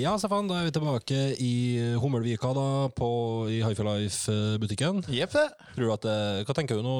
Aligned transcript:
Ja, 0.00 0.12
Stefan, 0.18 0.48
da 0.50 0.60
er 0.60 0.68
vi 0.68 0.74
tilbake 0.74 1.20
i 1.42 1.52
Hummelvika 2.02 2.52
da, 2.56 2.66
på, 2.96 3.08
i 3.52 3.60
Hifi 3.62 3.86
Life-butikken. 3.86 5.02
Jepp, 5.12 5.34
det. 5.36 5.46
Tror 5.76 5.88
du 5.88 5.92
at 5.94 6.06
det, 6.06 6.16
Hva 6.48 6.56
tenker 6.56 6.78
du 6.78 6.86
nå? 6.86 6.94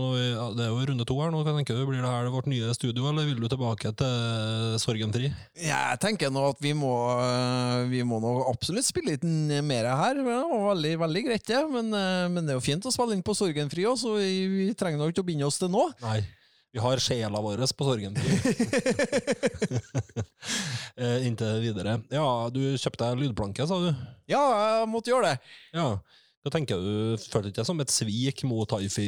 det 0.57 0.67
er 0.67 0.71
jo 0.71 0.87
runde 0.93 1.07
to 1.09 1.17
her 1.21 1.33
nå. 1.35 1.43
Hva 1.47 1.57
tenker 1.57 1.79
du? 1.79 1.85
Blir 1.89 2.03
det 2.03 2.13
her 2.13 2.31
vårt 2.33 2.51
nye 2.51 2.73
studio, 2.77 3.09
eller 3.11 3.27
vil 3.29 3.41
du 3.43 3.49
tilbake 3.51 3.95
til 3.99 4.77
Sorgenfri? 4.83 5.33
Jeg 5.59 6.03
tenker 6.03 6.33
nå 6.33 6.45
at 6.53 6.63
vi 6.63 6.75
må, 6.77 6.93
vi 7.91 8.05
må 8.07 8.21
nå 8.23 8.37
absolutt 8.51 8.87
spille 8.89 9.17
litt 9.17 9.27
mer 9.67 9.91
her. 9.91 10.19
Det 10.19 10.27
var 10.27 10.69
veldig, 10.73 10.95
veldig 11.03 11.25
greit, 11.29 11.47
det. 11.49 11.65
Men, 11.73 11.91
øh, 11.97 12.29
men 12.33 12.47
det 12.47 12.55
er 12.55 12.61
jo 12.61 12.65
fint 12.65 12.87
å 12.87 12.93
spille 12.95 13.17
inn 13.17 13.25
på 13.27 13.37
Sorgenfri 13.37 13.87
òg, 13.89 13.99
så 14.01 14.17
vi, 14.19 14.47
vi 14.53 14.71
trenger 14.79 15.01
nok 15.03 15.15
ikke 15.15 15.25
å 15.25 15.29
binde 15.33 15.49
oss 15.49 15.61
til 15.61 15.73
nå. 15.73 15.89
Nei. 16.05 16.21
Vi 16.73 16.81
har 16.81 16.97
sjela 16.97 17.41
vår 17.41 17.61
på 17.77 17.85
sorgen. 17.85 18.17
eh, 20.97 21.27
inntil 21.27 21.61
videre. 21.61 21.99
Ja, 22.09 22.49
du 22.49 22.63
kjøpte 22.81 23.11
deg 23.11 23.21
lydplanke, 23.21 23.67
sa 23.69 23.77
du? 23.83 23.91
Ja, 24.33 24.41
jeg 24.41 24.89
måtte 24.89 25.13
gjøre 25.13 25.35
det. 25.35 25.53
Ja. 25.77 25.99
da 26.41 26.53
tenker 26.55 26.81
du? 26.81 27.19
Følte 27.21 27.51
ikke 27.51 27.59
det 27.59 27.67
som 27.69 27.83
et 27.85 27.93
svik 27.93 28.41
mot 28.49 28.73
Hifi 28.73 29.05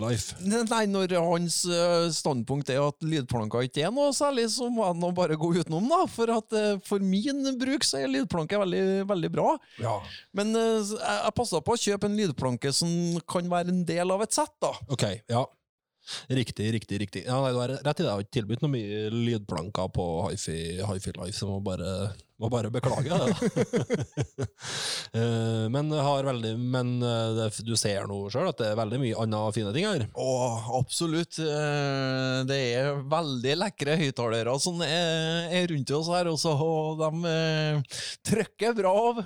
Life? 0.00 0.34
Nei, 0.42 0.80
når 0.90 1.14
hans 1.14 1.60
øh, 1.70 2.08
standpunkt 2.10 2.74
er 2.74 2.82
at 2.82 3.06
lydplanker 3.06 3.68
ikke 3.68 3.86
er 3.86 3.94
noe 3.94 4.10
særlig, 4.10 4.48
så 4.56 4.66
må 4.66 4.90
nå 4.90 5.12
bare 5.14 5.38
gå 5.38 5.52
utenom, 5.60 5.86
da. 5.94 6.00
For 6.10 6.34
at 6.40 6.58
øh, 6.58 6.82
for 6.90 6.98
min 6.98 7.54
bruk 7.62 7.86
så 7.86 8.02
er 8.02 8.10
lydplanke 8.10 8.58
veldig, 8.64 9.06
veldig 9.14 9.32
bra. 9.38 9.54
Ja. 9.78 9.94
Men 10.34 10.58
jeg, 10.58 10.98
jeg 10.98 11.38
passa 11.38 11.62
på 11.62 11.78
å 11.78 11.82
kjøpe 11.86 12.10
en 12.10 12.18
lydplanke 12.18 12.74
som 12.74 12.90
kan 13.30 13.46
være 13.46 13.70
en 13.70 13.86
del 13.86 14.10
av 14.10 14.26
et 14.26 14.34
sett, 14.42 14.58
da. 14.58 14.74
Ok, 14.90 15.06
ja. 15.30 15.46
Riktig, 16.30 16.70
riktig, 16.74 17.00
riktig. 17.04 17.24
Ja, 17.26 17.40
nei, 17.42 17.52
du 17.54 17.60
har 17.62 17.76
rett 17.76 18.00
i 18.00 18.02
det. 18.02 18.08
Jeg 18.08 18.14
har 18.16 18.24
ikke 18.24 18.36
tilbudt 18.40 18.64
noe 18.64 18.72
mye 18.74 19.04
lydplanker 19.14 19.92
på 19.94 20.06
Hifi, 20.30 20.58
Hifi 20.82 21.14
Life, 21.16 21.36
så 21.38 21.48
må 21.50 21.58
bare, 21.64 22.10
må 22.40 22.50
bare 22.52 22.70
beklage 22.72 23.10
det. 23.14 24.46
Eh, 25.10 25.64
men, 25.74 25.88
har 25.90 26.22
veldig, 26.22 26.52
men 26.70 26.90
eh, 27.02 27.30
det, 27.34 27.46
du 27.66 27.72
ser 27.78 28.04
nå 28.06 28.18
sjøl 28.30 28.46
at 28.52 28.60
det 28.60 28.68
er 28.70 28.76
veldig 28.78 29.00
mye 29.02 29.16
andre 29.18 29.40
fine 29.56 29.72
ting 29.74 29.88
her. 29.88 30.04
Å, 30.14 30.26
absolutt. 30.78 31.40
Eh, 31.42 32.44
Det 32.46 32.58
er 32.76 33.00
veldig 33.10 33.56
lekre 33.58 33.96
høyttalere 33.98 34.54
som 34.62 34.78
er, 34.86 35.66
rundt 35.72 35.90
oss 35.98 36.12
her, 36.14 36.30
også, 36.30 36.54
og 36.62 37.02
de 37.02 37.34
trykker 38.30 38.76
bra 38.78 38.92
av. 39.10 39.22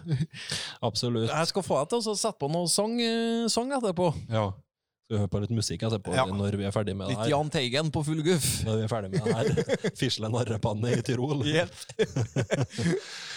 Absolutt. 0.88 1.28
Jeg 1.28 1.52
skal 1.52 1.66
få 1.68 1.82
deg 1.82 1.92
til 1.92 2.00
å 2.14 2.16
sette 2.16 2.40
på 2.40 2.48
noe 2.54 2.70
sang, 2.72 2.96
sang 3.52 3.76
etterpå. 3.76 4.08
Ja. 4.32 4.48
Skal 5.04 5.18
vi 5.18 5.20
høre 5.20 5.28
på 5.34 5.40
litt 5.42 5.50
musikk 5.52 5.82
etterpå 5.84 6.14
Ja. 6.16 6.24
når 6.24 6.56
vi 6.56 6.64
er 6.64 6.72
ferdig 6.72 6.94
med 6.96 7.10
det 7.10 7.16
her. 7.18 7.26
Litt? 7.26 7.32
Jahn 7.34 7.50
Teigen 7.52 7.90
på 7.92 8.00
full 8.06 8.22
guff. 8.24 8.46
Når 8.64 8.78
vi 8.78 8.84
er 8.86 8.88
ferdig 8.88 9.10
med 9.12 9.26
det 9.26 9.34
her. 9.36 9.92
Fisle 10.00 10.30
narrepanne 10.32 10.94
i 10.96 11.02
Tyrol. 11.04 11.44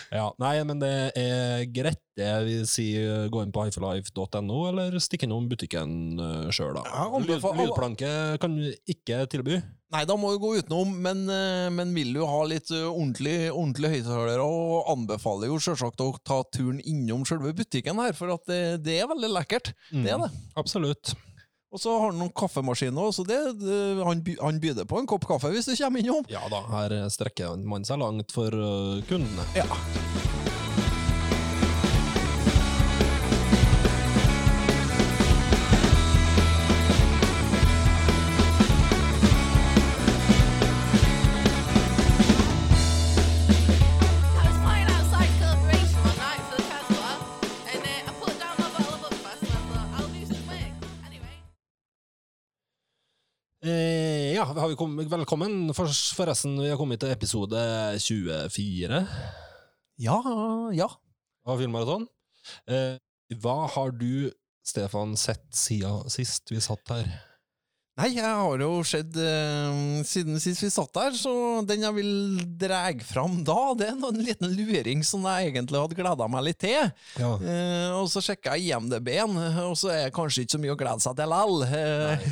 Ja, 0.08 0.30
nei, 0.40 0.54
men 0.64 0.80
det 0.80 0.90
er 1.20 1.66
greit. 1.76 2.00
Det 2.16 2.30
vi 2.48 2.54
sier, 2.70 3.26
gå 3.28 3.42
inn 3.44 3.52
på 3.52 3.66
hifilife.no, 3.68 4.60
eller 4.70 4.96
stikk 5.04 5.26
innom 5.28 5.50
butikken 5.52 6.16
uh, 6.16 6.48
sjøl, 6.48 6.78
da. 6.78 6.86
Ja, 6.88 7.20
lydplanke 7.20 8.12
kan 8.40 8.56
du 8.56 8.70
ikke 8.88 9.26
tilby. 9.28 9.60
Nei, 9.92 10.06
da 10.08 10.16
må 10.20 10.32
du 10.32 10.40
gå 10.40 10.54
utenom, 10.62 10.96
men, 11.04 11.28
eh, 11.32 11.68
men 11.72 11.94
vil 11.96 12.16
du 12.16 12.24
ha 12.28 12.40
litt 12.48 12.72
eh, 12.76 12.88
ordentlig, 12.90 13.36
ordentlig 13.54 13.94
høyttalere, 13.94 14.44
og 14.44 14.90
anbefaler 14.96 15.52
jo 15.52 15.60
selvsagt 15.64 16.04
å 16.04 16.10
ta 16.28 16.42
turen 16.52 16.82
innom 16.84 17.24
selve 17.28 17.54
butikken 17.56 18.00
her, 18.04 18.16
for 18.18 18.34
at 18.36 18.44
det, 18.52 18.62
det 18.84 18.98
er 19.00 19.08
veldig 19.12 19.30
lekkert. 19.32 19.72
Det 19.94 20.12
er 20.12 20.26
det. 20.26 20.32
Absolutt. 20.60 21.14
Og 21.78 21.82
så 21.84 21.92
har 21.94 22.08
han 22.10 22.18
noen 22.18 22.32
kaffemaskiner, 22.34 23.12
så 23.14 23.22
det, 23.22 23.38
det, 23.62 23.76
han, 24.02 24.24
by, 24.26 24.34
han 24.42 24.58
byr 24.64 24.82
på 24.90 24.98
en 24.98 25.06
kopp 25.06 25.28
kaffe 25.30 25.54
hvis 25.54 25.70
du 25.70 25.76
kommer 25.78 26.02
innom. 26.02 26.26
Ja 26.26 26.42
da, 26.50 26.64
her 26.74 26.98
strekker 27.14 27.54
man 27.70 27.86
seg 27.86 28.02
langt 28.02 28.34
for 28.34 28.50
uh, 28.50 28.98
kundene. 29.06 29.46
Ja. 29.54 29.70
Har 54.60 54.70
vi 54.72 54.78
kommet, 54.80 55.10
velkommen. 55.12 55.74
For, 55.78 55.90
forresten, 56.18 56.58
vi 56.62 56.70
har 56.72 56.80
kommet 56.80 57.02
til 57.02 57.12
episode 57.14 57.60
24 58.04 59.02
Ja, 60.02 60.18
ja. 60.76 60.88
av 61.48 61.62
Filmmaraton. 61.62 62.08
Eh, 62.70 62.98
hva 63.42 63.58
har 63.74 63.92
du, 63.98 64.30
Stefan, 64.68 65.16
sett 65.20 65.48
siden 65.56 66.10
sist 66.12 66.52
vi 66.52 66.60
satt 66.64 66.94
her? 66.94 67.10
Nei, 67.98 68.12
jeg 68.14 68.30
har 68.30 68.62
jo 68.62 68.84
sett 68.86 69.16
eh, 69.18 69.78
Siden 70.06 70.38
sist 70.42 70.62
vi 70.62 70.68
satt 70.70 70.92
der, 70.94 71.16
så 71.18 71.32
den 71.66 71.82
jeg 71.82 71.96
vil 71.96 72.12
dra 72.62 72.84
fram 73.02 73.40
da, 73.48 73.56
det 73.80 73.88
er 73.90 73.96
en 73.98 74.20
liten 74.22 74.52
luring 74.54 75.02
som 75.06 75.24
jeg 75.26 75.50
egentlig 75.50 75.80
hadde 75.82 75.98
gleda 75.98 76.28
meg 76.30 76.44
litt 76.46 76.60
til. 76.62 76.92
Ja. 77.18 77.32
Eh, 77.42 77.96
og 77.98 78.06
så 78.12 78.22
sjekka 78.22 78.54
jeg 78.58 78.70
IMDb-en, 78.76 79.34
og 79.64 79.74
så 79.80 79.90
er 79.96 80.04
det 80.08 80.14
kanskje 80.16 80.44
ikke 80.46 80.56
så 80.56 80.62
mye 80.62 80.76
å 80.76 80.78
glede 80.80 81.04
seg 81.08 81.18
til 81.18 81.32
likevel. 81.34 81.66
Eh, 81.74 82.28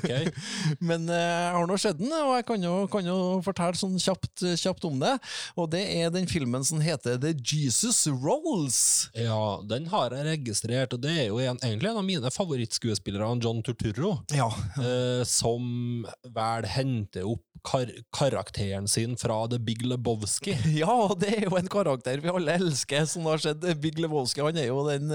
ok. 0.00 0.42
Men 0.90 1.06
eh, 1.06 1.22
jeg 1.22 1.54
har 1.60 1.70
nå 1.70 1.78
sett 1.84 2.00
den, 2.02 2.10
og 2.18 2.34
jeg 2.40 2.48
kan 2.50 2.66
jo, 2.66 2.74
kan 2.92 3.10
jo 3.12 3.18
fortelle 3.46 3.78
sånn 3.78 3.94
kjapt, 4.02 4.44
kjapt 4.64 4.88
om 4.90 4.98
det. 5.02 5.14
Og 5.54 5.70
det 5.76 5.84
er 6.00 6.10
den 6.14 6.26
filmen 6.30 6.66
som 6.66 6.82
heter 6.82 7.20
The 7.22 7.32
Jesus 7.38 8.02
Rolls. 8.10 8.80
Ja, 9.14 9.60
den 9.70 9.86
har 9.94 10.10
jeg 10.18 10.26
registrert, 10.32 10.98
og 10.98 11.06
det 11.06 11.14
er 11.22 11.30
jo 11.30 11.38
en, 11.44 11.62
egentlig 11.62 11.92
en 11.94 12.02
av 12.02 12.08
mine 12.10 12.34
favorittskuespillere, 12.34 13.30
John 13.46 13.62
Turturro, 13.66 14.16
Ja. 14.34 14.50
eh, 14.82 15.02
som 15.28 16.04
vel 16.34 16.68
henter 16.68 17.26
opp 17.34 17.44
kar 17.64 17.88
karakteren 18.12 18.88
sin 18.88 19.16
fra 19.16 19.46
The 19.48 19.58
Big 19.58 19.82
Lebowski. 19.86 20.56
Ja, 20.84 20.94
det 21.18 21.30
er 21.38 21.46
jo 21.46 21.56
en 21.56 21.70
karakter 21.70 22.20
vi 22.20 22.32
alle 22.32 22.56
elsker, 22.58 23.06
som 23.08 23.26
har 23.30 23.40
sett 23.40 23.64
Big 23.80 23.98
Lebowski. 23.98 24.42
Han 24.44 24.58
er 24.60 24.68
jo 24.68 24.82
den, 24.88 25.12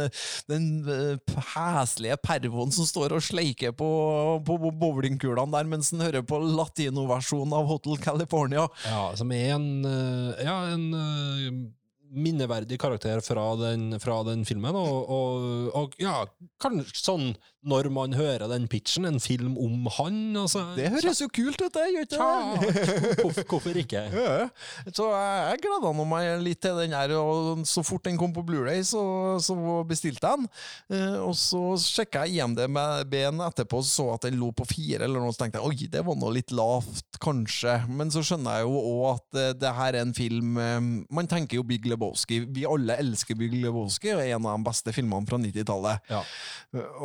den 0.49 0.67
eh, 0.89 1.39
heslige 1.53 2.17
pervoen 2.23 2.73
som 2.73 2.87
står 2.89 3.13
og 3.17 3.25
sleiker 3.25 3.75
på, 3.77 3.89
på 4.45 4.57
bowlingkulene 4.81 5.53
der 5.53 5.69
mens 5.69 5.93
han 5.93 6.05
hører 6.07 6.25
på 6.25 6.41
latinoversjonen 6.41 7.53
av 7.59 7.69
Hotel 7.69 7.99
California. 8.01 8.65
Ja, 8.87 9.03
som 9.19 9.33
er 9.35 9.53
en, 9.57 9.69
eh, 9.85 10.45
ja, 10.47 10.57
en 10.73 10.87
eh, 10.97 11.59
minneverdig 12.09 12.79
karakter 12.81 13.21
fra 13.25 13.45
den, 13.59 13.93
fra 14.01 14.21
den 14.27 14.45
filmen, 14.47 14.75
og, 14.75 15.09
og, 15.09 15.71
og 15.77 15.97
ja, 16.01 16.23
kanskje 16.61 17.03
sånn 17.03 17.31
når 17.67 17.89
man 17.91 18.13
hører 18.15 18.47
den 18.47 18.69
pitchen, 18.71 19.03
en 19.03 19.19
film 19.19 19.57
om 19.59 19.87
han, 19.97 20.19
altså 20.39 20.61
Det 20.77 20.87
høres 20.93 21.19
jo 21.19 21.27
kult 21.27 21.59
ut, 21.59 21.73
det, 21.75 21.87
gjør 21.91 22.05
ikke 22.05 22.19
det? 22.21 23.17
Hvorfor, 23.19 23.47
hvorfor 23.51 23.79
ikke? 23.81 24.03
Ja, 24.15 24.47
Så 24.95 25.09
jeg, 25.11 25.59
gleda 25.65 25.91
meg 26.07 26.29
litt 26.45 26.61
til 26.63 26.79
den 26.79 26.95
her, 26.95 27.11
og 27.19 27.65
så 27.67 27.83
fort 27.83 28.05
den 28.07 28.19
kom 28.19 28.31
på 28.35 28.45
Blu-ray 28.47 28.79
så, 28.87 29.01
så 29.43 29.55
bestilte 29.87 30.23
jeg 30.23 30.39
den. 30.39 30.47
Eh, 30.95 31.17
og 31.19 31.35
så 31.37 31.61
sjekka 31.83 32.23
jeg 32.27 32.39
IMDb-en 32.39 33.43
etterpå, 33.49 33.81
så 33.83 34.07
at 34.15 34.29
den 34.29 34.39
lå 34.39 34.53
på 34.55 34.67
fire, 34.69 35.03
eller 35.03 35.19
noe, 35.19 35.35
så 35.35 35.43
tenkte 35.43 35.59
jeg 35.59 35.67
oi, 35.67 35.91
det 35.91 36.05
var 36.07 36.19
nå 36.19 36.31
litt 36.35 36.55
lavt, 36.55 37.19
kanskje. 37.19 37.75
Men 37.91 38.13
så 38.13 38.23
skjønner 38.23 38.61
jeg 38.61 38.69
jo 38.69 38.79
òg 38.79 39.05
at 39.11 39.41
eh, 39.43 39.51
det 39.59 39.75
her 39.81 39.99
er 39.99 40.07
en 40.07 40.15
film 40.15 40.55
eh, 40.63 40.79
Man 41.11 41.27
tenker 41.27 41.59
jo 41.59 41.67
Big 41.67 41.83
Lebowski. 41.89 41.98
Vi 42.55 42.65
alle 42.67 42.97
elsker 43.01 43.37
Big 43.39 43.53
Lebowski, 43.59 44.13
og 44.15 44.23
er 44.23 44.35
en 44.35 44.47
av 44.47 44.57
de 44.57 44.67
beste 44.69 44.93
filmene 44.95 45.29
fra 45.29 45.39
90-tallet. 45.41 46.11
Ja. 46.11 46.21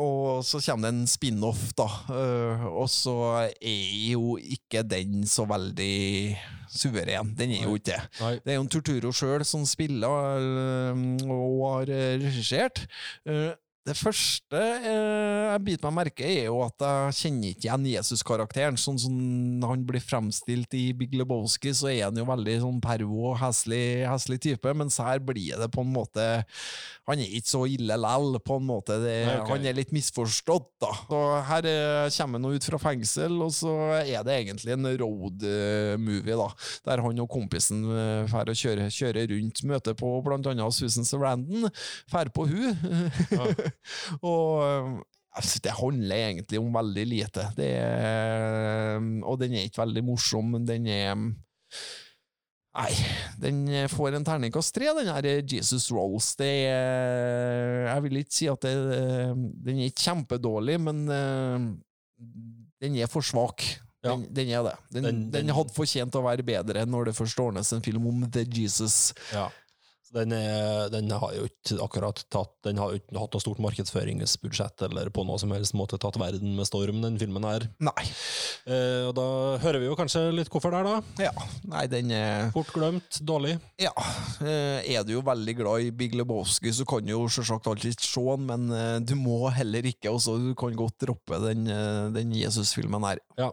Og 0.01 0.43
så 0.47 0.61
kommer 0.65 0.89
det 0.89 0.93
en 0.95 1.09
spin-off, 1.09 1.67
da. 1.77 1.87
Eh, 2.15 2.65
og 2.69 2.87
så 2.91 3.15
er 3.55 4.11
jo 4.11 4.35
ikke 4.41 4.85
den 4.87 5.25
så 5.29 5.47
veldig 5.49 6.37
suveren. 6.75 7.33
Den 7.37 7.55
er 7.55 7.67
jo 7.67 7.75
ikke 7.77 7.93
det. 7.93 8.01
Det 8.45 8.53
er 8.53 8.59
jo 8.59 8.65
en 8.65 8.71
Torturo 8.71 9.13
sjøl 9.15 9.45
som 9.47 9.65
spiller 9.69 10.39
eh, 10.39 11.05
og 11.29 11.61
har 11.69 11.93
eh, 11.93 12.15
regissert. 12.23 12.85
Eh, 13.85 13.91
Det 13.95 13.97
første 14.01 14.59
eh, 14.59 15.51
jeg 15.55 15.61
biter 15.63 15.91
meg 15.91 15.95
merke 16.09 16.25
er 16.27 16.47
jo 16.49 16.57
at 16.65 16.81
jeg 16.83 17.15
kjenner 17.19 17.53
ikke 17.53 17.67
igjen 17.67 17.85
Jesus-karakteren. 17.93 18.79
Sånn 18.79 18.97
som 18.99 19.13
han 19.63 19.85
blir 19.87 20.03
fremstilt 20.03 20.73
i 20.75 20.89
Big 20.97 21.13
Lebowski, 21.15 21.71
så 21.75 21.91
er 21.91 22.07
han 22.07 22.17
jo 22.19 22.25
veldig 22.27 22.57
sånn 22.63 22.81
pervo 22.83 23.29
og 23.31 23.37
heslig, 23.39 24.41
type, 24.41 24.73
mens 24.75 24.97
her 24.99 25.21
blir 25.23 25.55
det 25.61 25.69
på 25.71 25.85
en 25.85 25.93
måte 25.93 26.25
Han 27.07 27.21
er 27.21 27.37
ikke 27.37 27.51
så 27.51 27.61
ille 27.69 27.95
lell, 28.01 28.39
på 28.41 28.57
en 28.57 28.65
måte. 28.65 28.97
Det, 29.03 29.15
okay. 29.29 29.53
Han 29.53 29.65
er 29.69 29.77
litt 29.77 29.93
misforstått, 29.93 30.71
da. 30.81 30.91
Så 31.05 31.21
her 31.51 31.69
eh, 31.69 32.09
kommer 32.17 32.41
han 32.41 32.57
ut 32.57 32.67
fra 32.71 32.81
fengsel, 32.81 33.37
og 33.45 33.53
så 33.53 33.75
er 34.01 34.25
det 34.25 34.39
egentlig 34.41 34.73
en 34.73 34.89
road-movie, 34.89 36.39
da. 36.41 36.49
Der 36.89 37.05
han 37.05 37.21
og 37.21 37.29
kompisen 37.31 37.85
eh, 37.85 38.25
drar 38.31 38.49
og 38.49 38.57
kjører, 38.57 38.89
kjører 38.89 39.29
rundt, 39.35 39.63
møter 39.69 39.97
på 39.97 40.15
blant 40.25 40.49
annet 40.49 40.75
Susan 40.75 41.05
Sarandon, 41.05 41.69
drar 42.09 42.33
på 42.33 42.49
hun. 42.49 42.73
og 44.31 44.63
eh, 44.65 44.89
altså, 45.39 45.59
det 45.65 45.75
handler 45.79 46.15
egentlig 46.29 46.59
om 46.61 46.73
veldig 46.75 47.05
lite. 47.11 47.47
Det 47.57 47.71
er, 47.81 48.99
og 49.25 49.39
den 49.41 49.53
er 49.57 49.67
ikke 49.67 49.83
veldig 49.83 50.03
morsom, 50.13 50.53
men 50.57 50.67
den 50.69 50.87
er 50.91 51.15
Nei, 52.75 52.91
den 53.39 53.61
får 53.87 54.17
en 54.17 54.25
terningkast 54.27 54.73
tre, 54.75 54.89
den 54.97 55.07
her 55.07 55.23
Jesus 55.47 55.85
Rolls. 55.95 56.33
Det 56.35 56.49
er 56.67 57.85
Jeg 57.87 58.03
vil 58.03 58.17
ikke 58.19 58.35
si 58.35 58.49
at 58.51 58.65
det, 58.67 58.73
den 59.63 59.79
er 59.79 59.87
ikke 59.87 60.03
kjempedårlig, 60.09 60.75
men 60.83 60.99
eh, 61.07 61.69
den 62.83 62.97
er 62.99 63.07
for 63.11 63.23
svak. 63.23 63.63
Ja. 64.03 64.11
Den, 64.17 64.25
den 64.35 64.51
er 64.51 64.67
det. 64.67 64.73
Den, 64.91 65.03
Den- 65.07 65.21
den, 65.23 65.31
den- 65.47 65.55
hadde 65.55 65.71
fortjent 65.73 66.19
å 66.19 66.25
være 66.27 66.43
bedre 66.45 66.83
når 66.85 67.07
det 67.09 67.15
først 67.17 67.39
ordnes 67.41 67.71
en 67.73 67.81
film 67.85 68.11
om 68.11 68.25
The 68.29 68.43
Jesus. 68.43 69.13
Ja. 69.31 69.47
Så 70.05 70.13
den, 70.19 70.33
er, 70.37 70.85
den 70.93 71.09
har 71.09 71.31
jo 71.33 71.47
ikke 71.47 71.79
akkurat 71.81 72.19
tatt 72.29 72.51
Den 72.67 72.77
har 72.77 72.91
jo 72.93 72.99
ikke 72.99 73.17
hatt 73.17 73.33
noe 73.33 73.41
stort 73.41 73.57
markedsføringsbudsjett 73.63 74.83
eller 74.85 75.09
på 75.13 75.23
noe 75.25 75.39
som 75.41 75.49
helst 75.55 75.73
måte 75.77 75.97
tatt 76.01 76.19
verden 76.21 76.53
med 76.57 76.67
storm, 76.69 76.99
den 77.01 77.17
filmen 77.17 77.47
her. 77.47 77.65
Nei. 77.81 78.05
Eh, 78.69 79.07
og 79.09 79.15
da 79.17 79.25
hører 79.63 79.81
vi 79.81 79.89
jo 79.89 79.97
kanskje 79.97 80.27
litt 80.37 80.51
hvorfor 80.53 80.75
der, 80.75 80.85
da. 80.85 81.25
Ja. 81.25 81.33
Nei, 81.71 81.85
den 81.91 82.13
er 82.13 82.51
Fort 82.53 82.69
glemt, 82.75 83.17
dårlig. 83.25 83.55
Ja. 83.81 83.93
eh, 84.45 84.85
Er 84.93 85.03
du 85.07 85.15
jo 85.15 85.25
veldig 85.25 85.57
glad 85.63 85.87
i 85.87 85.91
Big 85.95 86.13
Lebowski, 86.17 86.69
så 86.75 86.85
kan 86.89 87.05
du 87.05 87.15
jo 87.15 87.25
selvsagt 87.31 87.67
alltid 87.73 87.97
se 88.05 88.21
den, 88.29 88.45
men 88.49 88.69
eh, 88.77 88.99
du 89.01 89.15
må 89.17 89.41
heller 89.57 89.89
ikke. 89.89 90.13
Også, 90.13 90.37
du 90.41 90.53
kan 90.59 90.77
godt 90.77 91.01
droppe 91.01 91.41
den, 91.49 91.65
eh, 91.71 92.05
den 92.15 92.33
Jesus-filmen 92.37 93.09
her. 93.09 93.21
Ja. 93.41 93.49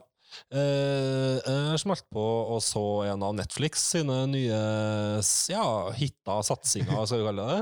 Eh, 0.52 1.38
jeg 1.40 1.80
smalt 1.82 2.04
på 2.12 2.22
og 2.22 2.60
så 2.64 2.82
en 3.08 3.24
av 3.24 3.34
Netflix 3.36 3.84
sine 3.92 4.18
nye 4.30 4.60
ja, 5.52 5.64
hitta 5.96 6.38
satsinger, 6.44 7.04
skal 7.06 7.22
vi 7.22 7.28
kalle 7.30 7.48
det. 7.48 7.60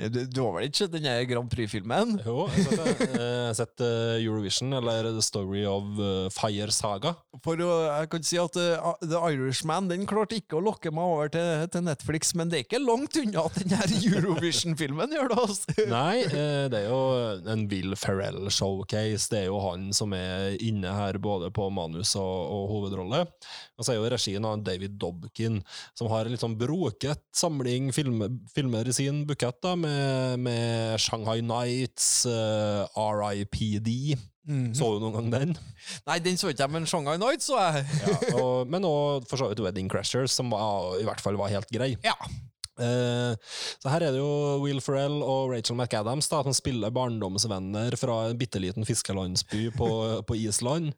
Du, 0.16 0.18
du 0.28 0.38
har 0.42 0.52
vel 0.54 0.66
ikke 0.68 0.84
sett 0.84 0.92
den 0.92 1.06
Grand 1.28 1.48
Prix-filmen? 1.50 2.18
Jo, 2.24 2.46
jeg 2.52 2.66
har 2.76 3.54
sett. 3.56 3.80
Eh, 3.80 4.20
Eurovision, 4.20 4.74
eller 4.76 5.08
The 5.08 5.24
Story 5.24 5.64
of 5.68 5.98
eh, 6.00 6.28
Fire 6.34 6.72
Saga. 6.74 7.14
For 7.44 7.60
jeg 7.60 8.10
kan 8.12 8.26
si 8.26 8.38
at 8.40 8.56
The 8.56 9.20
Irishman 9.32 9.88
den 9.90 10.06
klarte 10.08 10.38
ikke 10.38 10.58
å 10.58 10.64
lokke 10.64 10.92
meg 10.94 11.08
over 11.16 11.32
til, 11.32 11.66
til 11.72 11.84
Netflix, 11.86 12.34
men 12.38 12.52
det 12.52 12.60
er 12.60 12.66
ikke 12.66 12.82
langt 12.82 13.18
unna 13.20 13.46
at 13.48 13.58
den 13.60 13.74
her 13.76 13.94
Eurovision-filmen 13.96 15.16
gjør 15.16 15.32
det. 15.32 15.40
Altså. 15.46 15.76
Nei, 15.96 16.24
det 16.72 16.82
er 16.82 16.88
jo 16.90 17.00
en 17.56 17.66
Will 17.72 17.96
Ferrell-showcase. 17.98 19.30
Det 19.32 19.42
er 19.42 19.48
jo 19.50 19.60
han 19.64 19.90
som 19.96 20.14
er 20.16 20.56
inne 20.64 20.92
her, 20.96 21.20
både 21.22 21.50
på 21.54 21.68
manus 21.74 22.05
og, 22.20 22.36
og 22.52 22.68
hovedrolle. 22.70 23.24
Og 23.76 23.84
så 23.84 23.92
er 23.92 23.98
jo 23.98 24.10
regien 24.12 24.46
av 24.46 24.62
David 24.64 24.94
Dobkin, 25.00 25.58
som 25.98 26.10
har 26.12 26.26
en 26.26 26.34
litt 26.34 26.44
sånn 26.44 26.58
broket 26.60 27.24
samling 27.36 27.90
filmer, 27.96 28.30
filmer 28.54 28.86
i 28.86 28.94
sin 28.96 29.24
bukett, 29.28 29.58
da, 29.64 29.74
med, 29.80 30.38
med 30.46 31.02
Shanghai 31.02 31.42
Nights, 31.44 32.26
uh, 32.30 32.86
RIPD. 32.94 33.90
Så 34.46 34.92
du 34.94 35.02
noen 35.02 35.16
gang 35.16 35.30
den? 35.32 35.54
Nei, 36.06 36.20
den 36.22 36.36
så 36.38 36.52
ikke 36.52 36.62
jeg, 36.62 36.74
men 36.76 36.84
Shanghai 36.86 37.16
Night 37.18 37.42
så 37.42 37.58
jeg. 37.58 37.86
Ja, 38.04 38.18
og, 38.38 38.68
men 38.70 38.86
òg 38.86 39.26
for 39.26 39.40
så 39.40 39.50
vidt 39.50 39.62
Wedding 39.64 39.90
Crashers, 39.90 40.36
som 40.38 40.52
var, 40.54 40.94
i 41.00 41.06
hvert 41.08 41.22
fall 41.22 41.38
var 41.40 41.50
helt 41.50 41.72
grei. 41.74 41.96
Ja. 42.06 42.14
Eh, 42.76 43.32
så 43.80 43.88
her 43.88 44.04
er 44.04 44.12
det 44.12 44.20
jo 44.20 44.60
Will 44.60 44.82
Ferrell 44.84 45.22
og 45.24 45.54
Rachel 45.54 45.78
McAdams 45.78 46.28
da, 46.28 46.42
som 46.44 46.54
spiller 46.56 46.92
barndomsvenner 46.94 47.96
fra 47.98 48.26
en 48.28 48.38
bitte 48.38 48.60
liten 48.62 48.86
fiskelandsby 48.86 49.70
på, 49.76 49.90
på 50.28 50.38
Island. 50.44 50.92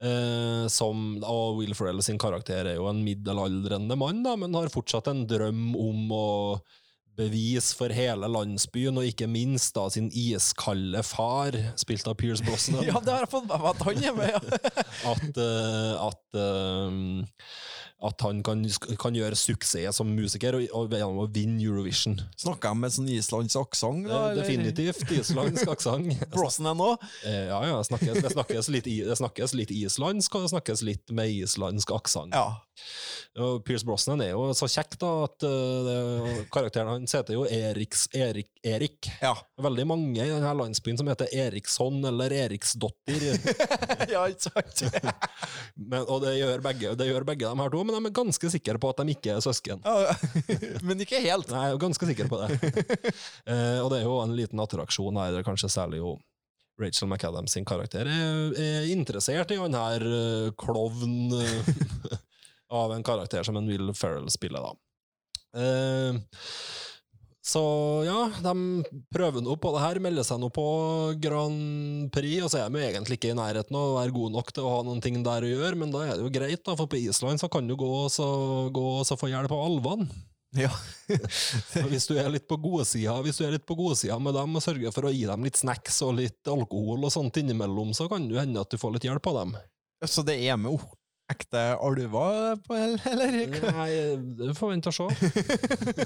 Eh, 0.00 0.66
som, 0.72 1.18
og 1.28 1.58
Will 1.58 1.74
Ferrell 1.76 2.00
sin 2.04 2.20
karakter 2.20 2.64
er 2.70 2.78
jo 2.78 2.86
en 2.88 3.02
middelaldrende 3.04 3.96
mann, 4.00 4.22
da, 4.24 4.32
men 4.40 4.56
har 4.56 4.72
fortsatt 4.72 5.10
en 5.12 5.26
drøm 5.28 5.74
om 5.76 6.14
å 6.16 6.28
bevise 7.20 7.76
for 7.76 7.92
hele 7.92 8.28
landsbyen, 8.30 8.96
og 8.96 9.10
ikke 9.10 9.28
minst 9.28 9.74
da 9.76 9.84
sin 9.92 10.08
iskalde 10.16 11.02
far, 11.04 11.58
spilt 11.80 12.08
av 12.08 12.16
Pierce 12.20 12.44
Brosnan, 12.46 12.86
ja, 12.88 12.96
det 13.04 13.12
har 13.12 13.26
jeg 13.26 13.32
fått 13.34 13.50
med 13.50 13.60
meg 13.60 13.68
at 13.74 13.84
han 13.90 14.08
er 14.08 14.16
med. 14.16 14.48
At, 15.12 15.42
eh, 15.44 15.92
at, 16.06 16.40
eh, 16.40 17.52
at 18.00 18.24
han 18.24 18.40
kan, 18.46 18.62
kan 19.00 19.16
gjøre 19.16 19.36
suksess 19.36 19.98
som 20.00 20.08
musiker 20.16 20.56
og, 20.56 20.64
og 20.76 20.94
gjennom 20.94 21.20
å 21.24 21.28
vinne 21.32 21.60
Eurovision. 21.64 22.16
Snakker 22.40 22.72
jeg 22.72 22.80
med 22.80 22.94
sånn 22.94 23.10
islandsk 23.12 23.60
aksent? 23.60 24.08
Er 24.08 24.38
definitivt 24.38 25.12
islandsk 25.14 25.68
aksent. 25.74 26.14
Brosnan 26.32 26.72
ennå? 26.74 26.94
Ja, 27.24 27.60
Ja, 27.60 27.76
Det 27.76 27.90
snakkes, 27.90 28.22
det, 28.22 28.32
snakkes 28.32 28.70
litt, 28.72 28.88
det 28.88 29.16
snakkes 29.20 29.54
litt 29.58 29.72
islandsk, 29.74 30.34
og 30.34 30.46
det 30.46 30.52
snakkes 30.54 30.84
litt 30.86 31.14
med 31.14 31.32
islandsk 31.32 31.92
aksent. 31.94 32.36
Ja. 32.36 32.60
Og 33.40 33.60
Pierce 33.66 33.86
Brosnan 33.86 34.22
er 34.24 34.32
jo 34.32 34.48
så 34.56 34.66
kjekk, 34.70 34.96
da, 35.00 35.10
at 35.28 35.44
uh, 35.46 36.40
karakteren 36.52 36.90
hans 36.90 37.14
heter 37.14 37.36
jo 37.36 37.44
Eriks, 37.46 38.08
Erik. 38.16 38.48
Erik. 38.66 39.06
Ja. 39.22 39.34
Veldig 39.62 39.86
mange 39.86 40.24
i 40.24 40.32
denne 40.32 40.54
landsbyen 40.58 40.98
som 40.98 41.08
heter 41.10 41.30
Eriksson 41.30 42.00
eller 42.10 42.32
Eriksdotter. 42.34 43.26
ja, 44.14 44.24
ikke 44.26 44.48
sant? 44.48 44.82
men, 45.92 46.02
og 46.02 46.24
det 46.24 46.34
gjør, 46.40 46.64
begge, 46.64 46.96
det 46.98 47.10
gjør 47.10 47.28
begge 47.28 47.46
de 47.46 47.62
her 47.62 47.74
to, 47.76 47.84
men 47.90 48.06
de 48.06 48.10
er 48.10 48.16
ganske 48.20 48.50
sikre 48.52 48.80
på 48.80 48.90
at 48.92 49.02
de 49.02 49.14
ikke 49.14 49.36
er 49.36 49.44
søsken. 49.44 49.82
Ja, 49.84 50.14
Men 50.86 51.02
ikke 51.02 51.20
helt. 51.22 51.50
Nei, 51.52 51.66
jeg 51.68 51.76
er 51.76 51.84
ganske 51.84 52.08
sikker 52.10 52.30
på 52.30 52.40
det. 52.42 52.58
eh, 53.50 53.78
og 53.82 53.90
det 53.92 54.00
er 54.00 54.06
jo 54.06 54.18
en 54.22 54.34
liten 54.38 54.62
attraksjon 54.62 55.20
her, 55.20 55.40
kanskje 55.46 55.72
særlig 55.72 56.02
jo 56.02 56.16
Rachel 56.80 57.10
McAdams 57.10 57.52
sin 57.52 57.66
karakter 57.68 58.08
er, 58.08 58.54
er 58.56 58.86
interessert 58.88 59.50
i 59.52 59.58
han 59.60 59.76
her 59.76 60.04
uh, 60.06 60.52
klovn 60.56 61.34
uh, 61.34 62.14
av 62.80 62.94
en 62.94 63.04
karakter 63.04 63.44
som 63.44 63.58
en 63.60 63.68
Will 63.68 63.92
Ferrell 63.98 64.30
spiller, 64.32 64.64
da. 64.64 64.72
Eh, 65.60 66.14
så 67.40 67.60
ja, 68.04 68.18
de 68.44 68.52
prøver 69.14 69.40
nå 69.40 69.54
på 69.56 69.70
det 69.72 69.80
her, 69.80 70.00
melder 70.04 70.26
seg 70.28 70.42
nå 70.42 70.50
på 70.52 70.64
Grand 71.22 72.10
Prix, 72.12 72.42
og 72.44 72.50
så 72.52 72.60
er 72.60 72.72
de 72.72 72.82
egentlig 72.84 73.16
ikke 73.16 73.30
i 73.32 73.38
nærheten 73.38 73.78
av 73.78 73.86
å 73.86 73.94
være 73.96 74.14
gode 74.16 74.34
nok 74.34 74.52
til 74.52 74.66
å 74.66 74.74
ha 74.74 74.82
noen 74.84 75.00
ting 75.04 75.22
der 75.24 75.46
å 75.46 75.52
gjøre, 75.54 75.78
men 75.80 75.94
da 75.94 76.04
er 76.04 76.18
det 76.18 76.26
jo 76.26 76.34
greit, 76.34 76.60
da, 76.66 76.76
for 76.76 76.90
på 76.90 77.00
Island 77.00 77.40
så 77.40 77.48
kan 77.52 77.70
du 77.70 77.78
gå 77.80 77.88
og 78.02 78.10
så, 78.12 78.28
gå 78.68 78.84
og 78.98 79.06
så 79.08 79.16
få 79.20 79.32
hjelp 79.32 79.56
av 79.56 79.64
alvene. 79.70 80.10
Ja. 80.58 80.70
Hvis 81.90 82.08
du 82.10 82.16
er 82.18 82.26
litt 82.34 82.48
på 82.50 82.56
godsida 82.58 83.12
Hvis 83.22 83.36
du 83.38 83.44
er 83.46 83.52
litt 83.54 83.66
på 83.68 83.76
godsida 83.78 84.16
med 84.18 84.34
dem 84.34 84.58
og 84.58 84.64
sørger 84.64 84.90
for 84.90 85.06
å 85.06 85.12
gi 85.14 85.22
dem 85.28 85.44
litt 85.46 85.60
snacks 85.60 86.00
og 86.02 86.16
litt 86.18 86.50
alkohol 86.50 87.06
og 87.06 87.12
sånt 87.14 87.38
innimellom, 87.38 87.92
så 87.94 88.08
kan 88.10 88.26
det 88.26 88.40
hende 88.42 88.64
at 88.64 88.72
du 88.72 88.80
får 88.80 88.96
litt 88.96 89.06
hjelp 89.06 89.30
av 89.30 89.44
dem. 89.44 89.54
Så 90.10 90.24
det 90.26 90.40
er 90.42 90.58
med 90.58 90.74
ekte 91.30 91.62
alver 91.78 92.58
på, 92.66 92.76
eller? 92.76 93.38
Nei, 93.76 93.90
det 94.38 94.54
får 94.58 94.72
vente 94.74 94.92
og 94.92 94.96
se. 94.96 95.30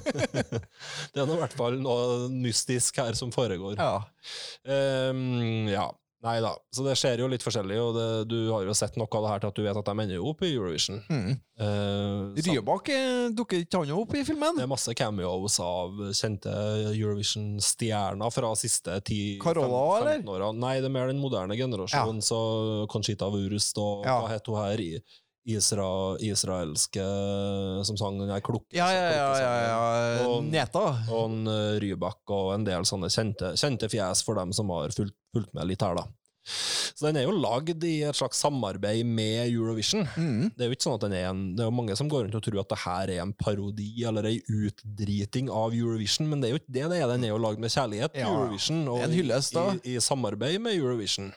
det 1.14 1.22
er 1.22 1.26
nå 1.26 1.36
i 1.36 1.42
hvert 1.42 1.58
fall 1.58 1.78
noe 1.82 2.30
mystisk 2.32 3.00
her 3.02 3.16
som 3.18 3.32
foregår. 3.34 3.78
Ja. 3.80 4.02
Um, 4.68 5.68
ja. 5.72 5.88
Nei 6.24 6.38
da. 6.40 6.54
Så 6.72 6.80
det 6.86 6.94
skjer 6.96 7.20
jo 7.20 7.26
litt 7.28 7.42
forskjellig, 7.44 7.76
og 7.84 7.90
det, 7.98 8.04
du 8.30 8.38
har 8.48 8.64
jo 8.64 8.72
sett 8.76 8.94
noe 8.96 9.08
av 9.12 9.24
det 9.26 9.30
her 9.34 9.42
til 9.42 9.50
at 9.50 9.58
du 9.58 9.62
vet 9.66 9.76
at 9.80 9.88
de 9.90 10.04
ender 10.04 10.22
opp 10.24 10.40
i 10.46 10.54
Eurovision. 10.54 11.02
Mm. 11.12 11.34
Eh, 11.60 12.42
Rybak 12.46 12.88
eh, 12.94 13.26
dukker 13.36 13.60
ikke 13.60 13.82
han 13.82 13.92
opp 13.92 14.14
i 14.16 14.22
filmen? 14.24 14.56
Det 14.56 14.64
er 14.64 14.70
masse 14.72 14.94
cameos 14.96 15.58
av 15.60 16.00
kjente 16.16 16.54
Eurovision-stjerner 16.94 18.32
fra 18.34 18.54
siste 18.58 18.96
10 19.04 19.38
Carola, 19.42 19.82
eller? 20.00 20.22
15 20.22 20.32
åra. 20.34 20.48
Nei, 20.56 20.74
det 20.80 20.88
er 20.88 20.94
mer 20.96 21.12
den 21.12 21.20
moderne 21.22 21.56
generasjonen. 21.58 22.22
Så 22.24 22.38
Conchita 22.92 23.28
Wurst 23.32 23.78
og 23.82 24.04
Ja. 24.06 24.20
hva 24.22 24.32
het 24.32 24.46
hun 24.48 24.56
her? 24.62 24.80
I- 24.80 25.02
Isra, 25.44 26.16
israelske 26.24 27.04
som 27.84 27.98
sang 28.00 28.16
den 28.20 28.30
der 28.32 28.40
klukke... 28.44 28.72
Ja, 28.72 28.86
ja, 28.94 29.06
ja. 29.12 29.30
ja, 29.42 29.54
ja. 29.68 30.26
Og- 30.28 30.44
Neta. 30.48 30.84
Og 31.12 31.26
en 31.28 31.46
eh, 31.52 31.78
Rybak 31.84 32.32
og 32.32 32.54
en 32.56 32.64
del 32.64 32.86
sånne 32.88 33.10
kjente, 33.12 33.52
kjente 33.60 33.90
fjes 33.92 34.24
for 34.24 34.40
dem 34.40 34.54
som 34.56 34.72
har 34.72 34.94
fulgt, 34.96 35.16
fulgt 35.36 35.52
med 35.56 35.68
litt 35.68 35.84
her, 35.84 35.98
da. 36.00 36.06
Så 36.44 37.06
den 37.06 37.16
er 37.16 37.24
jo 37.24 37.32
lagd 37.40 37.84
i 37.88 38.02
et 38.04 38.16
slags 38.18 38.40
samarbeid 38.44 39.06
med 39.08 39.46
Eurovision. 39.48 40.02
Mm. 40.16 40.50
Det 40.52 40.64
er 40.66 40.68
jo 40.68 40.76
ikke 40.76 40.84
sånn 40.84 40.96
at 40.98 41.04
den 41.06 41.14
er 41.16 41.28
en, 41.30 41.38
det 41.56 41.64
er 41.64 41.70
jo 41.70 41.76
mange 41.76 41.96
som 41.96 42.10
går 42.12 42.26
rundt 42.26 42.36
og 42.36 42.44
tror 42.44 42.58
at 42.60 42.72
det 42.74 42.80
her 42.82 43.12
er 43.14 43.22
en 43.22 43.32
parodi 43.32 43.86
eller 44.04 44.28
ei 44.28 44.42
utdriting 44.52 45.48
av 45.52 45.72
Eurovision, 45.76 46.28
men 46.28 46.40
det 46.44 46.50
er 46.50 46.52
jo 46.56 46.60
ikke 46.60 46.76
det 46.76 46.90
det 46.92 46.98
er. 47.00 47.06
Den 47.14 47.24
er 47.24 47.32
jo 47.32 47.40
lagd 47.40 47.64
med 47.64 47.72
kjærlighet 47.72 48.12
til 48.16 48.24
Ja, 48.26 48.32
Eurovision, 48.32 48.82
og 48.92 49.04
da. 49.56 49.64
i, 49.80 49.94
i 49.94 50.00
samarbeid 50.04 50.60
med 50.68 50.76
Eurovision. 50.76 51.32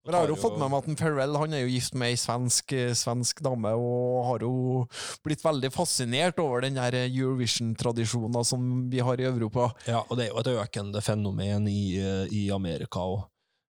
For 0.00 0.14
jeg 0.16 0.24
har 0.24 0.30
jo 0.32 0.36
fått 0.40 0.56
med 0.56 0.70
meg 0.72 0.78
at 0.80 0.88
en 0.88 0.96
Farrell 0.96 1.36
han 1.36 1.52
er 1.54 1.60
jo 1.66 1.72
gift 1.74 1.94
med 2.00 2.14
ei 2.14 2.16
svensk, 2.16 2.72
eh, 2.72 2.94
svensk 2.96 3.42
dame, 3.44 3.74
og 3.76 4.24
har 4.30 4.44
jo 4.46 4.52
blitt 5.26 5.44
veldig 5.44 5.70
fascinert 5.74 6.40
over 6.40 6.64
den 6.64 6.78
Eurovision-tradisjonen 6.80 8.44
som 8.48 8.88
vi 8.90 9.02
har 9.04 9.20
i 9.20 9.28
Europa. 9.28 9.68
Ja, 9.86 10.00
og 10.08 10.16
det 10.16 10.26
er 10.26 10.32
jo 10.32 10.40
et 10.40 10.52
økende 10.56 11.02
fenomen 11.04 11.68
i, 11.68 11.98
eh, 12.00 12.26
i 12.32 12.48
Amerika 12.50 13.04
òg, 13.04 13.26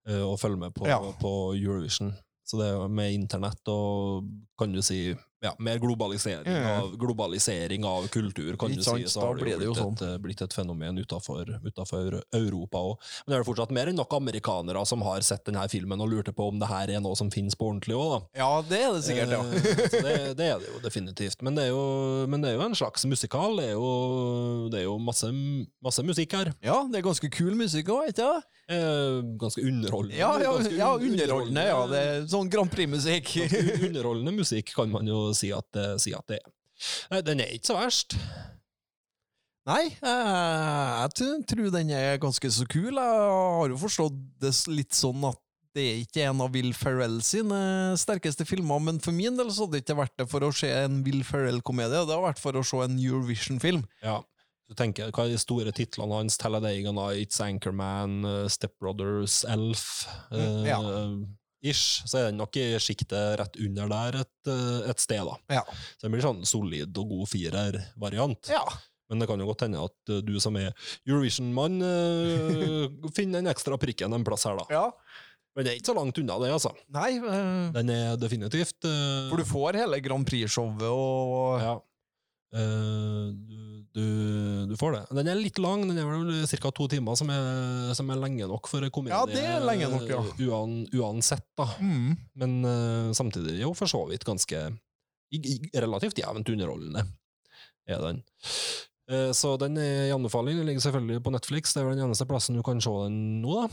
å 0.10 0.38
følge 0.40 0.58
med 0.58 0.74
på, 0.74 0.88
Ja. 0.88 1.00
på 1.22 1.54
Eurovision. 1.58 2.14
Så 2.46 2.58
det 2.58 2.68
er 2.70 2.78
jo 2.78 2.88
med 2.88 3.14
internett 3.14 3.62
og 3.68 4.26
kan 4.58 4.72
du 4.72 4.82
si 4.82 5.16
ja, 5.42 5.54
mer 5.60 5.78
globalisering, 5.80 6.46
Ja. 6.52 6.82
av, 6.82 6.98
globalisering 7.00 7.86
av 7.86 8.08
kultur, 8.12 8.58
kan 8.60 8.70
Litt 8.70 8.80
du 8.80 8.84
sant, 8.84 8.98
si, 9.08 9.14
så 9.14 9.22
har 9.22 9.36
det 9.36 9.52
jo 9.54 9.60
blitt, 9.74 9.78
sånn. 9.78 9.94
et, 9.94 10.02
eh, 10.10 10.18
blitt 10.18 10.42
et 10.42 10.54
fenomen 10.54 10.98
utenfor 11.00 12.22
Europa 12.34 12.78
òg. 12.78 12.98
Men 13.28 13.34
det 13.34 13.40
er 13.40 13.48
fortsatt 13.54 13.72
mer 13.72 13.88
enn 13.88 13.96
nok 13.96 14.12
amerikanere 14.20 14.86
som 14.88 15.02
har 15.02 15.22
sett 15.22 15.46
denne 15.46 15.64
filmen 15.70 16.00
og 16.02 16.10
lurte 16.12 16.34
på 16.36 16.48
om 16.50 16.60
det 16.60 16.68
her 16.68 16.90
er 16.90 17.00
noe 17.00 17.16
som 17.16 17.30
finnes 17.32 17.56
på 17.56 17.70
ordentlig 17.72 17.96
òg. 17.96 18.26
Ja, 18.36 18.62
det 18.62 18.80
er 18.82 18.94
det 18.94 19.04
sikkert, 19.08 19.32
ja. 19.32 19.42
Eh, 19.44 20.02
det, 20.04 20.38
det 20.38 20.48
er 20.56 20.60
det 20.60 20.68
jo 20.74 20.80
definitivt. 20.84 21.42
Men 21.42 21.56
det 21.56 21.66
er 21.66 21.70
jo, 21.74 22.28
men 22.28 22.42
det 22.42 22.52
er 22.52 22.58
jo 22.60 22.66
en 22.68 22.76
slags 22.76 23.06
musikal. 23.06 23.56
Det 23.58 23.70
er 23.70 23.76
jo, 23.78 24.70
det 24.72 24.80
er 24.82 24.88
jo 24.88 24.98
masse, 25.00 25.30
masse 25.84 26.04
musikk 26.04 26.34
her. 26.34 26.54
Ja, 26.64 26.84
det 26.90 27.00
er 27.00 27.08
ganske 27.08 27.30
kul 27.32 27.56
musikk 27.56 27.88
òg, 27.96 28.10
ikke 28.12 28.24
det? 28.28 28.44
Eh, 28.70 29.20
ganske 29.42 29.64
underholdende. 29.66 30.20
Ja, 30.20 30.32
ja, 30.38 30.52
ganske 30.54 30.76
ja 30.78 30.90
underholdende. 30.94 31.64
Ja, 31.72 31.80
det 31.90 32.02
er 32.06 32.28
sånn 32.30 32.52
Grand 32.54 32.70
Prix-musikk. 32.70 33.32
underholdende 33.88 34.36
musikk, 34.38 34.74
kan 34.78 34.92
man 34.94 35.10
jo 35.10 35.32
si 35.34 35.50
at, 35.56 35.66
det- 35.74 36.00
si 36.04 36.14
at 36.14 36.28
det 36.30 36.40
er. 36.44 37.22
Den 37.26 37.42
er 37.42 37.50
ikke 37.56 37.72
så 37.72 37.80
verst. 37.80 38.14
Nei, 39.70 39.84
eh, 40.02 41.08
jeg 41.20 41.44
tror 41.50 41.70
den 41.74 41.92
er 41.94 42.18
ganske 42.22 42.50
så 42.54 42.66
kul. 42.70 42.94
Jeg 42.96 43.28
har 43.60 43.70
jo 43.74 43.78
forstått 43.78 44.16
det 44.42 44.54
litt 44.72 44.96
sånn 44.98 45.26
at 45.30 45.38
det 45.78 45.84
er 45.86 46.00
ikke 46.02 46.24
en 46.26 46.40
av 46.42 46.54
Will 46.56 46.72
Ferrell 46.74 47.20
sine 47.22 47.60
sterkeste 48.00 48.46
filmer, 48.50 48.80
men 48.82 48.98
for 49.04 49.14
min 49.14 49.36
del 49.38 49.52
så 49.54 49.68
hadde 49.68 49.78
det 49.78 49.84
ikke 49.86 50.00
vært 50.00 50.16
det 50.18 50.26
for 50.32 50.42
å 50.48 50.50
se 50.56 50.70
en 50.74 51.04
Will 51.06 51.22
Ferrell-komedie, 51.28 52.06
det 52.10 52.16
har 52.16 52.24
vært 52.26 52.42
for 52.42 52.58
å 52.58 52.64
se 52.66 52.80
en 52.88 52.98
Eurovision-film. 52.98 53.84
Ja. 54.02 54.16
Så 54.70 54.76
tenker 54.78 55.10
Hva 55.10 55.26
er 55.26 55.32
de 55.34 55.40
store 55.42 55.72
titlene 55.74 56.14
hans? 56.20 56.38
Talladega 56.38 56.92
Nights, 56.94 57.40
Anchorman, 57.42 58.20
Stepbrothers, 58.22 58.54
Step 58.54 58.76
Brothers, 58.80 59.40
Elf 59.50 59.86
Mm, 60.32 60.66
ja. 60.68 60.80
eh, 60.80 61.16
Ish. 61.72 62.04
Så 62.08 62.20
er 62.22 62.28
den 62.30 62.38
nok 62.40 62.56
i 62.56 62.68
sjiktet 62.80 63.34
rett 63.42 63.58
under 63.60 63.90
der 63.92 64.20
et, 64.22 64.48
eh, 64.48 64.90
et 64.94 65.02
sted, 65.02 65.26
da. 65.28 65.34
Ja. 65.58 65.64
Så 65.98 66.06
det 66.06 66.12
blir 66.14 66.24
sånn 66.24 66.46
solid 66.48 66.96
og 67.02 67.10
god 67.10 67.28
firer-variant. 67.34 68.48
Ja. 68.54 68.62
Men 69.10 69.20
det 69.20 69.28
kan 69.28 69.42
jo 69.42 69.48
godt 69.50 69.66
hende 69.66 69.82
at 69.84 70.14
eh, 70.14 70.22
du 70.24 70.38
som 70.40 70.56
er 70.62 70.70
Eurovision-mann, 71.10 71.82
eh, 71.84 73.10
finner 73.18 73.42
den 73.42 73.50
ekstra 73.52 73.76
prikken 73.82 74.14
en 74.16 74.24
plass 74.24 74.46
her, 74.48 74.56
da. 74.62 74.70
ja. 74.72 74.86
Men 75.58 75.66
det 75.66 75.72
er 75.74 75.80
ikke 75.82 75.90
så 75.90 75.96
langt 75.98 76.18
unna, 76.22 76.36
det, 76.46 76.52
altså. 76.54 76.70
Nei, 76.94 77.10
Uh, 77.20 77.72
Den 77.76 77.90
er 77.92 78.16
definitivt 78.22 78.86
uh, 78.86 79.28
for 79.34 79.42
du 79.42 79.44
får 79.50 79.80
hele 79.82 80.00
Grand 80.06 80.24
Prix-showet 80.30 80.86
og 80.88 81.60
Ja. 81.66 81.74
Eh, 82.56 83.79
du, 83.96 84.66
du, 84.70 84.76
får 84.78 84.94
det. 84.96 85.02
Den 85.18 85.30
er 85.32 85.40
litt 85.40 85.58
lang, 85.62 85.86
den 85.90 85.98
er 85.98 86.08
vel 86.10 86.44
ca. 86.48 86.72
to 86.76 86.88
timer, 86.92 87.18
som 87.20 87.32
er, 87.34 87.94
som 87.98 88.10
er 88.14 88.22
lenge 88.22 88.50
nok 88.50 88.70
for 88.70 88.86
komedie. 88.94 89.16
Ja, 89.16 89.26
det 89.30 89.46
er 89.46 89.66
lenge 89.66 89.90
nok, 89.92 90.06
ja. 90.10 90.20
Uan, 90.48 90.84
uansett, 90.94 91.48
da. 91.58 91.66
mm. 91.80 92.12
Men 92.42 92.60
uh, 92.66 93.10
samtidig 93.18 93.60
jo 93.64 93.74
for 93.78 93.92
så 93.92 94.04
vidt 94.12 94.28
ganske 94.28 94.62
i, 95.30 95.40
i, 95.40 95.56
relativt 95.78 96.22
jevnt 96.22 96.54
underholdende, 96.54 97.06
er 97.90 98.06
den. 98.06 98.22
Eh, 99.10 99.32
Så 99.34 99.56
den 99.58 99.78
er 99.82 100.08
i 100.10 100.14
anbefaling. 100.14 100.58
Den 100.60 100.68
ligger 100.70 100.84
selvfølgelig 100.86 101.24
på 101.26 101.32
Netflix. 101.34 101.74
Det 101.74 101.82
er 101.82 101.88
vel 101.88 101.96
den 101.98 102.06
eneste 102.08 102.28
plassen 102.30 102.56
du 102.58 102.62
kan 102.66 102.80
se 102.84 102.92
den 103.06 103.42
nå, 103.42 103.56
da. 103.64 103.68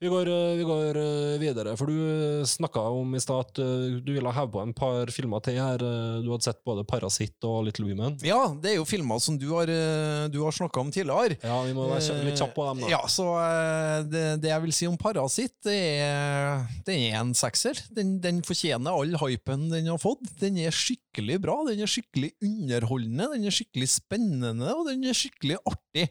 Vi 0.00 0.08
går, 0.12 0.28
eh, 0.32 0.56
vi 0.56 0.64
går 0.68 0.96
eh, 1.00 1.38
videre, 1.42 1.74
for 1.76 1.86
du 1.90 2.44
snakka 2.48 2.80
om 3.00 3.14
i 3.16 3.20
stad 3.20 3.44
at 3.50 3.60
eh, 3.60 3.98
du 4.00 4.12
ville 4.14 4.32
heve 4.32 4.52
på 4.54 4.62
en 4.64 4.72
par 4.76 5.10
filmer 5.12 5.42
til 5.44 5.58
her. 5.60 5.80
Eh, 5.84 6.22
Du 6.24 6.30
hadde 6.32 6.44
sett 6.46 6.62
både 6.64 6.84
Parasitt 6.88 7.36
og 7.44 7.64
Little 7.66 7.86
Women. 7.90 8.16
Ja, 8.24 8.40
det 8.60 8.72
er 8.72 8.76
jo 8.80 8.84
filmer 8.88 9.20
som 9.20 9.36
du 9.40 9.48
har, 9.54 9.68
eh, 9.68 10.28
du 10.32 10.40
har 10.44 10.52
snakka 10.56 10.80
om 10.80 10.90
tidligere. 10.92 11.36
Ja, 11.44 11.60
vi 11.66 11.72
må 11.76 11.88
være 11.90 12.24
litt 12.24 12.38
kjappe 12.40 12.54
på 12.56 12.66
dem, 12.70 12.80
da. 12.84 12.90
Ja, 12.92 13.02
så 13.10 13.26
eh, 13.40 14.02
det, 14.08 14.24
det 14.42 14.50
jeg 14.52 14.62
vil 14.64 14.72
si 14.76 14.86
om 14.88 14.96
Parasitt, 15.00 15.54
det 15.64 15.76
er, 16.06 16.64
det 16.86 16.96
er 17.10 17.18
en 17.20 17.34
sekser. 17.36 17.76
Den, 17.92 18.16
den 18.24 18.40
fortjener 18.46 18.96
all 18.96 19.16
hypen 19.20 19.68
den 19.72 19.88
har 19.92 20.00
fått. 20.00 20.24
Den 20.40 20.56
er 20.60 20.72
skikkelig 20.74 21.40
bra, 21.44 21.58
den 21.68 21.80
er 21.84 21.90
skikkelig 21.90 22.32
underholdende, 22.44 23.28
den 23.34 23.44
er 23.50 23.54
skikkelig 23.54 23.88
spennende, 23.92 24.69
og 24.76 24.86
den 24.90 25.04
er 25.10 25.16
skikkelig 25.16 25.56
artig. 25.66 26.06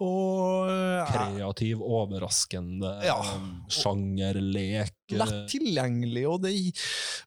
Og 0.00 0.70
eh, 0.70 1.12
Kreativ, 1.12 1.82
overraskende, 1.82 2.92
Ja. 3.06 3.18
eh, 3.20 3.50
sjangerlek. 3.72 4.96
Eh, 5.16 5.20
lett 5.20 5.38
tilgjengelig, 5.50 6.24
og, 6.30 6.38
det, 6.44 6.52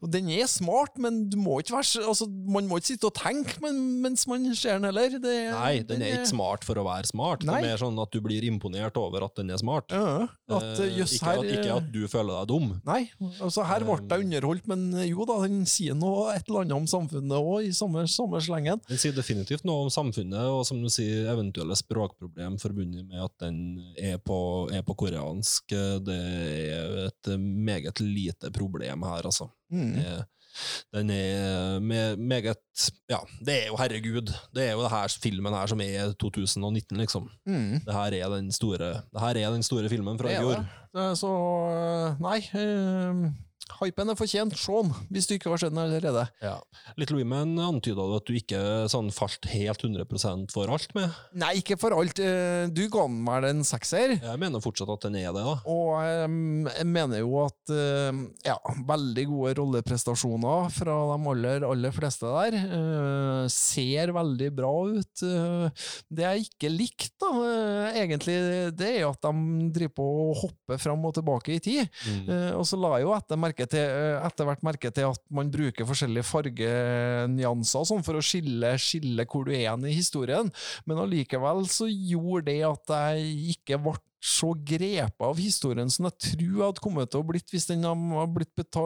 og 0.04 0.12
den 0.14 0.30
er 0.34 0.48
smart, 0.52 0.98
men 1.02 1.24
du 1.32 1.38
må 1.42 1.60
ikke 1.64 1.76
være, 1.78 2.04
altså, 2.08 2.28
man 2.30 2.68
må 2.70 2.80
ikke 2.80 2.92
sitte 2.94 3.10
og 3.10 3.16
tenke 3.18 3.60
men, 3.64 3.80
mens 4.04 4.26
man 4.30 4.46
ser 4.56 4.78
den 4.80 4.88
heller. 4.90 5.18
Det, 5.24 5.36
Nei, 5.54 5.74
den 5.88 6.02
er 6.04 6.18
ikke 6.20 6.32
smart 6.34 6.66
for 6.68 6.80
å 6.80 6.86
være 6.88 7.10
smart. 7.10 7.44
Nei. 7.48 7.60
Det 7.62 7.68
er 7.68 7.72
mer 7.74 7.82
sånn 7.84 8.00
at 8.04 8.12
du 8.14 8.20
blir 8.26 8.46
imponert 8.48 8.98
over 9.00 9.26
at 9.28 9.36
den 9.40 9.52
er 9.54 9.62
smart. 9.62 9.92
Ja, 9.94 10.28
at, 10.54 10.70
Eh, 10.84 10.98
just, 10.98 11.16
ikke, 11.20 11.34
at, 11.40 11.50
ikke 11.54 11.74
at 11.78 11.88
du 11.94 12.02
føler 12.10 12.34
deg 12.42 12.48
dum. 12.50 12.70
Nei, 12.88 13.02
altså 13.44 13.64
her 13.68 13.84
ble 13.86 13.98
jeg 14.02 14.26
underholdt, 14.26 14.68
men 14.70 14.86
jo 15.08 15.26
da, 15.30 15.36
den 15.46 15.64
sier 15.70 15.96
noe 15.98 16.34
et 16.34 16.48
eller 16.50 16.64
annet 16.64 16.76
om 16.78 16.88
samfunnet 16.90 17.36
òg, 17.38 17.68
i 17.68 17.74
samme, 17.76 18.04
samme 18.10 18.40
slengen. 18.44 18.82
Den 18.90 19.00
sier 19.02 19.16
definitivt 19.16 19.66
noe 19.68 19.86
om 19.86 19.92
samfunnet, 19.94 20.44
og 20.50 20.64
som 20.68 20.82
du 20.84 20.90
sier, 20.94 21.28
eventuelle 21.34 21.76
språkproblem 21.78 22.58
forbundet 22.62 23.06
med 23.10 23.22
at 23.26 23.34
den 23.44 23.58
er 24.00 24.18
på, 24.24 24.38
er 24.74 24.84
på 24.88 24.96
koreansk. 25.04 25.72
eh, 25.76 25.98
Det 26.04 26.20
er 26.74 26.98
et 27.08 27.32
meget 27.74 28.00
lite 28.00 28.52
problem 28.52 29.04
her, 29.04 29.26
altså. 29.26 29.48
Mm. 29.72 29.96
Eh, 29.98 30.22
Den 30.94 31.10
er 31.10 31.80
me- 31.82 32.16
meget 32.22 32.58
Ja, 33.10 33.18
det 33.42 33.54
er 33.64 33.68
jo 33.72 33.76
herregud. 33.80 34.28
Det 34.54 34.68
er 34.68 34.76
jo 34.76 34.84
det 34.84 34.92
her 34.92 35.08
filmen 35.24 35.54
her 35.54 35.66
som 35.72 35.82
er 35.82 36.12
2019, 36.22 36.98
liksom. 37.02 37.26
Mm. 37.50 37.80
Det 37.86 37.94
her 37.94 38.12
er 38.20 38.30
den 38.36 38.52
store, 38.54 38.78
det 38.78 39.20
her 39.24 39.34
er 39.42 39.50
den 39.56 39.64
store 39.66 39.90
filmen 39.90 40.20
fra 40.20 40.30
i 40.30 40.36
det. 40.52 40.60
Eh, 40.94 41.16
Så 41.18 41.32
nei, 42.22 42.38
eh, 42.54 43.32
hypen 43.82 44.12
er 44.14 44.18
fortjent. 44.20 44.56
Sean, 44.60 44.92
hvis 45.12 45.28
du 45.30 45.36
ikke 45.38 45.50
har 45.54 45.62
sett 45.62 45.74
den 45.74 45.82
allerede. 45.84 46.26
Ja. 46.44 46.58
Little 47.00 47.18
Women 47.22 47.56
antyda 47.64 48.06
du 48.10 48.16
at 48.18 48.28
du 48.30 48.34
ikke 48.38 48.62
sånn 48.92 49.10
falt 49.16 49.46
helt 49.52 49.82
100% 49.86 50.52
for 50.54 50.70
alt 50.74 50.94
med. 50.98 51.10
Nei, 51.40 51.56
ikke 51.62 51.78
for 51.82 51.96
alt. 51.98 52.20
Eh, 52.20 52.68
Du 52.74 52.84
ga 52.90 53.06
den 53.08 53.24
vel 53.28 53.46
en 53.50 53.64
sekser. 53.68 54.16
Jeg 54.20 54.40
mener 54.42 54.62
fortsatt 54.64 54.90
at 54.94 55.08
den 55.08 55.18
er 55.22 55.32
det, 55.36 55.44
da. 55.46 55.56
Og 55.70 55.94
jeg 56.04 56.86
mener 56.90 57.20
jo 57.24 57.34
at 57.46 57.74
ja, 58.46 58.56
veldig 58.88 59.26
gode 59.30 59.54
rolleprestasjoner 59.60 60.70
fra 60.74 60.96
de 61.14 61.30
aller, 61.34 61.66
aller 61.68 61.94
fleste 61.96 62.28
der. 62.30 62.58
eh, 62.64 63.48
ser 63.54 64.14
veldig 64.16 64.50
bra 64.56 64.72
ut. 64.94 65.24
Eh, 65.24 65.86
det 66.14 66.24
jeg 66.28 66.46
ikke 66.48 66.72
likte, 66.74 67.12
da, 67.24 67.92
egentlig, 67.94 68.36
det 68.78 68.90
er 69.00 69.08
at 69.10 69.22
de 69.24 69.70
driver 69.76 69.94
på 69.98 70.08
å 70.24 70.34
hoppe 70.44 70.78
fram 70.82 71.04
og 71.08 71.14
tilbake 71.18 71.56
i 71.56 71.60
tid. 71.64 71.90
Mm. 72.08 72.30
Og 72.60 72.66
så 72.68 72.78
la 72.80 72.96
jeg 72.98 73.08
jo 73.08 73.14
etter, 73.16 73.40
merke 73.40 73.63
til, 73.72 73.84
eh, 73.84 74.18
etter 74.26 74.48
hvert 74.48 74.64
merke 74.66 74.92
til 74.94 75.10
at 75.12 75.22
man 75.34 75.52
bruker 75.54 75.88
forskjellige 75.88 76.28
fargenyanser 76.28 77.88
sånn 77.90 78.06
for 78.06 78.20
å 78.20 78.24
skille, 78.26 78.74
skille 78.82 79.28
hvor 79.30 79.48
du 79.48 79.54
er 79.56 79.72
i 79.74 79.96
historien, 79.96 80.52
men 80.86 81.04
allikevel 81.04 81.66
så 81.72 81.90
gjorde 81.90 82.48
det 82.52 82.60
at 82.68 82.96
jeg 82.98 83.56
ikke 83.58 83.82
ble 83.84 83.98
så 84.24 84.54
grepet 84.56 85.20
av 85.26 85.36
historien 85.42 85.90
som 85.92 86.06
jeg 86.08 86.16
tror 86.24 86.44
jeg 86.48 86.64
hadde 86.64 86.84
kommet 86.84 87.10
til 87.12 87.20
å 87.20 87.26
blitt 87.28 87.50
hvis 87.52 87.66
den 87.68 87.82
hadde 87.84 88.28
blitt, 88.32 88.78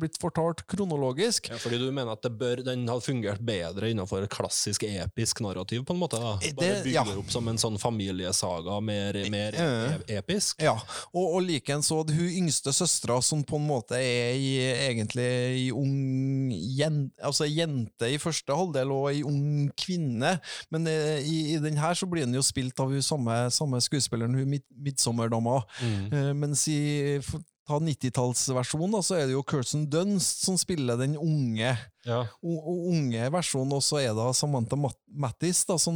blitt 0.00 0.16
fortalt 0.22 0.62
kronologisk. 0.70 1.50
Ja, 1.52 1.58
fordi 1.60 1.76
du 1.82 1.90
mener 1.92 2.14
at 2.14 2.22
det 2.24 2.30
bør, 2.40 2.62
den 2.64 2.86
hadde 2.88 3.04
fungert 3.04 3.42
bedre 3.44 3.90
innenfor 3.92 4.24
et 4.24 4.32
klassisk 4.32 4.86
episk 4.88 5.42
narrativ, 5.44 5.82
på 5.84 5.92
en 5.92 6.00
måte? 6.00 6.16
da? 6.22 6.38
Det- 6.40 6.54
Bare 6.56 6.78
bygge 6.86 6.94
ja. 6.96 7.04
det 7.04 7.18
opp 7.20 7.28
som 7.34 7.46
en 7.52 7.60
sånn 7.60 7.76
familiesaga, 7.78 8.78
mer, 8.80 9.18
mer 9.30 9.58
e 9.60 10.16
episk? 10.16 10.62
Ja, 10.64 10.72
og, 11.12 11.26
og 11.36 11.42
likeens 11.44 11.92
at 11.92 12.14
hun 12.16 12.32
yngste 12.44 12.72
søstera, 12.72 13.20
som 13.24 13.44
på 13.44 13.60
en 13.60 13.68
måte 13.68 13.98
er 14.00 14.38
i, 14.40 14.54
egentlig 14.88 15.26
ei 15.28 15.66
ung 15.74 16.48
jen, 16.78 17.10
altså 17.20 17.44
jente 17.48 18.08
i 18.08 18.16
første 18.22 18.56
halvdel, 18.56 18.92
og 18.96 19.10
ei 19.12 19.20
ung 19.26 19.68
kvinne, 19.78 20.38
men 20.72 20.88
eh, 20.88 21.20
i, 21.28 21.38
i 21.54 21.60
den 21.62 21.76
her 21.80 21.92
så 21.98 22.08
blir 22.08 22.24
den 22.24 22.36
jo 22.40 22.44
spilt 22.46 22.80
av 22.80 22.88
hun 22.92 23.04
samme, 23.04 23.36
samme 23.54 23.80
skuespilleren, 23.84 24.32
hun 24.38 24.48
Mid 24.48 24.64
Midsommerdama, 24.78 25.62
Mm. 25.82 26.12
Eh, 26.12 26.32
mens 26.34 26.66
i 26.68 27.20
Ta 27.68 27.76
90-tallsversjonen, 27.84 28.92
da, 28.94 29.00
så 29.04 29.14
er 29.18 29.26
det 29.28 29.34
jo 29.34 29.42
Kirsten 29.44 29.82
Dunst 29.92 30.40
som 30.46 30.56
spiller 30.56 30.96
den 30.96 31.18
unge 31.20 31.74
Ja. 32.06 32.22
unge 32.42 33.26
versjonen, 33.30 33.74
og 33.76 33.82
så 33.84 33.98
er 34.00 34.14
det 34.16 34.24
Samantha 34.38 34.76
Mattis 35.12 35.66
da, 35.68 35.76
som, 35.76 35.92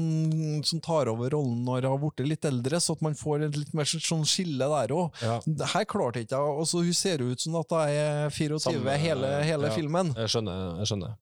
som 0.68 0.80
tar 0.84 1.08
over 1.08 1.30
rollen 1.32 1.64
når 1.64 1.86
hun 1.88 1.94
har 1.94 2.02
blitt 2.02 2.28
litt 2.28 2.44
eldre, 2.44 2.76
så 2.76 2.92
at 2.92 3.00
man 3.00 3.14
får 3.16 3.46
et 3.48 3.56
litt 3.56 3.72
mer 3.72 3.88
sånn 3.88 4.26
skille 4.28 4.68
der 4.68 4.92
òg. 4.92 5.16
Ja. 5.24 5.38
Her 5.72 5.84
klarte 5.88 6.20
ikke 6.26 6.36
jeg 6.36 6.84
Hun 6.84 6.92
ser 6.92 7.22
ut 7.24 7.40
som 7.40 7.56
at 7.56 7.70
hun 7.72 7.88
er 7.88 8.28
24 8.30 8.60
Samme- 8.68 8.98
hele, 9.00 9.32
hele 9.42 9.68
ja. 9.70 9.74
filmen. 9.74 10.12
Jeg 10.14 10.28
skjønner. 10.28 10.76
jeg 10.82 10.86
skjønner. 10.92 11.16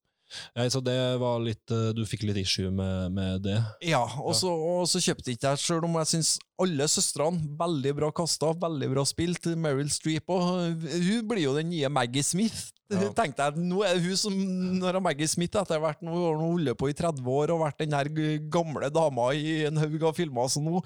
Nei, 0.58 0.68
så 0.72 0.82
det 0.84 0.96
var 1.20 1.40
litt 1.42 1.72
eh, 1.74 1.90
Du 1.96 2.04
fikk 2.08 2.24
litt 2.28 2.40
issue 2.42 2.70
med, 2.74 3.14
med 3.16 3.44
det. 3.46 3.58
Ja, 3.84 4.02
og 4.22 4.34
så, 4.38 4.50
og 4.50 4.86
så 4.90 5.02
kjøpte 5.02 5.34
ikke 5.34 5.54
jeg, 5.54 5.62
sjøl 5.64 5.86
om 5.88 5.98
jeg 6.00 6.12
syns 6.14 6.34
alle 6.60 6.86
søstrene 6.90 7.54
veldig 7.60 7.94
bra 7.96 8.10
kasta, 8.14 8.52
veldig 8.60 8.90
bra 8.92 9.06
spilt. 9.08 9.50
Meryl 9.60 9.90
Streep 9.92 10.30
og 10.30 10.76
Hun 10.84 11.26
blir 11.30 11.46
jo 11.46 11.56
den 11.56 11.72
nye 11.72 11.90
Maggie 11.92 12.24
Smith. 12.26 12.70
Ja. 12.90 13.10
Tenkte 13.14 13.46
jeg, 13.46 13.62
Nå 13.70 13.84
er 13.86 13.94
det 13.94 14.02
hun 14.02 14.18
som 14.18 14.34
Når 14.80 14.98
Maggie 15.04 15.28
Smith 15.30 15.58
etter 15.60 15.78
hvert 15.82 16.00
nå 16.02 16.10
har 16.10 16.38
holdt 16.40 16.74
på 16.80 16.88
i 16.90 16.94
30 16.96 17.26
år 17.30 17.52
og 17.54 17.62
vært 17.62 17.78
den 17.84 17.94
her 17.94 18.08
gamle 18.50 18.90
dama 18.90 19.28
i 19.36 19.60
en 19.68 19.78
haug 19.78 20.06
av 20.08 20.16
filmer, 20.16 20.48
så 20.50 20.62
nå 20.62 20.80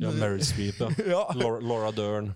Ja, 0.00 0.12
Meryl 0.14 0.42
Streep, 0.44 0.80
ja. 0.80 0.90
Ja. 1.10 1.22
Laura, 1.36 1.60
Laura 1.64 1.90
Dern. 1.94 2.30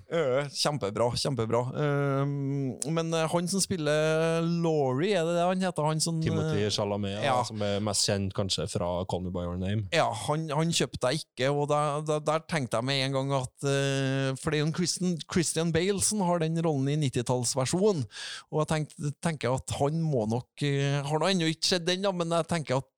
Kjempebra, 0.52 1.10
kjempebra. 1.20 1.60
Um, 1.72 2.74
men 2.92 3.12
eh, 3.14 3.26
han 3.30 3.48
som 3.50 3.62
spiller 3.62 4.42
Laurie, 4.44 5.14
er 5.16 5.26
det 5.26 5.36
det 5.36 5.44
han 5.46 5.64
heter? 5.64 5.86
Han 5.88 6.02
som, 6.02 6.20
Timothy 6.22 6.64
eh, 6.64 6.72
Chalamet, 6.74 7.20
ja. 7.24 7.36
som 7.46 7.62
er 7.64 7.80
mest 7.84 8.08
kjent 8.08 8.34
kanskje 8.36 8.66
fra 8.72 8.88
Call 9.10 9.24
Me 9.24 9.32
By 9.34 9.46
Your 9.46 9.60
Name. 9.60 9.86
Ja, 9.94 10.08
han, 10.26 10.46
han 10.52 10.72
kjøpte 10.74 11.12
jeg 11.12 11.24
ikke, 11.24 11.50
og 11.52 11.68
der, 11.72 12.02
der, 12.08 12.24
der 12.26 12.44
tenkte 12.50 12.80
jeg 12.80 12.88
med 12.90 13.02
en 13.06 13.18
gang 13.18 13.34
at 13.40 13.68
eh, 13.70 14.30
For 14.40 14.52
det 14.52 14.60
er 14.60 14.64
jo 14.64 14.72
Christian, 14.76 15.16
Christian 15.30 15.72
Bale 15.74 16.02
som 16.04 16.24
har 16.26 16.42
den 16.42 16.58
rollen 16.64 16.90
i 16.92 16.98
90-tallsversjonen, 17.06 18.04
og 18.50 18.62
jeg 18.62 18.70
tenkte, 18.74 19.13
tenker 19.22 19.48
jeg 19.50 19.62
at 19.62 19.76
han 19.80 20.00
må 20.02 20.24
nok 20.30 20.64
uh, 20.66 20.98
Har 21.06 21.20
nå 21.20 21.30
ennå 21.30 21.50
ikke 21.52 21.74
sett 21.74 21.86
den, 21.86 22.04
da, 22.04 22.12
men 22.14 22.32
jeg 22.34 22.50
tenker 22.50 22.82
at 22.82 22.90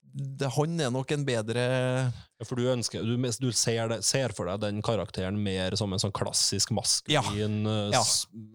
han 0.56 0.80
er 0.80 0.92
nok 0.94 1.11
en 1.12 1.26
bedre 1.28 1.64
For 2.45 2.59
du 2.59 2.66
ønsker 2.69 3.05
Du, 3.07 3.14
du 3.16 3.49
ser, 3.57 3.88
det, 3.88 4.02
ser 4.05 4.35
for 4.37 4.50
deg 4.50 4.61
den 4.61 4.83
karakteren 4.85 5.38
mer 5.40 5.76
som 5.78 5.93
en 5.95 6.02
sånn 6.02 6.12
klassisk 6.16 6.73
maskulin 6.76 7.62
ja. 7.64 7.87
Ja. 7.95 8.02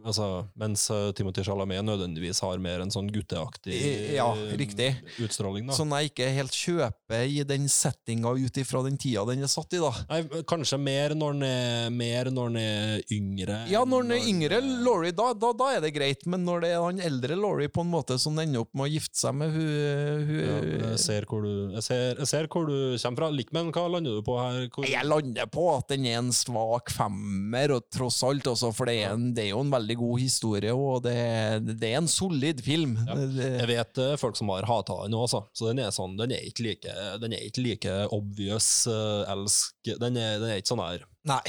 altså, 0.05 0.27
Mens 0.59 0.85
eh, 0.93 1.09
Timothy 1.17 1.45
Chalamet 1.47 1.81
nødvendigvis 1.87 2.43
har 2.45 2.61
mer 2.61 2.83
en 2.83 2.93
sånn 2.93 3.09
gutteaktig 3.13 3.73
Eh, 3.81 4.13
ja, 4.15 4.27
eh, 4.37 4.99
utstråling. 5.23 5.69
da 5.69 5.75
Sånn 5.77 5.93
jeg 5.97 6.11
ikke 6.11 6.29
helt 6.35 6.55
kjøper 6.55 7.25
i 7.25 7.41
den 7.47 7.67
settinga 7.71 8.35
ut 8.37 8.59
ifra 8.61 8.83
den 8.85 8.99
tida 9.01 9.23
den 9.27 9.41
er 9.45 9.51
satt 9.51 9.73
i, 9.73 9.81
da. 9.81 9.91
Nei, 10.11 10.43
Kanskje 10.47 10.77
mer 10.81 11.15
når 11.17 11.37
den 11.37 11.47
er, 11.47 11.89
mer 11.95 12.29
når 12.33 12.53
den 12.53 12.59
er 12.61 13.15
yngre. 13.15 13.57
Ja, 13.71 13.83
når 13.87 14.05
den 14.05 14.15
er 14.17 14.29
yngre 14.29 14.61
Laurie, 14.61 15.13
da, 15.15 15.31
da, 15.37 15.51
da 15.57 15.71
er 15.77 15.83
det 15.85 15.93
greit, 15.95 16.25
men 16.29 16.45
når 16.45 16.65
det 16.65 16.71
er 16.75 16.85
han 16.85 17.01
eldre 17.01 17.37
Laurie 17.39 17.71
på 17.71 17.85
en 17.85 17.91
måte 17.91 18.17
som 18.21 18.37
ender 18.41 18.63
opp 18.63 18.73
med 18.77 18.87
å 18.87 18.91
gifte 18.91 19.17
seg 19.17 19.35
med 19.37 19.55
hun, 19.55 20.27
hun 20.27 20.41
ja, 20.41 20.59
jeg, 20.91 21.01
ser 21.01 21.27
du, 21.31 21.51
jeg, 21.75 21.85
ser, 21.85 22.21
jeg 22.21 22.29
ser 22.29 22.49
hvor 22.51 22.69
du 22.69 22.77
kommer 23.01 23.17
fra. 23.17 23.31
Hva 23.75 23.85
lander 23.91 24.17
du 24.19 24.23
på 24.25 24.37
her? 24.39 24.67
Hvor, 24.73 24.87
Jeg 24.89 25.07
lander 25.07 25.49
på 25.51 25.65
at 25.73 25.91
den 25.93 26.07
er 26.09 26.19
en 26.19 26.31
svak 26.35 26.91
femmer, 26.93 27.75
og 27.77 27.87
tross 27.93 28.21
alt, 28.27 28.47
også, 28.51 28.71
for 28.75 28.89
det 28.89 28.97
er, 29.01 29.15
en, 29.15 29.29
det 29.37 29.47
er 29.47 29.51
jo 29.53 29.63
en 29.65 29.73
veldig 29.73 29.97
god 30.01 30.23
historie, 30.23 30.73
og 30.75 31.03
det, 31.05 31.15
det 31.71 31.91
er 31.91 32.01
en 32.01 32.11
solid 32.11 32.63
film. 32.65 32.97
Ja. 33.07 33.17
Det, 33.21 33.51
Jeg 33.61 33.71
vet 33.71 34.03
eh, 34.05 34.17
folk 34.21 34.39
som 34.39 34.51
har 34.53 34.67
hata 34.69 35.01
den 35.05 35.17
òg, 35.17 35.29
så 35.31 35.69
den 35.69 35.83
er 35.83 35.95
sånn, 35.95 36.17
den 36.19 36.35
er 36.35 36.45
ikke 36.47 36.67
like, 36.67 36.97
den 37.21 37.37
er 37.37 37.47
ikke 37.47 37.65
like 37.65 37.97
obvious 38.11 38.69
uh, 38.89 39.23
elsk. 39.31 39.75
Den 39.87 40.19
er, 40.19 40.37
den 40.41 40.51
er 40.51 40.61
ikke 40.61 40.73
sånn 40.73 40.83
her. 40.83 41.07
Nei, 41.27 41.41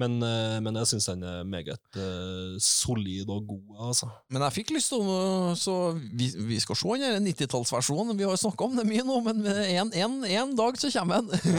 Men, 0.00 0.16
eh, 0.26 0.56
men 0.64 0.78
jeg 0.80 0.90
syns 0.90 1.06
den 1.10 1.22
er 1.26 1.44
meget 1.46 1.98
uh, 1.98 2.56
solid 2.62 3.30
og 3.30 3.46
god, 3.50 3.76
altså. 3.90 4.08
men 4.32 4.44
jeg 4.46 4.56
fikk 4.58 4.72
lyst 4.74 4.90
til 4.90 5.04
å 5.06 5.52
Så 5.58 5.76
vi, 5.98 6.30
vi 6.50 6.58
skal 6.62 6.78
se 6.80 6.98
den 7.04 7.28
90-tallsversjonen. 7.28 8.18
Vi 8.18 8.26
har 8.26 8.40
snakka 8.40 8.66
om 8.66 8.74
det 8.78 8.86
mye 8.88 9.04
nå, 9.06 9.20
men 9.28 9.46
en, 9.46 9.94
en, 9.94 10.18
en 10.24 10.56
dag 10.58 10.80
så 10.80 10.90
kommer 10.94 11.22
den. 11.22 11.54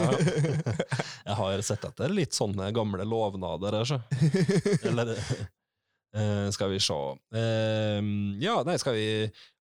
Jeg 1.22 1.38
har 1.38 1.64
sett 1.64 1.88
etter 1.88 2.12
litt 2.12 2.36
sånne 2.36 2.70
gamle 2.74 3.06
lovnader. 3.08 3.82
Eller 4.82 5.16
Uh, 6.12 6.50
Skal 6.52 6.68
vi 6.68 6.76
se 6.84 6.92
uh, 6.92 8.00
Ja, 8.44 8.58
nei, 8.68 8.74
skal 8.76 8.92
vi 8.98 9.04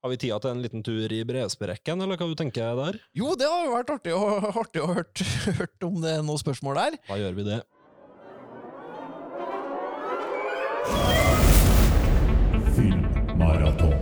Har 0.04 0.12
vi 0.12 0.18
tida 0.20 0.36
til 0.44 0.52
en 0.52 0.60
liten 0.60 0.84
tur 0.84 1.14
i 1.16 1.22
brevsprekken, 1.24 2.04
eller 2.04 2.20
hva 2.20 2.28
du 2.28 2.36
tenker 2.36 2.76
der? 2.76 2.98
Jo, 3.16 3.38
det 3.40 3.48
har 3.48 3.64
jo 3.64 3.76
vært 3.78 3.94
artig 3.94 4.16
å, 4.18 4.26
artig 4.60 4.84
å 4.84 4.90
hørt, 4.92 5.22
hørt 5.62 5.88
om 5.88 6.02
det 6.04 6.18
er 6.18 6.26
noen 6.28 6.42
spørsmål 6.42 6.76
der. 6.82 6.98
Da 7.08 7.20
gjør 7.22 7.38
vi 7.38 7.46
det. 7.48 7.62
Filmmaraton. 13.42 13.94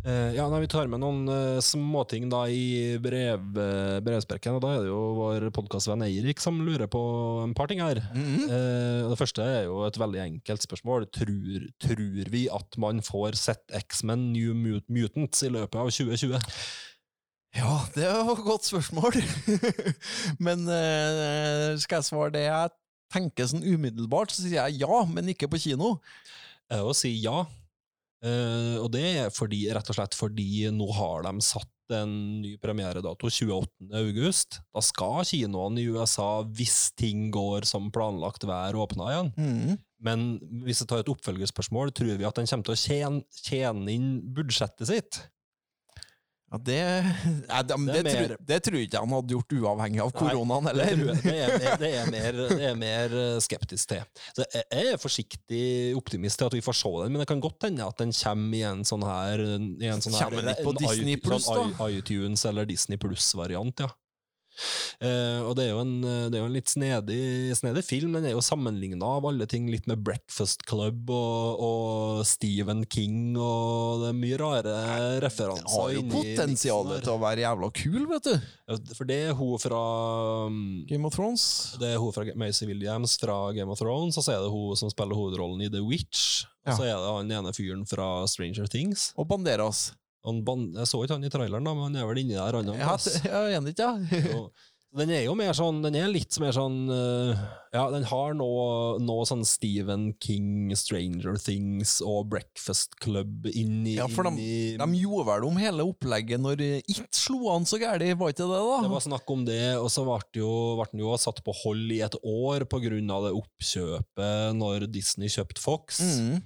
Eh, 0.00 0.34
ja, 0.34 0.46
nei, 0.48 0.60
Vi 0.60 0.68
tar 0.68 0.88
med 0.88 1.00
noen 1.00 1.28
uh, 1.28 1.60
småting 1.64 2.28
da 2.32 2.42
i 2.52 2.98
brev, 3.00 3.40
uh, 3.56 4.00
brevsprekken. 4.04 4.56
og 4.58 4.64
Da 4.64 4.74
er 4.74 4.84
det 4.84 4.90
jo 4.90 5.00
vår 5.16 5.48
podkastvenn 5.56 6.04
Eirik 6.04 6.40
som 6.42 6.60
lurer 6.66 6.90
på 6.90 7.00
en 7.44 7.54
par 7.56 7.68
ting 7.68 7.80
her. 7.80 8.02
Mm 8.14 8.26
-hmm. 8.26 9.08
det 9.08 9.18
første 9.18 9.42
er 9.42 9.64
jo 9.64 9.84
et 9.86 9.98
veldig 9.98 10.20
enkelt 10.20 10.62
spørsmål. 10.62 11.06
Tror, 11.12 11.66
tror 11.80 12.30
vi 12.30 12.48
at 12.48 12.78
man 12.78 13.00
får 13.00 13.36
sett 13.36 13.64
X-Men 13.72 14.32
New 14.32 14.54
Mut- 14.54 14.88
Mutants 14.88 15.42
i 15.42 15.48
løpet 15.48 15.76
av 15.80 15.90
2020? 15.90 16.40
Ja, 17.56 17.80
det 17.96 18.06
var 18.06 18.30
et 18.36 18.44
godt 18.46 18.68
spørsmål. 18.68 19.16
men 20.46 20.68
uh, 20.70 21.74
skal 21.82 21.98
jeg 21.98 22.06
svare 22.06 22.34
det 22.34 22.44
jeg 22.46 22.74
tenker 23.10 23.48
sånn 23.50 23.66
umiddelbart, 23.66 24.30
så 24.30 24.44
sier 24.44 24.60
jeg 24.60 24.84
ja, 24.84 25.00
men 25.10 25.32
ikke 25.32 25.50
på 25.50 25.58
kino. 25.58 25.96
Jeg 26.70 26.86
vil 26.86 26.94
si 26.94 27.10
ja. 27.24 27.42
uh, 27.42 28.76
og 28.78 28.88
det 28.94 29.04
er 29.24 29.34
fordi, 29.34 29.64
rett 29.74 29.90
og 29.90 29.98
slett 29.98 30.14
fordi 30.18 30.68
nå 30.74 30.86
har 30.94 31.26
de 31.26 31.34
satt 31.42 31.74
en 31.90 32.12
ny 32.44 32.54
premieredato 32.62 33.26
28. 33.26 33.90
august. 33.98 34.60
Da 34.70 34.82
skal 34.84 35.26
kinoene 35.26 35.82
i 35.82 35.88
USA, 35.90 36.44
hvis 36.46 36.92
ting 36.94 37.28
går 37.34 37.66
som 37.66 37.90
planlagt, 37.90 38.46
være 38.46 38.78
åpna 38.78 39.10
igjen. 39.10 39.32
Mm. 39.34 39.80
Men 40.00 40.24
hvis 40.64 40.84
jeg 40.84 40.90
tar 40.92 41.02
et 41.02 41.10
oppfølgerspørsmål, 41.12 41.90
tror 41.92 42.14
vi 42.14 42.28
at 42.28 42.38
den 42.38 42.48
kommer 42.48 42.70
til 42.70 42.76
å 42.76 42.80
tjene, 42.80 43.42
tjene 43.42 43.96
inn 43.98 44.08
budsjettet 44.38 44.88
sitt? 44.88 45.22
Ja, 46.50 46.58
det, 46.66 46.76
nei, 47.50 47.60
det, 47.62 47.76
det, 47.78 47.92
Det 47.94 48.02
mer, 48.02 48.16
tror, 48.26 48.40
det 48.48 48.56
tror 48.66 48.74
jeg 48.80 48.88
ikke 48.88 49.00
han 49.04 49.12
hadde 49.14 49.34
gjort 49.36 49.52
uavhengig 49.54 50.00
av 50.02 50.10
koronaen, 50.18 50.64
Det, 50.66 50.72
eller? 50.72 51.12
jeg- 51.14 51.20
det, 51.22 51.34
er, 51.62 51.76
det, 51.78 51.90
er 52.00 52.10
mer, 52.16 52.40
det 52.50 52.64
er 52.72 52.74
mer 52.80 53.14
eh, 53.20 53.36
skeptisk 53.44 53.92
til. 53.92 54.02
Så 54.34 54.46
jeg 54.56 54.64
jeg 54.80 54.88
er 54.96 54.98
forsiktig 54.98 55.62
optimist 56.00 56.40
til 56.42 56.50
at 56.50 56.56
vi 56.58 56.62
får 56.66 56.78
se 56.80 56.90
den, 57.04 57.12
men 57.14 57.22
det 57.22 57.28
kan 57.30 57.40
godt 57.44 57.68
hende 57.68 57.86
at 57.86 58.02
den 58.02 58.10
kommer 58.16 58.58
i 58.58 58.64
en 58.66 58.82
sånn 58.88 59.06
her 59.06 59.44
i 59.46 59.92
en 59.92 60.02
sånn 60.02 60.18
her, 60.18 60.26
Kommer 60.26 60.48
den 60.50 60.64
på 60.66 60.74
en 60.74 60.80
Disney 60.82 61.14
i- 61.14 61.22
Plus, 61.22 61.46
sånn 61.46 61.74
da? 61.78 61.88
iTunes 61.94 62.44
eller 62.50 62.66
Disney 62.66 62.98
Plus-variant, 62.98 63.84
ja. 63.86 63.90
Eh, 65.00 65.40
og 65.46 65.54
det 65.56 65.66
er 65.66 65.70
jo 65.72 65.82
en, 65.82 65.94
det 66.02 66.36
er 66.36 66.42
jo 66.42 66.48
en 66.48 66.56
litt 66.56 66.70
snedig, 66.70 67.20
snedig 67.56 67.84
film. 67.86 68.14
Den 68.16 68.28
er 68.28 68.34
jo 68.34 68.44
sammenligna 68.44 69.14
av 69.18 69.28
alle 69.30 69.46
ting 69.50 69.68
litt 69.72 69.88
med 69.90 70.02
Breakfast 70.04 70.66
Club 70.68 71.10
og, 71.14 71.62
og 71.64 72.22
Stephen 72.28 72.84
King, 72.90 73.36
og 73.38 74.04
det 74.04 74.10
er 74.10 74.18
mye 74.20 74.40
rare 74.40 74.76
referanser. 75.24 75.64
Den 75.64 75.76
Har 75.76 75.94
jo 75.96 76.04
potensial 76.12 76.94
til 76.98 77.14
å 77.14 77.20
være 77.22 77.46
jævla 77.46 77.70
kul, 77.80 78.02
vet 78.10 78.28
du. 78.28 78.50
For 78.94 79.08
det 79.08 79.18
er 79.30 79.36
hun 79.38 79.56
fra 79.62 79.80
um, 80.46 80.60
Game 80.90 81.08
of 81.08 81.16
Thrones. 81.16 81.44
Det 81.80 81.94
er 81.94 82.02
hun 82.02 82.14
fra 82.14 82.26
Macy 82.38 82.68
Williams 82.68 83.16
fra 83.20 83.38
Game 83.56 83.72
of 83.72 83.80
Thrones, 83.80 84.18
og 84.18 84.26
så 84.26 84.36
er 84.36 84.44
det 84.44 84.52
hun 84.52 84.78
som 84.78 84.92
spiller 84.92 85.18
hovedrollen 85.18 85.64
i 85.64 85.72
The 85.72 85.82
Witch. 85.84 86.44
Og 86.68 86.76
så 86.76 86.86
er 86.86 86.98
det 87.00 87.14
han 87.16 87.32
ene 87.40 87.54
fyren 87.56 87.86
fra 87.88 88.12
Stranger 88.30 88.68
Things. 88.70 89.10
Og 89.18 89.26
Banderas. 89.30 89.90
Jeg 90.76 90.90
så 90.90 91.00
ikke 91.04 91.16
han 91.16 91.24
i 91.24 91.32
traileren, 91.32 91.64
da, 91.64 91.72
men 91.76 91.88
han 91.88 91.96
er 92.02 92.10
vel 92.10 92.20
inni 92.22 92.36
der. 92.36 92.58
Han, 92.58 92.68
enig, 92.68 93.74
ja. 93.78 93.94
jeg? 94.10 94.50
Den 94.90 95.10
er 95.14 95.22
jo 95.22 95.36
mer 95.38 95.54
sånn 95.54 95.78
Den 95.84 95.94
er 95.98 96.10
litt 96.10 96.34
mer 96.42 96.54
sånn 96.54 96.78
eh, 96.90 97.42
Ja, 97.76 97.84
den 97.92 98.06
har 98.10 98.34
noe, 98.34 98.98
noe 99.02 99.26
sånn 99.28 99.44
Stephen 99.46 100.08
King, 100.22 100.72
Stranger 100.78 101.38
Things 101.38 101.98
og 102.02 102.26
Breakfast 102.32 102.96
Club 103.02 103.46
inni 103.52 103.94
Ja, 104.00 104.08
for 104.10 104.26
de, 104.34 104.74
De 104.80 104.88
gjorde 104.98 105.28
vel 105.30 105.46
om 105.46 105.60
hele 105.62 105.86
opplegget 105.86 106.42
når 106.42 106.64
It 106.80 107.04
slo 107.14 107.52
an 107.54 107.68
så 107.68 107.78
gæli, 107.80 108.10
var 108.18 108.34
ikke 108.34 108.48
det, 108.50 108.58
da? 108.58 108.80
Det 108.82 108.90
var 108.90 109.04
snakk 109.04 109.30
om 109.30 109.44
det, 109.46 109.62
og 109.78 109.86
så 109.92 110.02
ble 110.06 110.42
jo, 110.42 110.50
den 110.90 111.04
jo 111.04 111.14
satt 111.20 111.38
på 111.46 111.54
hold 111.62 111.92
i 111.94 112.00
et 112.04 112.16
år 112.26 112.66
på 112.70 112.80
grunn 112.82 113.12
av 113.14 113.28
det 113.28 113.34
oppkjøpet 113.38 114.58
når 114.58 114.88
Disney 114.90 115.30
kjøpte 115.30 115.62
Fox. 115.62 116.02
Mhm. 116.02 116.40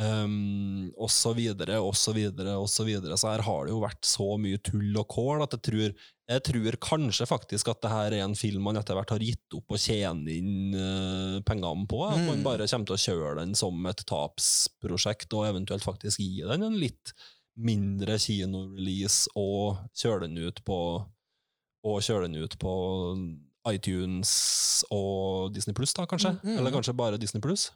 Um, 0.00 0.86
og 0.96 1.10
så 1.12 1.34
videre, 1.36 1.76
og 1.84 1.92
så 1.98 2.14
videre, 2.16 2.54
og 2.56 2.70
så 2.72 2.86
videre. 2.86 3.18
Så 3.20 3.28
her 3.28 3.42
har 3.44 3.66
det 3.66 3.74
jo 3.74 3.82
vært 3.82 4.06
så 4.08 4.30
mye 4.40 4.56
tull 4.64 4.96
og 4.96 5.08
kål 5.12 5.42
at 5.44 5.56
jeg 5.58 5.62
tror, 5.66 5.90
jeg 6.30 6.44
tror 6.46 6.78
kanskje 6.86 7.26
faktisk 7.28 7.68
at 7.68 7.82
det 7.84 7.90
her 7.92 8.16
er 8.16 8.24
en 8.24 8.36
film 8.38 8.64
man 8.64 8.80
etter 8.80 8.96
hvert 8.96 9.12
har 9.12 9.20
gitt 9.20 9.56
opp 9.58 9.74
å 9.76 9.80
tjene 9.82 10.32
inn 10.38 10.72
uh, 10.72 11.40
pengene 11.44 11.84
på. 11.90 12.00
At 12.06 12.16
man 12.22 12.38
Mm. 12.40 12.46
bare 12.46 12.68
kommer 12.70 12.88
til 12.88 12.96
å 12.96 13.04
kjøre 13.04 13.34
den 13.42 13.52
som 13.58 13.84
et 13.92 14.00
tapsprosjekt, 14.08 15.28
og 15.36 15.50
eventuelt 15.50 15.84
faktisk 15.84 16.22
gi 16.24 16.40
den 16.48 16.64
en 16.64 16.80
litt 16.80 17.12
mindre 17.60 18.16
kinorelease, 18.16 19.28
og 19.36 19.82
kjøre 19.92 20.28
den 20.30 20.38
ut 20.48 20.64
på 20.64 20.80
og 21.84 22.00
kjøre 22.04 22.28
den 22.28 22.40
ut 22.40 22.56
på 22.60 22.72
iTunes 23.68 24.30
og 24.92 25.52
Disney 25.54 25.74
Pluss, 25.76 25.92
da, 25.96 26.06
kanskje? 26.08 26.32
Mm, 26.40 26.48
mm. 26.48 26.58
Eller 26.58 26.74
kanskje 26.74 26.96
bare 26.96 27.20
Disney 27.20 27.40
Pluss? 27.44 27.70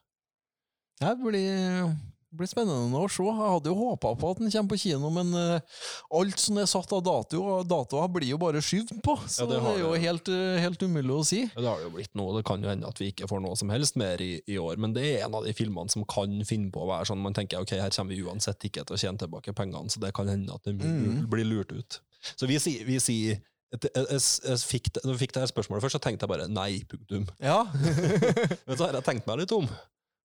Det 1.00 1.12
blir 1.20 1.88
blir 2.36 2.48
spennende 2.50 2.98
å 3.00 3.08
se. 3.10 3.22
Jeg 3.24 3.36
hadde 3.38 3.70
jo 3.70 3.76
håpa 3.78 4.10
på 4.20 4.30
at 4.34 4.40
den 4.42 4.50
kommer 4.52 4.72
på 4.74 4.78
kino, 4.82 5.10
men 5.14 5.30
uh, 5.34 5.78
alt 6.18 6.42
som 6.42 6.58
er 6.62 6.66
satt 6.70 6.92
av 6.96 7.02
dato, 7.06 7.40
datoer, 7.68 8.10
blir 8.14 8.28
jo 8.32 8.38
bare 8.42 8.62
skyvd 8.64 8.98
på. 9.06 9.14
Så 9.26 9.44
Ja, 9.44 9.50
det 9.52 9.60
det, 9.62 9.72
er 9.74 9.80
jo 9.84 9.92
helt, 10.04 10.28
eh, 10.34 10.58
helt 10.64 10.82
umulig 10.82 11.14
å 11.14 11.24
si. 11.26 11.40
Ja, 11.46 11.60
Det 11.60 11.68
har 11.70 11.80
det 11.82 11.88
jo 11.88 11.94
blitt 11.96 12.14
nå. 12.18 12.26
Det 12.36 12.44
kan 12.50 12.62
jo 12.66 12.70
hende 12.72 12.90
at 12.90 13.00
vi 13.00 13.12
ikke 13.12 13.28
får 13.30 13.42
noe 13.46 13.56
som 13.60 13.70
helst 13.74 13.96
mer 14.00 14.20
i, 14.24 14.32
i 14.50 14.58
år, 14.60 14.76
men 14.82 14.92
det 14.96 15.06
er 15.12 15.24
en 15.28 15.34
av 15.40 15.46
de 15.46 15.54
filmene 15.56 15.90
som 15.92 16.04
kan 16.10 16.36
finne 16.48 16.70
på 16.74 16.82
å 16.84 16.90
være 16.90 17.08
sånn 17.10 17.22
man 17.24 17.34
tenker 17.36 17.62
ok, 17.64 17.76
her 17.80 17.90
kommer 17.94 18.14
vi 18.14 18.22
uansett 18.26 18.68
ikke 18.68 18.84
til 18.84 18.98
å 18.98 19.00
tjene 19.00 19.18
tilbake 19.24 19.54
pengene, 19.56 19.90
så 19.90 20.00
det 20.02 20.12
kan 20.16 20.28
hende 20.30 20.54
at 20.54 20.62
det 20.66 20.76
blir, 20.78 20.90
Mm. 20.94 21.26
blir 21.30 21.44
lurt 21.48 21.72
ut. 21.72 22.00
Så 22.36 22.46
vi 22.48 22.56
sier, 22.62 22.84
vi 22.86 22.98
sier 23.02 23.40
jeg, 23.74 24.60
fikk, 24.62 24.92
når 25.02 25.16
jeg 25.16 25.20
fikk 25.24 25.32
det 25.34 25.40
her 25.42 25.50
spørsmålet 25.50 25.82
først, 25.82 25.96
så 25.96 26.02
tenkte 26.04 26.22
jeg 26.22 26.30
bare 26.30 26.46
nei, 26.46 26.84
punktum. 26.86 27.24
Ja. 27.42 27.64
Men 28.66 28.76
så 28.78 28.86
har 28.86 28.94
jeg 29.00 29.04
tenkt 29.08 29.26
meg 29.26 29.40
litt 29.42 29.54
om. 29.56 29.66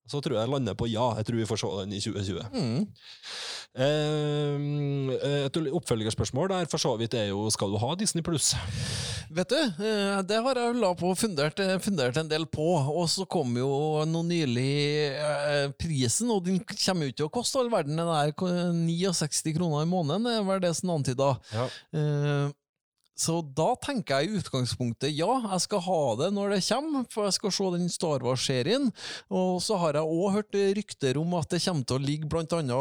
Så 0.09 0.21
tror 0.23 0.37
jeg 0.37 0.43
jeg 0.43 0.53
lander 0.53 0.77
på 0.77 0.89
ja. 0.89 1.11
Jeg 1.19 1.29
tror 1.29 1.39
vi 1.39 1.49
får 1.49 1.61
se 1.61 1.71
den 1.81 1.93
i 1.93 2.01
2020. 2.01 2.47
Mm. 2.53 2.87
Eh, 3.79 5.45
et 5.45 5.59
oppfølgerspørsmål 5.77 6.49
der 6.49 6.69
for 6.71 6.81
så 6.81 6.95
vidt 6.97 7.13
er 7.13 7.29
jo 7.29 7.45
skal 7.53 7.69
du 7.71 7.77
ha 7.81 7.93
Disney 7.99 8.25
pluss? 8.25 8.55
Vet 9.29 9.51
du, 9.53 9.59
eh, 9.61 10.19
det 10.25 10.39
har 10.41 10.57
jeg 10.57 10.77
la 10.81 10.89
på 10.97 11.11
fundert, 11.13 11.59
eh, 11.61 11.77
fundert 11.77 12.17
en 12.17 12.31
del 12.31 12.47
på, 12.49 12.65
og 12.81 13.05
så 13.13 13.27
kom 13.29 13.53
jo 13.59 13.69
nå 14.09 14.23
nylig 14.25 14.71
eh, 15.13 15.67
prisen, 15.77 16.31
og 16.33 16.47
den 16.47 16.57
kommer 16.71 17.05
jo 17.05 17.13
ikke 17.13 17.19
til 17.21 17.29
å 17.29 17.33
koste 17.37 17.61
all 17.61 17.69
verden, 17.69 17.99
den 17.99 18.09
er 18.09 18.33
69 18.33 19.53
kroner 19.53 19.85
i 19.85 19.91
måneden, 19.91 20.25
det 20.25 20.47
var 20.47 20.63
det 20.63 20.73
som 20.79 20.95
antyda. 20.95 21.35
Ja. 21.53 21.67
Eh, 21.93 22.49
så 23.19 23.39
da 23.43 23.73
tenker 23.83 24.21
jeg 24.21 24.29
i 24.29 24.39
utgangspunktet 24.39 25.11
ja, 25.11 25.29
jeg 25.43 25.63
skal 25.65 25.83
ha 25.83 25.99
det 26.21 26.29
når 26.35 26.55
det 26.55 26.61
kommer, 26.69 27.05
for 27.11 27.27
jeg 27.27 27.35
skal 27.35 27.53
se 27.55 27.69
den 27.75 27.89
Star 27.91 28.23
Wars-serien. 28.23 28.89
Og 29.27 29.59
så 29.63 29.77
har 29.81 29.99
jeg 29.99 30.07
òg 30.07 30.37
hørt 30.37 30.59
rykter 30.77 31.19
om 31.19 31.35
at 31.39 31.49
det 31.51 31.61
kommer 31.65 31.87
til 31.87 31.99
å 31.99 32.03
ligge 32.03 32.29
blant 32.31 32.55
annet 32.55 32.75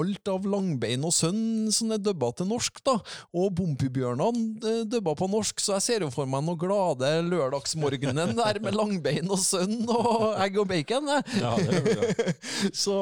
alt 0.00 0.30
av 0.32 0.48
Langbein 0.50 1.04
og 1.06 1.14
Sønn 1.14 1.70
som 1.74 1.92
er 1.94 2.02
dubba 2.02 2.32
til 2.34 2.48
norsk, 2.50 2.80
da. 2.86 2.96
Og 3.36 3.52
Bompibjørnene 3.58 4.44
eh, 4.70 4.82
dubba 4.90 5.14
på 5.18 5.28
norsk, 5.30 5.62
så 5.62 5.76
jeg 5.76 5.86
ser 5.86 6.06
jo 6.06 6.10
for 6.14 6.30
meg 6.30 6.44
noen 6.46 6.60
glade 6.60 7.10
lørdagsmorgenen 7.28 8.34
der 8.40 8.60
med 8.64 8.76
Langbein 8.76 9.30
og 9.30 9.40
Sønn 9.42 9.84
og 9.86 10.34
egg 10.42 10.58
og 10.62 10.68
bacon. 10.70 11.12
Ja, 11.38 11.54
det. 11.58 12.34
Så, 12.84 12.96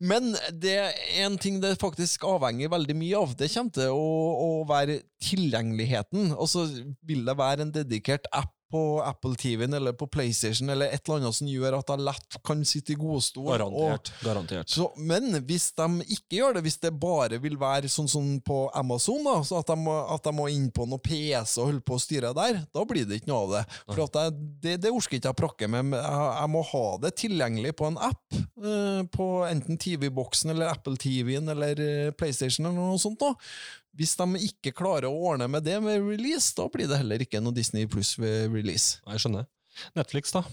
men 0.00 0.32
det 0.52 0.74
er 0.82 0.98
en 1.24 1.38
ting 1.40 1.60
det 1.62 1.76
faktisk 1.80 2.24
avhenger 2.26 2.72
veldig 2.72 2.96
mye 2.98 3.22
av. 3.22 3.34
Det 3.38 3.50
kommer 3.52 3.74
til 3.78 3.94
å, 3.94 4.10
å 4.42 4.50
være 4.68 5.00
tilgjengeligheten. 5.22 6.07
Og 6.12 6.46
så 6.48 6.66
vil 7.04 7.24
det 7.26 7.36
være 7.38 7.66
en 7.66 7.72
dedikert 7.74 8.26
app 8.32 8.54
på 8.68 9.00
Apple 9.00 9.32
TV-en 9.40 9.72
eller 9.78 9.94
på 9.96 10.04
PlayStation 10.12 10.68
eller 10.68 10.90
et 10.92 11.00
eller 11.08 11.22
annet 11.22 11.36
som 11.38 11.48
gjør 11.48 11.78
at 11.78 11.88
jeg 11.88 12.02
lett 12.04 12.34
kan 12.44 12.60
sitte 12.68 12.92
i 12.92 12.96
godstol. 13.00 13.46
og- 13.48 13.54
Garantert. 13.56 14.10
Garantert. 14.22 14.68
så, 14.68 14.90
men 14.98 15.38
hvis 15.48 15.70
de 15.72 15.86
ikke 16.04 16.36
gjør 16.36 16.52
det, 16.58 16.62
hvis 16.66 16.76
det 16.82 16.90
bare 17.00 17.38
vil 17.40 17.56
være 17.56 17.88
sånn 17.88 18.08
som 18.12 18.26
på 18.44 18.58
Amazon, 18.76 19.24
da, 19.24 19.38
så 19.40 19.60
at 19.62 19.72
de, 19.72 19.76
må, 19.80 19.96
at 20.12 20.22
de 20.22 20.32
må 20.36 20.50
inn 20.52 20.68
på 20.70 20.84
noe 20.86 20.98
PC 21.00 21.62
og 21.62 21.70
holde 21.70 21.80
på 21.80 21.96
å 21.96 22.02
styre 22.04 22.34
der, 22.36 22.60
da 22.76 22.84
blir 22.84 23.08
det 23.08 23.22
ikke 23.22 23.32
noe 23.32 23.46
av 23.46 23.50
det. 23.56 23.64
For 23.88 24.04
jeg, 24.04 24.36
det, 24.60 24.76
det 24.84 24.92
orker 24.92 25.16
ikke 25.16 25.32
jeg 25.32 25.40
prakke 25.40 25.68
med. 25.72 25.84
men 25.88 26.00
Jeg, 26.04 26.28
jeg 26.42 26.52
må 26.58 26.62
ha 26.74 26.84
det 27.06 27.14
tilgjengelig 27.24 27.72
på 27.80 27.88
en 27.88 27.96
app, 27.96 28.22
eh, 28.36 29.02
på 29.16 29.30
enten 29.48 29.80
TV-boksen 29.80 30.50
eller 30.52 30.68
Apple 30.76 31.00
TV-en 31.00 31.48
eller 31.56 31.80
eh, 31.80 32.10
PlayStation 32.12 32.66
eller 32.68 32.76
noe 32.92 33.00
sånt. 33.00 33.16
da. 33.24 33.32
Hvis 33.96 34.14
de 34.18 34.42
ikke 34.48 34.74
klarer 34.76 35.08
å 35.08 35.20
ordne 35.30 35.48
med 35.50 35.64
det 35.66 35.78
med 35.82 36.02
release, 36.04 36.52
da 36.56 36.68
blir 36.70 36.90
det 36.90 37.00
heller 37.00 37.24
ikke 37.24 37.40
noe 37.42 37.56
Disney 37.56 37.88
pluss 37.90 38.16
ved 38.20 38.52
release. 38.52 38.98
Jeg 39.08 39.24
skjønner. 39.24 39.48
Netflix, 39.98 40.34
da? 40.34 40.44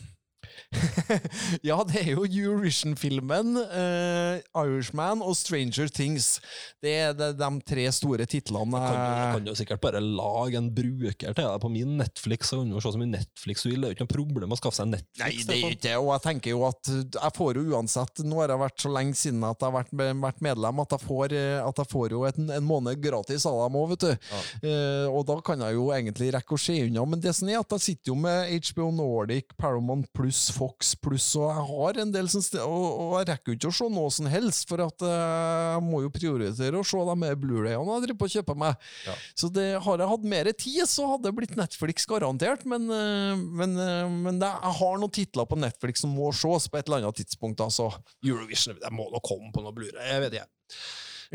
Ja, 1.70 1.78
det 1.88 2.02
er 2.02 2.12
jo 2.14 2.26
Eurovision-filmen, 2.26 3.56
uh, 3.58 4.40
Irishman 4.58 5.22
og 5.26 5.36
Stranger 5.38 5.90
Things. 5.92 6.40
Det 6.84 6.94
er 7.06 7.16
de, 7.18 7.32
de 7.38 7.50
tre 7.68 7.86
store 7.96 8.28
titlene. 8.30 8.80
Kan 8.80 9.00
jeg 9.00 9.36
kan 9.36 9.50
jo 9.50 9.56
sikkert 9.58 9.84
bare 9.84 10.02
lage 10.04 10.60
en 10.60 10.70
bruker 10.76 11.36
til 11.36 11.48
deg 11.48 11.62
på 11.64 11.72
min 11.72 11.96
Netflix, 12.00 12.52
så 12.52 12.62
kan 12.62 12.72
du 12.72 12.80
se 12.80 12.94
så 12.94 13.02
mye 13.02 13.14
Netflix 13.14 13.66
du 13.66 13.72
vil. 13.72 13.82
Det 13.82 13.88
er 13.88 13.94
jo 13.94 13.98
ikke 13.98 14.08
noe 14.08 14.16
problem 14.16 14.56
å 14.56 14.60
skaffe 14.60 14.80
seg 14.80 14.92
Netflix. 14.92 15.22
Nei, 15.22 15.32
det 15.48 15.58
er 15.58 15.78
ikke. 15.78 15.96
Og 16.02 16.12
jeg 16.14 16.26
tenker 16.26 16.56
jo 16.56 16.64
at 16.70 16.92
jeg 16.92 17.36
får 17.36 17.60
jo 17.60 17.66
uansett 17.76 18.24
Nå 18.26 18.40
har 18.40 18.54
jeg 18.54 18.62
vært 18.62 18.84
så 18.84 18.92
lenge 18.92 19.18
siden 19.18 19.44
at 19.46 19.62
jeg 19.62 19.70
har 19.70 19.76
vært, 19.76 20.22
vært 20.24 20.44
medlem 20.46 20.82
at 20.84 20.96
jeg 20.96 21.04
får, 21.06 21.36
eh, 21.38 21.60
at 21.62 21.82
jeg 21.82 21.92
får 21.92 22.16
jo 22.16 22.24
en, 22.30 22.52
en 22.58 22.68
måned 22.68 23.02
gratis 23.04 23.46
av 23.50 23.60
dem 23.64 23.78
òg, 23.80 23.94
vet 23.94 24.06
du. 24.06 24.30
Eh, 24.70 25.06
og 25.10 25.26
da 25.30 25.38
kan 25.46 25.62
jeg 25.66 25.78
jo 25.78 25.90
egentlig 25.96 26.32
rekke 26.36 26.58
å 26.58 26.62
se 26.62 26.78
unna. 26.86 27.06
Men 27.10 27.24
det 27.24 27.36
som 27.38 27.50
er 27.52 27.62
at 27.62 27.76
jeg 27.78 27.86
sitter 27.90 28.14
jo 28.14 28.18
med 28.20 28.70
HBO 28.70 28.90
Nordic, 28.96 29.56
Paramount 29.60 30.10
pluss, 30.16 30.45
Fox 30.54 30.94
pluss, 31.02 31.28
og 31.40 31.48
jeg 31.48 31.66
har 31.70 32.00
en 32.04 32.12
del 32.14 32.30
som 32.32 32.44
og, 32.66 32.86
og 33.02 33.14
jeg 33.20 33.30
rekker 33.32 33.52
jo 33.52 33.58
ikke 33.58 33.72
å 33.72 33.76
se 33.78 33.88
noe 33.92 34.14
som 34.14 34.30
helst, 34.30 34.66
for 34.70 34.84
at 34.86 35.06
eh, 35.06 35.70
jeg 35.76 35.84
må 35.86 36.02
jo 36.04 36.12
prioritere 36.14 36.82
å 36.82 36.88
se 36.88 37.04
de 37.10 37.16
med 37.22 37.40
Blu-rayene 37.42 37.98
jeg 37.98 38.06
driver 38.06 38.20
på 38.22 38.30
å 38.30 38.34
kjøpe 38.36 38.58
meg. 38.66 38.90
Ja. 39.08 39.16
Så 39.38 39.50
det, 39.54 39.68
har 39.86 40.04
jeg 40.04 40.12
hatt 40.12 40.28
mer 40.36 40.52
tid, 40.54 40.82
så 40.92 41.08
hadde 41.14 41.30
det 41.30 41.36
blitt 41.40 41.56
Netflix 41.60 42.10
garantert, 42.10 42.68
men, 42.70 42.90
eh, 42.92 43.46
men, 43.62 43.78
eh, 43.82 44.04
men 44.28 44.42
det, 44.42 44.52
jeg 44.52 44.78
har 44.82 45.00
noen 45.02 45.16
titler 45.16 45.50
på 45.50 45.60
Netflix 45.60 46.06
som 46.06 46.14
må 46.16 46.34
ses 46.36 46.70
på 46.70 46.82
et 46.82 46.90
eller 46.90 47.04
annet 47.06 47.24
tidspunkt. 47.24 47.64
altså. 47.64 47.92
Eurovision 48.26 48.78
det 48.82 48.94
må 48.94 49.08
nå 49.12 49.22
komme 49.26 49.52
på 49.56 49.64
noe 49.66 49.76
Blu-ray, 49.76 50.14
jeg 50.14 50.26
vet 50.26 50.40
ikke. 50.42 50.50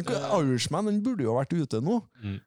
Irishman 0.00 0.86
den 0.86 1.02
burde 1.04 1.26
jo 1.26 1.34
ha 1.34 1.42
vært 1.42 1.56
ute 1.56 1.80
nå. 1.84 1.98
Mm. 2.22 2.38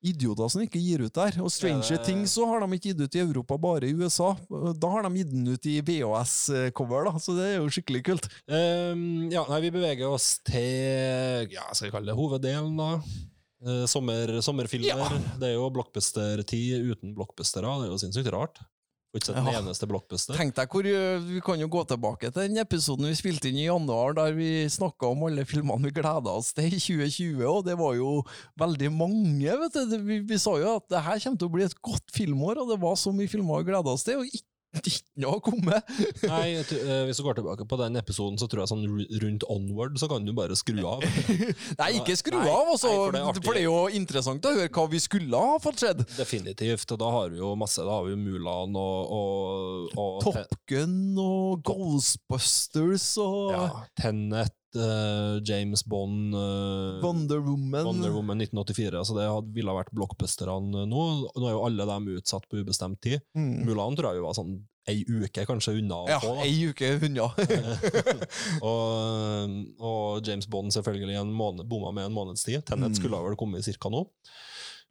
Idioter 0.00 0.48
som 0.52 0.62
ikke 0.64 0.80
gir 0.80 1.02
ut 1.04 1.14
der. 1.16 1.36
Og 1.44 1.50
Stranger 1.52 1.96
Ja, 1.96 2.02
Things 2.04 2.32
så 2.36 2.46
har 2.48 2.62
de 2.62 2.76
ikke 2.76 2.92
gitt 2.92 3.02
ut 3.04 3.18
i 3.18 3.22
Europa, 3.22 3.58
bare 3.60 3.90
i 3.90 3.96
USA. 3.96 4.32
Da 4.48 4.92
har 4.94 5.04
de 5.04 5.12
gitt 5.20 5.32
den 5.32 5.48
ut 5.50 5.68
i 5.68 5.80
VHS-cover, 5.84 7.10
da, 7.10 7.20
så 7.20 7.36
det 7.36 7.48
er 7.50 7.58
jo 7.58 7.72
skikkelig 7.72 8.04
kult. 8.06 8.30
Um, 8.48 9.28
ja, 9.32 9.44
nei, 9.50 9.60
vi 9.66 9.74
beveger 9.74 10.08
oss 10.08 10.38
til 10.46 11.50
ja, 11.52 11.66
skal 11.72 11.90
vi 11.90 11.94
kalle 11.94 12.12
det 12.12 12.16
hoveddelen, 12.16 12.72
da. 12.80 12.94
Eh, 13.60 13.84
sommer, 13.90 14.38
sommerfilmer. 14.40 14.88
Ja. 14.88 15.22
Det 15.40 15.50
er 15.50 15.58
jo 15.58 15.68
blockbuster-tid 15.74 16.92
uten 16.94 17.14
blockbustere. 17.16 17.68
Det 17.80 17.88
er 17.88 17.92
jo 17.92 18.00
sinnssykt 18.00 18.32
rart. 18.32 18.62
Ikke 19.10 19.34
den 19.34 19.48
eneste 19.50 19.88
blockbuster. 19.90 20.36
Tenk 20.38 20.54
deg 20.54 20.70
hvor 20.70 20.86
eh, 20.86 21.22
Vi 21.26 21.40
kan 21.42 21.58
jo 21.58 21.66
gå 21.72 21.80
tilbake 21.90 22.28
til 22.30 22.44
den 22.46 22.60
episoden 22.62 23.08
vi 23.08 23.16
spilte 23.18 23.50
inn 23.50 23.58
i 23.58 23.66
januar, 23.66 24.14
der 24.14 24.36
vi 24.36 24.68
snakka 24.70 25.08
om 25.10 25.24
alle 25.26 25.42
filmene 25.50 25.88
vi 25.88 25.94
gleda 25.96 26.30
oss 26.30 26.52
til 26.54 26.68
i 26.70 26.78
2020, 26.78 27.42
og 27.50 27.64
det 27.66 27.74
var 27.80 27.96
jo 27.98 28.12
veldig 28.60 28.92
mange, 28.94 29.56
vet 29.64 29.80
du. 29.90 29.96
Vi, 30.06 30.20
vi 30.30 30.38
sa 30.38 30.54
jo 30.62 30.76
at 30.76 30.86
det 30.92 31.02
her 31.08 31.24
kommer 31.24 31.42
til 31.42 31.50
å 31.50 31.54
bli 31.56 31.66
et 31.66 31.76
godt 31.82 32.14
filmår, 32.14 32.62
og 32.62 32.70
det 32.70 32.78
var 32.84 32.94
så 33.02 33.10
mye 33.14 33.30
filmer 33.30 33.64
vi 33.64 33.72
gleda 33.72 33.96
oss 33.96 34.06
til, 34.06 34.22
og 34.22 34.30
ikke, 34.30 34.46
ikke 34.78 35.22
noe 35.24 35.40
kommet. 35.42 35.88
Nei, 36.30 36.60
eh, 36.60 37.02
Hvis 37.08 37.18
du 37.18 37.24
går 37.26 37.40
tilbake 37.40 37.66
på 37.68 37.78
den 37.80 37.98
episoden, 38.00 38.38
så 38.40 38.46
tror 38.50 38.62
jeg 38.64 38.70
sånn 38.70 38.84
rundt 39.24 39.46
onward 39.50 39.98
så 40.00 40.08
kan 40.10 40.26
du 40.26 40.32
bare 40.36 40.56
skru 40.58 40.78
av. 40.86 41.02
Nei, 41.80 41.90
ikke 41.98 42.16
skru 42.18 42.36
Nei, 42.38 42.46
av, 42.46 42.70
også, 42.76 42.90
nei, 43.10 43.24
for 43.24 43.40
det 43.40 43.44
for 43.46 43.58
det 43.58 43.64
er 43.64 43.66
jo 43.66 43.80
interessant 43.98 44.46
å 44.46 44.54
høre 44.54 44.70
hva 44.76 44.86
vi 44.92 45.02
skulle 45.02 45.42
ha 45.42 45.58
fått 45.62 45.82
skjedd. 45.82 46.04
Definitivt. 46.14 46.86
Og 46.94 47.02
da 47.02 47.10
har 47.16 47.34
vi 47.34 47.42
jo 47.42 47.52
masse. 47.58 47.82
Da 47.82 47.98
har 47.98 48.06
vi 48.06 48.14
jo 48.14 48.20
Mulan 48.20 48.78
og, 48.78 49.12
og, 49.16 49.98
og 49.98 50.22
Top 50.24 50.54
Gun 50.70 51.18
og 51.18 51.64
Ghostbusters 51.66 53.10
og 53.22 53.54
ja, 53.56 53.66
Tenet, 53.98 54.54
eh, 54.76 55.40
James 55.46 55.82
Bond 55.88 56.34
uh, 56.34 57.00
Wonder 57.02 57.40
Woman. 57.44 57.86
Wonder 57.86 58.10
Woman 58.14 58.38
1984. 58.44 58.98
Altså 59.00 59.16
det 59.18 59.26
hadde, 59.28 59.52
ville 59.56 59.74
vært 59.76 59.92
blockbusterne 59.96 60.84
nå. 60.90 61.04
Nå 61.34 61.46
er 61.48 61.54
jo 61.56 61.64
alle 61.66 61.86
dem 61.90 62.08
utsatt 62.16 62.46
på 62.50 62.60
ubestemt 62.62 63.00
tid. 63.02 63.20
Mm. 63.38 63.64
Mulan 63.66 63.96
tror 63.98 64.12
jeg 64.14 64.20
jo 64.22 64.26
var 64.28 64.36
sånn 64.38 64.58
ei 64.90 65.02
uke 65.06 65.44
kanskje 65.46 65.76
unna 65.78 65.98
Ja, 66.08 66.16
på, 66.22 66.32
ei 66.42 66.54
uke 66.72 66.88
unna. 67.06 67.28
og, 68.70 69.52
og 69.78 70.26
James 70.26 70.48
Bond 70.50 70.72
selvfølgelig 70.74 71.18
en 71.20 71.32
måned, 71.36 71.66
bomma 71.70 71.92
med 71.94 72.08
en 72.10 72.16
måneds 72.16 72.44
tid. 72.46 72.62
Tenet 72.66 72.90
Mm. 72.90 72.96
skulle 72.98 73.20
vel 73.28 73.36
kommet 73.38 73.64
cirka 73.66 73.90
nå. 73.92 74.06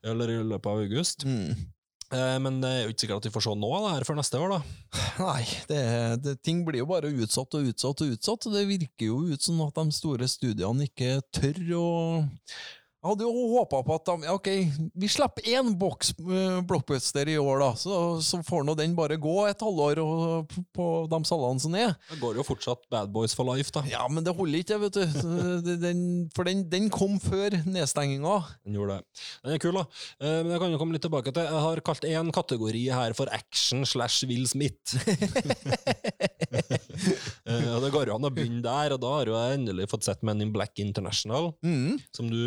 Eller 0.06 0.32
i 0.32 0.38
løpet 0.44 0.70
av 0.72 0.80
august. 0.86 1.26
mm. 1.26 1.56
Eh, 2.10 2.38
men 2.42 2.58
det 2.64 2.70
er 2.70 2.80
jo 2.84 2.94
ikke 2.94 3.04
sikkert 3.04 3.22
at 3.22 3.28
vi 3.28 3.34
får 3.36 3.46
se 3.46 3.52
noe 3.62 3.78
av 3.78 3.86
det 3.86 3.94
her 3.98 4.08
før 4.08 4.18
neste 4.18 4.42
år, 4.42 4.56
da. 4.56 4.60
Nei, 5.28 5.44
det, 5.70 5.82
det, 6.26 6.36
ting 6.46 6.64
blir 6.66 6.82
jo 6.82 6.90
bare 6.90 7.12
utsatt 7.12 7.58
og 7.60 7.70
utsatt 7.70 8.04
og 8.06 8.16
utsatt. 8.16 8.48
og 8.50 8.58
Det 8.58 8.66
virker 8.70 9.12
jo 9.12 9.20
ut 9.30 9.46
som 9.46 9.62
at 9.68 9.78
de 9.78 9.96
store 9.96 10.30
studiene 10.32 10.90
ikke 10.90 11.20
tør 11.36 11.62
å 11.78 11.88
Jeg 13.00 13.14
hadde 13.14 13.24
jo 13.24 13.44
håpa 13.54 13.78
på 13.88 13.96
at 13.96 14.10
de 14.10 14.26
ja, 14.28 14.34
Ok, 14.36 14.48
vi 15.00 15.08
slipper 15.08 15.46
én 15.48 15.70
boks 15.80 16.10
eh, 16.20 16.58
blockbuster 16.68 17.30
i 17.32 17.38
år, 17.40 17.62
da. 17.64 17.70
Så, 17.80 17.94
så 18.28 18.42
får 18.44 18.66
nå 18.68 18.74
den 18.76 18.92
bare 18.98 19.16
gå 19.16 19.36
et 19.48 19.64
halvår 19.64 20.02
og, 20.04 20.52
på, 20.76 20.88
de 21.08 21.20
salene 21.30 21.64
som 21.64 21.78
er. 21.80 21.94
Det 22.10 22.18
går 22.20 22.42
jo 22.42 22.44
fortsatt 22.44 22.84
Bad 22.92 23.14
Boys 23.16 23.32
for 23.38 23.48
life, 23.48 23.72
da. 23.72 23.86
Ja, 23.88 24.04
men 24.12 24.26
det 24.28 24.34
holder 24.36 24.60
ikke, 24.60 24.82
vet 24.84 25.00
du. 25.00 25.72
Den, 25.80 26.02
for 26.36 26.44
den, 26.50 26.66
den 26.68 26.90
kom 26.92 27.16
før 27.24 27.56
nedstenginga. 27.72 28.36
Den 28.68 28.76
gjorde 28.76 29.00
det. 29.00 29.24
Den 29.46 29.56
er 29.56 29.64
kul, 29.64 29.80
da. 29.80 29.86
Eh, 30.20 30.36
Men 30.44 30.52
jeg 30.58 30.64
kan 30.66 30.76
jo 30.76 30.82
komme 30.84 30.98
litt 30.98 31.06
tilbake 31.08 31.32
til 31.36 31.48
Jeg 31.48 31.64
har 31.70 31.84
kalt 31.88 32.10
én 32.10 32.34
kategori 32.36 32.84
her 33.00 33.16
for 33.16 33.32
action 33.32 33.88
slash 33.88 34.28
Will 34.28 34.44
Smith. 34.52 35.00
Eh, 37.50 37.76
Det 37.82 37.90
går 37.94 38.10
jo 38.10 38.16
an 38.18 38.28
å 38.28 38.32
begynne 38.34 38.62
der, 38.64 38.94
og 38.96 39.00
da 39.02 39.12
har 39.14 39.30
jo 39.30 39.36
jeg 39.38 39.58
endelig 39.60 39.86
fått 39.92 40.06
sett 40.06 40.22
Men 40.26 40.42
in 40.44 40.52
Black 40.54 40.78
International. 40.82 41.52
Mm. 41.66 41.96
Som 42.16 42.28
du 42.32 42.40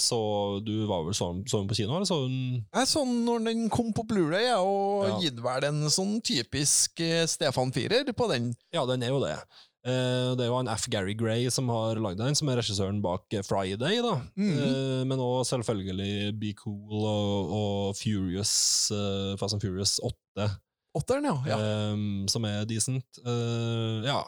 så 0.00 0.18
Du 0.64 0.74
var 0.88 1.04
vel 1.06 1.16
sånn 1.16 1.42
sånn 1.50 1.68
på 1.70 1.76
kino, 1.78 1.96
eller 1.96 2.08
så 2.08 2.22
den 2.26 2.62
Jeg 2.72 2.88
så 2.90 3.04
den 3.06 3.24
når 3.26 3.44
den 3.48 3.66
kom 3.72 3.92
på 3.96 4.04
Blu-ray, 4.08 4.46
jeg, 4.48 4.60
og 4.60 5.08
Ja. 5.08 5.18
gitt 5.24 5.42
vel 5.42 5.68
en 5.68 5.82
sånn 5.92 6.16
typisk 6.24 7.00
eh, 7.00 7.26
Stefan 7.26 7.72
Firer 7.74 8.12
på 8.12 8.28
den. 8.30 8.54
Ja, 8.72 8.86
den 8.86 9.02
er 9.02 9.14
jo 9.14 9.20
det. 9.22 9.36
Eh, 9.82 10.34
det 10.38 10.44
er 10.44 10.50
jo 10.50 10.58
han 10.60 10.70
F. 10.70 10.86
Gary 10.90 11.14
Gray 11.18 11.48
som 11.50 11.68
har 11.72 11.98
lagd 11.98 12.20
den, 12.22 12.36
som 12.38 12.48
er 12.48 12.60
regissøren 12.60 13.00
bak 13.02 13.26
eh, 13.34 13.42
Friday. 13.42 14.02
da. 14.02 14.20
Mm 14.36 14.58
-hmm. 14.58 15.04
men 15.06 15.18
òg 15.18 15.46
selvfølgelig 15.46 16.38
Be 16.38 16.52
Cool 16.54 17.04
og, 17.04 17.50
og 17.50 17.96
Furious, 17.96 18.92
Fast 19.38 19.54
and 19.54 19.62
Furious 19.62 19.98
8, 20.02 20.50
Åtteren, 20.94 21.24
ja. 21.24 21.36
ja. 21.46 21.56
som 22.28 22.44
er 22.44 22.64
decent. 22.64 23.04
Eh, 23.24 24.04
ja. 24.04 24.22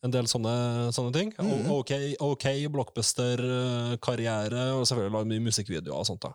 Mm, 0.00 0.06
En 0.06 0.14
del 0.14 0.26
sånne, 0.26 0.54
sånne 0.96 1.12
ting. 1.12 1.34
Mhm. 1.38 1.70
Ok, 1.70 1.92
ok 2.20 2.46
blockbuster-karriere, 2.72 4.72
og 4.74 4.86
selvfølgelig 4.86 5.16
lagd 5.18 5.28
mye 5.28 5.46
musikkvideoer 5.50 5.98
og 5.98 6.06
sånt. 6.06 6.22
da. 6.22 6.32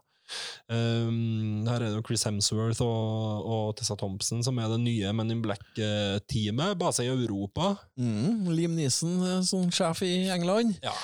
Um, 0.67 1.65
her 1.67 1.83
er 1.83 1.91
det 1.91 1.99
jo 1.99 2.05
Chris 2.07 2.23
Hemsworth 2.25 2.81
og, 2.81 3.45
og 3.45 3.75
Tessa 3.77 3.93
Thompson 3.99 4.41
som 4.41 4.57
er 4.57 4.71
det 4.71 4.79
nye 4.81 5.11
Men 5.13 5.35
in 5.35 5.43
Black-teamet, 5.43 6.79
base 6.81 7.05
i 7.05 7.11
Europa. 7.11 7.75
Mm, 7.97 8.49
Liam 8.49 8.73
Neeson 8.77 9.19
eh, 9.21 9.41
som 9.45 9.69
sjef 9.69 10.01
i 10.05 10.27
England. 10.33 10.79
Ja. 10.85 10.95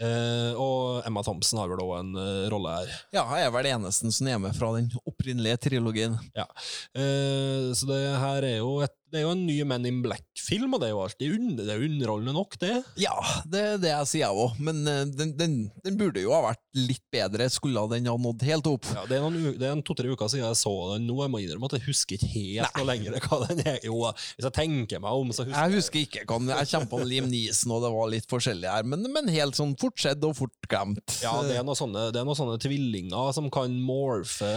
Uh, 0.00 0.56
og 0.56 1.02
Emma 1.04 1.20
Thompson 1.20 1.58
har 1.60 1.68
vel 1.68 1.82
òg 1.84 1.90
en 1.98 2.14
uh, 2.16 2.46
rolle 2.52 2.72
her. 2.72 2.92
Ja, 3.12 3.26
jeg 3.36 3.50
er 3.50 3.52
vel 3.52 3.68
eneste 3.68 4.08
som 4.16 4.30
er 4.32 4.38
med 4.40 4.56
fra 4.56 4.70
den 4.78 4.88
opprinnelige 5.04 5.58
trilogien. 5.66 6.14
Eh, 6.32 7.66
så 7.76 7.88
det 7.90 7.98
her 8.22 8.46
er 8.48 8.56
jo, 8.62 8.78
et, 8.86 8.94
det 9.10 9.20
er 9.20 9.26
jo 9.26 9.34
en 9.34 9.44
ny 9.46 9.56
Men 9.66 9.86
in 9.88 10.00
Black-film, 10.04 10.74
og 10.76 10.82
det 10.82 10.88
er 10.88 10.94
jo 10.94 11.02
alltid 11.04 11.36
under, 11.36 11.66
det 11.66 11.74
er 11.74 11.84
underholdende 11.86 12.34
nok, 12.36 12.56
det. 12.62 12.74
Ja, 13.00 13.16
det 13.50 13.62
er 13.74 13.80
det 13.82 13.90
jeg 13.92 14.10
sier 14.10 14.24
jeg 14.26 14.44
òg, 14.44 14.58
men 14.62 14.82
eh, 14.88 15.02
den, 15.16 15.34
den, 15.38 15.56
den 15.84 15.98
burde 15.98 16.22
jo 16.22 16.34
ha 16.34 16.42
vært 16.50 16.62
litt 16.78 17.02
bedre, 17.12 17.48
skulle 17.50 17.82
den 17.90 18.06
ha 18.06 18.14
nådd 18.20 18.44
helt 18.46 18.68
opp. 18.70 18.86
Ja, 18.94 19.04
det 19.08 19.18
er, 19.18 19.24
noen, 19.24 19.56
det 19.58 19.66
er 19.66 19.74
en 19.74 19.82
to-tre 19.86 20.10
uker 20.12 20.30
siden 20.30 20.46
jeg 20.46 20.58
så 20.60 20.72
den 20.92 21.08
nå. 21.08 21.16
Jeg 21.24 21.32
må 21.32 21.40
innrømme 21.42 21.70
at 21.70 21.76
jeg 21.78 21.86
husker 21.88 22.16
ikke 22.16 22.30
helt 22.34 22.78
noe 22.78 22.86
lenger 22.86 23.16
hva 23.24 23.40
den 23.48 23.62
er. 23.64 23.80
Jo, 23.86 23.96
hvis 24.36 24.46
jeg 24.46 24.56
tenker 24.56 25.02
meg 25.02 25.22
om, 25.24 25.32
så 25.34 25.46
husker 25.46 25.58
Jeg 25.58 25.80
husker 25.80 26.04
ikke, 26.04 26.24
kan, 26.30 26.50
jeg 26.52 26.70
kommer 26.70 26.90
på 26.92 27.02
Liam 27.10 27.30
Neeson, 27.30 27.74
og 27.74 27.84
det 27.84 27.92
var 27.96 28.12
litt 28.14 28.28
forskjellig 28.30 28.70
her, 28.70 28.86
men, 28.86 29.06
men 29.14 29.30
helt 29.32 29.58
sånn 29.58 29.74
fort 29.80 29.98
skjedd 30.00 30.24
og 30.28 30.36
fort 30.38 30.70
glemt. 30.70 31.16
Ja, 31.24 31.34
det 31.46 31.58
er, 31.58 31.66
noen 31.66 31.78
sånne, 31.78 32.06
det 32.14 32.22
er 32.22 32.38
sånne 32.38 32.58
tvillinger 32.62 33.34
som 33.36 33.50
kan 33.52 33.74
morfe 33.82 34.50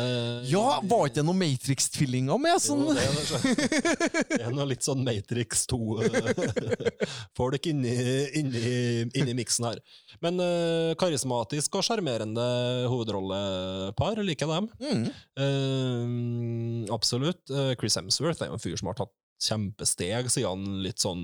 Ja, 0.49 0.79
var 0.85 1.09
ikke 1.09 1.21
det 1.21 1.25
noen 1.27 1.41
Matrix-tvillinger 1.41 2.41
med? 2.41 2.61
Sånn? 2.63 2.83
Jo, 2.85 2.93
det, 2.97 3.07
er 3.07 3.17
noe, 3.17 4.42
er 4.43 4.53
noe 4.55 4.67
litt 4.69 4.85
sånn 4.85 5.03
Matrix 5.05 5.65
2-folk 5.71 7.67
inni, 7.71 7.93
inni, 8.39 8.73
inni 9.15 9.35
miksen 9.37 9.67
her. 9.69 9.81
Men 10.23 10.39
uh, 10.41 10.93
karismatisk 10.99 11.79
og 11.79 11.85
sjarmerende 11.87 12.45
hovedrollepar, 12.91 14.21
liker 14.25 14.51
dem. 14.51 14.69
Mm. 14.83 15.05
Uh, 15.39 16.93
absolutt. 16.93 17.43
Uh, 17.51 17.73
Chris 17.79 17.97
Hemsworth 17.99 18.43
er 18.43 18.51
jo 18.51 18.57
en 18.57 18.63
fyr 18.63 18.77
som 18.79 18.91
har 18.91 18.99
tatt 19.01 19.13
kjempesteg 19.43 20.29
siden 20.31 20.49
han 20.53 20.83
litt 20.85 21.01
sånn 21.03 21.23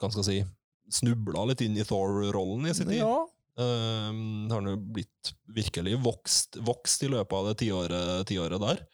Hva 0.00 0.08
skal 0.08 0.22
jeg 0.22 0.28
si 0.28 0.38
Snubla 1.00 1.42
litt 1.50 1.64
inn 1.64 1.74
i 1.74 1.84
Thor-rollen 1.84 2.68
i 2.70 2.74
sin 2.76 2.86
tid. 2.86 3.00
Ja. 3.00 3.24
Uh, 3.56 4.12
har 4.52 4.62
nå 4.62 4.76
blitt 4.78 5.32
virkelig 5.56 5.96
vokst, 6.04 6.60
vokst 6.62 7.02
i 7.02 7.10
løpet 7.10 7.34
av 7.34 7.48
det 7.48 7.56
tiåret, 7.64 8.22
tiåret 8.28 8.62
der. 8.62 8.84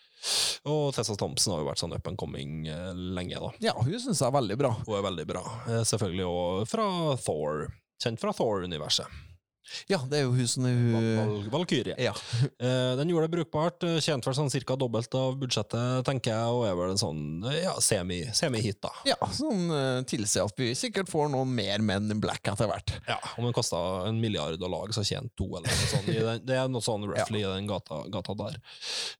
Og 0.70 0.92
Tessa 0.94 1.16
Thompson 1.18 1.54
har 1.54 1.62
jo 1.62 1.68
vært 1.70 1.82
sånn 1.82 1.94
up 1.96 2.06
and 2.10 2.18
coming 2.20 2.68
eh, 2.70 2.92
lenge, 2.94 3.40
da. 3.42 3.50
ja, 3.64 3.74
hun 3.78 3.98
syns 3.98 4.20
jeg 4.22 4.28
er 4.28 4.36
veldig 4.36 4.58
bra. 4.60 4.72
Hun 4.86 4.98
er 5.00 5.06
veldig 5.08 5.26
bra. 5.28 5.42
Eh, 5.66 5.82
selvfølgelig 5.88 6.28
òg 6.28 6.64
fra 6.70 6.86
Thor. 7.24 7.66
Kjent 8.02 8.22
fra 8.22 8.34
Thor-universet. 8.36 9.20
Ja, 9.90 9.98
det 10.10 10.18
er 10.18 10.24
jo 10.26 10.32
hun 10.34 10.48
som 10.50 10.66
er. 10.68 10.76
Ja. 12.00 12.14
Eh, 12.62 12.92
den 12.98 13.08
gjorde 13.10 13.26
det 13.26 13.32
brukbart. 13.34 13.82
eh, 13.86 13.96
Tjente 14.02 14.28
vel 14.28 14.34
sånn 14.36 14.50
cirka 14.52 14.76
dobbelt 14.78 15.12
av 15.18 15.34
budsjettet, 15.40 16.04
tenker 16.06 16.30
jeg, 16.34 16.52
og 16.54 16.62
er 16.68 16.76
vel 16.78 16.92
en 16.92 17.00
sånn 17.00 17.20
eh, 17.48 17.56
ja, 17.64 17.72
semi- 17.82 18.28
semi-hit, 18.34 18.78
da. 18.84 18.90
Ja, 19.08 19.16
som 19.34 19.64
uh, 19.72 20.02
tilsier 20.08 20.46
at 20.46 20.58
vi 20.58 20.68
sikkert 20.78 21.10
får 21.10 21.30
noen 21.32 21.50
mer 21.56 21.82
Men 21.82 22.10
in 22.12 22.20
Black 22.22 22.46
etter 22.52 22.68
hvert. 22.70 22.92
Ja, 23.08 23.16
Om 23.38 23.48
den 23.48 23.56
kosta 23.56 23.80
en 24.08 24.20
milliard 24.22 24.62
å 24.62 24.70
lage, 24.70 24.94
så 24.94 25.02
tjente 25.06 25.34
to, 25.38 25.48
eller 25.58 25.66
noe 25.70 25.88
sånt. 25.90 26.06
Den, 26.12 26.42
det 26.46 26.58
er 26.60 26.70
noe 26.70 26.84
sånn 26.84 27.06
roughly 27.10 27.42
i 27.46 27.48
den 27.50 27.66
gata, 27.70 28.02
gata 28.14 28.36
der. 28.38 28.60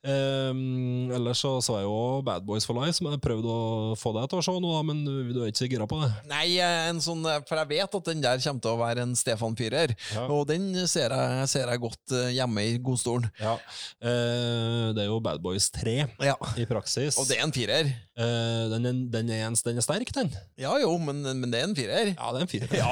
Um, 0.06 1.10
ellers 1.14 1.42
så 1.42 1.56
så 1.64 1.78
jeg 1.80 1.86
jo 1.86 1.98
Bad 2.26 2.46
Boys 2.46 2.66
for 2.68 2.78
Life, 2.78 2.96
som 2.98 3.10
jeg 3.10 3.20
prøvde 3.22 3.50
å 3.50 3.96
få 3.98 4.12
deg 4.16 4.28
til 4.32 4.40
å 4.40 4.44
se 4.46 4.54
nå, 4.62 4.72
men 4.88 5.02
du 5.06 5.40
er 5.42 5.50
ikke 5.50 5.62
så 5.64 5.70
gira 5.70 5.86
på 5.90 6.00
det. 6.02 6.10
Nei, 6.30 6.46
en 6.62 7.02
sånn, 7.02 7.22
for 7.48 7.60
jeg 7.62 7.70
vet 7.74 7.98
at 7.98 8.08
den 8.12 8.22
der 8.24 8.42
kommer 8.42 8.64
til 8.64 8.74
å 8.76 8.80
være 8.82 9.06
en 9.06 9.14
Stefan 9.18 9.56
Pyrer. 9.58 9.94
Ja. 10.14 10.26
Og 10.32 10.46
den 10.48 10.70
ser 10.90 11.12
jeg, 11.14 11.48
ser 11.52 11.68
jeg 11.70 11.80
godt 11.82 12.14
eh, 12.16 12.30
hjemme 12.36 12.64
i 12.70 12.78
godstolen. 12.82 13.26
Ja. 13.40 13.54
Eh, 14.02 14.88
det 14.96 15.04
er 15.04 15.10
jo 15.10 15.20
Bad 15.24 15.42
Boys 15.44 15.68
3 15.74 15.96
Ja. 16.24 16.34
i 16.58 16.64
praksis. 16.70 17.18
Og 17.20 17.28
det 17.28 17.36
er 17.38 17.44
en 17.46 17.52
firer. 17.54 17.86
Eh, 18.12 18.64
den, 18.72 18.86
er, 18.88 18.98
den, 19.14 19.30
er, 19.32 19.46
en- 19.48 19.56
den 19.64 19.78
er 19.80 19.84
sterk, 19.86 20.10
den. 20.16 20.32
Ja 20.60 20.74
jo, 20.82 20.94
men, 21.00 21.22
men 21.40 21.50
det 21.52 21.60
er 21.62 21.68
en 21.70 21.76
firer. 21.76 22.12
Ja, 22.16 22.32
det 22.32 22.38
er 22.40 22.44
en 22.46 22.52
firer. 22.52 22.68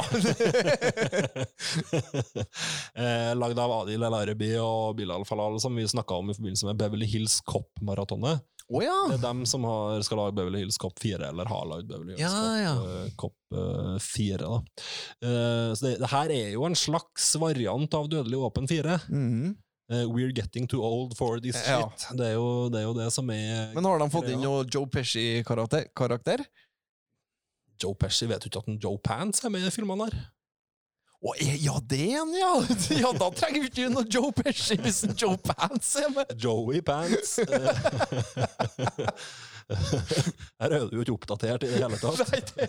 eh, 2.95 3.33
lagd 3.39 3.59
av 3.61 3.75
Adil 3.83 4.03
El 4.07 4.17
Arabi 4.17 4.53
og 4.61 4.97
Bilal 4.99 5.25
Falal, 5.29 5.59
som 5.63 5.77
vi 5.77 5.87
snakka 5.91 6.17
om 6.21 6.31
i 6.33 6.37
forbindelse 6.37 6.69
med 6.71 6.79
Beverly 6.81 7.09
Hills 7.11 7.41
Cop-maratonet. 7.47 8.43
Å 8.71 8.83
ja! 8.85 8.97
Det 9.11 9.17
er 9.17 9.23
dem 9.25 9.41
som 9.51 9.65
har, 9.67 9.99
skal 10.07 10.21
lage 10.21 10.37
Beverly 10.39 10.61
Hills 10.63 10.77
Cop 10.79 10.95
4, 11.03 11.25
eller 11.33 11.49
har 11.51 11.65
lagd 11.67 11.89
Beverly 11.91 12.15
Hills 12.15 12.23
Ja, 12.23 12.35
Cop, 12.39 12.61
ja. 12.63 13.01
eh, 13.01 13.09
Cop 13.19 13.57
eh, 13.59 13.97
4. 14.05 14.39
Da. 14.45 14.61
Uh, 15.27 15.73
så 15.75 15.89
det, 15.89 15.97
det 16.05 16.11
her 16.13 16.35
er 16.37 16.53
jo 16.55 16.69
en 16.69 16.79
slags 16.79 17.33
variant 17.43 17.99
av 17.99 18.07
Dødelig 18.13 18.39
åpen 18.47 18.71
4. 18.71 19.01
Mhm. 19.11 19.57
uh, 19.91 20.05
we're 20.15 20.31
getting 20.31 20.69
too 20.71 20.85
old 20.87 21.17
for 21.19 21.41
this 21.43 21.59
shit. 21.67 22.07
Det, 22.15 22.29
er 22.29 22.37
jo, 22.39 22.69
det 22.71 22.79
er 22.85 22.87
jo 22.87 22.95
det 22.95 23.09
som 23.11 23.27
er 23.35 23.73
Men 23.75 23.89
har 23.91 23.99
de 23.99 24.11
fått 24.15 24.31
inn 24.31 24.45
noe 24.45 24.63
Joe 24.71 24.87
Pesci-karakter? 24.87 25.89
karakter? 25.99 26.45
Joe 27.83 27.97
Pesci 27.99 28.29
vet 28.31 28.45
jo 28.45 28.53
ikke 28.53 28.63
at 28.63 28.69
en 28.71 28.79
Joe 28.79 29.01
Pants 29.03 29.43
er 29.43 29.51
med 29.51 29.67
i 29.67 29.73
filmene 29.75 30.07
her. 30.07 30.21
Å, 31.21 31.35
eh, 31.37 31.57
ja, 31.61 31.75
det 31.85 32.01
er 32.15 32.23
en, 32.23 32.33
ja! 32.33 32.55
Ja, 33.03 33.13
Da 33.13 33.29
trenger 33.37 33.67
vi 33.67 33.69
ikke 33.69 33.91
noe 33.93 34.09
Joe 34.09 34.33
Pesci 34.33 34.79
hvis 34.81 35.03
en 35.05 35.13
Joe 35.21 35.37
Pants 35.37 35.93
er 36.01 36.09
med. 36.15 36.33
Joey 36.41 36.81
Pants. 36.85 37.37
Her 39.71 40.73
er 40.75 40.87
du 40.91 40.97
jo 40.97 41.05
ikke 41.05 41.15
oppdatert 41.15 41.63
i 41.63 41.69
det 41.71 41.79
hele 41.79 41.99
tatt. 42.01 42.25
Det... 42.57 42.67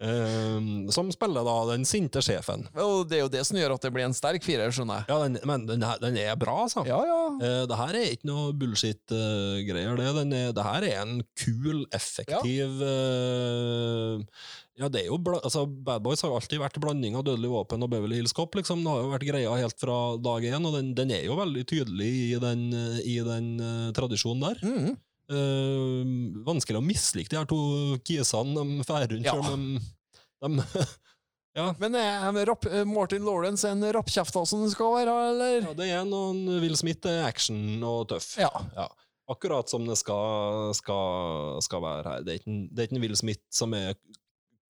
Eh, 0.00 0.58
som 0.94 1.10
spiller 1.12 1.46
da 1.46 1.56
den 1.72 1.86
sinte 1.88 2.22
sjefen. 2.22 2.66
Og 2.78 3.08
det 3.10 3.18
er 3.18 3.24
jo 3.24 3.32
det 3.32 3.42
som 3.48 3.58
gjør 3.58 3.74
at 3.74 3.86
det 3.86 3.92
blir 3.94 4.06
en 4.06 4.14
sterk 4.16 4.44
firer, 4.46 4.70
skjønner 4.74 5.00
jeg. 5.00 5.10
Ja, 5.10 5.18
den, 5.24 5.40
men 5.48 5.66
den, 5.66 5.82
her, 5.86 5.98
den 6.02 6.20
er 6.20 6.38
bra, 6.40 6.60
altså. 6.68 6.84
Ja, 6.88 7.00
ja. 7.08 7.18
Uh, 7.40 7.64
det 7.70 7.80
her 7.80 7.98
er 7.98 8.14
ikke 8.14 8.30
noe 8.30 8.54
bullshit-greier. 8.60 9.98
det. 9.98 10.08
Er, 10.12 10.54
det 10.54 10.68
her 10.68 10.88
er 10.92 11.02
en 11.02 11.20
kul, 11.40 11.84
effektiv 11.96 12.84
eh, 12.86 14.46
Ja, 14.80 14.88
det 14.88 15.02
er 15.02 15.10
jo 15.10 15.18
altså, 15.36 15.66
Bad 15.68 16.00
Boys 16.00 16.22
har 16.24 16.30
jo 16.32 16.38
alltid 16.38 16.62
vært 16.62 16.78
blanding 16.80 17.18
av 17.18 17.26
Dødelig 17.26 17.50
våpen 17.52 17.84
og 17.84 17.90
Beverly 17.92 18.16
Hills 18.16 18.32
Cop. 18.36 18.54
Liksom. 18.56 18.80
Det 18.80 18.88
har 18.88 19.02
jo 19.02 19.10
vært 19.12 19.26
greia 19.28 19.52
helt 19.60 19.76
fra 19.82 19.96
dag 20.16 20.46
én, 20.48 20.64
og 20.64 20.76
den, 20.78 20.94
den 20.96 21.12
er 21.12 21.26
jo 21.26 21.36
veldig 21.36 21.64
tydelig 21.68 22.08
i 22.30 22.38
den, 22.40 22.62
i 23.04 23.18
den 23.26 23.50
uh, 23.60 23.90
tradisjonen 23.96 24.46
der. 24.46 24.62
Mm. 24.64 24.94
Uh, 25.30 26.40
vanskelig 26.48 26.80
å 26.80 26.84
mislike 26.84 27.28
de 27.30 27.38
her 27.38 27.50
to 27.50 27.60
kisene. 28.08 28.56
De 28.56 28.86
drar 28.88 29.04
rundt 29.12 29.28
Ja. 29.28 29.36
selv 29.36 29.52
om 29.52 29.66
de, 29.76 30.64
de 30.64 30.88
ja, 31.60 31.66
Men 31.82 31.98
er 32.00 32.40
rapp, 32.48 32.64
eh, 32.70 32.86
Martin 32.88 33.28
Lawrence 33.28 33.68
en 33.68 33.84
rappkjefta 33.84 34.46
som 34.48 34.64
den 34.64 34.72
skal 34.72 34.96
være, 34.96 35.18
eller? 35.34 35.60
ja, 35.68 35.76
det 35.76 35.90
er 35.92 36.08
noen 36.08 36.40
Will 36.64 36.78
Smith 36.80 37.04
er 37.10 37.26
action 37.28 37.84
og 37.84 38.08
tøff. 38.14 38.32
Ja. 38.40 38.48
Ja, 38.78 38.88
akkurat 39.30 39.68
som 39.68 39.84
det 39.86 40.00
skal, 40.00 40.72
skal, 40.78 41.60
skal 41.68 41.84
være 41.84 42.14
her. 42.14 42.24
Det 42.24 42.32
er 42.32 42.40
ikke, 42.40 42.56
det 42.70 42.80
er 42.80 42.88
ikke 42.88 42.98
en 42.98 43.04
Will 43.04 43.20
Smith 43.20 43.44
som 43.54 43.76
er 43.76 43.92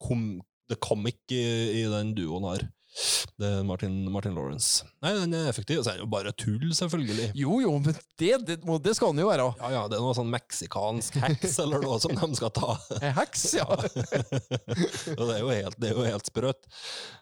kom, 0.02 0.40
the 0.70 0.78
comic 0.80 1.20
i, 1.34 1.44
i 1.80 1.86
den 1.90 2.14
duoen 2.18 2.48
her. 2.50 2.68
Det 3.40 3.46
er 3.46 3.62
Martin, 3.64 3.94
Martin 4.12 4.34
Lawrence. 4.34 4.84
Nei, 5.00 5.12
den 5.16 5.34
er 5.36 5.46
effektiv. 5.48 5.78
Og 5.80 5.86
så 5.86 5.92
er 5.92 6.00
den 6.00 6.04
jo 6.04 6.10
bare 6.12 6.32
tull, 6.36 6.66
selvfølgelig. 6.76 7.30
Jo, 7.38 7.60
jo, 7.62 7.72
men 7.78 7.94
det, 8.20 8.32
det, 8.48 8.56
det 8.84 8.94
skal 8.98 9.14
den 9.14 9.22
jo 9.22 9.30
være. 9.30 9.46
Ja, 9.62 9.70
ja, 9.76 9.84
det 9.88 9.96
er 9.96 10.04
noe 10.04 10.16
sånn 10.18 10.32
meksikansk 10.32 11.16
heks 11.22 11.56
eller 11.62 11.84
noe 11.84 12.00
som 12.02 12.16
de 12.18 12.28
skal 12.36 12.52
ta. 12.56 12.74
Heks, 13.20 13.46
ja. 13.60 13.68
Og 15.18 15.24
det 15.24 15.36
er 15.36 15.40
jo 15.40 15.52
helt, 15.54 15.78
det 15.80 15.92
er 15.92 15.96
jo 15.96 16.08
helt 16.08 16.28
sprøtt. 16.28 16.68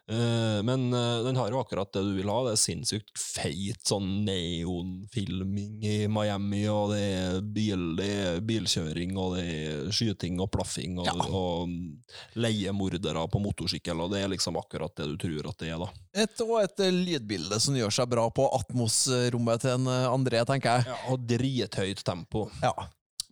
Eh, 0.09 0.63
men 0.65 0.87
eh, 0.97 1.19
den 1.27 1.37
har 1.37 1.51
jo 1.53 1.59
akkurat 1.61 1.91
det 1.93 2.01
du 2.07 2.15
vil 2.17 2.31
ha. 2.33 2.39
Det 2.47 2.55
er 2.57 2.61
sinnssykt 2.63 3.13
feit 3.21 3.83
sånn 3.89 4.25
neonfilming 4.25 5.83
i 5.85 5.97
Miami, 6.09 6.63
og 6.73 6.95
det 6.95 7.03
er, 7.05 7.41
bil, 7.45 7.83
det 7.99 8.09
er 8.23 8.41
bilkjøring, 8.49 9.13
og 9.21 9.37
det 9.37 9.45
er 9.53 9.91
skyting 9.93 10.41
og 10.41 10.51
plaffing, 10.55 10.97
og, 11.03 11.11
Ja. 11.11 11.29
og 11.29 11.69
leiemordere 12.41 13.27
på 13.29 13.43
motorsykkel, 13.45 14.01
og 14.01 14.13
det 14.15 14.23
er 14.25 14.33
liksom 14.33 14.57
akkurat 14.61 14.95
det 14.97 15.11
du 15.13 15.17
tror 15.21 15.51
at 15.53 15.59
det 15.61 15.73
er, 15.75 15.79
da. 15.85 15.91
Et, 16.25 16.41
og 16.47 16.57
et 16.63 16.81
eh, 16.87 16.95
lydbilde 16.95 17.61
som 17.61 17.77
gjør 17.77 17.93
seg 18.01 18.09
bra 18.09 18.29
på 18.33 18.49
Atmos-rommet 18.59 19.61
til 19.67 19.77
en 19.77 19.91
André, 20.09 20.41
tenker 20.49 20.79
jeg. 20.81 20.89
Ja, 20.89 20.99
og 21.13 21.27
drithøyt 21.29 22.03
tempo. 22.07 22.49
Ja. 22.65 22.73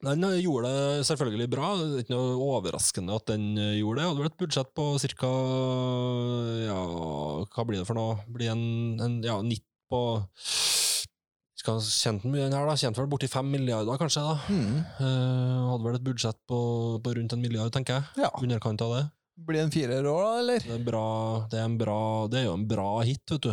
Den 0.07 0.27
eh, 0.29 0.41
gjorde 0.45 0.71
det 0.71 1.07
selvfølgelig 1.09 1.49
bra. 1.53 1.73
Det 1.81 1.87
er 1.87 2.05
ikke 2.05 2.17
noe 2.17 2.37
overraskende 2.53 3.17
at 3.19 3.27
den 3.33 3.49
eh, 3.59 3.79
gjorde 3.81 4.01
det. 4.01 4.09
Hadde 4.11 4.23
vel 4.23 4.31
et 4.31 4.41
budsjett 4.43 4.73
på 4.77 4.89
ca. 5.03 5.33
Ja, 6.67 6.81
hva 7.51 7.67
blir 7.67 7.83
det 7.83 7.89
for 7.89 7.99
noe? 7.99 8.21
Blir 8.31 8.55
en, 8.55 8.67
en 9.03 9.21
ja, 9.27 9.41
90 9.43 9.65
på 9.91 10.03
skal 11.67 11.81
kjente 11.83 12.27
han 12.27 12.35
mye 12.35 12.45
den 12.47 12.55
her, 12.55 12.69
da? 12.69 12.77
Tjente 12.79 13.03
vel 13.03 13.11
borti 13.11 13.29
fem 13.31 13.49
milliarder, 13.51 13.99
kanskje? 13.99 14.23
da 14.23 14.35
Mm. 14.53 14.77
Eh, 15.03 15.63
Hadde 15.73 15.87
vel 15.87 15.99
et 15.99 16.07
budsjett 16.07 16.39
på, 16.47 16.59
på 17.03 17.15
rundt 17.19 17.35
en 17.35 17.43
milliard, 17.43 17.73
tenker 17.75 17.99
jeg. 17.99 18.27
Ja. 18.27 18.31
Underkant 18.39 18.85
av 18.87 18.95
det. 18.95 19.05
Blir 19.47 19.59
det 19.59 19.65
en 19.67 19.75
firer 19.75 20.07
år, 20.09 20.23
da, 20.23 20.39
eller? 20.41 20.63
Det 20.65 20.77
er, 20.77 20.85
bra, 20.87 21.07
det, 21.51 21.59
er 21.59 21.67
en 21.67 21.79
bra, 21.81 21.99
det 22.33 22.39
er 22.41 22.47
jo 22.47 22.55
en 22.57 22.69
bra 22.71 22.87
hit, 23.05 23.25
vet 23.35 23.49
du. 23.49 23.51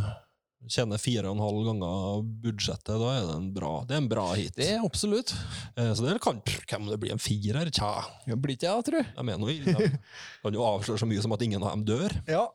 Tjener 0.72 0.98
fire 1.02 1.28
og 1.28 1.36
en 1.36 1.44
halv 1.44 1.66
ganger 1.68 2.22
budsjettet, 2.44 2.94
da 3.02 3.10
er 3.18 3.26
det 3.28 3.34
en 3.36 3.50
bra, 3.56 3.72
det 3.88 3.96
er 3.98 4.02
en 4.04 4.08
bra 4.12 4.26
hit. 4.38 4.54
Det 4.56 4.70
er 4.78 4.86
absolutt. 4.86 5.34
Eh, 5.76 5.92
Så 5.94 6.06
det 6.06 6.16
kan 6.24 6.40
Hvem 6.46 6.88
det 6.90 7.00
blir 7.02 7.12
en 7.12 7.20
firer? 7.22 7.70
Tja, 7.74 8.06
Det 8.26 8.38
blir 8.40 8.56
ikke 8.56 8.70
jeg, 8.72 8.86
tror 8.88 9.00
jeg. 9.02 9.08
Jeg 9.18 9.26
mener. 9.26 9.48
De 9.66 10.48
kan 10.48 10.54
jo 10.56 10.64
avsløre 10.68 11.00
så 11.04 11.10
mye 11.10 11.22
som 11.22 11.36
at 11.36 11.42
ingen 11.46 11.64
av 11.64 11.76
dem 11.76 11.86
dør. 11.86 12.16
Ja. 12.32 12.48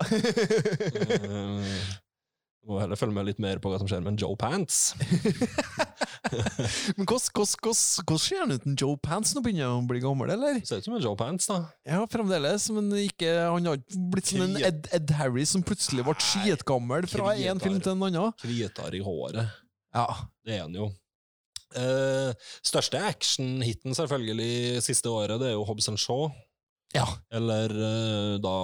Eh, 2.62 2.68
Må 2.68 2.81
heller 2.81 2.97
følge 2.99 3.14
med 3.14 3.27
litt 3.29 3.38
mer 3.42 3.59
på 3.62 3.71
hva 3.71 3.79
som 3.81 3.88
skjer 3.88 4.03
med 4.05 4.18
Joe 4.21 4.37
Pants. 4.37 4.94
Men 6.99 7.07
hvordan- 7.07 8.18
ser 8.18 8.40
han 8.40 8.53
ut, 8.53 8.66
en 8.66 8.77
Joe 8.77 8.97
Pants? 8.97 9.35
Nå 9.35 9.42
begynner 9.42 9.71
han 9.71 9.85
å 9.85 9.88
bli 9.88 10.01
gammel, 10.01 10.31
eller? 10.35 10.61
Ser 10.66 10.79
ut 10.79 10.85
som 10.85 10.94
en 10.99 11.03
Joe 11.03 11.16
Pants, 11.16 11.47
da. 11.47 11.61
Ja, 11.87 12.05
fremdeles, 12.11 12.68
men 12.75 12.90
ikke, 12.92 13.31
han 13.49 13.64
har 13.66 13.79
ikke 13.79 14.05
blitt 14.12 14.27
som 14.33 14.42
en. 14.44 14.57
Ed, 14.57 14.88
Ed 14.92 15.11
Harry 15.16 15.44
som 15.49 15.62
plutselig 15.62 16.05
ble 16.05 16.14
skitgammel 16.21 17.09
fra 17.09 17.35
én 17.37 17.55
en 17.57 17.61
film 17.62 17.81
til 17.81 17.94
en 17.94 18.03
annen. 18.11 18.33
Hvitere 18.42 18.99
i 18.99 19.05
håret. 19.05 19.55
Ja. 19.94 20.07
Det 20.44 20.59
er 20.59 20.66
han 20.66 20.75
jo. 20.77 20.90
Uh, 21.77 22.33
største 22.64 22.97
action-hiten 23.05 23.92
selvfølgelig 23.97 24.81
siste 24.87 25.11
året, 25.12 25.37
det 25.40 25.51
er 25.51 25.59
jo 25.59 25.66
Hobbs 25.68 25.88
Shaw. 26.01 26.31
Ja. 26.96 27.05
Eller 27.35 27.72
uh, 27.77 28.37
da 28.40 28.55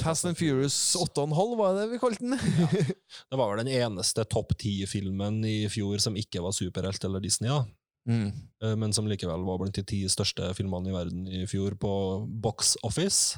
Fast 0.00 0.24
and 0.24 0.38
Furious 0.38 0.76
8,5, 0.96 1.56
var 1.58 1.74
det 1.76 1.88
vi 1.90 1.98
kalte 2.00 2.24
den? 2.24 2.38
Det 3.30 3.36
var 3.36 3.50
vel 3.52 3.64
den 3.66 3.74
eneste 3.76 4.24
topp 4.24 4.54
ti-filmen 4.60 5.42
i 5.44 5.58
fjor 5.72 6.00
som 6.00 6.16
ikke 6.16 6.40
var 6.44 6.56
superhelt 6.56 7.04
eller 7.04 7.24
Disney, 7.24 7.52
da. 7.52 7.64
Mm. 8.08 8.30
Eh, 8.64 8.76
men 8.80 8.92
som 8.96 9.04
likevel 9.08 9.42
var 9.44 9.58
blant 9.60 9.76
de 9.76 9.84
ti 9.84 9.98
største 10.08 10.46
filmene 10.56 10.88
i 10.88 10.94
verden 10.94 11.26
i 11.28 11.42
fjor 11.50 11.76
på 11.80 11.90
box 12.40 12.74
office. 12.86 13.36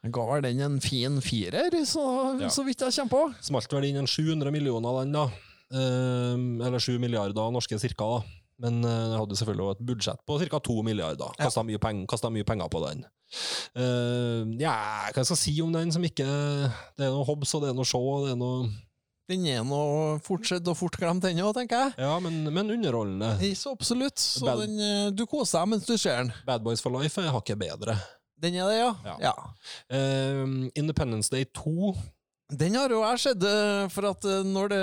Jeg 0.00 0.14
ga 0.16 0.24
vel 0.30 0.46
den 0.46 0.62
en 0.64 0.78
fin 0.80 1.20
firer, 1.20 1.76
så, 1.84 2.06
Ja. 2.40 2.48
så 2.48 2.64
vidt 2.64 2.80
jeg 2.80 2.96
kommer 2.96 3.12
på. 3.12 3.44
Smalt 3.44 3.72
vel 3.76 3.90
inn 3.90 4.00
en 4.00 4.08
700 4.08 4.50
millioner 4.54 5.02
den, 5.02 5.12
da. 5.12 5.26
Eh, 5.68 6.34
eller 6.66 6.80
7 6.80 6.96
milliarder 7.02 7.52
norske 7.52 7.78
cirka, 7.82 8.08
da. 8.16 8.40
Men 8.64 8.80
eh, 8.84 9.04
det 9.12 9.20
hadde 9.20 9.36
selvfølgelig 9.36 9.76
et 9.76 9.86
budsjett 9.90 10.24
på 10.24 10.38
ca. 10.40 10.60
2 10.64 10.82
milliarder. 10.86 11.36
Ja. 11.36 11.44
Kasta 11.50 11.62
mye, 11.66 11.78
mye 12.32 12.48
penger 12.48 12.72
på 12.72 12.80
den. 12.88 13.04
Eh, 13.76 14.42
ja, 14.62 14.74
hva 15.10 15.24
skal 15.24 15.34
jeg 15.34 15.42
si 15.42 15.54
om 15.64 15.72
den 15.74 15.90
som 15.92 16.04
ikke 16.06 16.24
Det 16.96 17.06
er 17.08 17.10
noe 17.10 17.26
Hobbs 17.26 17.50
og 17.58 17.64
det 17.64 17.72
er 17.72 17.76
noe 17.76 17.88
Shaw 17.88 18.04
og 18.12 18.26
det 18.28 18.34
er 18.36 18.38
noe 18.40 18.68
Den 19.26 19.46
er 19.50 19.64
nå 19.66 19.80
fortsatt 20.22 20.68
og 20.70 20.78
fort 20.78 20.96
glemt 21.00 21.24
ennå, 21.26 21.48
tenker 21.56 21.88
jeg. 21.88 21.96
Ja, 22.06 22.12
men, 22.22 22.44
men 22.54 22.70
underholdende. 22.70 23.32
Så 23.58 23.72
absolutt. 23.74 24.22
Så 24.22 24.46
Bad- 24.46 24.62
den, 24.62 24.78
eh, 24.78 25.08
du 25.10 25.24
koser 25.26 25.64
deg 25.64 25.72
mens 25.72 25.88
du 25.88 25.96
ser 25.98 26.20
den. 26.22 26.30
Bad 26.46 26.62
Boys 26.62 26.84
for 26.84 26.94
Life 26.94 27.18
er 27.18 27.34
hakket 27.34 27.58
bedre. 27.58 27.98
Den 28.38 28.54
er 28.54 28.68
det, 28.70 28.76
ja? 28.78 28.92
Ja. 29.08 29.16
ja. 29.24 29.34
Uh, 29.90 30.68
Independence 30.78 31.32
Day 31.32 31.48
2 31.56 31.94
Den 32.46 32.76
har 32.78 32.92
jo 32.94 33.00
jeg 33.02 33.18
sett, 33.18 33.42
eh, 33.42 33.88
for 33.90 34.06
at 34.12 34.22
eh, 34.30 34.44
når 34.46 34.68
det, 34.70 34.82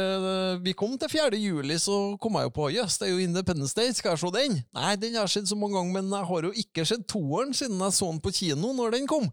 vi 0.65 0.73
kom 0.75 0.97
til 0.99 1.07
4. 1.07 1.37
juli, 1.39 1.77
så 1.79 2.17
kom 2.19 2.35
jeg 2.35 2.49
jo 2.49 2.51
på 2.57 2.65
jøss, 2.75 2.97
det 2.99 3.07
er 3.07 3.13
jo 3.13 3.23
Independence 3.23 3.71
Day, 3.77 3.93
skal 3.95 4.17
jeg 4.17 4.19
se 4.19 4.31
den? 4.35 4.57
Nei, 4.75 4.95
den 4.99 5.15
har 5.15 5.29
jeg 5.29 5.37
sett 5.37 5.47
så 5.53 5.55
mange 5.55 5.77
ganger, 5.79 5.93
men 6.01 6.11
jeg 6.11 6.27
har 6.27 6.47
jo 6.49 6.51
ikke 6.59 6.83
sett 6.89 7.05
toeren 7.07 7.55
siden 7.55 7.79
jeg 7.79 7.95
så 7.95 8.09
den 8.11 8.19
på 8.25 8.33
kino 8.35 8.73
når 8.75 8.97
den 8.97 9.07
kom. 9.07 9.29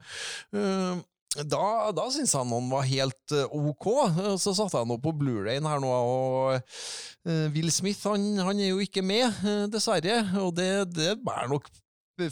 Eh, 0.55 1.03
da, 1.47 1.65
da 1.95 2.07
syntes 2.11 2.37
jeg 2.39 2.47
noen 2.51 2.71
var 2.71 2.87
helt 2.87 3.35
eh, 3.35 3.51
ok. 3.51 3.91
Eh, 4.07 4.33
Så 4.43 4.55
satte 4.55 4.79
jeg 4.79 4.91
nå 4.91 4.97
på 5.03 5.13
Blu-rayen 5.19 5.67
her 5.67 5.83
nå, 5.83 5.91
og 5.91 6.55
eh, 6.55 7.45
Will 7.55 7.71
Smith 7.75 8.07
han, 8.11 8.31
han 8.39 8.63
er 8.63 8.73
jo 8.73 8.81
ikke 8.83 9.03
med, 9.07 9.27
eh, 9.43 9.67
dessverre. 9.75 10.23
Og 10.43 10.55
det, 10.59 10.71
det 10.95 11.17
bærer 11.27 11.51
nok 11.51 11.67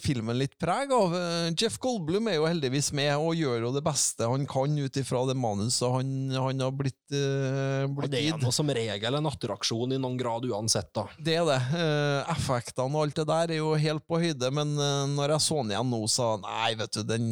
filmen 0.02 0.36
litt 0.38 0.58
preg 0.60 0.92
av. 0.92 1.14
Eh, 1.16 1.48
Jeff 1.56 1.78
Goldblum 1.82 2.28
er 2.28 2.38
jo 2.38 2.46
heldigvis 2.48 2.92
med 2.96 3.14
og 3.16 3.36
gjør 3.38 3.68
jo 3.68 3.72
det 3.74 3.82
beste 3.86 4.28
han 4.28 4.46
kan 4.48 4.76
ut 4.78 5.00
ifra 5.00 5.24
det 5.28 5.36
manuset 5.38 5.88
han, 5.92 6.12
han 6.34 6.64
har 6.64 6.74
blitt, 6.76 6.96
Og 7.08 7.96
blitt 7.96 8.12
det 8.12 8.22
er 8.28 8.40
noe 8.42 8.52
som 8.54 8.68
regel 8.74 9.18
en 9.18 9.30
attraksjon 9.30 9.94
i 9.96 10.00
noen 10.00 10.18
grad 10.20 10.44
uansett, 10.48 10.90
da. 10.96 11.06
Det 11.16 11.38
er 11.40 11.46
det. 11.48 11.60
Uh, 11.72 12.32
effektene 12.34 12.92
og 12.92 13.06
alt 13.06 13.16
det 13.20 13.26
der 13.28 13.54
er 13.54 13.60
jo 13.62 13.70
helt 13.78 14.04
på 14.08 14.20
høyde, 14.22 14.50
men 14.54 14.74
uh, 14.76 15.06
når 15.10 15.36
jeg 15.36 15.46
så 15.46 15.62
den 15.62 15.72
igjen 15.74 15.92
nå, 15.92 16.02
så 16.10 16.26
nei, 16.42 16.70
vet 16.78 16.92
du, 16.98 17.02
den, 17.08 17.24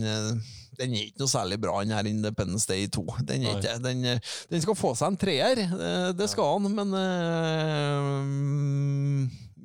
den 0.78 0.94
er 0.94 1.08
ikke 1.08 1.22
noe 1.22 1.32
særlig 1.32 1.58
bra, 1.62 1.74
den 1.82 1.96
her 1.96 2.06
Independence 2.08 2.66
Day 2.68 2.88
2. 2.92 3.04
Den, 3.28 3.40
ikke, 3.52 3.76
den, 3.84 3.98
den 4.52 4.64
skal 4.64 4.78
få 4.78 4.94
seg 4.98 5.12
en 5.12 5.20
treer, 5.20 5.56
det 6.16 6.28
skal 6.32 6.56
han, 6.56 6.64
men 6.76 6.88
eh, 7.00 8.16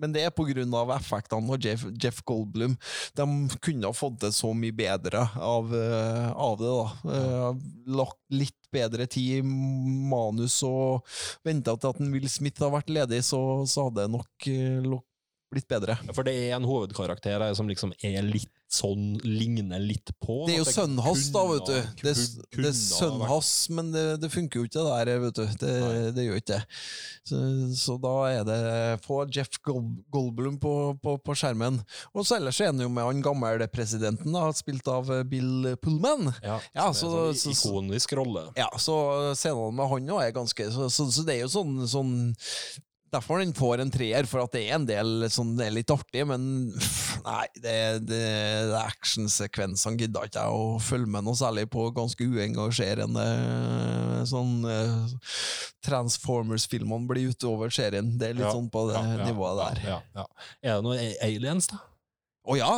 men 0.01 0.15
det 0.15 0.23
er 0.25 0.33
av 0.75 0.91
effektene 0.95 1.53
og 1.53 1.61
Jeff, 1.61 1.85
Jeff 2.01 2.21
Goldblum. 2.25 2.75
De 3.17 3.25
kunne 3.61 3.87
ha 3.87 3.93
fått 3.93 4.19
det 4.23 4.31
så 4.35 4.51
mye 4.57 4.73
bedre 4.73 5.27
av, 5.37 5.69
eh, 5.75 6.31
av 6.31 6.57
det, 6.57 6.71
da. 6.71 7.13
Eh, 7.15 7.61
lagt 7.97 8.19
litt 8.33 8.57
bedre 8.71 9.05
tid 9.05 9.39
i 9.39 9.41
manus 9.43 10.61
og 10.63 11.05
venta 11.45 11.75
til 11.77 11.91
at 11.91 12.01
en 12.01 12.11
Will 12.13 12.29
Smith 12.31 12.63
har 12.63 12.73
vært 12.73 12.89
ledig, 12.89 13.21
så, 13.27 13.41
så 13.67 13.87
hadde 13.87 14.05
det 14.05 14.15
nok 14.15 14.49
eh, 14.49 14.99
blitt 15.51 15.67
bedre. 15.69 15.99
For 16.15 16.25
det 16.25 16.33
er 16.33 16.55
en 16.55 16.67
hovedkarakter 16.67 17.45
som 17.57 17.69
liksom 17.69 17.93
er 18.01 18.23
litt 18.25 18.51
sånn, 18.71 19.17
ligner 19.27 19.81
litt 19.83 20.13
på. 20.23 20.45
Det 20.47 20.53
er 20.55 20.61
jo 20.61 20.67
sønnen 20.71 21.01
hans, 21.03 21.25
da, 21.33 21.41
vet 21.49 21.67
du. 21.67 21.75
Det, 22.05 22.13
det 22.55 22.69
er 22.69 22.75
sønnen 22.77 23.25
hans, 23.27 23.49
men 23.75 23.89
det, 23.91 24.03
det 24.23 24.29
funker 24.31 24.61
jo 24.61 24.67
ikke 24.69 24.79
det 24.79 24.93
der, 25.07 25.19
vet 25.25 25.39
du. 25.41 25.43
Det, 25.63 25.73
det 26.15 26.25
gjør 26.27 26.39
ikke 26.39 26.53
det. 26.53 26.61
Så, 27.27 27.39
så 27.77 27.97
da 28.01 28.13
er 28.31 28.45
det 28.47 28.59
Få 29.05 29.19
Jeff 29.31 29.59
Goldblom 29.61 29.99
Goldblum 30.11 30.55
på, 30.63 30.71
på, 31.03 31.17
på 31.21 31.35
skjermen. 31.37 31.81
Og 32.15 32.25
så 32.27 32.37
ellers 32.39 32.61
er 32.63 32.71
han 32.71 32.79
jo 32.81 32.89
med 32.91 33.05
han 33.09 33.21
gamle 33.25 33.67
presidenten, 33.71 34.31
da, 34.33 34.47
spilt 34.55 34.87
av 34.91 35.11
eh, 35.13 35.23
Bill 35.27 35.73
Pullman. 35.83 36.31
Ja, 36.43 36.59
Ja, 36.75 36.87
som 36.93 37.11
så- 37.11 37.33
sånn 37.35 37.55
så- 37.57 37.69
ikonisk 37.75 38.15
rolle. 38.17 38.47
Ja, 38.57 38.69
så 38.79 38.95
scenene 39.35 39.71
med 39.75 39.91
han 39.91 40.09
òg 40.15 40.23
er 40.25 40.33
ganske 40.35 40.71
så, 40.71 40.87
så, 40.89 41.09
så 41.11 41.25
det 41.27 41.35
er 41.35 41.43
jo 41.45 41.51
sånn, 41.53 41.75
sånn 41.91 42.13
Derfor 43.11 43.41
den 43.41 43.51
får 43.51 43.81
en 43.83 43.91
treer, 43.91 44.27
for 44.29 44.45
at 44.45 44.53
det 44.55 44.61
er 44.69 44.77
en 44.77 44.85
del 44.87 45.09
det 45.25 45.65
er 45.65 45.73
litt 45.75 45.91
artig, 45.91 46.21
men 46.29 46.45
nei, 47.25 47.43
det, 47.59 47.75
det, 48.07 48.21
det 48.71 48.79
actionsekvensene 48.79 49.99
gidder 49.99 50.29
ikke 50.29 50.45
jeg 50.45 50.61
å 50.61 50.79
følge 50.79 51.11
med 51.11 51.27
noe 51.27 51.35
særlig 51.35 51.65
på. 51.73 51.89
Ganske 51.97 52.23
uengasjerende 52.23 53.25
sånn 54.31 54.63
eh, 54.63 55.35
Transformers-filmene 55.83 57.09
blir 57.11 57.33
utover 57.35 57.73
serien. 57.73 58.13
Det 58.15 58.31
er 58.31 58.39
litt 58.39 58.47
Ja, 58.47 58.55
sånn 58.55 58.71
på 58.71 58.87
det 58.89 58.99
ja, 58.99 59.25
nivået 59.27 59.59
der. 59.59 59.83
Ja, 59.89 59.99
ja. 60.21 60.27
Er 60.63 60.79
det 60.79 60.87
noe 60.87 61.11
aliens, 61.27 61.67
da? 61.73 61.83
Å 62.41 62.55
ja! 62.57 62.69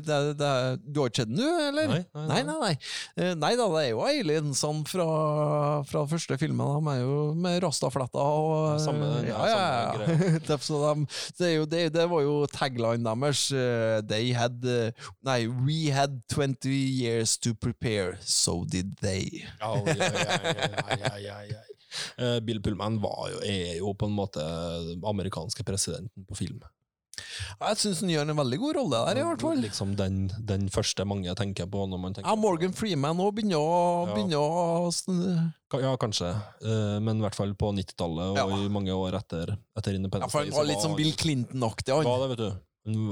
Det, 0.00 0.16
det, 0.40 0.50
du 0.80 1.00
har 1.02 1.10
ikke 1.10 1.20
sett 1.26 1.28
den, 1.28 1.36
du, 1.36 1.44
eller? 1.44 1.90
Nei, 1.90 1.98
Nei, 2.14 2.38
nei, 2.40 2.42
nei. 2.46 2.70
nei, 3.20 3.34
Nei 3.36 3.50
da, 3.58 3.66
det 3.74 3.82
er 3.82 3.90
jo 3.90 4.00
aliensene 4.06 4.86
fra, 4.88 5.06
fra 5.84 6.04
første 6.08 6.38
filmen. 6.40 6.70
De 6.86 6.94
er 6.94 7.02
jo 7.02 7.18
med 7.36 7.58
rastafletter 7.66 8.16
og 8.16 8.78
samme 8.80 9.10
den, 9.18 9.28
Ja, 9.28 9.42
ja, 9.44 9.58
ja, 9.58 9.58
samme 9.58 10.16
ja. 10.16 10.40
Det- 10.48 10.58
de, 10.70 11.04
det, 11.36 11.46
er 11.50 11.54
jo, 11.58 11.66
det, 11.68 11.82
det 11.98 12.06
var 12.14 12.24
jo 12.24 12.38
tagline 12.54 13.04
deres. 13.04 13.44
eh, 13.52 14.00
They 14.08 14.32
had 14.32 14.64
eh, 14.64 14.90
Nei, 15.28 15.38
we 15.68 15.90
had 15.92 16.16
20 16.32 16.72
years 16.72 17.36
to 17.44 17.52
prepare, 17.54 18.16
so 18.24 18.64
did 18.64 18.96
they. 19.04 19.44
Ja, 19.60 19.74
ja, 19.84 20.96
ja, 20.96 21.14
ja, 21.28 21.38
ja. 21.52 21.60
Eh, 22.16 22.40
Bill 22.40 22.60
Pullman 22.64 22.96
var 23.02 23.28
jo, 23.34 23.40
er 23.44 23.76
jo 23.82 23.92
på 23.98 24.06
en 24.08 24.14
måte 24.16 24.40
amerikanske 25.12 25.64
presidenten 25.66 26.24
på 26.24 26.36
film. 26.38 26.60
Jeg 27.60 27.76
syns 27.80 28.00
han 28.00 28.10
gjør 28.12 28.30
en 28.32 28.38
veldig 28.38 28.58
god 28.62 28.76
rolle 28.78 29.00
der, 29.08 29.18
i 29.20 29.24
hvert 29.26 29.42
fall. 29.44 29.58
Liksom 29.60 29.94
den, 29.98 30.20
den 30.48 30.68
første 30.72 31.04
mange 31.08 31.34
tenker 31.38 31.68
på 31.70 31.82
når 31.90 32.00
man 32.00 32.14
tenker 32.16 32.30
Ja, 32.30 32.36
Morgan 32.40 32.72
Freeman 32.76 33.20
òg 33.20 33.34
begynner 33.36 33.60
å, 33.60 34.06
Ja. 34.08 34.14
begynner 34.14 34.40
å 34.40 35.82
Ja, 35.82 35.92
kanskje. 36.00 36.30
Eh, 36.62 36.96
men 37.04 37.20
i 37.20 37.24
hvert 37.26 37.36
fall 37.38 37.52
på 37.54 37.72
90-tallet 37.76 38.32
og 38.32 38.40
Ja. 38.40 38.46
i 38.56 38.68
mange 38.72 38.94
år 38.94 39.18
etter, 39.20 39.56
etter 39.76 39.92
ja, 40.00 40.26
for 40.28 40.40
Han 40.40 40.48
Day, 40.50 40.56
var 40.56 40.64
litt 40.70 40.82
sånn 40.82 40.96
Bill 40.96 41.12
Clinton-aktig, 41.12 41.94
han. 41.94 42.04
Ja, 42.08 42.18
det, 42.26 42.28
vet 42.32 42.38
du. 42.38 42.50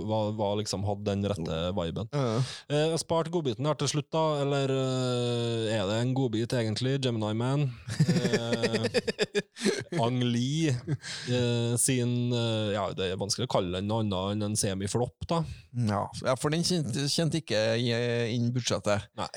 Var, 0.08 0.32
var 0.38 0.56
liksom, 0.60 0.84
hadde 0.88 1.04
den 1.10 1.24
rette 1.30 1.58
viben. 1.76 2.08
Ja. 2.12 2.38
Eh, 2.68 2.76
Jeg 2.84 2.90
har 2.94 3.02
spart 3.02 3.30
godbiten 3.34 3.66
her 3.68 3.78
til 3.80 3.90
slutt, 3.92 4.08
da. 4.14 4.22
Eller 4.42 4.72
eh, 4.74 5.74
er 5.78 5.84
det 5.90 5.98
en 6.02 6.14
godbit, 6.16 6.54
egentlig? 6.58 6.96
Gemini 7.04 7.32
Man. 7.38 7.66
Eh, 8.06 8.88
Ang 10.04 10.20
Lee 10.22 10.70
eh, 10.70 11.74
sin 11.80 12.32
eh, 12.32 12.72
Ja, 12.74 12.88
det 12.96 13.10
er 13.12 13.20
vanskelig 13.20 13.48
å 13.48 13.52
kalle 13.58 13.80
den 13.80 13.88
noe 13.90 14.04
annet 14.04 14.36
enn 14.36 14.46
en 14.50 14.58
semiflopp, 14.58 15.26
da. 15.30 15.42
Ja, 15.88 16.04
ja, 16.24 16.34
for 16.38 16.54
den 16.54 16.64
kjente, 16.66 17.06
kjente 17.10 17.40
ikke 17.42 17.62
inn 18.34 18.50
budsjettet. 18.54 19.08
Nei. 19.18 19.30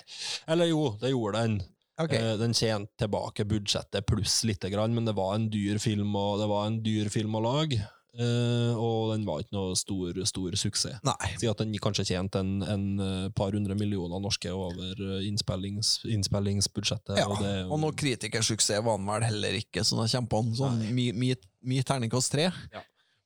Eller 0.52 0.72
jo, 0.72 0.92
det 1.02 1.14
gjorde 1.14 1.42
den. 1.46 1.60
Ok. 2.02 2.14
Eh, 2.18 2.36
Den 2.40 2.54
tjente 2.58 2.96
tilbake 3.04 3.44
budsjettet 3.46 4.06
pluss 4.10 4.40
lite 4.48 4.72
grann, 4.74 4.94
men 4.96 5.06
det 5.06 5.14
var 5.18 5.36
en 5.36 5.50
dyr 5.54 5.78
film, 5.82 6.16
og 6.18 6.40
det 6.42 6.48
var 6.50 6.70
en 6.70 6.80
dyr 6.86 7.10
film 7.14 7.36
å 7.38 7.44
lage. 7.46 7.82
Eh, 8.20 8.74
og 8.76 9.14
den 9.14 9.26
var 9.28 9.44
ikke 9.44 9.56
noe 9.56 9.78
stor, 9.80 10.18
stor 10.28 10.58
suksess. 10.60 11.00
Nei. 11.08 11.32
Si 11.40 11.50
at 11.50 11.64
den 11.64 11.74
kanskje 11.82 12.08
tjente 12.12 12.42
en, 12.44 12.60
en 12.66 12.86
eh, 13.06 13.26
par 13.38 13.56
hundre 13.56 13.78
millioner 13.80 14.22
norske 14.24 14.52
over 14.54 14.94
eh, 14.96 15.26
innspillings, 15.30 16.00
innspillingsbudsjettet. 16.10 17.18
Ja, 17.20 17.28
og 17.32 17.44
det, 17.44 17.56
og 17.68 17.82
noe 17.84 17.98
kritikersuksess 17.98 18.84
var 18.86 19.02
den 19.02 19.10
vel 19.10 19.28
heller 19.28 19.60
ikke, 19.60 19.86
så 19.88 20.00
da 20.00 20.08
kjempa 20.12 20.42
han 20.42 20.56
sånn 20.58 20.88
my 20.92 21.84
terningkast 21.86 22.34
tre. 22.34 22.50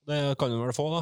Det 0.06 0.36
kan 0.38 0.52
vi 0.52 0.58
vel 0.60 0.74
få, 0.76 0.86
da. 0.94 1.02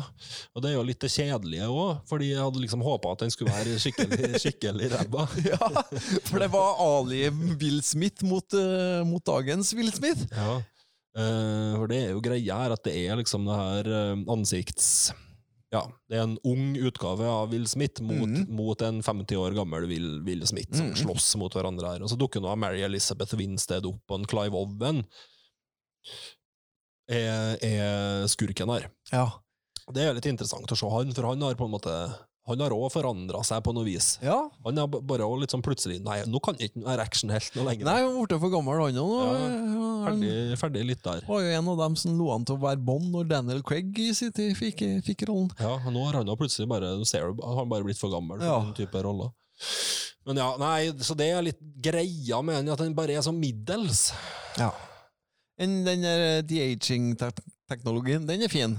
Og 0.56 0.64
det 0.64 0.70
er 0.70 0.78
jo 0.78 0.84
litt 0.88 1.02
det 1.04 1.10
kjedelige 1.12 1.66
òg, 1.68 2.06
fordi 2.08 2.30
jeg 2.30 2.40
hadde 2.40 2.62
liksom 2.64 2.84
håpa 2.86 3.12
at 3.12 3.26
den 3.26 3.34
skulle 3.34 3.52
være 3.52 3.76
skikkelig, 3.84 4.30
skikkelig 4.44 4.92
ræva. 4.94 5.26
Ja, 5.44 5.60
for 6.30 6.40
det 6.40 6.48
var 6.54 6.80
Ali 6.80 7.26
Will 7.60 7.82
Smith 7.84 8.24
mot, 8.24 8.56
uh, 8.56 9.04
mot 9.08 9.24
dagens 9.28 9.74
Will 9.76 9.92
Smith. 9.92 10.24
Ja. 10.32 10.62
Eh, 11.14 11.74
for 11.78 11.92
det 11.92 12.00
er 12.00 12.16
jo 12.16 12.24
greia 12.26 12.58
her 12.64 12.74
at 12.74 12.82
det 12.88 12.96
er 13.04 13.20
liksom 13.20 13.46
det 13.50 13.60
her 13.60 13.94
eh, 14.00 14.26
ansikts... 14.34 14.88
Ja, 15.74 15.88
det 16.06 16.20
er 16.20 16.28
en 16.28 16.36
ung 16.46 16.76
utgave 16.86 17.26
av 17.26 17.48
Will 17.50 17.64
Smith 17.66 18.04
mot, 18.06 18.30
mm. 18.30 18.44
mot 18.54 18.82
en 18.86 19.00
50 19.02 19.40
år 19.42 19.56
gammel 19.58 19.88
Will, 19.90 20.20
Will 20.22 20.44
Smith 20.46 20.70
som 20.70 20.92
mm. 20.92 21.00
slåss 21.00 21.32
mot 21.42 21.56
hverandre 21.58 21.96
her. 21.96 22.04
Og 22.06 22.12
så 22.12 22.18
dukker 22.22 22.44
nå 22.44 22.52
Mary 22.62 22.84
Elizabeth 22.86 23.34
Winstead 23.40 23.88
opp, 23.90 24.04
og 24.06 24.20
en 24.20 24.28
Clive 24.30 24.60
Owen 24.60 25.02
er, 27.10 27.58
er 27.58 28.30
skurken 28.30 28.70
her. 28.70 28.86
Ja. 29.10 29.26
Det 29.98 30.06
er 30.06 30.14
litt 30.14 30.30
interessant 30.30 30.70
å 30.70 30.78
se 30.78 30.92
han, 30.94 31.10
for 31.18 31.32
han 31.32 31.42
har 31.42 31.58
på 31.58 31.66
en 31.66 31.74
måte 31.74 31.96
han 32.48 32.60
har 32.60 32.74
òg 32.76 32.90
forandra 32.92 33.40
seg 33.48 33.62
på 33.64 33.72
noe 33.76 33.86
vis. 33.88 34.18
ja. 34.22 34.36
Han 34.66 34.78
er 34.82 34.88
bare 34.88 35.28
litt 35.40 35.54
sånn 35.54 35.62
plutselig 35.64 36.02
Nei, 36.04 36.18
nå 36.28 36.42
kan 36.44 36.58
jeg 36.60 36.72
ikke 36.74 36.84
være 36.86 37.06
actionhelt 37.08 37.56
noe 37.56 37.66
lenger. 37.70 37.86
Nei, 37.88 38.02
han 38.04 38.18
ble 38.28 38.40
for 38.42 38.52
gammel, 38.52 38.82
han 38.84 39.00
òg. 39.00 39.14
Ja, 39.24 39.90
Ferdig, 40.04 40.32
ferdig 40.60 40.82
litt 40.90 41.04
der. 41.06 41.22
var 41.30 41.40
jo 41.46 41.52
en 41.56 41.68
av 41.72 41.78
dem 41.80 41.96
som 41.96 42.18
lå 42.20 42.28
an 42.36 42.44
til 42.44 42.58
å 42.58 42.64
være 42.66 42.82
Bond 42.84 43.08
når 43.14 43.30
Daniel 43.30 43.62
Craig 43.64 43.96
i 44.04 44.10
sin 44.18 44.34
tid 44.36 44.52
fikk, 44.60 44.84
fikk 45.08 45.24
rollen. 45.30 45.48
Ja, 45.64 45.78
Nå 45.88 46.04
har 46.10 46.18
han 46.20 46.28
plutselig 46.36 46.68
bare 46.68 46.90
ser, 47.08 47.32
du, 47.32 47.40
han 47.46 47.56
har 47.62 47.70
bare 47.72 47.88
blitt 47.88 48.02
for 48.02 48.12
gammel 48.12 48.42
for 48.42 48.46
Ja. 48.50 48.58
den 48.66 48.74
type 48.82 49.04
roller. 49.06 49.32
Men 50.28 50.38
ja, 50.40 50.50
nei, 50.60 50.92
så 51.04 51.16
det 51.20 51.30
er 51.32 51.42
litt 51.48 51.60
greia 51.84 52.42
med 52.44 52.56
han, 52.60 52.70
at 52.76 52.80
han 52.84 52.94
bare 52.96 53.16
er 53.16 53.24
så 53.24 53.32
middels. 53.36 54.10
Ja. 54.60 54.70
En, 55.60 55.84
den 55.88 56.02
der 56.04 56.42
de-aging-teknologien, 56.48 58.26
den 58.28 58.44
er 58.44 58.52
fin. 58.52 58.78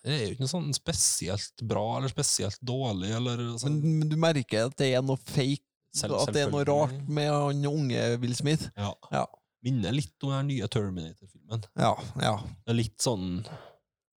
Det 0.00 0.12
er 0.14 0.22
jo 0.22 0.34
ikke 0.34 0.44
noe 0.46 0.52
sånn 0.54 0.70
spesielt 0.72 1.62
bra 1.68 1.82
eller 1.98 2.12
spesielt 2.12 2.60
dårlig. 2.64 3.10
Eller 3.18 3.42
sånn. 3.60 3.76
Men, 3.82 3.98
men 4.00 4.12
du 4.12 4.16
merker 4.20 4.70
at 4.70 4.78
det 4.80 4.94
er 4.96 5.04
noe 5.04 5.20
fake, 5.20 5.66
Selv- 5.96 6.20
at 6.22 6.32
det 6.32 6.46
er 6.46 6.52
noe 6.54 6.64
rart 6.68 6.96
med 7.10 7.28
han 7.34 7.66
unge 7.68 8.06
Will 8.22 8.34
Smith. 8.38 8.70
Ja. 8.78 8.94
Ja. 9.12 9.26
Minner 9.66 9.92
litt 9.92 10.14
om 10.24 10.32
den 10.32 10.48
nye 10.54 10.68
Terminator-filmen. 10.72 11.66
Ja, 11.76 11.92
ja, 12.22 12.36
Det 12.64 12.72
er 12.72 12.78
litt 12.78 13.02
sånn 13.04 13.42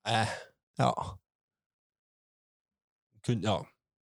eh, 0.04 0.32
ja. 0.82 0.90
kun, 3.24 3.40
Ja. 3.44 3.60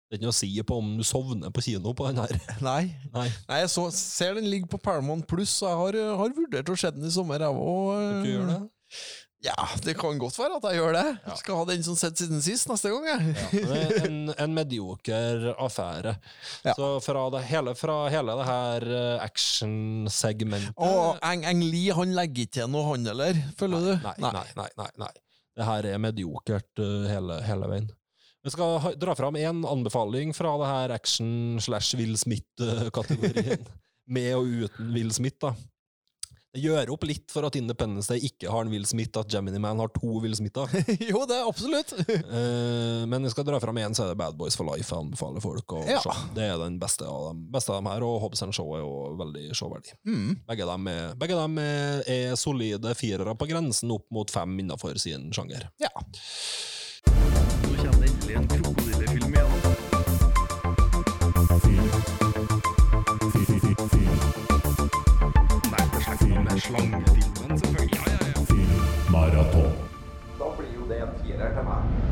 Det 0.09 0.19
er 0.19 0.19
ikke 0.19 0.27
noe 0.27 0.35
å 0.35 0.37
si 0.37 0.49
på 0.67 0.75
om 0.77 0.89
du 0.99 1.03
sovner 1.07 1.49
på 1.49 1.63
kino 1.65 1.93
på 1.97 2.05
den 2.11 2.19
her. 2.21 2.33
Nei. 2.67 2.81
Nei, 3.15 3.23
Nei, 3.47 3.61
jeg 3.63 3.71
så, 3.73 3.87
ser 3.95 4.35
den 4.37 4.45
ligger 4.51 4.69
på 4.75 4.81
Paramount 4.83 5.25
Pluss, 5.31 5.55
jeg 5.63 5.73
har, 5.79 5.97
har 6.19 6.35
vurdert 6.37 6.69
å 6.69 6.75
se 6.77 6.91
den 6.93 7.07
i 7.07 7.13
sommer, 7.15 7.41
jeg 7.41 7.63
òg. 7.63 8.67
Ja, 9.43 9.55
det 9.83 9.97
kan 9.99 10.19
godt 10.21 10.37
være 10.39 10.55
at 10.55 10.65
jeg 10.69 10.79
gjør 10.79 10.93
det. 10.95 11.07
Ja. 11.25 11.33
Skal 11.35 11.57
ha 11.59 11.63
den 11.67 11.81
som 11.83 11.97
sett 11.99 12.19
siden 12.21 12.39
sist 12.43 12.69
neste 12.71 12.93
gang, 12.93 13.07
jeg. 13.09 13.33
Ja, 13.59 13.79
en, 14.07 14.19
en 14.39 14.53
medioker 14.55 15.49
affære. 15.57 16.13
Ja. 16.63 16.75
Så 16.77 16.93
fra 17.03 17.25
det 17.35 17.41
hele, 17.49 17.73
fra 17.75 17.97
hele 18.13 18.37
det 18.39 18.45
her 18.47 18.85
eh, 18.87 19.25
actionsegmentet 19.25 20.79
Og 20.79 21.19
Eng, 21.27 21.43
Eng 21.49 21.65
Lee 21.67 21.91
han 21.95 22.15
legger 22.15 22.47
ikke 22.47 22.61
til 22.61 22.71
noe, 22.71 22.85
han 22.93 23.11
heller, 23.11 23.41
føler 23.59 23.83
du? 23.89 23.91
Nei, 24.05 24.15
nei, 24.23 24.45
nei, 24.61 24.69
nei, 24.79 24.87
nei. 25.03 25.11
Det 25.53 25.67
her 25.67 25.89
er 25.91 25.99
mediokert 26.01 26.81
eh, 26.81 27.11
hele, 27.11 27.41
hele 27.45 27.69
veien. 27.73 27.91
Vi 28.43 28.51
skal 28.51 28.95
dra 28.99 29.13
fram 29.15 29.35
én 29.39 29.61
anbefaling 29.67 30.33
fra 30.35 30.55
det 30.59 30.71
her 30.71 30.95
action 30.95 31.59
slash 31.63 31.95
Will 31.99 32.15
Smith-kategorien. 32.19 33.67
Med 34.15 34.33
og 34.35 34.49
uten 34.65 34.89
Will 34.95 35.11
Smith, 35.15 35.39
da. 35.39 35.53
Det 36.53 36.61
gjør 36.61 36.91
opp 36.93 37.05
litt 37.09 37.31
for 37.33 37.47
at 37.47 37.55
Independence 37.57 38.11
Day 38.13 38.21
ikke 38.27 38.51
har 38.53 38.61
en 38.61 38.69
Will 38.69 38.83
Smith, 38.85 39.17
at 39.17 39.31
Gemini 39.33 39.57
Man 39.57 39.79
har 39.81 39.89
to 39.95 40.19
Will 40.21 40.35
Smither. 40.37 40.69
jo, 41.09 41.23
det 41.25 41.39
er 41.39 41.47
absolutt. 41.49 41.93
uh, 41.97 43.05
men 43.09 43.25
vi 43.25 43.31
skal 43.33 43.47
dra 43.47 43.57
fram 43.63 43.79
én, 43.81 43.95
så 43.97 44.05
er 44.05 44.11
det 44.11 44.19
Bad 44.21 44.37
Boys 44.37 44.53
for 44.59 44.69
Life 44.69 44.85
jeg 44.93 45.01
anbefaler 45.07 45.41
folk 45.41 45.73
å 45.73 45.81
Ja. 45.89 45.97
se. 46.05 46.13
Det 46.37 46.45
er 46.51 46.61
den 46.61 46.77
beste 46.81 47.07
av 47.09 47.31
dem, 47.31 47.41
beste 47.55 47.73
av 47.73 47.81
dem 47.81 47.89
her, 47.89 48.05
og 48.05 48.19
Hobbs 48.27 48.45
Show 48.53 48.69
er 48.77 48.83
jo 48.83 48.93
veldig 49.17 49.47
showverdig. 49.57 49.97
Mm. 50.05 50.29
Begge 50.51 50.69
dem, 50.69 50.87
er, 50.93 51.15
begge 51.17 51.39
dem 51.41 51.57
er, 51.63 52.03
er 52.05 52.37
solide 52.37 52.93
firere 53.01 53.33
på 53.33 53.49
grensen 53.49 53.89
opp 53.97 54.05
mot 54.13 54.29
fem 54.29 54.53
innenfor 54.61 55.01
sin 55.01 55.31
sjanger. 55.33 55.71
Ja. 55.81 55.89
Nå 57.09 57.73
kommer 57.81 57.97
det 58.05 58.13
endelig 58.13 58.37
en 58.37 58.47
krokodillefilm 58.47 58.72
det 71.43 71.53
til 71.57 71.67
meg. 71.67 72.03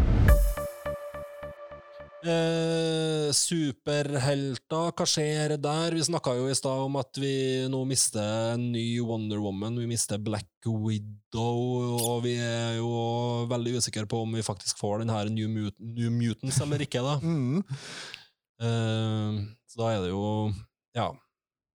Eh, 2.22 3.32
superhelter, 3.34 4.92
hva 4.94 5.06
skjer 5.10 5.56
der? 5.58 5.96
Vi 5.98 6.04
snakka 6.06 6.36
jo 6.38 6.52
i 6.52 6.58
stad 6.58 6.84
om 6.84 7.00
at 7.02 7.18
vi 7.18 7.66
nå 7.72 7.80
mister 7.90 8.52
en 8.54 8.68
ny 8.76 8.84
Wonder 9.02 9.42
Woman, 9.42 9.80
vi 9.82 9.88
mister 9.90 10.22
Black 10.22 10.68
Widow, 10.70 11.98
og 11.98 12.22
vi 12.28 12.36
er 12.38 12.78
jo 12.78 12.92
veldig 13.50 13.74
usikre 13.82 14.06
på 14.06 14.22
om 14.22 14.38
vi 14.38 14.46
faktisk 14.46 14.78
får 14.84 15.02
den 15.02 15.14
her 15.14 15.34
New, 15.34 15.50
Mut 15.50 15.80
New 15.82 16.14
Mutants 16.14 16.62
eller 16.62 16.86
ikke, 16.86 17.02
da. 17.06 17.18
Mm. 17.32 17.64
Eh, 18.62 19.42
så 19.72 19.80
da 19.80 19.88
er 19.96 20.04
det 20.04 20.12
jo 20.12 20.52
Ja. 20.94 21.10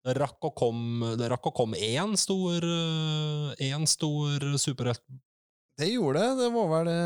Det 0.07 0.13
rakk 0.21 0.45
å 0.47 0.53
komme 0.55 1.17
Det 1.19 1.27
rakk 1.33 1.49
å 1.51 1.55
komme 1.57 1.81
én 1.83 2.13
stor 2.21 2.63
eh, 2.63 3.65
Én 3.67 3.89
stor 3.91 4.45
superhelt 4.63 5.03
Det 5.77 5.91
gjorde 5.91 6.21
det. 6.23 6.29
Det 6.41 6.49
var 6.55 6.69
vel 6.71 6.87
det, 6.89 7.01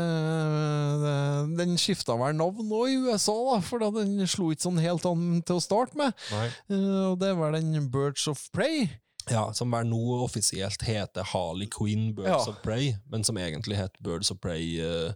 det, 1.03 1.15
Den 1.59 1.73
skifta 1.81 2.15
vel 2.19 2.37
navn 2.39 2.69
nå 2.69 2.81
i 2.87 2.93
USA, 3.03 3.35
da, 3.49 3.57
for 3.65 3.83
da 3.83 3.89
den 3.97 4.21
slo 4.31 4.51
ikke 4.53 4.63
sånn 4.69 4.79
helt 4.79 5.05
an 5.09 5.41
til 5.43 5.59
å 5.59 5.63
starte 5.63 5.99
med. 5.99 6.15
Eh, 6.31 7.01
og 7.11 7.17
det 7.19 7.33
var 7.39 7.57
den 7.57 7.89
Birds 7.91 8.29
of 8.31 8.45
Prey. 8.55 8.87
Ja, 9.29 9.43
som 9.53 9.69
vel 9.75 9.85
nå 9.91 9.99
offisielt 10.23 10.81
heter 10.87 11.27
Harley 11.33 11.67
Quinn 11.69 12.09
Birds 12.17 12.31
Ja. 12.47 12.55
of 12.55 12.63
Prey, 12.63 12.95
men 13.11 13.23
som 13.27 13.37
egentlig 13.37 13.77
het 13.77 13.99
Birds 14.01 14.31
of 14.33 14.39
Prey 14.41 14.79
uh, 14.81 15.11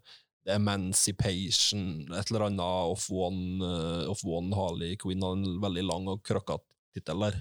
Emancipation, 0.51 2.05
et 2.13 2.29
eller 2.29 2.45
annet 2.45 2.61
of 2.91 3.07
one, 3.09 3.63
uh, 3.65 4.05
of 4.11 4.21
one 4.27 4.53
Harley 4.53 4.95
Quinn, 5.01 5.23
en 5.25 5.47
veldig 5.63 5.83
lang 5.87 6.07
og 6.11 6.21
krøkkete 6.27 6.63
tittel 6.95 7.25
der. 7.27 7.37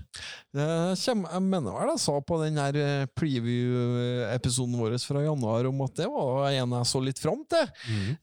Jeg 0.54 1.42
mener 1.42 1.74
vel 1.78 1.92
jeg 1.94 2.02
sa 2.02 2.14
på 2.26 2.38
den 2.42 2.58
her 2.60 2.76
eh, 2.78 3.06
preview-episoden 3.16 4.76
vår 4.78 4.96
fra 5.04 5.22
januar 5.24 5.68
om 5.70 5.80
at 5.86 5.96
det 5.98 6.08
var 6.10 6.48
en 6.50 6.74
jeg 6.78 6.88
så 6.90 7.02
litt 7.04 7.20
fram 7.22 7.42
til. 7.50 7.64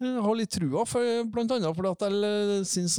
Jeg 0.01 0.23
har 0.25 0.37
litt 0.37 0.51
trua, 0.53 0.85
for, 0.89 1.23
blant 1.31 1.51
annet 1.55 1.75
fordi 1.77 1.91
at 1.91 2.05
jeg 2.07 2.67
syns 2.69 2.97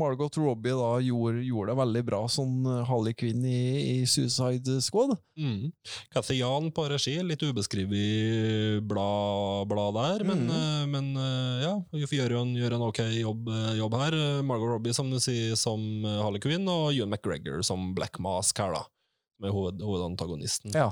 Margot 0.00 0.36
Robbie 0.40 0.76
da 0.76 0.92
gjorde, 1.04 1.42
gjorde 1.46 1.72
det 1.74 1.78
veldig 1.82 2.04
bra 2.10 2.22
som 2.32 2.54
Harley 2.88 3.14
Quinn 3.16 3.44
i, 3.48 3.60
i 4.00 4.06
Suicide 4.08 4.78
Squad. 4.84 5.16
Mm. 5.40 5.70
Cathy 6.12 6.38
Jan 6.40 6.68
på 6.76 6.84
regi, 6.90 7.16
litt 7.24 7.42
ubeskrevet 7.46 8.82
blad, 8.88 9.68
bla 9.70 9.86
der, 9.96 10.24
men, 10.28 10.40
Mm. 10.40 10.50
eh, 10.50 10.86
men 10.88 11.06
eh, 11.20 11.62
ja, 11.64 11.74
gjør 11.92 12.32
en, 12.40 12.54
gjør 12.56 12.74
en 12.76 12.84
ok 12.88 13.00
jobb, 13.20 13.48
eh, 13.52 13.74
jobb 13.78 13.94
her. 14.00 14.14
Eh, 14.16 14.42
Margot 14.46 14.70
Robbie, 14.72 14.94
som 14.96 15.10
du 15.12 15.18
sier, 15.20 15.54
som 15.56 15.80
eh, 16.04 16.18
Harley 16.22 16.40
Quinn, 16.42 16.66
og 16.68 16.90
Ewan 16.94 17.10
McGregor 17.12 17.62
som 17.70 17.92
Black 17.96 18.20
Mask 18.22 18.58
her, 18.62 18.74
da. 18.76 18.86
Som 19.40 19.46
er 19.48 19.54
hoved, 19.56 19.80
hovedantagonisten. 19.80 20.74
Ja. 20.76 20.90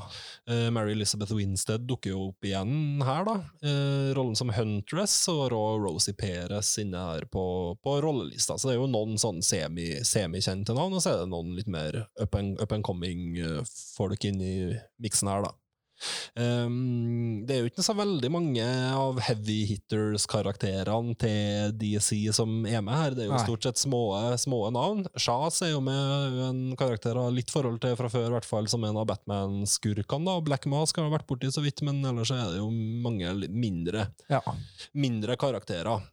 Uh, 0.48 0.70
Mary 0.72 0.94
Elizabeth 0.94 1.34
Winstead 1.36 1.84
dukker 1.84 2.14
jo 2.14 2.22
opp 2.30 2.48
igjen 2.48 3.02
her, 3.04 3.26
da. 3.28 3.34
Uh, 3.60 4.14
rollen 4.16 4.38
som 4.38 4.54
Huntress, 4.56 5.18
og 5.28 5.52
Rosie 5.52 6.16
Perez 6.16 6.70
inne 6.80 7.02
her 7.10 7.28
på, 7.28 7.44
på 7.84 7.98
rollelista. 8.04 8.56
Så 8.56 8.70
det 8.70 8.76
er 8.76 8.80
jo 8.80 8.88
noen 8.88 9.20
sånn 9.20 9.42
semi-kjente 9.44 10.76
navn, 10.76 10.96
og 10.96 11.04
så 11.04 11.12
er 11.12 11.22
det 11.22 11.32
noen 11.34 11.52
litt 11.58 11.68
mer 11.68 12.06
up 12.16 12.38
and, 12.40 12.56
up 12.62 12.72
and 12.72 12.86
coming 12.88 13.36
eh, 13.36 14.20
inni 14.30 14.52
miksen 15.02 15.28
her, 15.34 15.44
da. 15.50 15.52
Um, 16.38 17.44
det 17.46 17.55
er 17.55 17.62
jo 17.62 17.70
ikke 17.70 17.84
så 17.84 17.94
veldig 17.99 18.30
mange 18.32 18.64
av 18.94 19.18
heavy 19.26 19.61
hitters-karakterene 19.72 21.16
til 21.18 21.72
DC 21.80 22.20
som 22.36 22.66
er 22.68 22.82
med 22.84 22.94
her. 22.94 23.16
Det 23.16 23.24
er 23.24 23.30
jo 23.30 23.36
Nei. 23.36 23.44
stort 23.46 23.66
sett 23.68 23.82
små, 23.82 24.03
små 24.40 24.62
navn. 24.74 25.05
Shaz 25.18 25.62
er 25.66 25.72
jo 25.74 25.82
med 25.84 26.42
en 26.49 26.61
karakter 26.78 27.18
av 27.18 27.32
litt 27.34 27.53
forhold 27.55 27.80
til 27.84 27.96
fra 27.99 28.11
før, 28.12 28.28
i 28.30 28.36
hvert 28.36 28.49
fall 28.49 28.70
som 28.70 28.86
en 28.86 29.01
av 29.01 29.09
Batman-skurkene. 29.11 30.38
Black 30.46 30.68
Mask 30.70 31.01
har 31.01 31.11
vært 31.12 31.28
borti 31.30 31.51
så 31.55 31.64
vidt, 31.64 31.82
men 31.86 32.03
ellers 32.07 32.32
er 32.34 32.46
det 32.53 32.62
jo 32.62 32.70
mange 32.70 33.34
mindre, 33.49 34.09
ja. 34.30 34.42
mindre 34.94 35.38
karakterer. 35.40 36.07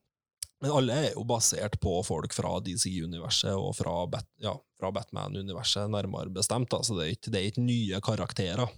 Men 0.63 0.71
alle 0.71 0.95
er 0.97 1.11
jo 1.11 1.25
basert 1.27 1.75
på 1.83 1.97
folk 2.07 2.33
fra 2.33 2.55
DC-universet 2.63 3.53
og 3.53 3.75
fra, 3.77 3.97
Bat 4.09 4.27
ja, 4.41 4.55
fra 4.79 4.89
Batman-universet, 4.95 5.91
nærmere 5.91 6.31
bestemt. 6.33 6.73
Altså 6.73 6.93
Så 6.93 6.99
det 6.99 7.05
er 7.05 7.17
ikke, 7.17 7.33
det 7.33 7.39
er 7.39 7.49
ikke 7.51 7.65
nye 7.65 8.01
karakterer. 8.03 8.71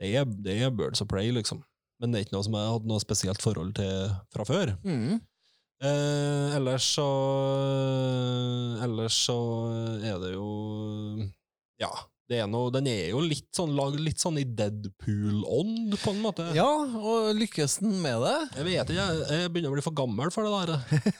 Det 0.00 0.12
er, 0.12 0.26
det 0.44 0.58
er 0.62 0.74
Birds 0.76 1.00
of 1.00 1.08
Prey, 1.08 1.30
liksom. 1.32 1.62
Men 2.00 2.12
det 2.12 2.18
er 2.18 2.26
ikke 2.26 2.36
noe 2.36 2.44
som 2.44 2.56
jeg 2.58 2.72
hadde 2.74 2.90
noe 2.90 3.00
spesielt 3.00 3.40
forhold 3.44 3.72
til 3.78 4.10
fra 4.34 4.44
før. 4.44 4.74
Mm. 4.84 5.16
Eh, 5.84 6.56
ellers 6.56 6.86
så 6.96 7.04
Ellers 8.84 9.16
så 9.26 9.36
er 10.04 10.20
det 10.22 10.34
jo 10.34 10.50
Ja. 11.80 11.90
Det 12.26 12.40
er 12.42 12.48
noe, 12.50 12.72
den 12.74 12.88
er 12.90 13.12
jo 13.12 13.20
litt 13.22 13.48
sånn, 13.54 13.70
litt 14.02 14.18
sånn 14.18 14.38
i 14.40 14.44
Deadpool-ånd, 14.58 15.94
på 16.02 16.10
en 16.10 16.20
måte. 16.24 16.46
Ja, 16.56 16.66
og 16.66 17.30
lykkes 17.38 17.78
den 17.84 17.94
med 18.02 18.18
det? 18.24 18.34
Jeg 18.58 18.66
vet 18.66 18.90
ikke, 18.90 18.98
jeg, 18.98 19.20
jeg 19.30 19.52
begynner 19.54 19.70
å 19.70 19.76
bli 19.76 19.84
for 19.86 19.94
gammel 20.00 20.32
for 20.34 20.42
det 20.42 20.52
der. 20.56 20.72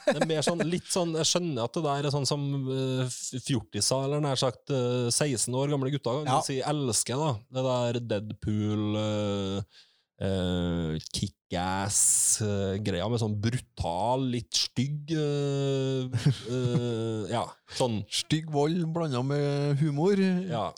Det 0.09 0.17
er 0.17 0.27
mer 0.33 0.43
sånn, 0.47 0.65
litt 0.67 0.91
sånn, 0.91 1.15
Jeg 1.21 1.31
skjønner 1.31 1.63
at 1.69 1.79
det 1.79 1.85
der 1.87 2.09
er 2.11 2.15
sånn 2.17 2.27
som 2.27 2.43
uh, 2.67 3.07
fjortiser, 3.47 4.07
eller 4.09 4.25
nær 4.25 4.39
sagt 4.41 4.75
eh, 4.75 5.07
16 5.15 5.55
år 5.55 5.71
gamle 5.77 5.95
gutter, 5.95 6.25
kan 6.27 6.41
Ja. 6.41 6.43
si 6.47 6.59
elsker 6.61 7.17
da. 7.23 7.31
det 7.55 7.67
der 7.71 8.01
Deadpool 8.15 8.99
uh, 8.99 10.97
Kickass-greia 11.13 13.07
med 13.13 13.21
sånn 13.21 13.37
brutal, 13.43 14.25
litt 14.33 14.55
stygg 14.57 15.13
uh, 15.15 16.09
eh, 16.51 17.23
Ja, 17.35 17.45
sånn 17.77 18.01
Stygg 18.11 18.51
vold 18.55 18.87
blanda 18.95 19.23
med 19.27 19.77
humor. 19.83 20.17
ja, 20.19 20.71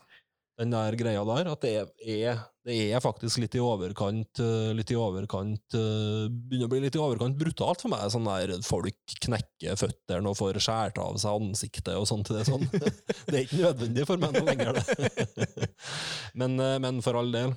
den 0.59 0.73
der 0.75 0.97
greia 0.99 1.21
der, 1.23 1.51
at 1.53 1.63
det 1.63 1.73
er, 1.79 2.41
det 2.67 2.79
er 2.91 3.03
faktisk 3.03 3.39
litt 3.39 3.55
i 3.55 3.61
overkant 3.63 4.41
eh, 4.43 4.73
Litt 4.75 4.91
i 4.91 4.97
overkant 4.99 5.77
eh, 5.79 6.25
Begynner 6.29 6.67
å 6.67 6.73
bli 6.73 6.81
litt 6.83 6.99
i 6.99 7.03
overkant 7.03 7.39
brutalt 7.39 7.85
for 7.85 7.93
meg. 7.93 8.09
Sånn 8.11 8.27
der 8.27 8.57
folk 8.67 9.15
knekker 9.23 9.79
føttene 9.79 10.33
og 10.33 10.39
får 10.41 10.59
skåret 10.65 10.99
av 11.03 11.21
seg 11.23 11.39
ansiktet 11.39 11.95
og 11.95 12.09
sånt. 12.11 12.33
Det 12.35 12.43
er, 12.43 12.51
sånn. 12.51 12.67
det 13.31 13.37
er 13.37 13.45
ikke 13.45 13.63
nødvendig 13.63 14.09
for 14.11 14.25
meg 14.25 14.35
noe 14.35 14.49
lenger, 14.51 14.81
det. 14.81 15.71
men, 16.43 16.59
eh, 16.65 16.77
men 16.83 17.01
for 17.07 17.23
all 17.23 17.33
del. 17.35 17.55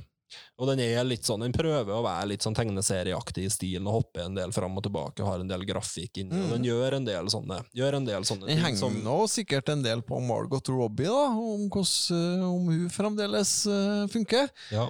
Og 0.62 0.70
den 0.70 0.82
er 0.84 1.04
litt 1.08 1.28
sånn, 1.28 1.44
den 1.46 1.56
prøver 1.56 1.94
å 1.96 2.04
være 2.06 2.30
litt 2.32 2.46
sånn 2.46 2.56
tegneserieaktig 2.58 3.46
i 3.48 3.54
stilen 3.54 3.90
og 3.90 4.00
hoppe 4.00 4.26
en 4.26 4.38
del 4.38 4.54
fram 4.56 4.78
og 4.78 4.86
tilbake, 4.86 5.26
har 5.26 5.44
en 5.44 5.50
del 5.50 5.66
grafikk 5.68 6.22
inni, 6.24 6.38
og 6.46 6.56
den 6.56 6.68
gjør 6.70 6.98
en 7.00 7.08
del 7.08 7.32
sånne, 7.34 7.62
gjør 7.78 8.00
en 8.00 8.10
del 8.10 8.28
sånne 8.28 8.50
Den 8.52 8.62
henger 8.62 8.82
som 8.84 9.00
nå 9.06 9.18
sikkert 9.32 9.72
en 9.74 9.84
del 9.86 10.04
på 10.06 10.20
Margot 10.24 10.72
Robbie, 10.74 11.10
da, 11.10 11.32
om, 11.32 11.66
hvordan, 11.72 12.46
om 12.48 12.70
hun 12.72 12.86
fremdeles 12.94 13.56
uh, 13.70 14.06
funker. 14.12 14.52
Ja, 14.74 14.88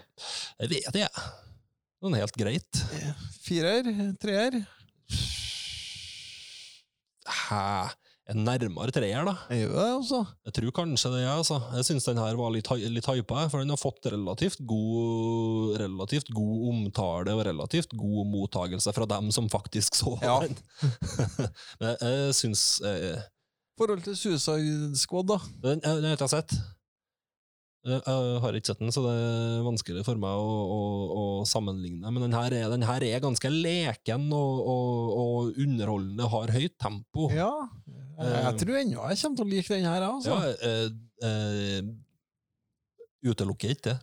jeg 0.61 0.75
vet 0.75 0.91
det. 0.95 1.07
Sånn 2.01 2.17
helt 2.17 2.37
greit. 2.37 2.83
Firer? 3.45 3.89
Treer? 4.21 4.61
Hæ? 7.31 7.91
Nærmere 8.37 8.93
treer, 8.95 9.25
da. 9.27 9.33
Jeg 9.51 9.65
gjør 9.65 9.73
det, 9.75 9.87
altså. 9.97 10.19
Jeg 10.47 10.53
tror 10.57 10.73
kanskje 10.79 11.11
det, 11.15 11.21
altså. 11.31 11.57
Jeg 11.75 11.87
syns 11.89 12.07
den 12.07 12.21
her 12.21 12.37
var 12.39 12.53
litt, 12.55 12.69
litt 12.93 13.09
hypa, 13.09 13.45
for 13.51 13.63
den 13.63 13.73
har 13.73 13.81
fått 13.81 14.07
relativt 14.13 14.61
god, 14.69 15.77
relativt 15.81 16.31
god 16.35 16.67
omtale 16.71 17.35
og 17.37 17.45
relativt 17.49 17.95
god 17.97 18.29
mottagelse 18.31 18.93
fra 18.95 19.07
dem 19.17 19.31
som 19.35 19.49
faktisk 19.51 19.97
så 19.99 20.15
Ja. 20.23 20.39
den. 20.45 20.57
Men 21.81 21.95
jeg 22.01 22.35
syns 22.39 22.65
eh, 22.85 23.23
forhold 23.79 24.03
til 24.05 24.15
Suicide 24.19 24.93
Squad, 25.01 25.31
da. 25.33 25.41
Den, 25.63 25.81
eh, 25.83 25.97
den 25.97 26.07
har 26.11 26.15
jeg 26.15 26.21
ikke 26.21 26.31
sett. 26.37 26.55
Jeg, 27.81 27.97
jeg 28.05 28.41
har 28.43 28.53
ikke 28.53 28.69
sett 28.69 28.81
den, 28.83 28.91
så 28.93 29.01
det 29.01 29.11
er 29.17 29.63
vanskelig 29.65 30.03
for 30.05 30.19
meg 30.21 30.37
å, 30.37 30.49
å, 30.69 30.81
å 31.17 31.23
sammenligne. 31.49 32.11
Men 32.13 32.27
den 32.27 32.35
her 32.37 32.53
er, 32.53 32.67
den 32.69 32.85
her 32.85 33.01
er 33.07 33.23
ganske 33.23 33.49
leken 33.49 34.27
og, 34.37 34.59
og, 34.69 35.15
og 35.17 35.57
underholdende, 35.65 36.27
har 36.29 36.53
høyt 36.53 36.75
tempo. 36.77 37.31
Ja. 37.33 37.49
Jeg, 38.21 38.43
jeg 38.45 38.61
tror 38.61 38.79
ennå 38.81 39.09
jeg 39.09 39.19
kommer 39.21 39.39
til 39.39 39.45
å 39.45 39.51
like 39.51 39.73
den 39.73 39.87
her, 39.89 40.05
altså. 40.07 40.37
Ja, 40.37 40.39
eh, 40.69 40.87
eh, 41.27 41.81
utelukker 43.31 43.73
ikke 43.75 43.87
det. 43.91 43.97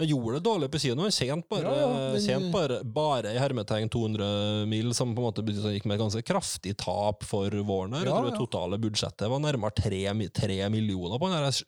Jeg 0.00 0.10
gjorde 0.12 0.38
det 0.38 0.44
dårlig 0.46 0.70
på 0.72 0.80
kino. 0.82 1.06
Jeg 1.08 1.16
tjente 1.28 1.48
bare, 1.50 1.70
Ja, 1.70 1.80
ja, 1.80 1.88
men... 2.12 2.20
tjente 2.24 2.50
bare, 2.54 2.78
bare 2.84 3.34
i 3.34 3.38
hermetegn 3.40 3.90
200 3.92 4.66
mil, 4.70 4.92
som 4.96 5.14
på 5.14 5.22
en 5.22 5.28
måte 5.30 5.44
betyr 5.46 5.74
gikk 5.76 5.86
med 5.86 5.98
et 5.98 6.02
ganske 6.04 6.22
kraftig 6.26 6.76
tap 6.80 7.24
for 7.28 7.50
Warner. 7.68 8.04
jeg 8.04 8.10
Ja, 8.10 8.16
tror 8.18 8.30
det 8.30 8.38
totale 8.40 8.78
budsjettet 8.82 9.28
var 9.30 9.40
nærmere 9.44 9.74
tre, 9.76 10.02
tre 10.34 10.58
millioner 10.72 11.18
på 11.20 11.28
den. 11.30 11.36
her. 11.38 11.48
er. 11.50 11.62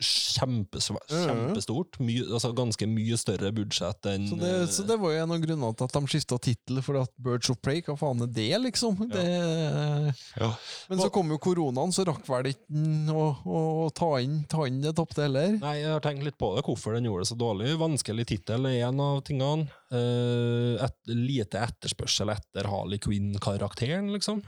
Kjempestort. 1.22 1.98
My, 2.02 2.16
altså 2.32 2.52
ganske 2.56 2.86
mye 2.90 3.16
større 3.20 3.52
budsjett 3.54 4.08
enn 4.10 4.26
Så 4.30 4.38
det, 4.40 4.52
så 4.72 4.86
det 4.88 4.98
var 5.00 5.12
jo 5.14 5.22
en 5.24 5.34
av 5.36 5.42
grunnene 5.42 5.76
til 5.78 5.88
at 5.88 5.96
de 5.96 6.02
skifta 6.12 6.38
tittel, 6.42 6.80
for 6.82 7.00
at 7.02 7.12
Birds 7.22 7.50
of 7.52 7.60
Prey, 7.62 7.82
hva 7.86 7.96
faen 8.00 8.22
er 8.26 8.32
det, 8.32 8.50
liksom? 8.66 8.98
Det, 9.12 9.26
Ja. 10.40 10.50
men 10.88 10.98
så 11.00 11.10
kom 11.12 11.30
jo 11.32 11.38
koronaen, 11.42 11.92
så 11.94 12.04
rakk 12.08 12.24
vel 12.28 12.50
ikke 12.52 13.12
å, 13.12 13.26
å, 13.46 13.90
ta, 13.94 14.10
inn, 14.22 14.42
ta 14.50 14.66
inn 14.68 14.80
det 14.84 14.94
tapte 14.98 15.24
heller. 15.26 15.56
Nei, 15.62 15.76
jeg 15.82 15.92
har 15.92 16.02
tenkt 16.04 16.24
litt 16.26 16.38
på 16.40 16.52
det, 16.56 16.64
hvorfor 16.66 16.96
den 16.96 17.08
gjorde 17.08 17.26
det 17.26 17.30
så 17.32 17.38
dårlig. 17.38 17.72
Vanskelig 17.92 18.24
tittel 18.32 18.64
er 18.70 18.86
en 18.88 19.00
av 19.04 19.20
tingene. 19.26 19.68
Eh, 19.92 20.80
et, 20.86 20.96
lite 21.12 21.60
etterspørsel 21.60 22.32
etter 22.32 22.68
Harley 22.72 22.98
Quinn-karakteren, 23.02 24.08
liksom. 24.14 24.40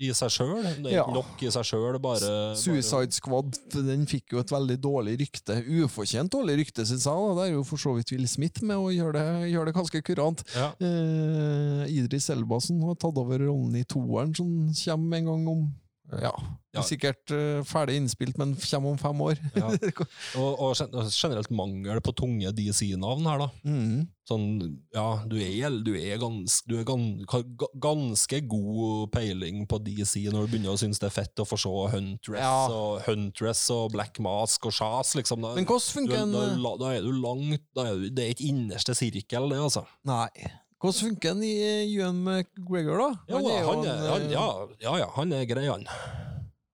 I 0.00 0.14
seg 0.16 0.30
sjøl. 0.32 0.62
Det 0.80 0.86
er 0.88 0.94
Ja. 0.96 1.02
ikke 1.04 1.12
nok 1.18 1.42
i 1.44 1.50
seg 1.52 1.62
sjøl, 1.68 1.98
bare 2.00 2.56
Suicide 2.56 3.12
Squad 3.12 3.52
den 3.74 4.06
fikk 4.06 4.32
jo 4.32 4.38
et 4.40 4.48
veldig 4.48 4.78
dårlig 4.80 5.18
rykte. 5.20 5.58
Ufortjent 5.84 6.30
dårlig 6.32 6.56
rykte, 6.62 6.86
syns 6.88 7.04
jeg. 7.04 7.12
da. 7.12 7.34
Det 7.36 7.50
er 7.50 7.52
jo 7.52 7.64
for 7.64 7.76
så 7.76 7.92
vidt 7.94 8.10
Will 8.12 8.26
Smith 8.26 8.62
med 8.64 8.76
å 8.80 8.88
gjøre 8.88 9.12
det, 9.12 9.52
gjøre 9.52 9.66
det 9.66 9.74
ganske 9.76 10.00
kurant. 10.02 10.42
Ja. 10.56 10.70
Eh, 10.80 11.84
Idris 12.00 12.30
Elbasen 12.30 12.80
har 12.82 12.94
tatt 12.94 13.18
over 13.20 13.38
rollen 13.44 13.76
i 13.76 13.84
toeren, 13.84 14.34
som 14.34 14.72
kommer 14.72 15.18
en 15.18 15.24
gang 15.26 15.48
om 15.48 15.74
Ja, 16.18 16.32
Ja. 16.74 16.82
sikkert 16.86 17.30
uh, 17.34 17.64
ferdig 17.66 17.96
innspilt, 17.98 18.36
men 18.38 18.52
kommer 18.54 18.92
om 18.92 18.98
fem 18.98 19.20
år. 19.26 19.38
Ja. 19.58 19.70
Og, 20.40 20.60
og 20.62 20.76
generelt 21.10 21.50
mangel 21.50 21.98
på 22.00 22.12
tunge 22.14 22.52
DC-navn 22.54 23.26
her, 23.26 23.42
da. 23.42 23.48
mm. 23.66 24.08
Sånn, 24.30 24.44
ja, 24.94 25.24
du 25.26 25.34
er, 25.42 25.74
du 25.82 25.90
er, 25.98 26.14
gans, 26.22 26.60
du 26.70 26.76
er 26.78 26.84
gans, 26.86 27.24
ganske 27.82 28.38
god 28.46 29.08
peiling 29.10 29.64
på 29.66 29.80
DC 29.82 30.22
når 30.30 30.46
du 30.46 30.52
begynner 30.52 30.76
å 30.76 30.78
synes 30.78 31.00
det 31.02 31.08
er 31.08 31.16
fett 31.16 31.42
å 31.42 31.46
få 31.48 31.58
se 31.58 31.72
Huntress, 31.96 32.38
Ja. 32.38 32.52
og, 32.70 33.00
Huntress 33.08 33.64
og 33.74 33.90
Black 33.96 34.20
Mask 34.22 34.70
og 34.70 34.76
Shaz, 34.76 35.16
liksom. 35.18 35.42
Da, 35.42 35.56
Men 35.58 35.66
hvordan 35.66 35.94
funker 35.98 36.20
en 36.22 36.36
da, 36.36 36.74
da 36.84 36.92
er 36.94 37.02
du 37.02 37.10
langt 37.18 37.66
da 37.74 37.88
er 37.90 37.98
du, 37.98 38.06
Det 38.14 38.24
er 38.28 38.34
ikke 38.36 38.46
innerste 38.52 38.94
sirkel, 38.94 39.50
det, 39.50 39.58
altså. 39.58 39.82
Nei. 40.06 40.28
Hvordan 40.80 40.96
funker 40.96 41.34
han 41.34 41.42
i 41.44 41.54
Ewan 41.84 42.22
McGregor, 42.24 43.02
da? 43.02 43.08
Ja, 43.28 43.36
han, 43.36 43.44
jo 43.44 43.50
er, 43.52 43.60
en, 43.60 44.04
han, 44.08 44.22
eh, 44.22 44.32
ja, 44.32 44.46
ja, 44.80 44.94
ja, 45.02 45.08
han 45.16 45.34
er 45.36 45.44
grei, 45.48 45.66
han. 45.68 45.84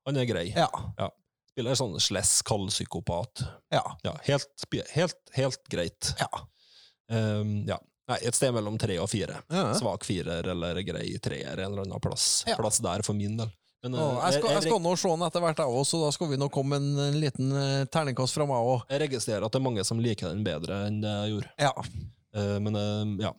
Han 0.07 0.21
er 0.23 0.29
grei. 0.29 0.49
ja. 0.55 1.11
Spiller 1.57 1.73
sånn 1.79 1.95
sless 2.05 2.43
kaldpsykopat. 2.45 3.41
Ja. 3.73 3.81
Ja, 4.05 4.13
helt, 4.27 4.67
helt, 4.93 5.21
helt 5.33 5.63
greit. 5.73 6.11
Ja. 6.21 6.29
Um, 7.09 7.63
ja. 7.65 7.79
Nei, 8.07 8.19
et 8.29 8.37
sted 8.39 8.53
mellom 8.55 8.77
tre 8.79 8.99
og 9.03 9.09
fire. 9.11 9.41
Ja. 9.51 9.71
Svak 9.75 10.05
firer 10.07 10.47
eller 10.53 10.79
grei 10.87 11.09
treer 11.23 11.57
en 11.57 11.73
eller 11.73 11.87
annen 11.87 12.03
plass. 12.03 12.45
Ja. 12.47 12.59
Plass 12.61 12.79
der 12.85 13.03
for 13.07 13.17
min 13.19 13.39
del. 13.41 13.49
Men, 13.83 13.97
Å, 13.97 14.05
eh, 14.05 14.21
jeg, 14.27 14.43
skal, 14.43 14.53
jeg 14.57 14.67
skal 14.67 14.83
nå 14.85 14.93
se 14.99 15.11
den 15.15 15.25
etter 15.27 15.43
hvert, 15.43 15.63
jeg 15.65 15.79
òg, 15.81 15.89
så 15.89 16.03
da 16.05 16.13
skal 16.15 16.31
vi 16.31 16.39
nå 16.41 16.51
komme 16.53 16.79
en, 16.79 16.87
en 17.07 17.19
liten 17.23 17.51
eh, 17.57 17.89
terningkast 17.93 18.37
fra 18.37 18.47
meg 18.49 18.69
òg. 18.69 18.87
jeg 18.93 19.03
registrerer 19.07 19.49
at 19.49 19.57
det 19.57 19.61
er 19.61 19.67
mange 19.67 19.85
som 19.87 20.01
liker 20.03 20.31
den 20.31 20.45
bedre 20.47 20.85
enn 20.91 21.01
det 21.03 21.17
jeg 21.17 21.35
gjorde. 21.35 21.51
Ja. 21.67 21.73
Uh, 22.37 22.57
men 22.63 22.79
uh, 22.79 23.17
ja. 23.25 23.33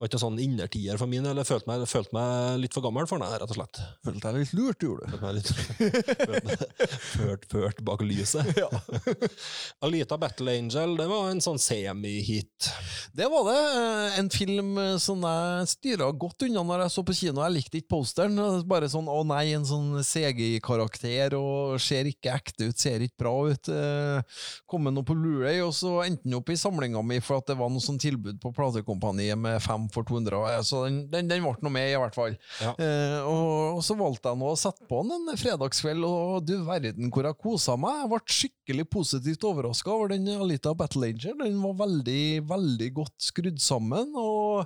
Var 0.00 0.08
ikke 0.08 0.18
sånn 0.22 0.38
innertier 0.40 0.96
for 0.96 1.06
min, 1.10 1.26
eller 1.28 1.42
jeg 1.44 1.50
følte 1.50 1.68
meg, 1.68 1.82
følte 1.90 2.14
meg 2.16 2.60
litt 2.62 2.72
for 2.72 2.80
gammel 2.86 3.04
for 3.06 3.20
den, 3.20 3.28
rett 3.36 3.50
og 3.52 3.58
slett. 3.58 3.80
Følte 4.06 4.30
deg 4.30 4.38
litt 4.40 4.54
lurt, 4.56 4.80
gjorde 4.86 5.04
du. 5.04 5.10
Følte 5.12 5.26
meg 5.26 5.34
litt 5.36 5.50
følte 5.52 6.40
meg 6.48 6.62
ført, 7.10 7.44
ført 7.52 7.82
bak 7.84 8.00
lyset. 8.08 8.48
Alita 9.84 10.16
Battle 10.18 10.54
Angel, 10.56 10.94
det 10.96 11.06
var 11.10 11.28
en 11.30 11.42
sånn 11.44 11.60
semi-hit. 11.60 12.70
Det 13.12 13.28
var 13.28 13.44
det. 13.50 13.58
eh, 13.82 14.18
En 14.22 14.30
film 14.32 14.72
eh, 14.80 14.94
som 15.04 15.20
jeg 15.28 15.68
styra 15.74 16.08
godt 16.16 16.46
unna 16.48 16.64
når 16.64 16.86
jeg 16.86 16.94
så 16.96 17.04
på 17.10 17.16
kino. 17.20 17.44
Jeg 17.44 17.56
likte 17.58 17.80
ikke 17.82 17.92
posteren. 17.98 18.40
Bare 18.70 18.88
sånn 18.88 19.08
'å 19.10 19.20
nei, 19.28 19.52
en 19.56 19.68
sånn 19.68 20.00
CGI-karakter 20.00 21.36
og 21.38 21.76
ser 21.82 22.08
ikke 22.10 22.32
ekte 22.40 22.70
ut, 22.70 22.78
ser 22.80 23.04
ikke 23.04 23.20
bra 23.26 23.34
ut'. 23.52 23.68
Eh, 23.68 24.22
Kom 24.70 24.84
med 24.84 24.94
noe 24.96 25.04
på 25.04 25.14
Blu-ray, 25.18 25.60
og 25.64 25.72
så 25.76 25.98
endte 26.06 26.24
den 26.24 26.38
opp 26.40 26.48
i 26.48 26.56
samlinga 26.56 27.02
mi 27.04 27.20
for 27.20 27.38
at 27.40 27.46
det 27.50 27.56
var 27.58 27.68
noe 27.68 27.82
sånn 27.84 27.98
tilbud 28.00 28.40
på 28.40 28.52
platekompaniet 28.54 29.36
med 29.38 29.60
fem 29.62 29.88
for 29.94 30.06
200. 30.06 30.62
Så 30.66 30.84
den, 30.86 31.02
den, 31.12 31.28
den 31.30 31.44
ble 31.44 31.54
noe 31.64 31.74
med, 31.74 31.90
i 31.92 31.98
hvert 32.00 32.16
fall. 32.16 32.36
Ja. 32.62 32.72
Eh, 32.74 33.18
og, 33.28 33.78
og 33.78 33.82
så 33.86 33.96
valgte 33.98 34.32
jeg 34.32 34.40
nå 34.40 34.50
å 34.52 34.58
sette 34.58 34.86
på 34.90 35.02
den 35.06 35.30
en 35.30 35.40
fredagskveld, 35.40 36.06
og 36.06 36.46
du 36.46 36.56
verden 36.66 37.10
hvor 37.12 37.28
jeg 37.28 37.38
kosa 37.40 37.76
meg. 37.80 38.02
Jeg 38.02 38.10
ble 38.12 38.20
skikkelig 38.36 38.86
positivt 38.92 39.46
overraska 39.50 39.92
over 39.94 40.12
den 40.14 40.28
Alita 40.34 40.74
Battle 40.76 41.10
Angel. 41.10 41.36
Den 41.40 41.58
var 41.62 41.78
veldig, 41.82 42.24
veldig 42.50 42.90
godt 43.00 43.16
skrudd 43.30 43.60
sammen. 43.62 44.14
Og 44.18 44.64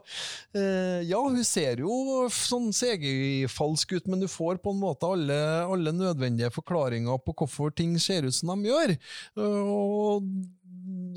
eh, 0.57 1.05
ja, 1.09 1.21
hun 1.21 1.45
ser 1.47 1.85
jo 1.85 2.27
sånn 2.33 2.71
CGI-falsk 2.75 3.97
ut, 3.99 4.11
men 4.11 4.25
du 4.25 4.29
får 4.31 4.61
på 4.65 4.75
en 4.75 4.83
måte 4.83 5.09
alle, 5.09 5.39
alle 5.65 5.95
nødvendige 5.95 6.53
forklaringer 6.55 7.21
på 7.25 7.37
hvorfor 7.39 7.75
ting 7.75 7.97
ser 8.03 8.29
ut 8.29 8.37
som 8.37 8.55
de 8.55 8.71
gjør. 8.71 8.95
Og 9.45 10.29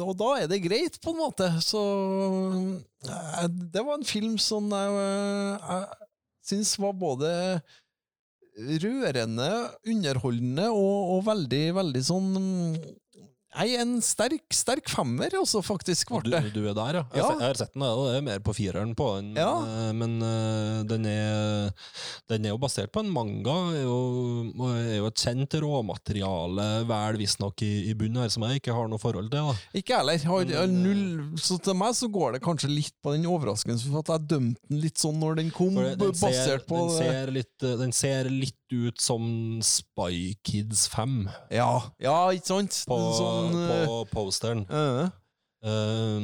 og 0.05 0.15
da 0.19 0.29
er 0.41 0.51
det 0.51 0.61
greit, 0.63 0.99
på 1.03 1.13
en 1.13 1.21
måte. 1.21 1.49
Så 1.63 1.81
eh, 3.07 3.43
det 3.47 3.83
var 3.83 3.97
en 3.97 4.07
film 4.07 4.37
som 4.41 4.69
jeg, 4.73 4.95
jeg 5.57 6.07
syns 6.47 6.77
var 6.81 6.95
både 6.97 7.31
rørende, 8.57 9.49
underholdende 9.85 10.69
og, 10.73 11.17
og 11.17 11.25
veldig, 11.27 11.65
veldig 11.77 12.03
sånn 12.07 12.31
Nei, 13.55 13.69
en 13.79 13.93
sterk, 14.03 14.43
sterk 14.53 14.89
femmer, 14.91 15.31
også, 15.39 15.61
faktisk, 15.65 16.09
ble 16.11 16.19
Du, 16.27 16.29
det. 16.33 16.49
du 16.53 16.59
er 16.67 16.75
der, 16.77 16.97
ja. 16.99 17.03
Jeg, 17.15 17.21
Ja. 17.23 17.29
jeg 17.39 17.47
har 17.47 17.55
sett 17.61 17.73
den, 17.73 17.81
og 17.87 18.01
det 18.11 18.17
er 18.19 18.25
mer 18.27 18.41
på 18.43 18.53
fireren 18.53 18.91
på 18.93 19.07
den. 19.17 19.29
Ja. 19.39 19.53
eh, 19.63 19.93
Men 19.95 20.17
uh, 20.21 20.83
den, 20.85 21.05
er, 21.09 21.71
den 22.29 22.45
er 22.45 22.49
jo 22.51 22.59
basert 22.61 22.91
på 22.91 23.01
en 23.01 23.09
manga, 23.09 23.55
og 23.87 24.61
er 24.75 24.97
jo 24.99 25.07
et 25.09 25.23
kjent 25.23 25.55
råmateriale, 25.63 26.67
vel 26.89 27.17
visstnok 27.21 27.63
i, 27.65 27.71
i 27.89 27.95
bunnen 27.97 28.21
her, 28.21 28.29
som 28.33 28.43
jeg 28.45 28.59
ikke 28.61 28.75
har 28.75 28.91
noe 28.91 29.01
forhold 29.01 29.31
til. 29.31 29.39
da. 29.47 29.55
Ikke 29.79 29.95
jeg 29.95 30.03
heller. 30.03 30.27
Har, 30.27 30.45
Men, 30.67 30.77
null, 30.83 31.39
så 31.41 31.57
til 31.63 31.77
meg 31.79 31.95
så 31.97 32.11
går 32.13 32.37
det 32.37 32.43
kanskje 32.45 32.69
litt 32.71 32.93
på 33.01 33.15
den 33.15 33.25
overraskelsen 33.31 33.93
for 33.95 34.03
at 34.03 34.13
jeg 34.17 34.27
dømte 34.35 34.61
den 34.69 34.83
litt 34.83 35.01
sånn 35.01 35.17
når 35.23 35.39
den 35.41 35.51
kom, 35.55 35.73
den, 35.79 35.97
ser, 36.13 36.27
basert 36.27 36.67
på 36.69 36.83
den, 36.83 36.95
ser 36.99 37.33
litt, 37.39 37.55
eh, 37.63 37.77
den 37.79 37.95
ser 37.95 38.29
litt 38.29 38.55
ut 38.73 38.99
som 39.01 39.59
Spy 39.63 40.33
Kids 40.43 40.87
5 40.93 41.29
Ja, 41.51 41.69
ja, 41.99 42.17
ikke 42.35 42.47
sant? 42.53 42.81
på, 42.87 42.97
sånn, 43.17 43.55
eh, 43.55 43.85
på 43.87 44.01
posteren. 44.11 44.65
Uh, 44.69 45.07
Eh, 45.65 46.19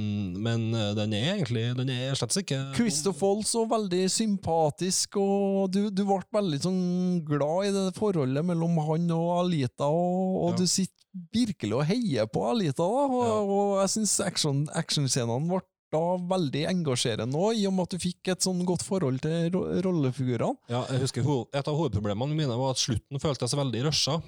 men 0.46 0.68
eh, 0.78 0.92
den 0.94 1.14
er 1.18 1.32
egentlig 1.34 1.64
Den 1.74 1.90
er 1.90 2.14
slett 2.14 2.36
ikke 2.38 2.60
Christoph 2.78 3.18
Waltz 3.26 3.50
så 3.56 3.64
veldig 3.66 4.04
sympatisk, 4.14 5.18
og 5.18 5.72
du, 5.74 5.88
du 5.90 6.04
ble 6.06 6.20
veldig 6.38 6.60
sånn 6.62 6.84
glad 7.26 7.66
i 7.66 7.72
det 7.74 7.88
forholdet 7.98 8.46
mellom 8.46 8.78
han 8.86 9.10
og 9.16 9.32
Alita, 9.42 9.90
og, 9.90 10.38
og 10.38 10.52
Ja. 10.54 10.58
du 10.62 10.68
sitter 10.70 11.02
virkelig 11.34 11.74
og 11.80 11.86
heier 11.90 12.30
på 12.30 12.46
Alita, 12.52 12.86
da, 12.86 13.08
og, 13.10 13.26
Ja. 13.26 13.40
og 13.42 13.74
jeg 13.82 13.94
syns 13.98 14.14
action, 14.22 14.64
actionscenene 14.78 15.50
ble 15.50 15.64
da 15.94 16.04
veldig 16.34 16.64
engasjerende 16.72 17.40
òg, 17.40 17.58
i 17.60 17.68
og 17.70 17.76
med 17.78 17.88
at 17.88 17.96
du 17.96 18.04
fikk 18.04 18.34
et 18.34 18.46
sånn 18.46 18.64
godt 18.68 18.86
forhold 18.86 19.22
til 19.24 19.50
ro 19.54 19.66
rollefigurene. 19.86 20.58
Ja, 20.72 20.84
jeg 20.92 21.06
husker 21.06 21.28
Et 21.54 21.68
av 21.68 21.78
hovedproblemene 21.78 22.38
mine 22.38 22.58
var 22.60 22.74
at 22.74 22.82
slutten 22.82 23.22
føltes 23.22 23.56
veldig 23.58 23.86
rusha. 23.88 24.20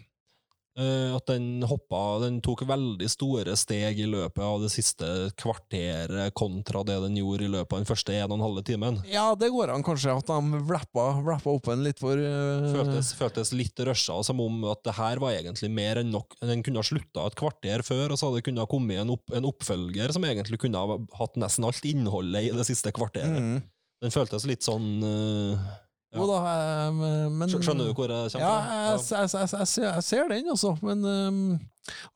Eh, 0.76 1.16
at 1.16 1.30
den 1.30 1.64
hoppa 1.64 2.20
Den 2.20 2.42
tok 2.44 2.66
veldig 2.68 3.08
store 3.08 3.54
steg 3.56 4.02
i 4.04 4.08
løpet 4.12 4.42
av 4.44 4.60
det 4.60 4.68
siste 4.74 5.08
kvarteret 5.40 6.34
kontra 6.36 6.82
det 6.84 6.98
den 7.06 7.16
gjorde 7.16 7.46
i 7.46 7.52
løpet 7.54 7.72
av 7.72 7.80
den 7.80 7.88
første 7.88 8.12
en 8.12 8.28
og 8.28 8.36
en 8.36 8.44
halve 8.44 8.64
timen. 8.68 8.98
Ja, 9.08 9.30
det 9.40 9.54
går 9.56 9.72
an 9.72 9.86
kanskje 9.88 10.18
at 10.20 10.28
de 10.28 10.60
vleppa, 10.68 11.06
vleppa 11.24 11.54
opp 11.54 11.70
en 11.72 11.86
litt 11.86 12.02
for 12.04 12.20
uh... 12.20 12.68
Føltes, 12.74 13.14
føltes 13.16 13.54
litt 13.56 13.80
rusha, 13.88 14.20
som 14.28 14.44
om 14.44 14.68
at 14.74 14.84
det 14.84 14.98
her 15.00 15.24
var 15.24 15.38
egentlig 15.38 15.72
mer 15.72 16.02
enn 16.02 16.12
nok. 16.12 16.36
Den 16.44 16.66
kunne 16.66 16.84
ha 16.84 16.90
slutta 16.92 17.24
et 17.30 17.40
kvarter 17.40 17.86
før, 17.88 18.12
og 18.12 18.20
så 18.20 18.28
hadde 18.28 18.42
det 18.42 18.50
kunnet 18.50 18.72
kommet 18.72 19.00
en, 19.00 19.16
opp, 19.16 19.32
en 19.32 19.48
oppfølger 19.48 20.12
som 20.12 20.28
egentlig 20.28 20.60
kunne 20.66 20.84
ha 20.84 21.00
hatt 21.22 21.40
nesten 21.40 21.70
alt 21.70 21.88
innholdet 21.88 22.50
i 22.50 22.54
det 22.56 22.68
siste 22.68 22.92
kvarteret. 22.96 23.40
mm. 23.40 23.58
Den 24.04 24.12
føltes 24.12 24.44
litt 24.44 24.66
sånn 24.66 25.00
ja. 25.00 25.85
Jo 26.16 26.28
da, 26.30 26.40
eh, 26.88 27.30
men 27.30 27.50
Skjønner 27.52 27.90
du 27.90 27.94
hvor 27.98 28.12
jeg 28.12 28.32
kommer 28.32 28.46
Ja, 28.46 28.56
fra? 28.56 28.76
jeg, 28.76 29.00
jeg, 29.12 29.30
jeg, 29.34 29.50
jeg, 29.60 29.68
ser, 29.68 29.88
jeg 29.94 30.04
ser 30.04 30.28
den, 30.32 30.50
altså. 30.56 30.76
Men 30.82 31.06
um, 31.06 31.60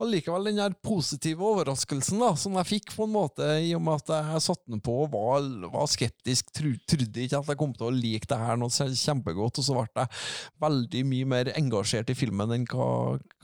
allikevel 0.01 0.49
den 0.49 0.59
der 0.61 0.75
positive 0.85 1.45
overraskelsen 1.45 2.21
da, 2.21 2.33
som 2.39 2.57
jeg 2.59 2.69
fikk, 2.73 2.93
på 2.97 3.05
en 3.07 3.13
måte, 3.13 3.47
i 3.63 3.73
og 3.77 3.83
med 3.85 4.01
at 4.01 4.13
jeg 4.15 4.43
satte 4.47 4.71
den 4.73 4.81
på 4.83 4.95
og 5.05 5.11
var, 5.13 5.45
var 5.73 5.89
skeptisk, 5.91 6.51
tro, 6.55 6.71
trodde 6.89 7.23
ikke 7.25 7.41
at 7.41 7.51
jeg 7.53 7.59
kom 7.59 7.73
til 7.77 7.89
å 7.89 7.93
like 7.95 8.29
det 8.29 8.39
her 8.39 8.59
noe 8.59 8.69
kjempegodt, 8.73 9.59
og 9.61 9.65
så 9.65 9.75
ble 9.77 9.85
jeg 10.05 10.23
veldig 10.65 11.03
mye 11.11 11.29
mer 11.35 11.51
engasjert 11.59 12.09
i 12.13 12.17
filmen 12.17 12.55
enn 12.55 12.67
hva, 12.69 12.89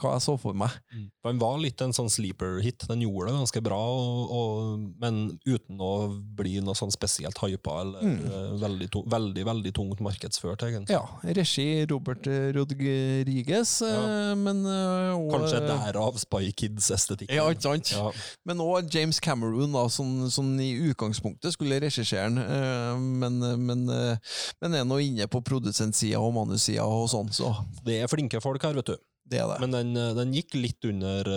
hva 0.01 0.15
jeg 0.15 0.25
så 0.25 0.37
for 0.41 0.57
meg. 0.57 0.73
Mm. 0.93 1.05
Den 1.25 1.41
var 1.41 1.59
litt 1.61 1.81
en 1.81 1.93
sånn 1.95 2.11
sleeper-hit. 2.11 2.85
Den 2.89 3.01
gjorde 3.05 3.31
det 3.31 3.37
ganske 3.39 3.63
bra, 3.65 3.79
og, 3.95 4.33
og, 4.35 4.83
men 5.01 5.21
uten 5.45 5.81
å 5.81 5.91
bli 6.37 6.57
noe 6.63 6.77
sånn 6.77 6.93
spesielt 6.93 7.39
hypa 7.43 7.79
eller 7.83 8.03
Mm. 8.05 8.19
eh, 8.27 8.51
veldig, 8.61 8.87
veldig, 9.09 9.43
veldig 9.47 9.71
tungt 9.73 10.01
markedsført, 10.03 10.61
egentlig. 10.67 10.93
Ja, 10.93 11.03
regi 11.37 11.85
Robert 11.89 12.27
eh, 12.29 12.51
Rodriguez, 12.53 13.71
ja. 13.81 14.35
men 14.37 14.61
eh, 14.67 15.13
og, 15.15 15.29
Kanskje 15.31 15.61
derav 15.65 16.14
Spy 16.21 16.51
Kids-estetikken. 16.57 17.35
Ja, 17.35 17.47
ikke 17.51 17.65
sant? 17.65 17.91
Ja. 17.93 18.11
Men 18.47 18.61
òg 18.63 18.91
James 18.93 19.19
Cameron, 19.23 19.73
da, 19.75 19.85
som, 19.91 20.29
som 20.31 20.51
i 20.61 20.71
utgangspunktet 20.89 21.55
skulle 21.55 21.79
regissere 21.83 22.27
den, 22.29 22.39
eh, 22.41 23.01
men, 23.23 23.41
men, 23.65 23.83
eh, 23.91 24.37
men 24.63 24.77
er 24.77 24.87
nå 24.87 24.99
inne 25.03 25.27
på 25.31 25.43
produsentsida 25.45 26.21
og 26.21 26.33
manussida 26.37 26.85
og 26.85 27.09
sånn, 27.11 27.31
så 27.35 27.53
Det 27.85 28.01
er 28.01 28.11
flinke 28.11 28.41
folk 28.43 28.63
her, 28.63 28.77
vet 28.77 28.93
du. 28.93 28.97
det 29.25 29.41
er 29.41 29.49
det. 29.49 29.59
Men 29.63 29.75
den, 29.75 29.93
eh, 29.97 30.13
den 30.17 30.33
gikk 30.35 30.57
litt 30.59 30.85
under 30.87 31.29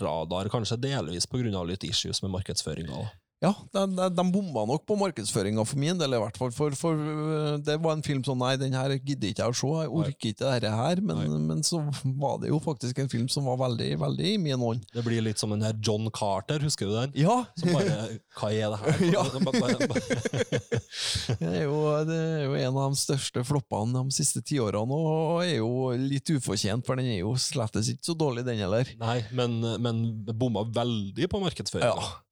radar, 0.00 0.50
kanskje 0.52 0.80
delvis 0.80 1.26
pga. 1.30 1.64
litt 1.66 1.84
issues 1.84 2.22
med 2.22 2.34
markedsføringa. 2.36 3.06
Ja, 3.44 3.50
de, 3.52 3.82
de, 3.92 4.04
de 4.16 4.24
bomma 4.32 4.62
nok 4.64 4.86
på 4.88 4.96
markedsføringa 4.96 5.60
for 5.68 5.76
min 5.80 5.98
del, 6.00 6.14
i 6.16 6.20
hvert 6.22 6.38
fall. 6.40 6.52
For, 6.56 6.72
for 6.78 6.96
øh, 6.96 7.58
det 7.60 7.76
var 7.84 7.98
en 7.98 8.04
film 8.04 8.22
sånn 8.24 8.40
Nei, 8.40 8.54
den 8.60 8.72
her 8.76 8.94
gidder 8.96 9.28
ikke 9.28 9.44
jeg 9.44 9.52
å 9.52 9.56
se, 9.58 9.72
jeg 9.82 9.92
orker 10.00 10.30
ikke 10.30 10.46
dette 10.54 10.72
her. 10.72 11.02
Men, 11.04 11.36
men 11.44 11.60
så 11.66 11.82
var 12.16 12.40
det 12.40 12.48
jo 12.48 12.60
faktisk 12.64 13.02
en 13.02 13.12
film 13.12 13.28
som 13.32 13.48
var 13.50 13.60
veldig, 13.60 13.90
veldig 14.00 14.32
i 14.32 14.40
min 14.40 14.64
ånd. 14.64 14.88
Det 14.92 15.04
blir 15.04 15.24
litt 15.24 15.40
som 15.40 15.52
den 15.52 15.64
her 15.66 15.76
John 15.84 16.08
Carter, 16.16 16.64
husker 16.64 16.88
du 16.88 16.96
den? 16.96 17.12
Ja! 17.20 17.42
Som 17.60 17.76
bare 17.76 18.18
Hva 18.38 18.52
er 18.52 18.72
det 18.72 18.80
her? 18.84 19.04
Ja. 19.16 19.22
Det 21.36 21.48
er, 21.48 21.62
jo, 21.66 21.76
det 22.06 22.16
er 22.16 22.44
jo 22.46 22.54
en 22.56 22.78
av 22.80 22.92
de 22.94 22.98
største 22.98 23.42
floppene 23.46 24.00
de 24.06 24.14
siste 24.16 24.40
tiårene, 24.46 24.96
og 24.96 25.42
er 25.44 25.58
jo 25.58 25.90
litt 26.00 26.30
ufortjent, 26.32 26.86
for 26.86 26.98
den 26.98 27.10
er 27.12 27.20
jo 27.20 27.34
slettes 27.40 27.90
ikke 27.92 28.10
så 28.10 28.16
dårlig, 28.18 28.46
den 28.46 28.60
heller. 28.62 28.88
Nei, 29.00 29.18
men, 29.36 29.58
men 29.82 30.04
bomma 30.32 30.64
veldig 30.76 31.28
på 31.32 31.42
markedsføringa. 31.42 31.92
Ja. 31.92 32.25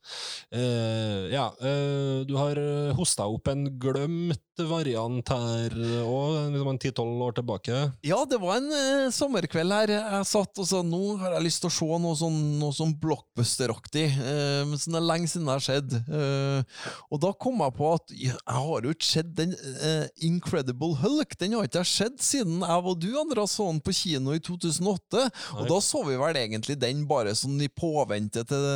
Eh, 0.55 1.31
ja, 1.35 1.49
uh, 1.61 2.23
du 2.27 2.35
har 2.39 2.61
hosta 2.99 3.27
opp 3.31 3.49
en 3.53 3.67
glemt 3.81 4.41
variant 4.55 5.31
her 5.35 5.73
òg, 6.05 6.53
liksom 6.55 6.69
en 6.71 6.79
ti-tolv 6.79 7.23
år 7.27 7.35
tilbake. 7.41 7.81
Ja, 8.07 8.21
det 8.29 8.39
var 8.43 8.61
en 8.61 8.71
uh, 8.71 9.13
sommerkveld 9.15 9.75
her. 9.75 9.95
Jeg 9.97 10.29
satt 10.31 10.63
og 10.63 10.69
sa 10.69 10.83
nå 10.87 11.03
har 11.21 11.37
jeg 11.37 11.47
lyst 11.47 11.65
til 11.65 11.71
å 11.71 11.75
se 11.75 11.99
noe 12.05 12.19
sånn, 12.19 12.39
noe 12.61 12.75
sånn 12.75 12.95
blockbuster-aktig. 13.01 14.07
Eh, 14.25 14.63
men 14.69 14.81
sånn 14.81 14.99
er 14.99 15.07
lenge 15.07 15.31
siden 15.31 15.49
det 15.49 15.57
har 15.57 15.65
skjedd. 15.65 15.97
Eh, 16.05 16.87
og 17.11 17.23
da 17.25 17.33
kom 17.41 17.63
jeg 17.65 17.77
på 17.79 17.91
at 17.95 18.15
jeg 18.15 18.37
har 18.59 18.87
jo 18.87 18.95
ikke 18.95 19.09
sett 19.09 19.33
den 19.39 19.55
eh, 19.55 20.07
Incredible 20.27 20.99
Hulk. 21.03 21.37
Den 21.41 21.57
har 21.57 21.69
ikke 21.69 21.85
jeg 21.85 21.93
sett 21.93 22.25
siden 22.25 22.63
jeg 22.65 22.85
og 22.85 23.01
du, 23.03 23.11
Andreas, 23.21 23.57
så 23.59 23.69
den 23.71 23.83
på 23.85 23.95
kino 23.97 24.35
i 24.37 24.43
2008. 24.45 25.27
Og 25.59 25.71
da 25.71 25.81
så 25.85 26.05
vi 26.07 26.19
vel 26.21 26.41
egentlig 26.41 26.79
den 26.81 27.05
bare 27.11 27.35
sånn 27.39 27.61
i 27.65 27.71
påvente 27.71 28.45
til, 28.49 28.69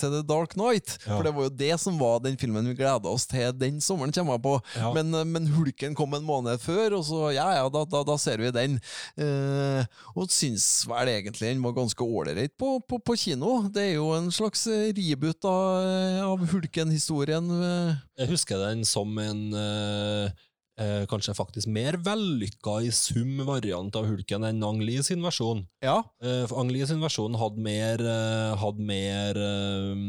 til 0.00 0.16
The 0.16 0.24
Dark 0.28 0.56
Knight. 0.58 0.96
Ja. 1.06 1.14
For 1.14 1.24
det 1.28 1.32
var 1.36 1.46
jo 1.48 1.54
det 1.62 1.70
som 1.80 1.96
var 2.00 2.18
den 2.24 2.36
filmen 2.40 2.66
vi 2.68 2.74
gleda 2.78 3.08
oss 3.12 3.24
til 3.30 3.52
den 3.56 3.78
sommeren, 3.84 4.12
kommer 4.14 4.36
jeg 4.36 4.44
på. 4.44 4.54
Men, 4.98 5.14
eh, 5.14 5.24
men 5.28 5.46
Hulken 5.54 5.94
kom 5.98 6.18
en 6.18 6.26
måned 6.26 6.60
før, 6.60 6.98
og 6.98 7.04
så 7.08 7.22
ja, 7.36 7.46
ja, 7.60 7.68
da, 7.72 7.84
da, 7.88 8.02
da 8.08 8.18
ser 8.20 8.42
vi 8.42 8.50
den. 8.54 8.76
Eh, 9.16 9.86
og 10.18 10.28
syns 10.34 10.66
vel 10.90 11.12
egentlig 11.14 11.52
den 11.54 11.62
var 11.64 11.76
ganske 11.78 12.04
ålreit 12.04 12.56
på, 12.58 12.74
på, 12.88 12.98
på 13.00 13.16
kino. 13.18 13.60
Det 13.72 13.86
er 13.92 13.94
jo 13.98 14.10
en 14.16 14.30
slags 14.34 14.66
eh, 14.70 14.90
reboot 14.96 15.46
av, 15.48 15.88
av 16.26 16.44
Hulken-historien. 16.52 17.48
eh. 17.62 17.96
Jeg 18.18 18.32
husker 18.32 18.58
den 18.66 18.84
som 18.88 19.12
en 19.22 19.42
eh, 19.54 20.30
eh, 20.78 21.04
kanskje 21.10 21.34
faktisk 21.36 21.70
mer 21.72 21.98
vellykka 22.04 22.78
i 22.86 22.90
sum 22.94 23.42
variant 23.46 23.94
av 23.98 24.06
Hulken 24.08 24.46
enn 24.48 24.62
Ang 24.64 24.80
Lee 24.84 25.02
sin 25.04 25.22
versjon. 25.24 25.64
Ja. 25.84 26.00
Eh, 26.22 26.44
for 26.48 26.62
Ang 26.62 26.72
Lee 26.74 26.86
sin 26.88 27.02
versjon 27.02 27.36
hadde 27.38 27.62
mer, 27.62 28.02
eh, 28.02 28.54
hadde 28.58 28.84
mer 28.84 29.38
eh, 29.38 30.04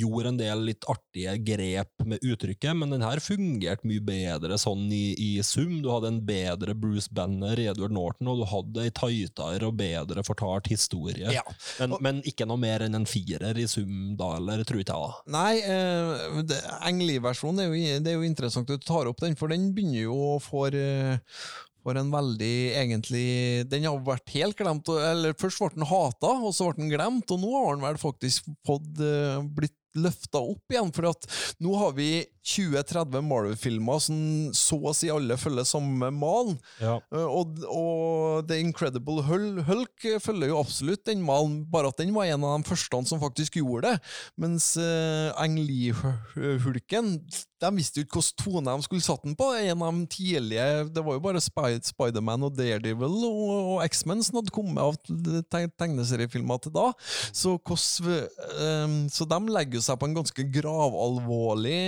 Gjorde 0.00 0.32
en 0.32 0.38
del 0.40 0.64
litt 0.68 0.86
artige 0.90 1.34
grep 1.44 2.04
med 2.06 2.22
uttrykket, 2.24 2.76
men 2.76 2.92
den 2.94 3.04
her 3.04 3.20
fungerte 3.22 3.88
mye 3.88 4.02
bedre 4.04 4.58
sånn 4.60 4.86
i, 4.94 5.14
i 5.18 5.30
sum. 5.46 5.80
Du 5.84 5.90
hadde 5.92 6.12
en 6.12 6.20
bedre 6.26 6.76
Bruce 6.78 7.10
Banner, 7.12 7.58
i 7.58 7.68
Edward 7.70 7.94
Norton, 7.94 8.30
og 8.30 8.42
du 8.42 8.46
hadde 8.50 8.86
ei 8.86 8.94
tightere 8.94 9.68
og 9.68 9.76
bedre 9.80 10.24
fortalt 10.26 10.70
historie. 10.70 11.32
Ja. 11.34 11.44
Men, 11.80 11.96
men 12.04 12.22
ikke 12.28 12.46
noe 12.48 12.60
mer 12.60 12.84
enn 12.86 12.98
en 12.98 13.08
firer 13.08 13.58
i 13.58 13.66
sum 13.70 14.14
da, 14.18 14.34
eller 14.38 14.64
tror 14.68 14.82
ikke 14.84 14.98
jeg. 15.00 15.18
Nei, 15.34 15.54
eh, 15.64 16.54
Ang 16.86 17.02
Lee-versjonen 17.04 17.64
er, 17.66 18.00
er 18.00 18.16
jo 18.16 18.26
interessant 18.26 18.70
at 18.70 18.80
du 18.80 18.86
tar 18.86 19.10
opp 19.10 19.20
den, 19.22 19.36
for 19.38 19.52
den 19.52 19.70
begynner 19.76 20.06
jo 20.06 20.09
å 20.12 20.36
og 20.36 20.42
får, 20.44 20.76
for 21.80 21.96
en 21.96 22.10
veldig, 22.12 22.54
egentlig 22.76 23.66
Den 23.70 23.86
har 23.88 24.00
vært 24.04 24.34
helt 24.36 24.58
glemt. 24.58 24.90
Eller 25.00 25.36
Først 25.40 25.62
ble 25.62 25.72
den 25.78 25.88
hata, 25.88 26.34
og 26.36 26.54
så 26.56 26.70
ble 26.70 26.84
den 26.84 26.92
glemt, 26.92 27.30
og 27.32 27.42
nå 27.42 27.52
har 27.56 27.76
den 27.76 27.86
vel 27.88 28.00
faktisk 28.00 28.50
fått 28.68 29.04
eh, 29.04 29.40
blitt 29.56 29.76
løfta 29.98 30.38
opp 30.42 30.70
igjen. 30.74 30.92
For 30.94 31.08
at 31.10 31.26
nå 31.62 31.74
har 31.80 31.96
vi 31.96 32.10
20-30 32.50 33.20
Marvel-filmer 33.26 33.98
som 34.00 34.16
så 34.56 34.78
å 34.88 34.94
si 34.96 35.10
alle 35.12 35.36
følger 35.38 35.66
samme 35.68 36.08
malen. 36.14 36.56
Ja. 36.80 36.96
Eh, 37.12 37.26
Og, 37.40 37.58
og 37.68 38.46
The 38.48 38.56
Incredible 38.62 39.22
Hulk 39.26 40.06
eh, 40.08 40.16
følger 40.22 40.52
jo 40.54 40.60
absolutt 40.62 41.04
den 41.10 41.20
malen, 41.26 41.60
bare 41.70 41.90
at 41.92 42.00
den 42.00 42.14
var 42.16 42.30
en 42.30 42.46
av 42.48 42.56
de 42.62 42.68
første 42.70 43.02
som 43.06 43.20
faktisk 43.22 43.60
gjorde 43.60 43.90
det. 43.92 43.98
Mens 44.40 44.72
uh, 44.80 45.30
Ang 45.38 45.58
Lee-hulken 45.60 47.18
de 47.60 47.68
visste 47.76 48.00
jo 48.00 48.06
ikke 48.06 48.22
hvilken 48.22 48.38
tone 48.40 48.72
de 48.72 48.84
skulle 48.86 49.04
satt 49.04 49.24
den 49.26 49.34
på. 49.36 49.50
En 49.60 49.82
av 49.84 49.92
de 49.92 50.06
tidlige 50.08 50.66
Det 50.96 51.02
var 51.04 51.18
jo 51.18 51.22
bare 51.26 51.42
Spiderman 51.44 52.46
og 52.46 52.54
Daredevil 52.56 53.18
og, 53.28 53.50
og 53.76 53.82
X-Men 53.84 54.22
som 54.24 54.38
hadde 54.40 54.54
kommet 54.54 54.80
av 54.80 54.96
te- 55.52 55.68
tegneseriefilmer 55.80 56.62
til 56.64 56.72
da. 56.72 56.86
Så, 57.36 57.58
hos, 57.68 57.84
um, 58.00 58.96
så 59.12 59.28
de 59.28 59.40
legger 59.52 59.79
jo 59.80 59.84
seg 59.84 59.98
på 60.00 60.08
en 60.08 60.16
ganske 60.20 60.44
gravalvorlig 60.54 61.80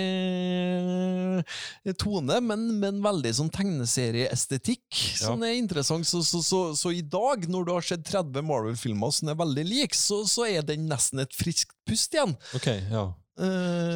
eh, 1.39 1.95
tone, 2.01 2.39
men, 2.43 2.65
men 2.81 3.01
veldig 3.05 3.33
sånn 3.39 3.51
tegneserieestetikk 3.53 4.99
som 5.21 5.43
er 5.45 5.55
interessant. 5.59 6.07
Så, 6.09 6.23
så, 6.27 6.41
så, 6.43 6.61
så 6.77 6.93
i 6.93 7.03
dag, 7.05 7.47
når 7.51 7.67
du 7.67 7.73
har 7.75 7.87
sett 7.87 8.05
30 8.09 8.45
Marvel-filmer 8.49 9.13
som 9.15 9.31
er 9.31 9.39
veldig 9.39 9.67
like, 9.69 9.97
så, 9.97 10.23
så 10.29 10.47
er 10.49 10.65
den 10.67 10.89
nesten 10.91 11.23
et 11.23 11.35
friskt 11.37 11.75
pust 11.87 12.15
igjen. 12.15 12.35
Ok, 12.57 12.69
ja. 12.91 13.07
Så 13.33 13.41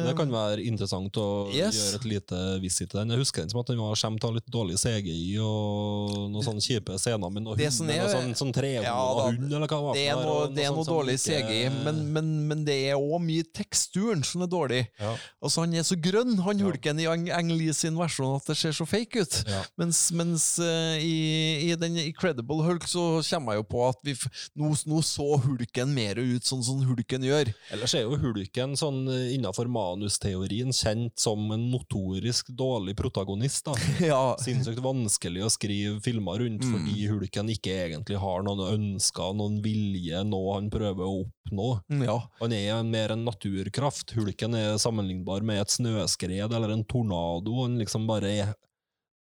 det 0.02 0.10
Eh, 0.10 0.16
kan 0.18 0.30
være 0.32 0.64
interessant 0.66 1.12
å 1.14 1.46
Yes. 1.54 1.76
gjøre 1.76 1.94
et 1.94 2.04
lite 2.10 2.60
visit 2.60 2.90
til 2.90 2.98
den. 3.00 3.10
Jeg 3.10 3.18
husker 3.20 3.42
den 3.42 3.50
som 3.50 3.60
at 3.60 3.66
den 3.68 3.78
var 3.78 3.94
skjemt 3.94 4.24
av 4.24 4.34
litt 4.34 4.46
dårlig 4.50 4.74
CGI 4.82 5.38
og 5.38 6.10
noen 6.32 6.42
sånne 6.42 6.58
kjipe 6.64 6.98
scener 6.98 7.30
med 7.30 7.44
noe 7.44 7.54
Det 7.56 7.68
hund, 7.70 7.88
er- 7.90 8.08
sånn, 8.08 8.34
sånn 8.34 8.82
Ja, 8.82 9.14
da, 9.14 9.30
hund, 9.30 9.52
eller 9.52 9.66
hva 9.68 9.68
det 9.68 9.84
var. 9.84 9.94
det 9.94 10.08
er 10.08 10.16
noe, 10.16 10.48
det 10.54 10.64
er 10.64 10.72
noe 10.72 10.84
dårlig 10.84 11.14
ikke- 11.14 11.46
CGI, 11.46 11.84
men, 11.84 12.12
men, 12.12 12.48
men 12.48 12.64
det 12.64 12.90
er 12.90 12.96
òg 12.96 13.20
mye 13.22 13.44
teksturen 13.54 14.24
som 14.24 14.42
er 14.42 14.48
dårlig. 14.48 14.88
Ja. 14.98 15.16
Altså 15.40 15.60
Han 15.60 15.74
er 15.74 15.82
så 15.86 15.94
grønn, 16.00 16.36
han 16.42 16.58
hulken 16.58 16.98
i 17.00 17.06
Ang 17.06 17.30
Ang 17.30 17.50
Lee 17.50 17.72
sin 17.72 17.94
versjon, 17.96 18.34
at 18.36 18.46
det 18.46 18.56
ser 18.56 18.70
så 18.72 18.86
fake 18.88 19.20
ut. 19.22 19.44
Ja. 19.46 19.62
Mens, 19.78 20.10
mens 20.10 20.58
uh, 20.58 20.98
i, 20.98 21.70
i 21.70 21.74
den 21.76 21.96
Incredible 21.96 22.62
Hulk 22.64 22.82
så 22.88 23.22
kommer 23.22 23.54
jeg 23.54 23.62
jo 23.62 23.68
på 23.70 23.88
at 23.88 23.96
vi 24.02 24.14
nå, 24.56 24.74
nå 24.86 24.98
så 25.04 25.38
hulken 25.40 25.94
mer 25.94 26.16
ut 26.18 26.42
sånn 26.42 26.64
som 26.64 26.82
hulken 26.82 27.22
gjør. 27.22 27.54
Ellers 27.70 27.94
er 27.94 28.02
jo 28.02 28.16
Hulken 28.18 28.74
sånn 28.76 29.06
innafor 29.34 29.68
manusteorien 29.72 30.72
kjent 30.74 31.14
som 31.20 31.50
en 31.54 31.66
notorisk 31.72 32.48
dårlig 32.56 32.96
protagonist. 32.98 33.64
da. 33.68 33.74
ja, 34.10 34.20
Sinnssykt 34.42 34.80
vanskelig 34.84 35.44
å 35.46 35.50
skrive 35.52 36.00
filmer 36.04 36.38
rundt 36.44 36.64
Mm. 36.68 36.72
fordi 36.74 37.06
Hulken 37.08 37.50
ikke 37.52 37.74
egentlig 37.86 38.18
har 38.18 38.42
noen 38.42 38.64
ønsker, 38.74 39.34
noen 39.38 39.60
vilje, 39.64 40.22
noe 40.26 40.54
han 40.56 40.70
prøver 40.72 41.04
å 41.06 41.22
oppnå. 41.24 41.68
ja. 42.04 42.18
Han 42.40 42.52
er 42.52 42.82
mer 42.84 43.12
en 43.14 43.24
naturkraft. 43.24 44.12
Hulken 44.16 44.54
er 44.58 44.78
sammenlignbar 44.82 45.42
med 45.46 45.60
et 45.62 45.68
snøskred 45.76 46.52
eller 46.52 46.72
en 46.74 46.84
tornado. 46.84 47.54
Han 47.62 47.78
liksom 47.78 48.06
bare 48.08 48.32
er, 48.42 48.54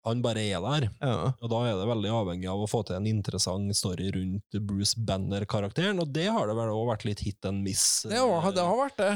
han 0.05 0.21
bare 0.23 0.39
er 0.47 0.61
der. 0.63 0.85
ja. 1.01 1.33
Og 1.41 1.49
da 1.51 1.57
er 1.67 1.75
det 1.79 1.87
veldig 1.89 2.11
avhengig 2.15 2.47
av 2.49 2.61
å 2.63 2.67
få 2.71 2.83
til 2.87 2.95
en 2.95 3.07
interessant 3.09 3.75
story 3.75 4.09
rundt 4.15 4.59
Bruce 4.65 4.95
Banner-karakteren, 4.97 5.99
og 5.99 6.07
det 6.15 6.27
har 6.31 6.47
det 6.47 6.55
vel 6.55 6.71
også 6.71 6.87
vært 6.89 7.05
litt 7.09 7.19
hit 7.25 7.45
and 7.49 7.63
miss. 7.65 7.83
Det 8.07 8.17
har, 8.17 8.51
det 8.55 8.63
har 8.63 8.77
vært 8.79 8.97
det. 9.01 9.11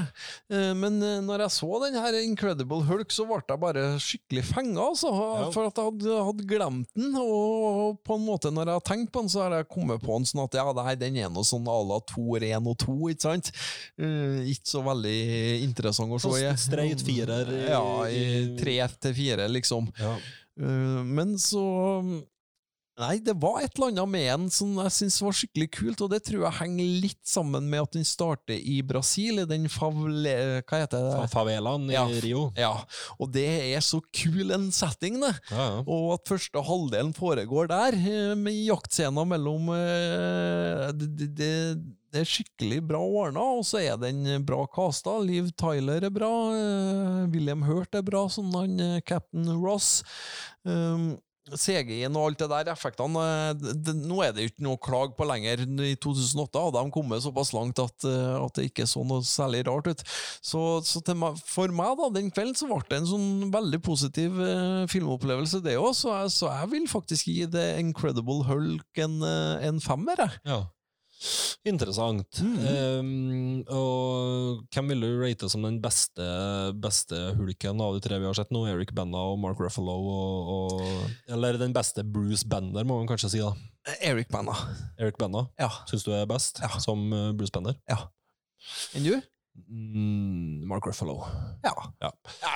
Eh, 0.53 0.73
Men 0.75 0.99
eh, 1.01 1.21
når 1.23 1.45
jeg 1.45 1.55
så 1.55 1.69
den 1.85 1.95
her 1.99 2.17
Incredible 2.19 2.83
Hulk, 2.87 3.11
så 3.15 3.25
ble 3.29 3.39
jeg 3.47 3.61
bare 3.63 3.85
skikkelig 4.03 4.43
fenga, 4.51 4.81
altså. 4.89 5.13
Ja. 5.13 5.47
For 5.55 5.69
at 5.71 5.79
jeg 5.79 5.87
hadde, 5.91 6.19
hadde 6.29 6.47
glemt 6.51 6.89
den. 6.97 7.15
Og 7.19 7.97
på 8.05 8.17
en 8.19 8.25
måte, 8.27 8.51
når 8.53 8.69
jeg 8.73 8.79
har 8.81 8.85
tenkt 8.91 9.11
på 9.15 9.23
den, 9.23 9.31
så 9.33 9.45
har 9.45 9.57
jeg 9.59 9.69
kommet 9.71 10.03
på 10.03 10.17
den 10.19 10.27
sånn 10.29 10.43
at 10.45 10.59
ja, 10.59 10.67
det 10.75 10.85
her, 10.89 10.99
den 10.99 11.17
er 11.23 11.31
noe 11.33 11.47
sånn 11.47 11.65
à 11.71 11.79
la 11.89 11.99
Thor 12.11 12.43
1 12.43 12.69
og 12.69 12.77
2, 12.83 12.97
ikke 13.15 13.27
sant? 13.29 13.51
Eh, 13.97 14.43
ikke 14.53 14.69
så 14.75 14.83
veldig 14.85 15.17
interessant 15.63 16.11
å 16.13 16.19
se. 16.21 16.35
I. 16.43 16.53
Streit 16.59 17.01
firer 17.05 17.49
Ja, 17.71 17.83
i- 18.11 18.55
tre 18.59 18.77
til 18.99 19.13
fire, 19.17 19.47
liksom. 19.51 19.87
Ja. 19.99 20.15
Eh, 20.59 21.03
Men 21.03 21.39
så 21.39 22.03
Nei, 22.93 23.15
det 23.25 23.33
var 23.41 23.63
et 23.63 23.73
eller 23.73 23.89
annet 23.89 24.09
med 24.13 24.27
den 24.27 24.49
som 24.53 24.75
jeg 24.83 24.93
syns 24.93 25.15
var 25.25 25.33
skikkelig 25.33 25.67
kult, 25.73 26.01
og 26.05 26.11
det 26.11 26.19
tror 26.27 26.43
jeg 26.43 26.57
henger 26.59 26.91
litt 27.01 27.21
sammen 27.25 27.65
med 27.71 27.87
at 27.87 27.95
den 27.95 28.05
starter 28.05 28.53
i 28.53 28.75
Brasil, 28.85 29.41
i 29.41 29.47
den 29.49 29.65
favle... 29.71 30.33
Hva 30.61 30.81
heter 30.83 31.07
det? 31.07 31.23
Favelaen 31.33 31.87
i 31.89 31.95
Ja. 31.95 32.03
Rio. 32.21 32.43
Ja, 32.59 32.75
og 33.17 33.31
det 33.33 33.47
er 33.73 33.81
så 33.81 33.97
kul 34.13 34.53
en 34.53 34.69
setting, 34.75 35.17
det. 35.25 35.33
Ja, 35.49 35.65
ja. 35.71 35.81
Og 35.87 36.13
at 36.19 36.29
første 36.35 36.63
halvdelen 36.69 37.15
foregår 37.17 37.73
der, 37.73 37.97
eh, 37.97 38.35
med 38.37 38.61
jaktscener 38.61 39.25
mellom 39.33 39.73
eh, 39.73 40.85
det, 40.93 41.09
det, 41.17 41.27
det, 41.33 42.21
er 42.21 42.29
skikkelig 42.29 42.83
bra 42.93 43.01
ordna, 43.01 43.49
og 43.57 43.65
så 43.65 43.81
er 43.81 43.97
den 43.97 44.45
bra 44.45 44.67
casta. 44.69 45.17
Liv 45.17 45.49
Tyler 45.57 46.05
er 46.05 46.13
bra, 46.13 46.33
eh, 46.53 47.19
William 47.33 47.65
Hurt 47.65 47.97
er 47.97 48.05
bra, 48.05 48.27
som 48.29 48.53
han 48.53 49.01
Captain 49.01 49.49
Ross. 49.57 50.03
Um, 50.61 51.15
CGI-en 51.51 52.15
og 52.15 52.29
alt 52.29 52.39
det 52.39 52.47
der, 52.51 52.69
effektene 52.71 53.23
eh, 53.51 53.73
det, 53.75 53.95
Nå 53.99 54.21
er 54.23 54.31
det 54.35 54.47
ikke 54.47 54.63
noe 54.63 54.77
å 54.77 54.83
klage 54.83 55.15
på 55.17 55.27
lenger. 55.27 55.65
I 55.83 55.95
2008 55.99 56.63
hadde 56.67 56.83
de 56.85 56.93
kommet 56.95 57.25
såpass 57.25 57.51
langt 57.55 57.81
at, 57.83 58.07
eh, 58.07 58.35
at 58.39 58.55
det 58.57 58.69
ikke 58.69 58.87
så 58.89 59.03
noe 59.07 59.25
særlig 59.27 59.65
rart 59.67 59.89
ut. 59.91 60.03
Så, 60.39 60.61
så 60.87 61.03
meg, 61.19 61.39
for 61.47 61.73
meg, 61.75 61.97
da, 61.99 62.09
den 62.15 62.31
kvelden, 62.33 62.55
så 62.57 62.69
ble 62.69 62.79
det 62.87 63.01
en 63.01 63.11
sånn 63.11 63.27
veldig 63.53 63.81
positiv 63.83 64.39
eh, 64.43 64.85
filmopplevelse, 64.91 65.63
det 65.65 65.75
òg. 65.81 65.91
Så, 65.99 66.15
så 66.33 66.51
jeg 66.51 66.71
vil 66.77 66.87
faktisk 66.91 67.27
gi 67.31 67.43
The 67.51 67.73
Incredible 67.81 68.47
Hulk 68.47 69.03
en, 69.03 69.19
eh, 69.27 69.67
en 69.67 69.83
femmer, 69.83 70.23
jeg. 70.23 70.39
Ja. 70.47 70.63
Interessant. 71.67 72.39
Mm. 72.43 72.55
Um, 72.67 73.63
og 73.71 74.63
hvem 74.73 74.89
vil 74.93 75.05
du 75.05 75.09
rate 75.21 75.49
som 75.51 75.63
den 75.65 75.77
beste, 75.83 76.25
beste 76.83 77.19
hulken 77.37 77.79
av 77.83 77.95
de 77.95 78.03
tre 78.03 78.19
vi 78.19 78.27
har 78.27 78.35
sett 78.37 78.51
nå? 78.53 78.65
Eric 78.71 78.91
Benna 78.97 79.21
og 79.31 79.39
Mark 79.43 79.61
Ruffalo? 79.63 79.95
Og, 79.95 80.51
og, 80.55 81.11
eller 81.31 81.59
den 81.61 81.75
beste 81.75 82.03
Bruce 82.03 82.47
Bender, 82.47 82.83
må 82.87 82.99
man 82.99 83.07
kanskje 83.09 83.31
si. 83.35 83.43
da. 83.43 83.53
Eric 84.03 84.29
Benna. 84.33 84.55
Eric 84.99 85.17
Benna? 85.19 85.45
Ja. 85.59 85.69
syns 85.89 86.05
du 86.07 86.11
er 86.15 86.27
best 86.29 86.59
Ja. 86.63 86.71
som 86.83 87.07
Bruce 87.37 87.51
Bender? 87.55 87.75
Ja. 87.89 88.01
Enn 88.95 89.03
du? 89.07 89.15
Mm, 89.69 90.63
Mark 90.67 90.85
Ruffalo. 90.87 91.19
Ja. 91.63 91.73
Ja. 92.01 92.09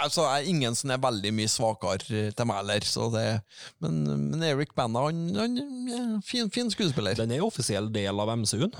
altså, 0.03 0.23
jeg 0.27 0.45
er 0.45 0.49
ingen 0.49 0.75
som 0.77 0.91
er 0.93 1.01
veldig 1.03 1.31
mye 1.37 1.49
svakere 1.51 1.99
eh, 2.09 2.31
til 2.33 2.47
meg 2.49 2.63
heller, 2.63 3.41
Men, 3.83 3.99
men 4.31 4.43
Eric 4.43 4.73
Bana, 4.77 5.05
han, 5.07 5.21
han 5.35 5.57
er 5.93 6.07
fin, 6.25 6.49
fin 6.53 6.71
skuespiller. 6.73 7.15
Den 7.19 7.31
er 7.35 7.45
offisiell 7.45 7.91
del 7.93 8.19
av 8.23 8.33
MCU-en. 8.37 8.73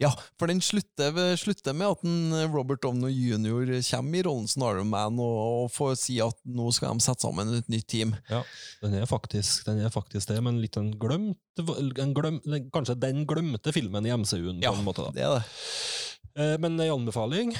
Ja, 0.00 0.08
for 0.40 0.48
den 0.48 0.62
slutter, 0.64 1.12
slutter 1.36 1.74
med 1.76 1.90
at 1.92 2.04
en 2.08 2.52
Robert 2.54 2.80
Downey 2.86 3.10
jr. 3.12 3.74
kommer 3.90 4.16
i 4.16 4.22
rollen 4.24 4.46
som 4.48 4.62
Iron 4.64 4.88
Man 4.88 5.18
og, 5.20 5.40
og 5.66 5.66
får 5.74 5.98
si 6.00 6.16
at 6.24 6.38
nå 6.48 6.70
skal 6.72 6.96
de 6.96 7.04
sette 7.04 7.26
sammen 7.26 7.50
et 7.58 7.68
nytt 7.68 7.84
team. 7.92 8.14
Ja, 8.30 8.40
den 8.80 8.96
er 8.96 9.04
faktisk, 9.10 9.66
den 9.68 9.82
er 9.84 9.92
faktisk 9.92 10.32
det, 10.32 10.38
men 10.46 10.62
litt 10.62 10.78
en 10.80 10.94
glemt, 11.02 11.36
en 11.60 12.14
glem, 12.16 12.40
Kanskje 12.72 12.96
den 13.02 13.26
glemte 13.28 13.74
filmen 13.76 14.08
i 14.08 14.14
MCU-en, 14.16 14.62
på 14.62 14.64
Ja, 14.64 14.72
en 14.72 14.86
måte. 14.88 15.04
da. 15.04 15.12
det 15.18 15.26
er 15.26 15.36
det. 15.36 15.44
Eh, 16.36 16.56
Men 16.58 16.78
en 16.80 16.90
anbefaling 17.00 17.54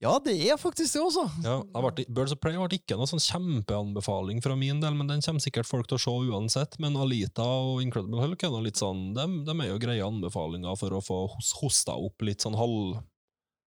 Ja, 0.00 0.18
det 0.24 0.32
er 0.48 0.56
faktisk 0.56 0.94
det 0.94 1.02
også. 1.02 1.26
ja, 1.44 1.58
det 1.96 2.06
Birds 2.08 2.32
of 2.32 2.40
Prey 2.40 2.56
ble 2.56 2.78
ikke 2.78 2.96
noe 2.96 3.04
sånn 3.06 3.20
kjempeanbefaling 3.20 4.40
fra 4.42 4.54
min 4.56 4.80
del, 4.80 4.94
men 4.96 5.06
den 5.10 5.20
kommer 5.20 5.40
sikkert 5.44 5.68
folk 5.68 5.86
til 5.90 5.98
å 5.98 6.00
se 6.00 6.10
uansett. 6.32 6.78
Men 6.80 6.96
Alita 6.96 7.44
og 7.44 7.82
Incredible 7.84 8.22
Hulk 8.22 8.42
er 8.42 8.48
noe 8.54 8.62
litt 8.64 8.80
sånn, 8.80 9.12
de, 9.12 9.26
er 9.60 9.68
jo 9.68 9.78
greie 9.78 10.00
anbefalinger 10.06 10.78
for 10.80 10.90
å 10.96 11.02
få 11.04 11.18
hos- 11.34 11.52
hosta 11.60 11.92
opp 11.92 12.22
litt 12.22 12.40
sånn 12.40 12.56
halv 12.56 13.02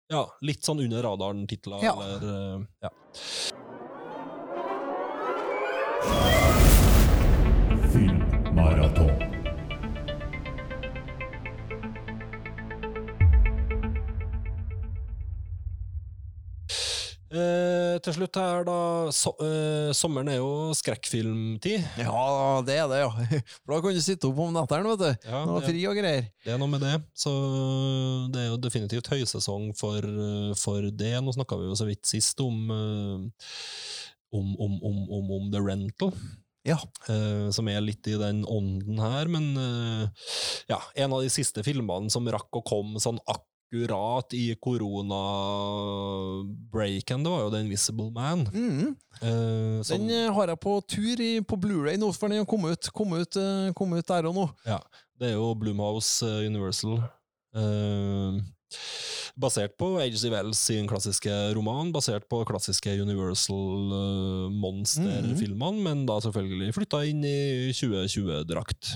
Ja, 0.10 0.26
litt 0.42 0.62
sånn 0.66 0.82
under 0.84 1.04
radaren-titler, 1.06 1.82
Ja. 1.84 1.94
eller 1.94 2.58
eh, 2.58 2.66
ja. 2.82 2.90
Eh, 17.34 17.96
til 18.06 18.14
slutt 18.14 18.38
her, 18.38 18.66
da. 18.68 18.78
So 19.16 19.32
eh, 19.42 19.90
sommeren 19.98 20.30
er 20.30 20.38
jo 20.38 20.70
skrekkfilmtid. 20.78 21.82
Ja, 21.98 22.62
det 22.66 22.76
er 22.78 22.92
det, 22.92 23.00
ja. 23.02 23.40
For 23.64 23.74
da 23.74 23.80
kan 23.82 23.96
du 23.98 24.02
sitte 24.06 24.30
opp 24.30 24.42
om 24.44 24.54
nettene, 24.54 24.92
vet 24.94 25.02
du. 25.02 25.30
Ja, 25.32 25.42
Nå 25.50 25.58
det- 25.58 25.72
fri 25.72 25.82
og 25.90 25.98
greier. 25.98 26.28
Det 26.46 26.54
er 26.54 26.62
noe 26.62 26.70
med 26.70 26.86
det. 26.86 26.94
Så 27.18 27.34
det 28.34 28.44
er 28.44 28.52
jo 28.52 28.62
definitivt 28.62 29.10
høysesong 29.10 29.72
for, 29.80 29.98
eh, 30.06 30.54
for 30.62 30.86
det. 30.94 31.16
Nå 31.26 31.34
snakka 31.34 31.58
vi 31.58 31.72
jo 31.72 31.80
så 31.80 31.90
vidt 31.90 32.06
sist 32.10 32.44
om, 32.46 32.62
eh, 32.70 33.50
om, 34.34 34.54
om, 34.54 34.78
om, 34.86 35.04
om, 35.18 35.36
om 35.40 35.52
The 35.54 35.64
Rental. 35.66 36.14
Ja. 36.64 36.78
Uh, 37.10 37.50
som 37.52 37.68
er 37.68 37.82
litt 37.84 38.08
i 38.08 38.14
den 38.16 38.46
ånden 38.48 39.02
her, 39.04 39.28
men 39.28 39.50
uh, 39.60 40.06
ja, 40.70 40.78
en 40.96 41.12
av 41.12 41.20
de 41.26 41.32
siste 41.34 41.60
filmene 41.66 42.08
som 42.14 42.30
rakk 42.32 42.56
å 42.56 42.64
komme 42.64 43.02
sånn 43.04 43.20
akkurat 43.26 43.50
i 43.74 44.56
koronabreaken, 44.62 47.24
det 47.24 47.30
var 47.32 47.40
jo 47.42 47.50
The 47.54 47.60
Invisible 47.66 48.12
Man. 48.14 48.46
Mm. 48.54 48.96
Eh, 49.22 49.84
som, 49.84 49.98
Den 49.98 50.10
eh, 50.10 50.34
har 50.34 50.48
jeg 50.48 50.60
på 50.60 50.82
tur 50.88 51.22
i, 51.22 51.42
på 51.42 51.56
Blu-ray 51.58 51.98
nå, 51.98 52.12
for 52.14 52.28
den 52.30 52.46
kommet 52.46 52.72
ut, 52.78 52.90
kom 52.94 53.14
ut, 53.18 53.38
kom 53.76 53.94
ut 53.98 54.08
der 54.08 54.26
og 54.30 54.36
nå. 54.36 54.50
Ja, 54.68 54.80
det 55.20 55.28
er 55.32 55.36
jo 55.38 55.54
Blumhouse 55.58 56.26
eh, 56.26 56.48
Universal. 56.48 57.00
eh, 57.56 58.32
basert 59.36 59.78
på 59.78 59.98
H.G. 59.98 60.30
Wells 60.30 60.58
sin 60.70 60.88
klassiske 60.90 61.32
roman, 61.58 61.92
basert 61.94 62.28
på 62.30 62.44
klassiske 62.46 63.02
Universal 63.02 63.90
monsterfilmene, 64.54 65.82
men 65.82 66.06
da 66.10 66.20
selvfølgelig 66.22 66.74
flytta 66.78 67.04
inn 67.10 67.24
i 67.26 67.72
2020-drakt. 67.74 68.94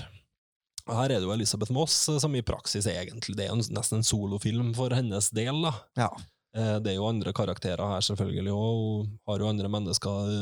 Her 0.88 1.04
er 1.12 1.18
det 1.20 1.26
jo 1.28 1.32
Elisabeth 1.34 1.72
Moss 1.74 1.96
eh, 2.08 2.18
som 2.22 2.34
i 2.38 2.42
praksis 2.42 2.86
er 2.88 3.02
egentlig 3.04 3.36
Det 3.36 3.46
er 3.46 3.52
en, 3.54 3.62
nesten 3.76 4.00
en 4.00 4.06
solofilm 4.08 4.74
for 4.76 4.94
hennes 4.96 5.30
del. 5.36 5.62
da. 5.62 5.72
Ja. 6.00 6.08
Eh, 6.56 6.78
Det 6.80 6.92
er 6.92 6.96
jo 6.96 7.08
andre 7.10 7.32
karakterer 7.36 7.82
her, 7.94 8.00
selvfølgelig, 8.04 8.52
og 8.52 8.78
hun 9.04 9.10
har 9.28 9.38
jo 9.44 9.48
andre 9.50 9.68
mennesker 9.68 10.32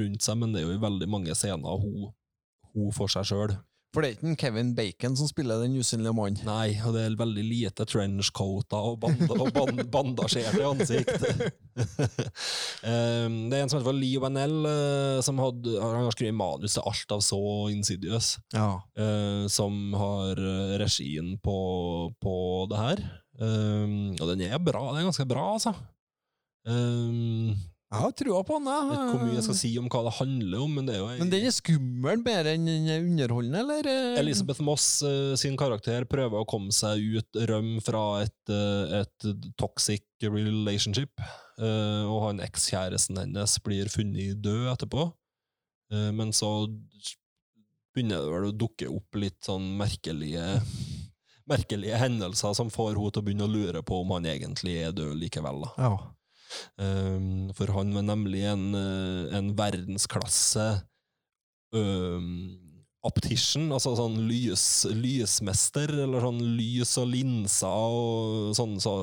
rundt 0.00 0.22
seg, 0.22 0.38
men 0.38 0.52
det 0.54 0.62
er 0.62 0.68
jo 0.70 0.76
i 0.78 0.82
veldig 0.86 1.08
mange 1.10 1.34
scener 1.34 1.80
hun, 1.82 2.12
hun 2.74 2.92
for 2.94 3.10
seg 3.12 3.26
sjøl. 3.32 3.56
For 3.96 4.04
det 4.04 4.10
er 4.10 4.18
ikke 4.18 4.36
Kevin 4.42 4.74
Bacon 4.76 5.14
som 5.16 5.28
spiller 5.30 5.62
den 5.62 5.78
usynlige 5.80 6.12
mannen. 6.12 6.42
Nei, 6.44 6.74
og 6.84 6.92
det 6.92 7.00
er 7.06 7.14
veldig 7.16 7.44
lite 7.48 7.86
trenchcoater 7.88 8.88
og, 8.90 8.98
band 9.00 9.22
og 9.32 9.46
band 9.56 9.80
bandasjerte 9.94 10.66
ansikt. 10.68 11.24
um, 12.84 13.38
det 13.48 13.56
er 13.56 13.62
en 13.62 13.72
som 13.72 13.80
heter 13.80 13.96
Leo 13.96 14.20
Vanell, 14.20 14.58
eh, 14.68 15.22
som 15.24 15.40
han 15.40 15.64
har 15.80 16.12
skrevet 16.12 16.36
manus 16.36 16.76
til 16.76 16.84
alt 16.92 17.16
av 17.16 17.24
så 17.24 17.40
Insidious, 17.72 18.34
Ja. 18.52 18.74
Uh, 19.00 19.48
som 19.48 19.96
har 19.96 20.44
eh, 20.44 20.76
regien 20.82 21.38
på, 21.40 21.56
på 22.20 22.36
det 22.68 22.82
her. 22.82 23.02
Um, 23.40 24.12
og 24.20 24.28
den 24.34 24.44
er 24.50 24.60
bra, 24.60 24.90
den 24.90 25.00
er 25.00 25.08
ganske 25.08 25.24
bra, 25.30 25.54
altså. 25.56 25.72
Um, 26.68 27.56
Jeg 27.96 28.02
har 28.04 28.12
trua 28.12 28.40
på 28.44 28.58
den, 28.58 28.66
jeg 28.68 28.88
vet 28.90 28.98
ikke 29.00 29.12
hvor 29.14 29.22
mye 29.24 29.36
jeg 29.38 29.44
skal 29.46 29.56
si 29.56 29.70
om 29.80 29.86
hva 29.92 30.00
det 30.04 30.12
handler 30.18 30.64
om, 30.66 30.74
men 30.76 30.88
det 30.88 30.94
er 30.94 30.98
jo 31.00 31.06
en... 31.08 31.20
Men 31.22 31.30
den 31.32 31.46
er 31.48 31.54
skummel 31.56 32.24
mer 32.26 32.48
enn 32.50 32.66
den 32.68 32.90
er 32.92 33.06
underholdende, 33.06 33.62
eller? 33.62 33.88
eh? 33.88 34.18
Elisabeth 34.20 34.64
Moss 34.66 34.88
eh, 35.06 35.32
sin 35.40 35.56
karakter 35.56 36.04
prøver 36.10 36.42
å 36.42 36.48
komme 36.48 36.74
seg 36.76 37.00
ut, 37.16 37.40
rømme 37.48 37.80
fra 37.84 38.02
et, 38.26 38.52
eh, 38.52 38.98
et 39.00 39.28
toxic 39.56 40.04
relationship, 40.26 41.24
og 41.56 42.18
han 42.26 42.42
ekskjæresten 42.44 43.16
hennes 43.22 43.56
blir 43.64 43.88
funnet 43.88 44.42
død 44.44 44.66
etterpå. 44.74 45.06
Men 45.88 46.34
så 46.36 46.50
begynner 47.96 48.20
det 48.20 48.32
vel 48.34 48.48
å 48.50 48.56
dukke 48.64 48.88
opp 48.92 49.16
litt 49.16 49.38
sånn 49.46 49.70
merkelige 49.78 50.44
merkelige 51.46 51.96
hendelser 52.00 52.56
som 52.58 52.72
får 52.72 52.96
henne 52.96 53.12
til 53.14 53.22
å 53.22 53.26
begynne 53.26 53.46
å 53.46 53.52
lure 53.52 53.82
på 53.86 54.00
om 54.02 54.12
han 54.16 54.26
egentlig 54.28 54.80
er 54.82 54.94
død 54.96 55.14
likevel. 55.20 55.62
da. 55.62 55.72
Ja. 55.78 55.92
Um, 56.78 57.48
for 57.56 57.72
han 57.74 57.90
var 57.96 58.04
nemlig 58.06 58.44
en, 58.50 58.68
eh, 58.78 59.36
en 59.38 59.52
verdensklasse 59.58 60.66
um, 61.72 62.28
optician, 63.06 63.68
altså 63.74 63.94
sånn 63.98 64.18
lys, 64.26 64.64
lysmester, 64.90 65.92
eller 66.06 66.24
sånn 66.24 66.40
lys 66.58 66.96
og 67.02 67.08
linser 67.12 67.70
og 67.70 68.52
sånn, 68.58 68.76
så 68.82 68.96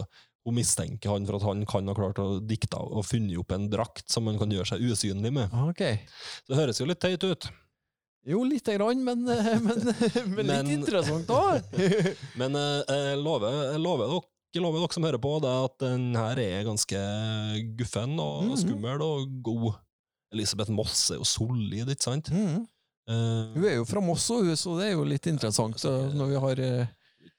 hun 0.43 0.57
mistenker 0.57 1.13
han 1.13 1.23
for 1.27 1.37
at 1.39 1.45
han 1.47 1.61
kan 1.69 1.87
ha 1.87 1.93
klart 1.95 2.19
å 2.19 2.39
dikte 2.43 2.75
og 2.81 3.05
funnet 3.07 3.37
opp 3.39 3.53
en 3.55 3.69
drakt 3.71 4.09
som 4.11 4.27
han 4.27 4.39
kan 4.41 4.51
gjøre 4.51 4.73
seg 4.73 4.83
usynlig 4.91 5.31
med. 5.31 5.53
Ok. 5.69 5.83
Det 6.49 6.57
høres 6.59 6.81
jo 6.83 6.87
litt 6.89 6.99
teit 7.03 7.23
ut, 7.23 7.47
Jo, 8.23 8.39
lite 8.47 8.77
grann, 8.77 9.01
men, 9.03 9.25
eh, 9.27 9.57
men, 9.59 9.81
men 10.35 10.45
litt 10.47 10.47
Men- 10.47 10.69
interessant 10.71 11.27
da. 11.27 11.59
men 12.39 12.55
eh, 12.55 12.93
jeg 13.11 13.17
lover, 13.19 13.57
jeg 13.73 13.81
lover 13.83 14.13
jeg 14.53 14.63
lover 14.63 14.83
dere 14.83 14.93
som 14.95 15.03
hører 15.07 15.21
på, 15.23 15.31
det 15.43 15.49
er 15.49 15.63
at 15.67 15.77
den 15.83 16.03
her 16.15 16.39
er 16.43 16.63
ganske 16.67 16.99
guffen 17.79 18.17
og 18.21 18.43
Mhm. 18.47 18.57
skummel 18.61 19.01
og 19.05 19.31
god. 19.43 19.73
Elisabeth 20.33 20.71
Moss 20.73 21.11
er 21.13 21.19
jo 21.21 21.25
solid, 21.29 21.89
ikke 21.93 22.03
sant? 22.07 22.29
Mm. 22.33 22.63
Eh, 23.09 23.53
Hun 23.53 23.65
er 23.65 23.75
jo 23.77 23.85
fra 23.85 24.01
Moss, 24.01 24.29
og 24.31 24.45
så 24.57 24.77
det 24.79 24.87
er 24.87 24.93
jo 24.95 25.03
litt 25.05 25.27
interessant 25.27 25.83
eh, 25.85 26.13
når 26.13 26.27
vi 26.33 26.39
har 26.45 26.61
uh... 26.81 26.85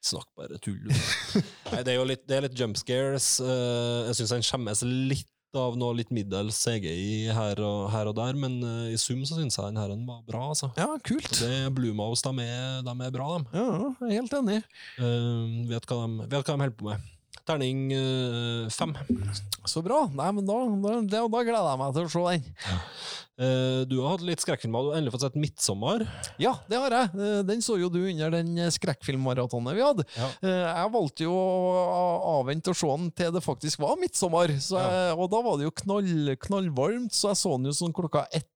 Snakk 0.04 0.26
bare 0.36 0.58
tull. 0.60 0.82
Nei, 1.72 1.78
det 1.82 1.94
er 1.94 1.96
jo 1.96 2.04
litt, 2.04 2.26
det 2.28 2.36
er 2.36 2.42
litt 2.44 2.58
jump 2.60 2.76
scares. 2.76 3.38
Uh, 3.40 4.04
jeg 4.10 4.18
syns 4.18 4.34
han 4.36 4.42
skjemmes 4.44 4.82
litt 4.84 5.30
av 5.58 5.78
noe 5.80 5.96
litt 5.98 6.12
middels 6.14 6.58
CGI 6.64 7.32
her 7.34 7.60
og, 7.62 7.88
her 7.94 8.10
og 8.10 8.16
der, 8.18 8.38
men 8.38 8.58
uh, 8.64 8.90
i 8.92 8.98
sum 9.00 9.24
så 9.26 9.38
syns 9.38 9.58
jeg 9.58 9.72
den 9.72 9.80
her 9.80 9.94
var 10.08 10.22
bra. 10.26 10.44
altså. 10.52 10.70
Ja, 10.80 10.90
kult. 11.04 11.30
Det 11.40 11.72
Bloomhouse, 11.76 12.24
de 12.26 12.46
er, 12.46 12.82
de 12.86 12.94
er 12.94 13.14
bra, 13.14 13.30
de. 13.38 13.58
Ja, 13.58 13.66
jeg 14.04 14.10
er 14.10 14.22
helt 14.22 14.38
enig. 14.40 14.60
Uh, 14.98 15.64
vet, 15.70 15.88
hva 15.88 16.04
de 16.04 16.28
vet 16.28 16.40
hva 16.40 16.54
de 16.54 16.66
holder 16.66 16.78
på 16.78 16.90
med. 16.90 17.10
Terning 17.44 17.92
eh, 17.92 18.70
fem. 18.72 18.94
Så 19.68 19.82
bra. 19.84 20.06
Nei, 20.16 20.30
men 20.32 20.46
da, 20.48 20.56
da, 20.80 20.96
da 21.28 21.44
gleder 21.44 21.68
jeg 21.68 21.80
meg 21.82 21.94
til 21.96 22.06
å 22.06 22.12
se 22.14 22.24
den. 22.30 22.46
Eh, 23.34 23.80
du 23.90 23.96
har 23.98 24.14
hatt 24.14 24.24
litt 24.24 24.40
skrekkfilmer. 24.44 24.84
Du 24.84 24.92
har 24.92 25.00
endelig 25.00 25.12
fått 25.16 25.24
sett 25.26 25.36
'Midtsommer'. 25.36 26.06
Ja, 26.38 26.54
det 26.70 26.78
har 26.78 26.94
jeg. 26.94 27.10
Uh, 27.18 27.42
Den 27.42 27.64
så 27.66 27.76
jo 27.80 27.90
du 27.90 27.98
under 27.98 28.30
den 28.30 28.54
skrekkfilmmaratonet 28.70 29.74
vi 29.74 29.82
hadde. 29.82 30.06
Ja. 30.14 30.28
Uh, 30.38 30.64
Jeg 30.70 30.92
valgte 30.94 31.26
jo 31.26 31.34
å 31.34 32.04
avvente 32.38 32.70
å 32.70 32.78
se 32.78 32.86
den 32.86 33.10
til 33.10 33.34
det 33.34 33.42
faktisk 33.44 33.82
var 33.82 33.98
midtsommer, 33.98 34.54
så 34.62 34.78
jeg, 34.78 35.18
og 35.18 35.28
da 35.34 35.42
var 35.42 35.58
det 35.58 35.66
jo 35.66 35.74
knall, 35.82 36.36
knallvarmt, 36.46 37.12
så 37.12 37.32
jeg 37.32 37.42
så 37.42 37.56
den 37.58 37.72
jo 37.72 37.76
sånn 37.82 37.96
klokka 37.96 38.28
ett 38.30 38.48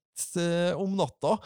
om 0.78 0.96
natta, 0.98 1.36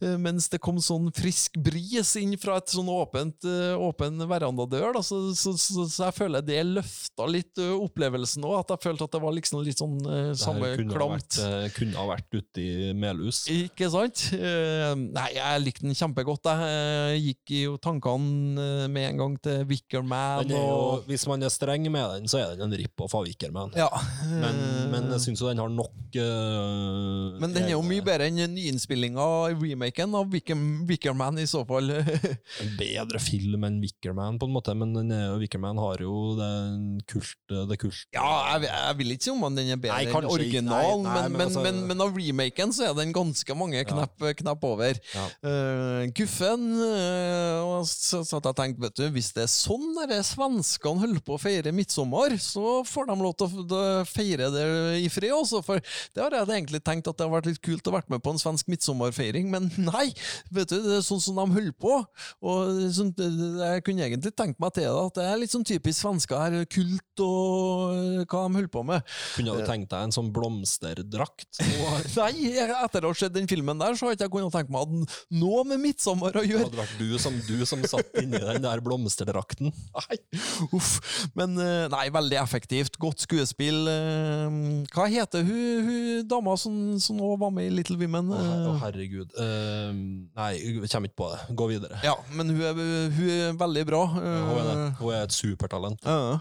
eh, 0.00 0.16
mens 0.20 0.48
det 0.52 0.60
kom 0.62 0.80
sånn 0.82 1.10
frisk 1.16 1.58
bris 1.62 2.14
inn 2.20 2.34
fra 2.40 2.58
et 2.60 2.72
sånn 2.74 2.90
åpent, 2.92 3.46
eh, 3.48 3.74
åpen 3.78 4.20
verandadør, 4.28 4.92
da, 4.98 5.04
så, 5.06 5.20
så, 5.36 5.54
så, 5.60 5.86
så 5.86 6.08
jeg 6.08 6.18
føler 6.18 6.44
det 6.46 6.60
løfta 6.66 7.28
litt 7.30 7.62
eh, 7.62 7.74
opplevelsen 7.76 8.46
òg, 8.48 8.58
at 8.62 8.74
jeg 8.76 8.84
følte 8.88 9.08
at 9.08 9.16
det 9.16 9.22
var 9.24 9.36
liksom 9.36 9.62
litt 9.66 9.82
sånn 9.82 9.98
eh, 10.02 10.32
samme 10.38 10.74
kunne 10.78 10.96
ha 10.96 11.00
klamt. 11.00 11.38
vært, 11.38 11.40
eh, 11.46 11.68
kunne 11.76 12.00
ha 12.00 12.08
vært 12.14 12.38
ute 12.40 12.64
i 12.64 12.92
Melhus. 12.96 13.44
Ikke 13.52 13.90
sant? 13.92 14.26
Eh, 14.36 14.92
nei, 14.96 15.28
jeg 15.36 15.64
likte 15.66 15.86
den 15.86 15.98
kjempegodt. 15.98 16.50
Jeg 16.52 16.72
Eh, 16.72 17.16
gikk 17.20 17.52
jo 17.56 17.76
tankene 17.82 18.62
eh, 18.62 18.86
med 18.92 19.08
en 19.10 19.20
gang 19.20 19.34
til 19.42 19.64
Wickerman 19.68 20.48
er 20.48 20.62
og 20.62 21.06
hvis 21.08 21.24
man 21.30 21.44
er 21.44 21.52
streng 21.52 21.86
med 21.92 22.16
den, 22.16 22.28
så 22.30 22.40
er 22.40 22.54
den 22.54 22.66
en 22.68 22.76
rip-off 22.78 23.14
av 23.18 23.26
Wickerman. 23.28 23.74
Ja. 23.78 23.88
Men, 24.28 24.60
eh, 24.62 24.86
men 24.92 25.10
jeg 25.14 25.24
syns 25.26 25.42
jo 25.42 25.50
den 25.50 25.62
har 25.62 25.72
nok 25.72 26.16
uh, 26.16 27.38
men 27.40 27.54
den 27.54 27.68
er 27.68 27.74
jo 27.74 27.82
mye 27.86 28.04
bedre 28.04 28.21
enn 28.26 28.40
nyinnspillinga, 28.56 29.26
remaken 29.60 30.16
av 30.18 30.30
Wicker, 30.32 31.14
Man 31.16 31.38
i 31.38 31.46
så 31.48 31.64
fall. 31.68 31.90
En 32.62 32.72
bedre 32.78 33.20
film 33.22 33.64
enn 33.66 33.78
Wickerman, 33.82 34.38
på 34.40 34.48
en 34.48 34.54
måte, 34.54 34.74
men 34.78 34.94
er, 35.12 35.36
Wickerman 35.40 35.78
har 35.80 36.02
jo 36.04 36.34
den 36.38 37.00
kult, 37.10 37.36
det 37.48 37.78
kult 37.80 38.02
ja, 38.14 38.56
jeg, 38.56 38.68
jeg 38.68 38.96
vil 38.98 39.14
ikke 39.14 39.26
si 39.26 39.32
om 39.32 39.44
den 39.56 39.72
er 39.74 39.80
bedre 39.80 40.00
enn 40.02 40.28
originalen, 40.30 41.06
Nei, 41.06 41.14
nei, 41.14 41.22
men, 41.28 41.32
men 41.32 41.42
men, 41.42 41.46
altså- 41.48 41.62
men, 41.64 41.80
men 41.90 42.04
av 42.04 42.16
remaken 42.16 42.74
så 42.74 42.88
er 42.88 42.96
den 42.98 43.12
ganske 43.14 43.56
mange 43.58 43.82
knapp, 43.88 44.26
knapp 44.38 44.64
over. 44.66 44.98
Ja. 45.14 45.26
Uh, 45.44 46.10
guffen 46.16 46.68
og 46.82 47.86
så, 47.88 48.22
så 48.26 48.38
jeg 48.38 48.56
tenkte, 48.58 48.82
vet 48.86 48.98
du, 48.98 49.04
hvis 49.14 49.32
det 49.36 49.46
er 49.46 49.52
sånn 49.52 49.96
svenskene 50.26 51.02
holder 51.02 51.22
på 51.24 51.36
å 51.36 51.40
feire 51.40 51.72
midtsommer, 51.74 52.36
så 52.42 52.82
får 52.88 53.08
de 53.10 53.16
lov 53.20 53.34
til 53.38 53.76
å 53.76 53.82
feire 54.08 54.50
det 54.52 54.66
i 55.02 55.08
fred 55.12 55.34
også, 55.34 55.62
for 55.64 55.82
det 55.82 56.22
har 56.22 56.36
jeg 56.36 56.48
egentlig 56.48 56.82
tenkt 56.84 57.08
at 57.10 57.18
det 57.18 57.26
har 57.26 57.34
vært 57.34 57.50
litt 57.50 57.62
kult 57.64 57.88
å 57.88 57.94
vært 57.96 58.11
med 58.12 58.22
på 58.24 58.34
en 58.34 58.40
svensk 58.40 58.68
midtsommerfeiring, 58.72 59.48
men 59.52 59.70
nei, 59.90 60.08
vet 60.54 60.70
du, 60.72 60.78
det 60.84 60.98
er 61.00 61.06
sånn 61.06 61.22
som 61.24 61.38
de 61.40 61.46
holder 61.56 61.74
på, 61.82 61.96
og 62.44 62.82
sånn, 62.94 63.12
jeg 63.16 63.84
kunne 63.86 64.06
egentlig 64.06 64.34
tenkt 64.38 64.60
meg 64.62 64.74
til 64.76 64.86
det, 64.86 64.92
at 65.08 65.18
det 65.18 65.26
er 65.32 65.40
litt 65.42 65.54
sånn 65.54 65.66
typisk 65.68 66.02
svensker 66.04 66.38
her, 66.42 66.58
kult 66.72 67.22
og 67.24 67.96
eh, 67.96 68.22
hva 68.28 68.44
de 68.46 68.56
holder 68.60 68.70
på 68.72 68.84
med. 68.88 69.08
Kunne 69.36 69.56
du 69.58 69.66
tenkt 69.68 69.90
deg 69.92 70.06
en 70.08 70.14
sånn 70.14 70.30
blomsterdrakt? 70.34 71.60
Nei, 72.18 72.32
etter 72.62 73.04
å 73.06 73.12
ha 73.12 73.18
sett 73.18 73.34
den 73.34 73.48
filmen 73.50 73.80
der, 73.80 73.96
så 73.98 74.08
har 74.08 74.16
ikke 74.16 74.26
jeg 74.28 74.34
kunnet 74.36 74.54
tenke 74.54 74.72
meg 74.74 74.86
at 74.86 75.16
noe 75.42 75.64
med 75.68 75.82
midtsommer 75.82 76.36
å 76.38 76.44
gjøre. 76.44 76.68
Det 76.68 76.70
hadde 76.72 76.82
vært 76.82 77.00
du 77.00 77.18
som, 77.22 77.36
du 77.48 77.64
som 77.68 77.82
satt 77.88 78.12
inni 78.20 78.40
den 78.40 78.62
der 78.64 78.82
blomsterdrakten. 78.84 79.72
Nei, 79.98 80.18
uff. 80.74 80.94
Men 81.38 81.56
eh, 81.60 81.86
nei, 81.92 82.06
veldig 82.14 82.38
effektivt. 82.40 82.96
Godt 83.02 83.24
skuespill. 83.26 83.82
eh, 83.90 84.56
Hva 84.94 85.06
heter 85.12 85.44
hun, 85.46 85.86
hun 85.86 86.26
dama 86.28 86.56
som, 86.60 86.74
som 87.02 87.18
nå 87.18 87.32
var 87.40 87.52
med 87.54 87.68
i 87.68 87.74
Little 87.78 87.98
Women? 88.02 88.30
Å, 88.34 88.38
her- 88.42 88.62
å, 88.68 88.74
Eh, 88.76 88.80
herregud. 88.84 89.34
Uh, 89.38 89.90
nei, 90.36 90.50
jeg 90.58 90.90
kommer 90.92 91.08
ikke 91.10 91.20
på 91.22 91.28
det. 91.32 91.40
Gå 91.62 91.68
videre. 91.72 92.00
Ja, 92.06 92.16
men 92.36 92.50
hun 92.52 92.62
er, 92.62 92.80
hun 93.18 93.28
er 93.38 93.52
veldig 93.60 93.84
bra. 93.88 94.06
Hun 94.16 94.24
er, 94.24 94.72
eh, 94.72 94.96
hun 95.00 95.12
er 95.16 95.22
et 95.28 95.36
supertalent. 95.36 96.02
Uh. 96.06 96.40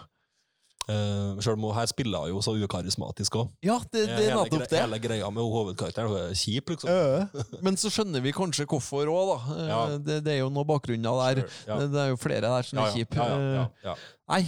Uh, 0.90 1.38
Sjøl 1.40 1.54
om 1.60 1.68
hun 1.70 1.76
her 1.78 1.86
spiller 1.88 2.26
jo 2.32 2.40
så 2.44 2.56
ukarismatisk 2.58 3.36
òg. 3.38 3.52
Ja, 3.64 3.76
det, 3.94 4.02
det 4.10 4.16
hele, 4.26 4.42
nettopp 4.42 4.66
det. 4.72 4.80
Hele 4.82 4.98
greia 5.00 5.30
med 5.32 5.46
hovedkarakteren. 5.54 6.10
Hun 6.10 6.18
er 6.26 6.34
kjip, 6.36 6.74
liksom. 6.74 6.90
Uh, 6.90 7.44
Men 7.66 7.78
så 7.80 7.92
skjønner 7.94 8.24
vi 8.26 8.34
kanskje 8.36 8.66
hvorfor 8.68 9.08
òg, 9.14 9.30
da. 9.30 9.38
Uh, 9.54 9.62
Ja. 9.70 9.80
Det, 10.02 10.18
det 10.26 10.34
er 10.34 10.40
jo 10.42 10.50
noe 10.52 10.66
bakgrunner 10.68 11.22
der. 11.22 11.44
Sure, 11.46 11.70
ja. 11.70 11.78
Det, 11.84 11.88
det 11.94 12.02
er 12.02 12.10
jo 12.16 12.20
flere 12.20 12.42
der 12.50 12.68
som 12.68 12.82
Ja, 12.82 12.88
er 12.88 12.90
ja, 12.90 12.98
kjipe. 12.98 13.22
ja, 13.22 13.30
ja, 13.30 13.54
ja, 13.62 13.92
ja. 13.92 13.96
Nei, 14.34 14.42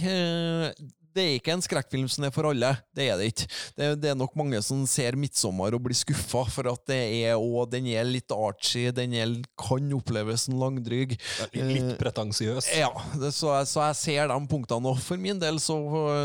det 1.14 1.22
er 1.24 1.34
ikke 1.38 1.52
en 1.54 1.62
skrekkfilm 1.64 2.08
som 2.10 2.24
er 2.26 2.32
for 2.34 2.48
alle. 2.50 2.72
Det 2.94 3.06
er 3.10 3.16
det 3.20 3.28
ikke. 3.32 3.46
Det, 3.78 3.88
det 4.02 4.10
er 4.12 4.18
nok 4.18 4.34
mange 4.36 4.60
som 4.66 4.82
ser 4.90 5.12
'Midtsommer' 5.18 5.74
og 5.76 5.82
blir 5.86 5.94
skuffa, 5.96 6.44
for 6.50 6.68
at 6.72 6.82
det 6.90 7.00
er 7.24 7.34
og 7.38 7.70
den 7.70 7.86
er 7.86 8.04
litt 8.04 8.30
artsy, 8.34 8.90
den 8.94 9.14
er, 9.14 9.34
kan 9.58 9.92
oppleves 9.94 10.46
som 10.48 10.58
langdryg. 10.58 11.14
Litt, 11.54 11.54
litt 11.70 11.98
pretensiøs. 12.00 12.68
Ja, 12.76 12.90
det, 13.20 13.30
så, 13.34 13.54
jeg, 13.60 13.66
så 13.70 13.86
jeg 13.88 13.96
ser 14.00 14.28
de 14.28 14.38
punktene 14.50 14.90
Og 14.90 14.98
For 15.02 15.16
min 15.20 15.38
del, 15.38 15.58
så 15.62 15.76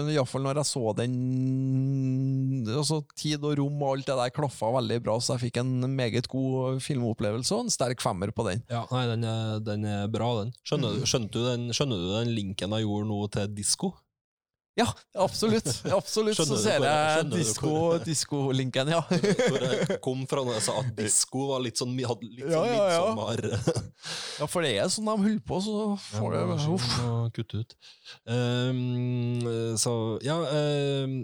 iallfall 0.10 0.44
når 0.44 0.60
jeg 0.62 0.70
så 0.72 0.84
den 0.98 1.14
altså 2.70 3.00
Tid 3.20 3.44
og 3.46 3.58
rom 3.60 3.82
og 3.84 3.94
alt 3.98 4.10
det 4.10 4.18
der 4.20 4.34
klaffa 4.36 4.70
veldig 4.80 5.00
bra, 5.06 5.18
så 5.22 5.36
jeg 5.36 5.44
fikk 5.50 5.60
en 5.62 5.74
meget 5.96 6.28
god 6.32 6.80
filmopplevelse 6.84 7.56
og 7.56 7.66
en 7.68 7.74
sterk 7.74 8.02
femmer 8.04 8.32
på 8.36 8.46
den. 8.50 8.64
Ja, 8.72 8.84
nei, 8.92 9.06
den 9.12 9.26
er, 9.28 9.60
den 9.64 9.86
er 9.90 10.08
bra, 10.12 10.30
den. 10.44 10.54
Skjønner, 10.68 10.98
du- 11.00 11.08
skjønte 11.10 11.34
du 11.38 11.46
den. 11.48 11.70
skjønner 11.76 11.98
du 12.04 12.10
den 12.18 12.34
linken 12.36 12.76
jeg 12.76 12.86
gjorde 12.88 13.10
nå 13.10 13.20
til 13.34 13.48
disko? 13.58 13.94
Ja, 14.80 14.88
absolutt. 15.20 15.68
Absolutt 15.92 16.38
Skjønner 16.38 16.56
så 16.56 16.64
ser 16.64 16.86
jeg 16.86 18.04
diskolinken, 18.06 18.92
ja. 18.94 19.02
Hvor 19.10 19.66
jeg 19.66 20.00
kom 20.06 20.24
fra 20.30 20.44
når 20.46 20.60
jeg 20.60 20.66
sa 20.70 20.78
at 20.84 20.92
disko 21.02 21.46
var 21.52 21.64
litt 21.66 21.82
sånn, 21.82 21.96
hadde 22.08 22.30
litt 22.30 22.46
Ja, 22.46 22.62
sånn 22.62 22.70
ja, 22.72 22.86
ja. 22.96 23.80
Ja, 24.40 24.48
for 24.48 24.66
det 24.66 24.76
er 24.80 24.92
sånn 24.94 25.10
de 25.10 25.16
holder 25.26 25.44
på, 25.50 25.60
så 25.66 25.78
får 26.10 26.38
det 26.38 26.46
Uff. 26.70 26.88
Kutt 27.36 27.58
ut. 27.58 27.76
Um, 28.30 29.44
så 29.80 29.94
ja 30.26 30.38
um, 30.40 31.20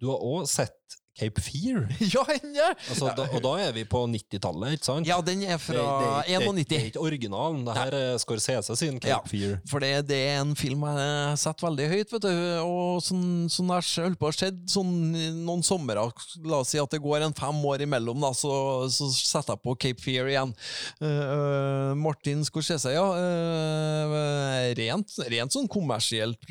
Du 0.00 0.08
har 0.10 0.24
òg 0.26 0.48
sett 0.50 1.01
Cape 1.18 1.40
Fear. 1.44 1.86
Ja, 2.12 2.22
den 2.28 2.56
er! 2.56 2.74
Altså, 2.88 3.10
da, 3.16 3.26
og 3.32 3.42
da 3.44 3.52
er 3.62 3.72
vi 3.76 3.84
på 3.88 4.02
90-tallet, 4.08 4.76
ikke 4.76 4.86
sant? 4.88 5.08
Ja, 5.08 5.18
den 5.24 5.42
er 5.44 5.58
fra 5.60 6.22
91. 6.24 6.28
det, 6.28 6.32
det, 6.32 6.46
det, 6.46 6.66
91. 6.72 6.76
er 6.78 6.88
ikke 6.90 7.04
originalen. 7.04 7.62
Det 7.66 7.76
her 7.76 7.96
er 7.98 8.20
Scorsese 8.22 8.76
sin 8.78 8.98
Cape 9.00 9.12
Ja. 9.12 9.18
Fear. 9.28 9.58
For 9.70 9.84
det, 9.84 9.92
det 10.08 10.18
er 10.30 10.40
en 10.40 10.54
film 10.58 10.84
jeg 10.88 11.38
setter 11.42 11.68
veldig 11.68 11.88
høyt, 11.92 12.14
vet 12.14 12.26
du. 12.26 12.32
Og 12.64 13.02
sånn, 13.04 13.26
sånn 13.52 13.72
jeg 13.76 13.88
holdt 14.06 14.20
på 14.20 14.30
å 14.30 14.34
skjedd 14.36 14.62
sånn 14.72 14.92
noen 15.44 15.64
somre, 15.66 16.06
la 16.46 16.60
oss 16.62 16.72
si 16.72 16.80
at 16.80 16.92
det 16.92 17.02
går 17.04 17.26
en 17.26 17.36
fem 17.36 17.60
år 17.72 17.84
imellom, 17.86 18.20
da, 18.22 18.32
så, 18.36 18.52
så 18.92 19.08
setter 19.12 19.56
jeg 19.56 19.64
på 19.66 19.76
Cape 19.86 20.02
Fear 20.02 20.32
igjen. 20.32 20.54
Eh, 21.04 21.92
Martin 22.00 22.44
Scorsese, 22.46 22.94
ja. 22.94 23.04
Uh, 23.12 24.72
rent, 24.78 25.16
rent 25.30 25.54
sånn 25.54 25.68
kommersielt 25.70 26.50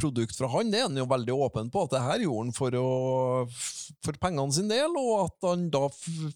produkt 0.00 0.36
fra 0.38 0.50
han, 0.50 0.70
det 0.72 0.82
er 0.82 0.88
han 0.88 0.98
jo 0.98 1.06
veldig 1.10 1.36
åpen 1.46 1.70
på, 1.72 1.86
at 1.86 1.94
det 1.94 2.02
her 2.04 2.24
gjorde 2.26 2.46
han 2.46 2.54
for, 2.56 2.76
å, 2.80 3.46
for 4.04 4.16
pengene 4.20 4.52
sin 4.54 4.68
del, 4.70 4.94
og 4.96 5.26
at 5.26 5.46
han 5.50 5.66
da 5.72 5.82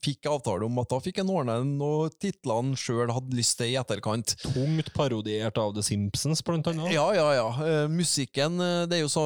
fikk 0.05 0.27
avtale 0.29 0.67
om 0.67 0.79
at 0.83 0.91
da 0.93 0.99
fikk 1.01 1.23
han 1.23 1.31
ordne 1.33 1.57
noe 1.65 2.11
titler 2.21 2.59
han 2.61 2.75
sjøl 2.79 3.13
hadde 3.15 3.37
lyst 3.39 3.57
til 3.61 3.73
i 3.73 3.79
etterkant. 3.81 4.35
Tungt 4.45 4.91
parodiert 4.97 5.57
av 5.61 5.73
The 5.77 5.85
Simpsons, 5.87 6.43
blant 6.45 6.69
annet. 6.71 6.93
Ja, 6.93 7.07
ja, 7.17 7.29
ja. 7.39 7.47
Uh, 7.57 7.87
musikken, 7.93 8.59
eh, 8.61 8.85
det 8.91 8.99
er 8.99 9.05
jo 9.07 9.11
så, 9.13 9.25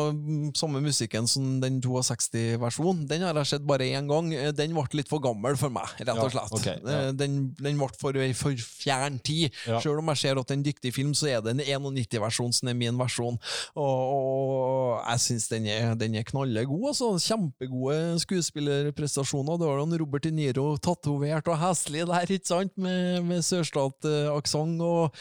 samme 0.59 0.83
musikken 0.85 1.27
som 1.31 1.59
den 1.63 1.81
62-versjonen. 1.85 3.07
Den 3.11 3.25
har 3.27 3.37
jeg 3.43 3.51
sett 3.55 3.67
bare 3.69 3.89
én 3.91 4.09
gang. 4.11 4.31
Eh, 4.35 4.53
Den 4.59 4.75
ble 4.77 4.87
litt 5.01 5.11
for 5.11 5.23
gammel 5.23 5.57
for 5.59 5.71
meg, 5.75 5.91
rett 5.99 6.15
og 6.15 6.31
Ja, 6.33 6.47
slett. 6.47 6.67
ja. 6.87 6.99
Eh, 7.09 7.13
Den, 7.19 7.55
den 7.59 7.79
ble 7.79 7.89
for, 7.99 8.17
for 8.39 8.55
fjern 8.59 9.19
tid. 9.25 9.51
Ja. 9.67 9.81
Selv 9.83 9.99
om 10.03 10.09
jeg 10.13 10.23
ser 10.23 10.39
at 10.41 10.47
det 10.49 10.55
er 10.55 10.61
en 10.61 10.67
dyktig 10.67 10.95
film, 10.95 11.15
så 11.15 11.29
er 11.35 11.43
det 11.43 11.57
en 11.57 11.83
91-versjon 11.83 12.55
som 12.55 12.69
er 12.71 12.79
min 12.79 12.99
versjon. 12.99 13.39
Og, 13.75 13.99
og 14.15 15.03
jeg 15.11 15.25
syns 15.27 15.49
den 15.51 15.69
den 15.99 16.15
er 16.19 16.27
knallegod. 16.29 16.89
Altså. 16.93 17.11
Kjempegode 17.23 18.19
skuespillerprestasjoner. 18.29 19.59
Du 19.59 19.67
har 19.67 19.81
jo 19.81 20.01
Robert 20.03 20.27
De 20.27 20.33
Niro 20.35 20.67
tatovert 20.83 21.49
og 21.49 21.59
heslig 21.63 22.05
der, 22.09 22.33
ikke 22.37 22.53
sant? 22.53 22.75
med, 22.77 23.25
med 23.27 23.45
sørstatsaksent. 23.47 24.83
Og 24.85 25.15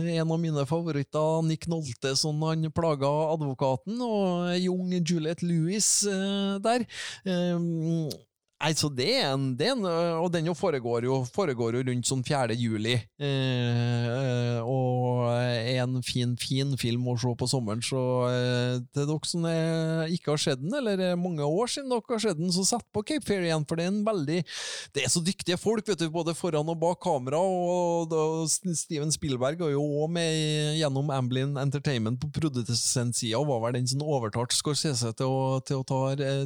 en 0.00 0.24
av 0.24 0.40
mine 0.40 0.66
favoritter, 0.68 1.42
Nick 1.46 1.68
Nolte, 1.70 2.14
som 2.18 2.40
han 2.48 2.70
plaga 2.74 3.10
advokaten, 3.34 4.00
og 4.00 4.54
jung 4.60 4.92
Juliette 5.04 5.46
Lewis 5.46 5.90
eh, 6.08 6.56
der. 6.64 6.88
Nei, 8.62 8.70
så 8.78 8.88
det 8.88 9.08
er 9.18 9.32
en, 9.34 9.50
det 9.58 9.66
er 9.68 9.74
en 9.74 9.86
Og 10.22 10.30
den 10.32 10.46
jo 10.48 10.54
foregår 10.56 11.04
jo, 11.04 11.18
foregår 11.34 11.76
jo 11.76 11.82
rundt 11.88 12.08
sånn 12.08 12.22
4. 12.24 12.54
juli. 12.56 12.94
Eh, 12.94 14.06
eh, 14.08 14.60
og 14.64 15.26
er 15.34 15.82
en 15.82 15.98
fin, 16.06 16.32
fin 16.40 16.72
film 16.80 17.08
å 17.10 17.16
se 17.20 17.32
på 17.36 17.48
sommeren. 17.50 17.82
Så 17.84 18.00
eh, 18.30 18.78
til 18.94 19.08
dere 19.10 19.28
som 19.28 19.44
ikke 20.14 20.32
har 20.32 20.40
sett 20.40 20.62
den, 20.62 20.72
eller 20.78 21.02
er 21.10 21.20
mange 21.20 21.44
år 21.44 21.70
siden 21.74 21.92
dere 21.92 22.14
har 22.14 22.22
sett 22.22 22.40
den, 22.40 22.52
så 22.54 22.64
sett 22.68 22.86
på 22.94 23.04
Cape 23.04 23.26
Fear 23.26 23.44
igjen, 23.48 23.66
for 23.68 23.80
det 23.80 23.88
er 23.88 23.92
en 23.92 24.04
veldig 24.06 24.40
Det 24.94 25.04
er 25.04 25.12
så 25.12 25.22
dyktige 25.24 25.58
folk, 25.60 25.84
vet 25.88 26.00
du, 26.00 26.06
både 26.14 26.36
foran 26.38 26.70
og 26.72 26.80
bak 26.80 27.02
kamera. 27.04 27.42
Og 27.42 28.14
og 28.14 28.48
Steven 28.50 29.12
Spielberg 29.12 29.60
er 29.64 29.74
jo 29.74 29.84
òg 30.04 30.12
med 30.14 30.78
gjennom 30.78 31.10
Amblin 31.14 31.58
Entertainment 31.60 32.20
på 32.22 32.30
produsentsida, 32.38 33.38
og 33.40 33.50
var 33.50 33.66
vel 33.66 33.78
den 33.78 33.90
som 33.90 34.04
overtalte 34.04 34.56
Scorsese 34.56 35.12
til 35.18 35.30
å, 35.30 35.60
til 35.66 35.82
å 35.82 35.86
ta, 35.88 36.00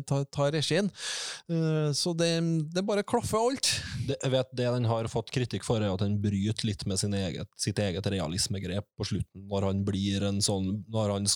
ta, 0.08 0.22
ta 0.34 0.50
regien. 0.54 0.90
Eh, 1.52 1.90
så 1.98 2.14
det, 2.16 2.30
det 2.74 2.84
bare 2.86 3.04
klaffer 3.06 3.40
alt. 3.40 3.70
Det, 4.06 4.16
jeg 4.22 4.32
vet 4.32 4.52
det 4.56 4.68
den 4.76 4.88
har 4.88 5.08
fått 5.10 5.32
kritikk 5.34 5.66
for, 5.66 5.82
er 5.82 5.90
at 5.90 6.04
den 6.04 6.18
bryter 6.22 6.68
litt 6.68 6.84
med 6.88 7.02
eget, 7.18 7.50
sitt 7.60 7.80
eget 7.82 8.06
realismegrep 8.06 8.86
på 8.98 9.08
slutten, 9.10 9.46
når 9.50 9.68
han 9.70 9.82
blir 9.86 10.28
en 10.30 10.40
sånn 10.44 10.84
Når 10.88 11.14
han, 11.16 11.26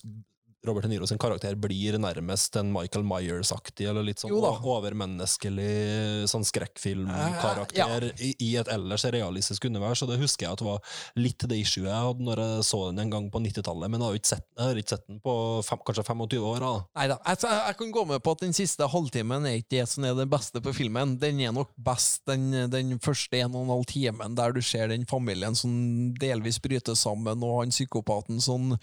Robert 0.66 0.86
De 0.86 0.92
Niro 0.92 1.06
sin 1.10 1.18
karakter 1.18 1.56
blir 1.58 1.96
nærmest 1.98 2.54
en 2.60 2.68
Michael 2.70 3.02
Myers-aktig, 3.06 3.88
eller 3.90 4.04
litt 4.06 4.22
sånn 4.22 4.30
overmenneskelig 4.32 6.28
sånn 6.30 6.44
skrekkfilmkarakter 6.46 8.06
i, 8.22 8.30
i 8.46 8.50
et 8.60 8.70
ellers 8.70 9.02
realistisk 9.10 9.66
univers, 9.66 10.04
og 10.04 10.12
det 10.12 10.20
husker 10.20 10.46
jeg 10.46 10.54
at 10.54 10.62
var 10.62 10.94
litt 11.18 11.42
det 11.50 11.58
issue 11.58 11.88
jeg 11.88 12.06
hadde 12.06 12.26
når 12.28 12.42
jeg 12.44 12.66
så 12.68 12.84
den 12.90 13.02
en 13.02 13.10
gang 13.10 13.26
på 13.32 13.42
90-tallet, 13.42 13.90
men 13.90 14.04
jeg 14.04 14.14
har, 14.14 14.20
sett, 14.32 14.46
jeg 14.54 14.68
har 14.68 14.80
ikke 14.82 14.94
sett 14.94 15.08
den 15.08 15.18
på 15.24 15.34
fem, 15.66 15.82
kanskje 15.88 16.06
25 16.06 16.46
år. 16.52 16.62
da. 16.62 16.72
Neida, 17.00 17.18
jeg, 17.26 17.42
jeg, 17.50 17.78
kan 17.82 17.92
gå 17.98 18.06
med 18.12 18.22
på 18.22 18.36
at 18.36 18.46
den 18.46 18.56
siste 18.56 18.90
halvtimen 18.94 19.50
er 19.50 19.58
ikke 19.58 19.74
det 19.80 19.88
som 19.90 20.06
er 20.06 20.14
det 20.18 20.28
beste 20.30 20.62
på 20.62 20.76
filmen. 20.76 21.16
Den 21.22 21.42
er 21.42 21.56
nok 21.56 21.74
best 21.74 22.22
den, 22.30 22.48
den 22.70 22.94
første 23.02 23.42
en 23.42 23.56
og 23.58 23.66
en 23.66 23.74
halv 23.74 23.90
timen, 23.90 24.38
der 24.38 24.54
du 24.54 24.62
ser 24.62 24.94
den 24.94 25.10
familien 25.10 25.58
som 25.58 25.74
delvis 26.22 26.62
bryter 26.62 26.94
sammen, 26.98 27.42
og 27.42 27.64
han 27.64 27.74
psykopaten 27.74 28.38
som, 28.44 28.76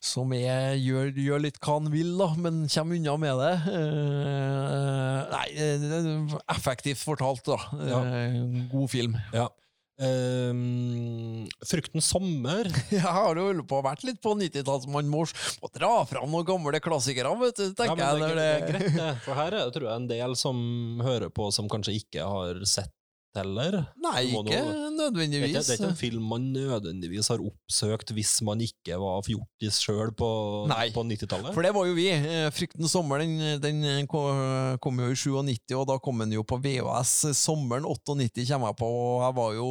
som 0.00 0.32
er, 0.36 0.76
gjør, 0.86 1.10
gjør 1.26 1.42
litt 1.44 1.60
hva 1.62 1.76
han 1.80 1.90
vil, 1.92 2.14
da, 2.20 2.30
men 2.40 2.64
kommer 2.72 2.96
unna 3.00 3.16
med 3.26 3.42
det. 3.42 3.52
Eh, 3.74 5.20
nei, 5.34 5.46
eh, 5.60 6.40
effektivt 6.56 7.02
fortalt, 7.04 7.44
da. 7.48 7.58
Ja. 7.90 8.00
Eh, 8.22 8.42
god 8.72 8.90
film. 8.92 9.16
Ja. 9.34 9.48
Um, 9.96 11.46
Fruktens 11.64 12.04
sommer 12.12 12.68
Jeg 12.92 13.00
har 13.00 13.38
jo 13.40 13.62
på 13.64 13.78
vært 13.80 14.02
litt 14.04 14.18
på 14.20 14.34
90-tallet, 14.36 14.84
så 14.84 14.90
man 14.92 15.08
må, 15.08 15.22
må 15.62 15.70
dra 15.72 15.92
fram 16.04 16.28
noen 16.34 16.44
gamle 16.44 16.80
klassikere, 16.84 17.30
vet 17.40 17.56
du, 17.56 17.64
Ja, 17.70 17.72
tenker 17.80 17.96
men 17.96 18.20
det, 18.20 18.28
jeg. 18.28 18.34
gre- 18.34 18.36
det 18.36 18.50
er 18.50 18.66
greit, 18.74 18.98
det. 18.98 19.08
For 19.24 19.38
her 19.40 19.56
er 19.56 19.62
det 19.70 19.72
tror 19.78 19.88
jeg 19.88 20.02
en 20.02 20.10
del 20.10 20.36
som 20.36 20.60
hører 21.00 21.32
på, 21.32 21.48
som 21.56 21.70
kanskje 21.72 21.96
ikke 22.02 22.28
har 22.28 22.60
sett 22.68 22.92
heller. 23.40 23.78
Nei, 24.02 24.22
ikke 24.30 24.42
noe, 24.46 24.90
nødvendigvis. 24.96 25.52
Det 25.52 25.58
er 25.58 25.60
ikke, 25.60 25.66
det 25.66 25.74
er 25.74 25.80
ikke 25.80 25.92
en 25.92 26.00
film 26.00 26.28
man 26.32 26.48
nødvendigvis 26.54 27.30
har 27.32 27.42
oppsøkt 27.44 28.12
hvis 28.16 28.34
man 28.46 28.62
ikke 28.64 28.98
var 29.00 29.24
fjortis 29.26 29.80
sjøl 29.84 30.12
på, 30.16 30.30
på 30.66 31.04
90-tallet. 31.10 31.52
For 31.54 31.66
det 31.66 31.72
var 31.76 31.88
jo 31.88 31.96
vi. 31.96 32.08
'Frykten 32.56 32.88
sommer 32.90 33.22
den, 33.22 33.60
den 33.62 34.06
kom 34.10 35.02
jo 35.02 35.10
i 35.12 35.18
97, 35.18 35.74
og 35.76 35.86
da 35.90 35.98
kom 36.02 36.22
den 36.24 36.36
jo 36.36 36.44
på 36.46 36.58
VHS. 36.62 37.14
Sommeren 37.36 37.86
98 37.86 38.46
kommer 38.50 38.72
jeg 38.72 38.80
på, 38.80 38.90
og 38.90 39.24
jeg 39.26 39.36
var 39.40 39.56
jo 39.56 39.70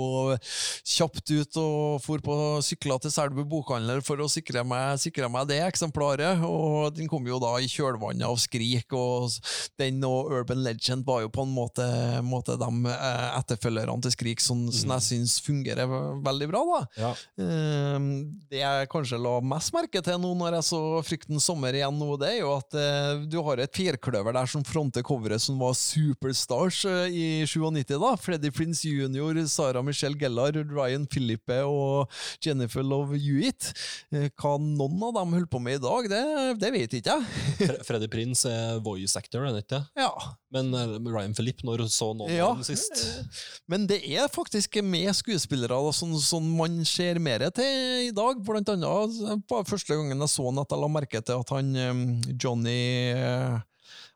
kjapt 0.96 1.34
ut 1.36 1.60
og 1.62 2.02
for 2.04 2.24
på 2.26 2.36
sykla 2.66 2.98
til 3.02 3.14
Selbu 3.14 3.44
bokhandler 3.50 4.02
for 4.06 4.22
å 4.22 4.30
sikre 4.32 4.64
meg, 4.68 5.00
sikre 5.02 5.30
meg 5.32 5.50
det 5.50 5.62
eksemplaret. 5.66 6.44
Og 6.46 6.94
den 6.96 7.10
kom 7.12 7.26
jo 7.28 7.40
da 7.42 7.56
i 7.62 7.70
kjølvannet 7.72 8.28
av 8.28 8.38
Skrik, 8.42 8.92
og 8.96 9.34
den 9.80 10.04
og 10.06 10.32
Urban 10.34 10.64
Legend 10.66 11.06
var 11.08 11.24
jo 11.26 11.32
på 11.34 11.46
en 11.46 11.54
måte, 11.56 11.86
måte 12.26 12.58
de 12.60 12.72
eh, 12.92 13.28
etterfølgerne 13.56 14.04
til 14.06 14.14
Skrik 14.14 14.44
som, 14.44 14.66
som 14.76 14.92
jeg 14.96 15.06
syns 15.10 15.38
fungerer 15.46 15.90
veldig 16.26 16.48
bra. 16.52 16.62
da. 16.70 16.82
Ja. 17.02 17.12
Ehm, 17.42 18.08
det 18.52 18.62
jeg 18.62 18.90
kanskje 18.92 19.20
la 19.22 19.36
mest 19.46 19.74
merke 19.76 20.02
til 20.06 20.20
nå 20.22 20.34
når 20.40 20.58
jeg 20.60 20.68
så 20.70 20.82
Fryktens 21.06 21.46
sommer 21.50 21.76
igjen 21.78 21.98
nå, 22.00 22.12
det 22.22 22.30
er 22.34 22.40
jo 22.42 22.52
at 22.58 22.78
eh, 22.80 23.24
du 23.32 23.40
har 23.46 23.62
et 23.64 23.76
firkløver 23.76 24.36
der 24.36 24.50
som 24.52 24.64
fronter 24.68 25.04
coveret 25.06 25.42
som 25.44 25.60
var 25.62 25.76
superstars 25.78 26.84
eh, 26.90 27.08
i 27.16 27.26
97, 27.48 27.96
da. 28.02 28.14
Freddie 28.22 28.54
Prince 28.56 28.86
Jr., 28.90 29.42
Sara 29.52 29.82
Michelle 29.86 30.18
Gellar, 30.20 30.56
Ryan 30.72 31.06
Philippe 31.12 31.60
og 31.68 32.12
Jennifer 32.44 32.84
Love 32.86 33.18
Hewitt. 33.20 33.72
Eh, 34.12 34.30
hva 34.40 34.56
noen 34.62 35.02
av 35.10 35.16
dem 35.20 35.36
holder 35.38 35.52
på 35.52 35.62
med 35.64 35.80
i 35.80 35.84
dag, 35.84 36.10
det, 36.12 36.24
det 36.62 36.72
vet 36.76 36.98
ikke 37.00 37.16
jeg. 37.20 37.46
Fre- 37.62 37.82
Freddy 37.88 38.10
Prince 38.12 38.50
er 38.50 38.80
voice 38.86 39.16
actor, 39.20 39.46
er 39.48 39.56
det 39.56 39.66
ikke? 39.66 39.82
Ja. 40.00 40.12
Men 40.56 40.72
Ryan 41.06 41.34
Philippe, 41.36 41.66
når 41.68 41.86
så 41.92 42.12
noen 42.16 42.32
Ja, 42.34 42.52
sist? 42.66 42.96
Men 43.72 43.88
det 43.90 44.02
er 44.06 44.30
faktisk 44.32 44.78
med 44.86 45.10
skuespillere 45.18 45.78
som, 45.94 46.14
som 46.22 46.46
man 46.58 46.84
ser 46.86 47.20
mer 47.24 47.48
til 47.56 48.10
i 48.10 48.12
dag. 48.16 48.42
Blant 48.46 48.70
annet 48.74 49.46
på 49.50 49.62
første 49.68 49.96
gangen 49.96 50.22
jeg 50.22 50.32
så 50.34 50.50
han 50.50 50.62
at 50.62 50.74
jeg 50.74 50.82
la 50.84 50.90
merke 50.92 51.22
til 51.26 51.42
at 51.42 51.56
han 51.56 51.72
eh, 51.80 52.04
Johnny 52.42 52.76
eh, 53.16 53.56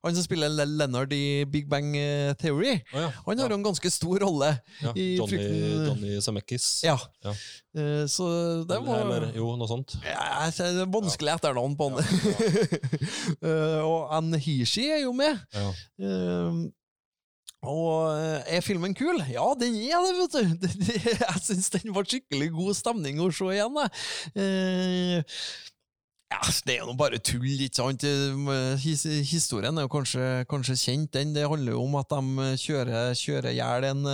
Han 0.05 0.15
som 0.15 0.23
spiller 0.23 0.53
Leonard 0.53 1.11
i 1.13 1.43
Big 1.49 1.67
Bang 1.69 1.89
eh, 1.97 2.32
Theory, 2.39 2.77
oh, 2.93 3.01
ja. 3.01 3.09
han 3.25 3.41
har 3.41 3.51
ja. 3.51 3.57
en 3.57 3.65
ganske 3.65 3.89
stor 3.91 4.21
rolle 4.23 4.53
ja. 4.80 4.93
i 4.95 5.09
Johnny. 5.17 5.39
Johnny 5.89 6.13
Zemeckis. 6.23 6.69
Ja. 6.88 6.95
Ja. 7.25 7.34
Eh, 7.75 8.05
Så 8.07 8.30
det 8.69 8.80
var 8.86 9.03
Eller 9.03 9.27
jo, 9.36 9.51
noe 9.59 9.67
sånt. 9.69 9.97
ja, 10.05 10.47
det 10.55 10.71
er 10.86 10.89
vanskelig 10.93 11.36
etternavn 11.36 11.77
på 11.80 11.89
han. 11.89 12.03
Eh, 13.39 13.80
og 13.86 14.09
Anne 14.15 14.39
Hishi 14.41 14.88
er 14.91 15.03
jo 15.03 15.13
med. 15.15 15.39
Og 17.68 18.14
eh, 18.16 18.55
er 18.55 18.64
filmen 18.64 18.93
kul? 18.95 19.20
Ja, 19.28 19.49
den 19.60 19.76
er 19.84 20.05
det, 20.05 20.14
vet 20.20 20.36
du. 20.38 20.86
Jeg 21.26 21.41
syns 21.43 21.72
den 21.76 21.95
var 21.95 22.07
skikkelig 22.07 22.53
god 22.55 22.78
stemning 22.78 23.20
å 23.20 23.32
se 23.36 23.49
igjen. 23.51 23.82
jeg. 23.82 23.89
Eh, 24.39 25.41
ja, 26.30 26.39
det 26.68 26.76
er 26.76 26.84
jo 26.86 26.93
bare 26.93 27.18
tull, 27.26 27.47
ikke 27.66 27.82
sant? 27.82 28.03
Eh, 28.05 28.84
historien 29.28 29.76
er 29.76 29.88
jo 29.88 29.91
kanskje, 29.91 30.28
kanskje 30.47 30.76
kjent, 30.78 31.10
den. 31.18 31.34
Det 31.36 31.47
handler 31.49 31.74
jo 31.74 31.82
om 31.88 31.97
at 31.99 32.14
de 32.14 32.45
kjører 32.62 33.49
i 33.49 33.55
hjel 33.57 33.88
en 33.89 34.05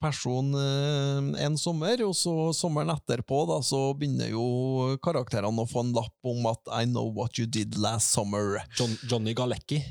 person 0.00 0.54
en 0.54 1.58
sommer, 1.60 2.04
og 2.06 2.14
så 2.16 2.54
sommeren 2.56 2.94
etterpå 2.94 3.42
da, 3.50 3.58
så 3.66 3.88
begynner 3.98 4.30
jo 4.30 4.94
karakterene 5.04 5.66
å 5.66 5.68
få 5.68 5.82
en 5.82 5.92
lapp 5.98 6.30
om 6.30 6.46
at 6.54 6.72
I 6.72 6.86
know 6.86 7.10
what 7.10 7.42
you 7.42 7.50
did 7.50 7.76
last 7.76 8.14
summer. 8.14 8.62
John, 8.78 8.94
Johnny 9.10 9.34
Galecki. 9.34 9.82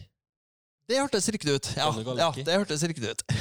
Det 0.89 0.97
hørtes 0.99 1.29
riktig 1.31 1.53
ut. 1.55 1.67
Ja, 1.79 1.86
ja 2.19 2.25
det 2.36 2.55
hørtes 2.59 2.81
riktig 2.89 3.13
ut. 3.13 3.21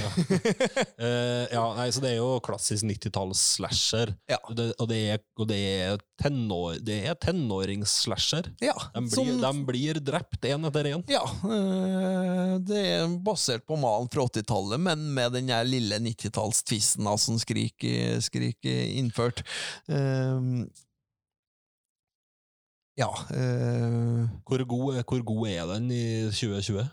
Eh, 1.03 1.49
ja, 1.51 1.63
nei, 1.75 1.89
så 1.91 1.99
det 2.05 2.13
er 2.13 2.19
jo 2.21 2.37
klassisk 2.45 2.85
90-talls-slasher. 2.87 4.13
Ja. 4.31 4.37
Og 4.47 4.55
det, 4.59 4.67
og 4.79 4.87
det 4.93 4.99
er, 5.17 5.19
og 5.43 5.49
det 5.51 5.57
er, 5.59 5.97
tenår, 6.23 6.77
det 6.87 7.01
er 7.11 7.17
tenårings-slasher. 7.19 8.53
Ja, 8.63 8.77
De, 8.95 9.03
blir- 9.03 9.17
som- 9.17 9.43
de 9.43 9.65
blir 9.67 9.99
drept 10.07 10.47
én 10.47 10.69
etter 10.71 10.91
én. 10.93 11.03
Ja, 11.11 11.25
Uh, 11.43 12.59
det 12.63 12.79
er 12.93 13.11
basert 13.27 13.65
på 13.67 13.75
malen 13.81 14.07
fra 14.13 14.29
80-tallet, 14.29 14.79
men 14.81 15.03
med 15.17 15.35
den 15.35 15.51
lille 15.67 15.99
90-tallstvisten 16.05 17.03
da, 17.09 17.17
som 17.19 17.41
Skrik, 17.43 17.83
skrik 18.23 18.63
innført. 18.71 19.43
Uh, 19.91 20.63
ja 23.01 23.09
Hvor, 24.47 24.65
god, 24.69 25.03
hvor 25.09 25.23
god 25.25 25.47
er 25.49 25.67
den 25.75 25.91
i 25.91 26.03
2020? 26.31 26.85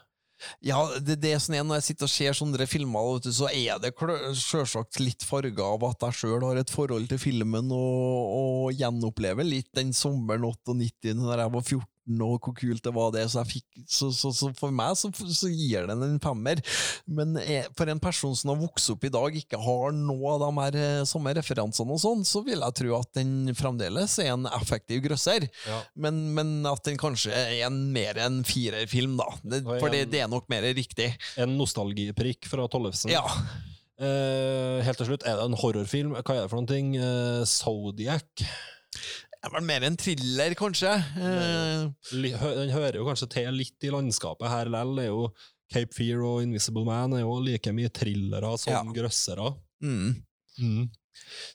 Ja, 0.64 0.80
det, 1.04 1.20
det 1.24 1.34
er 1.36 1.42
sånn 1.44 1.58
er 1.60 1.66
når 1.68 1.82
jeg 1.82 1.88
sitter 1.90 2.08
og 2.08 2.14
ser 2.14 2.38
sånne 2.38 2.68
filmer, 2.70 3.20
du, 3.24 3.32
så 3.36 3.50
er 3.52 3.82
det 3.84 3.94
selvsagt 4.40 5.02
litt 5.02 5.26
farga 5.28 5.68
av 5.76 5.86
at 5.90 6.08
jeg 6.08 6.20
sjøl 6.22 6.46
har 6.48 6.62
et 6.62 6.74
forhold 6.74 7.10
til 7.12 7.22
filmen, 7.22 7.72
og, 7.76 8.36
og 8.40 8.80
gjenopplever 8.80 9.48
litt 9.48 9.70
den 9.76 9.94
sommeren 9.96 10.48
98 10.48 11.16
når 11.18 11.44
jeg 11.44 11.56
var 11.56 11.66
14, 11.66 11.88
og 12.18 12.40
hvor 12.42 12.56
kult 12.58 12.84
det 12.86 12.94
var 12.96 13.14
det. 13.14 13.26
Så, 13.30 13.44
jeg 13.44 13.60
fikk, 13.60 13.84
så, 13.86 14.10
så, 14.16 14.32
så 14.36 14.50
for 14.58 14.74
meg 14.76 14.98
så, 15.00 15.12
så 15.14 15.52
gir 15.52 15.88
den 15.90 16.06
en 16.06 16.20
femmer. 16.24 16.62
Men 17.06 17.38
jeg, 17.44 17.70
for 17.78 17.92
en 17.92 18.02
person 18.02 18.36
som 18.38 18.54
har 18.54 18.62
vokst 18.62 18.94
opp 18.94 19.06
i 19.06 19.14
dag, 19.14 19.40
ikke 19.42 19.62
har 19.62 19.96
noe 19.96 20.36
av 20.36 20.44
de 20.44 20.52
her 20.60 20.80
eh, 20.82 21.06
samme 21.10 21.34
referansene, 21.38 21.96
og 21.96 22.02
sånn, 22.02 22.26
så 22.28 22.44
vil 22.46 22.66
jeg 22.66 22.78
tro 22.82 22.96
at 23.00 23.14
den 23.20 23.54
fremdeles 23.58 24.18
er 24.24 24.34
en 24.34 24.50
effektiv 24.52 25.04
grøsser. 25.06 25.48
Ja. 25.70 25.82
Men, 25.94 26.22
men 26.38 26.54
at 26.70 26.84
den 26.88 27.00
kanskje 27.00 27.34
er 27.36 27.56
en, 27.68 27.82
mer 27.96 28.20
en 28.26 28.42
firerfilm, 28.48 29.18
da. 29.20 29.30
Det, 29.44 29.64
for 29.70 29.90
det, 29.94 30.08
det 30.14 30.24
er 30.26 30.32
nok 30.32 30.50
mer 30.52 30.66
riktig. 30.76 31.12
En 31.40 31.58
nostalgiprikk 31.60 32.50
fra 32.50 32.68
Tollefsen. 32.72 33.14
Ja. 33.14 33.26
Eh, 34.00 34.80
helt 34.86 34.96
til 35.02 35.10
slutt, 35.10 35.26
er 35.28 35.36
det 35.36 35.48
en 35.50 35.58
horrorfilm? 35.60 36.14
Hva 36.16 36.36
er 36.38 36.46
det 36.46 36.52
for 36.52 36.62
noen 36.62 36.70
ting? 36.70 36.94
Eh, 36.96 37.42
Zodiac? 37.44 38.46
Det 39.40 39.48
er 39.48 39.54
vel 39.56 39.64
mer 39.70 39.86
en 39.88 39.96
thriller, 39.96 40.54
kanskje. 40.60 40.90
Eh, 41.16 41.86
Den 42.12 42.74
hører 42.74 42.98
jo 43.00 43.06
kanskje 43.08 43.30
til 43.38 43.54
litt 43.56 43.86
i 43.88 43.92
landskapet 43.94 44.52
her 44.52 44.68
er 45.00 45.08
jo 45.08 45.30
Cape 45.72 45.94
Fear 45.96 46.24
og 46.26 46.42
Invisible 46.44 46.84
Man 46.84 47.14
er 47.16 47.22
jo 47.24 47.38
like 47.46 47.72
mye 47.72 47.90
thrillere 47.94 48.58
som 48.60 48.74
Ja. 48.74 48.84
grøssere. 48.92 49.54
mm. 50.60 50.90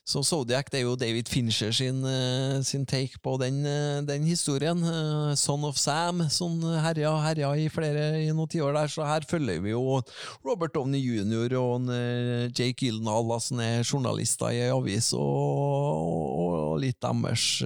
Så 0.05 0.21
Zodiac 0.23 0.69
det 0.71 0.79
er 0.79 0.83
jo 0.85 0.95
David 0.99 1.29
Fincher 1.29 1.71
sin, 1.73 2.03
eh, 2.05 2.61
sin 2.63 2.85
take 2.85 3.19
på 3.23 3.37
den, 3.41 3.65
eh, 3.65 4.01
den 4.05 4.23
historien. 4.23 4.83
Eh, 4.83 5.35
Son 5.35 5.63
of 5.63 5.77
Sam, 5.77 6.29
som 6.29 6.61
herja, 6.61 7.15
herja 7.23 7.53
i 7.55 7.69
flere 7.69 8.21
i 8.21 8.31
noen 8.31 8.49
tiår 8.49 8.73
der. 8.73 8.87
Så 8.87 9.05
her 9.05 9.25
følger 9.27 9.61
vi 9.61 9.71
jo 9.71 10.01
Robert 10.45 10.73
Downey 10.75 11.01
jr. 11.01 11.57
og 11.57 11.89
Jake 12.53 12.85
Gyllenhaal, 12.85 13.41
som 13.41 13.59
er 13.59 13.83
journalister 13.83 14.53
i 14.53 14.61
ei 14.65 14.69
avis, 14.69 15.13
og, 15.13 15.21
og, 15.21 16.53
og 16.75 16.79
litt 16.83 17.01
deres 17.01 17.61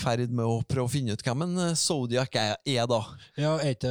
ferd 0.00 0.30
med 0.32 0.46
å 0.48 0.54
prøve 0.64 0.88
å 0.88 0.90
finne 0.90 1.12
ut 1.12 1.20
hvem 1.26 1.42
en 1.44 1.58
eh, 1.66 1.74
Zodiac 1.76 2.32
er, 2.40 2.54
er 2.64 2.86
da. 2.88 3.00
Ja, 3.36 3.50
er 3.60 3.74
ikke 3.74 3.90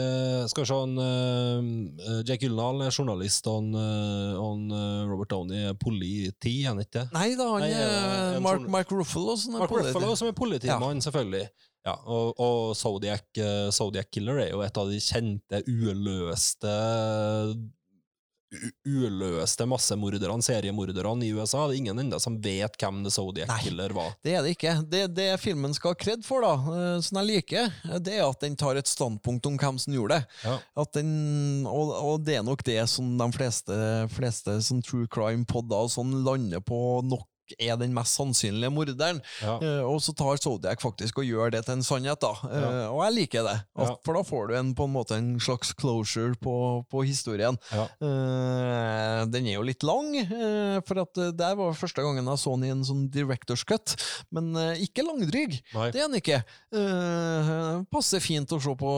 Skal 0.50 0.64
vi 0.66 0.70
se 0.72 0.80
han, 0.80 0.96
uh, 0.98 2.24
Jack 2.26 2.42
Gyllenhaal 2.42 2.82
er 2.88 2.96
journalist, 2.96 3.46
og 3.52 3.60
han, 3.60 3.70
eh, 3.78 4.34
han, 4.40 4.66
eh, 4.74 5.04
Robert 5.12 5.30
Downey 5.36 5.68
er 5.70 5.78
politi, 5.78 6.56
er 6.64 6.72
han 6.74 6.82
ikke 6.82 7.04
det? 7.04 7.06
Nei 7.14 7.28
da, 7.38 7.52
han 7.54 7.64
Nei, 7.68 7.70
er 7.78 8.36
eh, 8.36 8.42
Mark, 8.44 8.66
Mark 8.80 8.92
Ruffalo. 8.98 9.38
Som 9.38 9.56
er 9.60 9.64
Mark 9.66 9.74
politi. 9.76 9.94
Ruffalo 9.94 10.18
som 10.18 10.32
er 10.32 10.38
politimann, 10.42 11.06
selvfølgelig. 11.06 11.46
Ja, 11.86 11.94
og, 12.10 12.32
og 12.42 12.72
Zodiac, 12.80 13.28
eh, 13.38 13.68
Zodiac 13.76 14.10
Killer 14.10 14.40
er 14.42 14.50
jo 14.56 14.64
et 14.66 14.78
av 14.82 14.90
de 14.90 14.98
kjente, 15.06 15.62
uløste 15.70 16.72
u- 17.54 17.72
uløste 18.86 19.68
massemorderne, 19.70 20.44
seriemorderne 20.46 21.26
i 21.26 21.34
USA. 21.36 21.66
Det 21.68 21.76
er 21.76 21.82
ingen 21.82 22.02
enda 22.06 22.20
som 22.22 22.38
vet 22.42 22.78
hvem 22.82 23.04
The 23.06 23.14
Zodiac 23.14 23.52
Nei. 23.52 23.60
Killer 23.66 23.96
var. 23.96 24.14
Det 24.26 24.36
er 24.36 24.46
det 24.46 24.56
ikke. 24.56 24.76
Det, 24.92 25.04
det 25.18 25.30
filmen 25.44 25.76
skal 25.76 25.94
ha 25.94 26.00
kred 26.00 26.26
for, 26.26 26.46
da, 26.46 26.76
eh, 26.76 26.98
som 27.06 27.22
jeg 27.22 27.32
liker, 27.32 27.70
det 28.06 28.18
er 28.18 28.26
at 28.28 28.42
den 28.44 28.58
tar 28.60 28.80
et 28.80 28.90
standpunkt 28.90 29.48
om 29.50 29.60
hvem 29.62 29.80
som 29.82 29.96
gjorde 29.96 30.20
det. 30.20 30.42
Ja. 30.46 30.58
At 30.86 30.96
den, 30.98 31.14
og, 31.70 31.94
og 32.00 32.26
det 32.26 32.40
er 32.40 32.48
nok 32.48 32.66
det 32.68 32.82
som 32.92 33.16
de 33.20 33.30
fleste, 33.36 33.78
fleste 34.16 34.60
som 34.66 34.82
true 34.86 35.10
crime-podder 35.12 35.90
sånn 35.92 36.14
lander 36.26 36.64
på 36.66 36.82
nok 37.06 37.28
er 37.60 37.78
den 37.78 37.94
mest 37.94 38.16
sannsynlige 38.18 38.72
morderen. 38.74 39.22
Ja. 39.42 39.58
Uh, 39.62 39.84
og 39.94 40.00
så 40.02 40.14
tar 40.18 40.38
Zodiac 40.42 40.82
faktisk 40.82 41.20
og 41.22 41.28
gjør 41.28 41.52
det 41.54 41.64
til 41.68 41.78
en 41.78 41.84
sannhet, 41.86 42.20
da. 42.22 42.32
Uh, 42.44 42.54
Ja. 42.66 42.70
og 42.90 43.02
jeg 43.06 43.14
liker 43.20 43.44
det. 43.46 43.58
At, 43.76 43.86
Ja. 43.86 43.96
For 44.06 44.14
da 44.18 44.24
får 44.26 44.48
du 44.50 44.54
en, 44.58 44.74
på 44.76 44.86
en 44.88 44.94
måte 44.96 45.16
en 45.20 45.40
slags 45.40 45.74
closure 45.78 46.36
på, 46.42 46.56
på 46.90 47.04
historien. 47.06 47.58
Eh, 47.76 49.26
den 49.30 49.46
er 49.50 49.56
jo 49.58 49.66
litt 49.68 49.84
lang, 49.86 50.14
for 50.88 51.02
at 51.04 51.14
det 51.18 51.32
der 51.38 51.56
var 51.60 51.74
første 51.78 52.02
gangen 52.04 52.26
jeg 52.26 52.40
så 52.42 52.54
den 52.56 52.66
i 52.68 52.72
en 52.74 52.84
sånn 52.88 53.04
director's 53.14 53.64
cut, 53.68 53.94
men 54.34 54.54
ikke 54.82 55.04
langdryg. 55.06 55.58
Nei. 55.76 55.90
Det 55.94 56.02
er 56.02 56.08
den 56.10 56.20
ikke. 56.22 56.40
Passer 57.92 58.24
fint 58.24 58.52
å 58.56 58.60
se 58.64 58.74
på, 58.80 58.94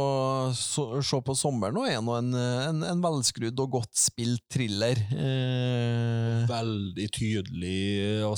so, 0.58 0.88
se 1.06 1.20
på 1.26 1.36
sommeren, 1.38 1.78
og 1.82 1.90
er 1.90 2.02
nå 2.04 2.16
en, 2.20 2.32
en, 2.38 2.84
en 2.94 3.04
velskrudd 3.04 3.60
og 3.64 3.72
godt 3.80 3.98
spilt 4.00 4.44
thriller. 4.54 5.02
Veldig 6.52 7.10
tydelig, 7.18 7.82
altså 8.24 8.37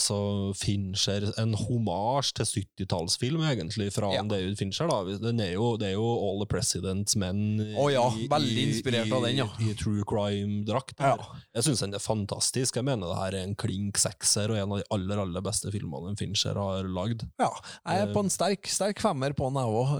Fincher 0.58 1.28
En 1.42 1.54
homasj 1.58 2.34
til 2.40 2.48
70-tallsfilm, 2.64 3.44
egentlig, 3.50 3.90
fra 3.94 4.12
Ja. 4.16 4.24
David 4.24 4.58
Fincher. 4.60 4.88
da 4.90 5.18
den 5.20 5.40
er 5.44 5.54
jo, 5.54 5.76
Det 5.78 5.90
er 5.92 5.96
jo 5.98 6.08
All 6.08 6.42
the 6.44 6.50
President's 6.50 7.16
Men 7.20 7.60
oh, 7.78 7.90
ja, 7.92 8.06
veldig 8.32 8.66
inspirert 8.70 9.12
av 9.12 9.26
den, 9.28 9.38
ja. 9.42 9.48
i, 9.60 9.72
i 9.72 9.76
true 9.78 10.04
crime-drakt. 10.08 10.98
Ja. 11.00 11.16
Jeg 11.56 11.68
syns 11.68 11.84
den 11.86 11.96
er 11.98 12.04
fantastisk. 12.04 12.80
Jeg 12.80 12.88
mener 12.88 13.10
det 13.12 13.20
her 13.20 13.38
er 13.40 13.48
en 13.48 13.56
klink 13.60 14.00
sekser, 14.02 14.52
og 14.52 14.58
en 14.60 14.76
av 14.76 14.82
de 14.82 14.88
aller 14.96 15.22
aller 15.24 15.46
beste 15.46 15.72
filmene 15.74 16.16
Fincher 16.20 16.58
har 16.60 16.88
lagd. 16.90 17.26
ja, 17.40 17.50
jeg 17.86 18.06
er 18.08 18.14
på 18.14 18.24
en 18.24 18.32
sterk, 18.34 18.68
sterk 18.70 19.02
femmer 19.04 19.36
på 19.38 19.50
den, 19.50 19.60
jeg 19.62 19.80
òg. 19.82 19.94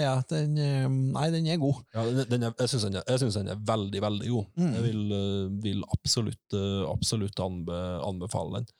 Ja. 0.00 0.14
den, 0.30 0.58
eh, 0.58 0.88
nei, 0.88 1.26
den 1.34 1.46
er 1.50 1.60
god. 1.62 1.80
Ja, 1.94 2.04
den, 2.06 2.26
den 2.30 2.48
er, 2.48 2.54
jeg 2.60 2.72
syns 2.72 2.86
den, 2.88 2.98
den 2.98 3.54
er 3.54 3.62
veldig, 3.66 4.02
veldig 4.04 4.30
god. 4.30 4.50
Mm. 4.60 4.74
Jeg 4.76 4.86
vil, 4.86 5.02
eh, 5.16 5.46
vil 5.64 5.84
absolutt, 5.94 6.56
eh, 6.56 6.82
absolutt 6.90 7.40
anbe, 7.44 7.80
anbefale 8.06 8.60
den. 8.60 8.70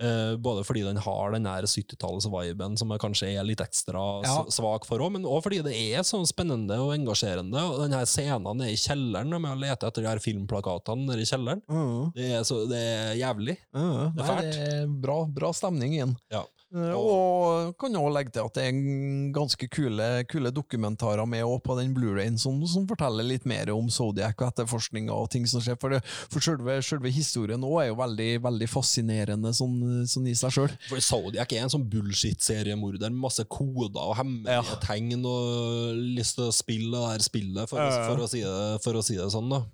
Eh, 0.00 0.36
både 0.40 0.62
fordi 0.64 0.80
den 0.86 0.96
har 0.96 1.34
den 1.34 1.44
der 1.44 1.66
70-talls-viben 1.68 2.78
som 2.80 2.88
jeg 2.94 3.02
kanskje 3.02 3.28
er 3.36 3.44
litt 3.44 3.60
ekstra 3.60 4.04
Ja. 4.24 4.36
svak 4.48 4.86
for 4.88 4.98
også, 5.04 5.12
men 5.12 5.26
òg 5.28 5.42
fordi 5.44 5.58
det 5.66 5.74
er 5.76 6.00
så 6.08 6.22
spennende 6.26 6.78
og 6.80 6.94
engasjerende. 6.94 7.60
Og 7.68 7.82
den 7.84 7.92
her 7.92 8.06
scenen 8.08 8.56
nede 8.56 8.72
i 8.72 8.78
kjelleren, 8.80 9.28
med 9.40 9.50
å 9.52 9.60
lete 9.60 9.86
etter 9.86 10.00
de 10.02 10.08
her 10.08 10.18
filmplakatene 10.24 11.04
nede 11.04 11.20
i 11.20 11.28
kjelleren, 11.28 11.60
det 12.16 12.30
er, 12.32 12.42
så, 12.48 12.62
det 12.70 12.80
er 12.80 13.14
jævlig. 13.20 13.58
Ja, 13.74 14.10
Det 14.16 14.24
er 14.24 14.24
nei, 14.24 14.30
fælt. 14.30 14.56
det 14.56 14.72
er 14.80 14.86
bra, 15.04 15.18
bra 15.28 15.52
stemning 15.52 15.94
i 15.94 16.00
den. 16.06 16.16
Ja. 16.32 16.44
Eh, 16.70 16.92
Og 16.94 17.72
kan 17.80 17.96
også 17.98 18.12
legge 18.14 18.30
til 18.30 18.44
at 18.46 18.54
det 18.54 18.64
er 18.68 18.76
ganske 19.34 19.66
kule, 19.74 20.04
kule 20.30 20.52
dokumentarer 20.54 21.26
med 21.26 21.42
på 21.64 21.74
den 21.80 21.90
Blu-rayen 21.96 22.36
som, 22.38 22.60
som 22.70 22.84
forteller 22.86 23.26
litt 23.26 23.46
mer 23.48 23.72
om 23.74 23.88
Zodiac 23.90 24.38
og 24.38 24.52
etterforskninga 24.52 25.10
og 25.10 25.26
ting 25.32 25.48
som 25.50 25.62
skjer. 25.64 25.78
For, 25.82 25.90
det, 25.96 26.02
for 26.30 26.44
selve, 26.44 26.76
selve 26.86 27.10
historien 27.10 27.64
òg 27.66 27.80
er 27.82 27.88
jo 27.90 27.98
veldig, 27.98 28.28
veldig 28.46 28.68
fascinerende 28.70 29.50
sånn, 29.56 29.80
sånn 30.10 30.28
i 30.30 30.36
seg 30.38 30.54
sjøl. 30.54 30.76
For 30.86 31.02
Zodiac 31.02 31.56
er 31.56 31.64
en 31.66 31.74
sånn 31.74 31.88
bullshit-seriemorder 31.90 33.10
med 33.10 33.24
masse 33.26 33.44
koder 33.50 34.00
og 34.04 34.16
hemmelige 34.20 34.60
Ja. 34.60 34.78
tegn 34.84 35.24
og 35.26 35.98
lyst 36.20 36.38
til 36.38 36.46
å 36.48 36.54
spille 36.54 36.94
det 36.94 37.10
her 37.16 37.24
spillet, 37.26 37.66
for, 37.70 37.82
for, 38.06 38.22
å 38.22 38.30
si 38.30 38.44
det, 38.46 38.82
for 38.84 38.98
å 39.00 39.02
si 39.02 39.18
det 39.18 39.26
sånn, 39.34 39.50
da. 39.50 39.64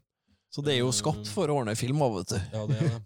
Så 0.54 0.64
det 0.64 0.72
er 0.76 0.80
jo 0.80 0.92
skapt 0.96 1.28
for 1.28 1.50
å 1.52 1.60
ordne 1.60 1.74
film 1.76 2.00
vet 2.16 2.32
du. 2.32 2.38
Ja, 2.54 2.64
det 2.70 2.80
er 2.80 2.88
det. 2.94 3.02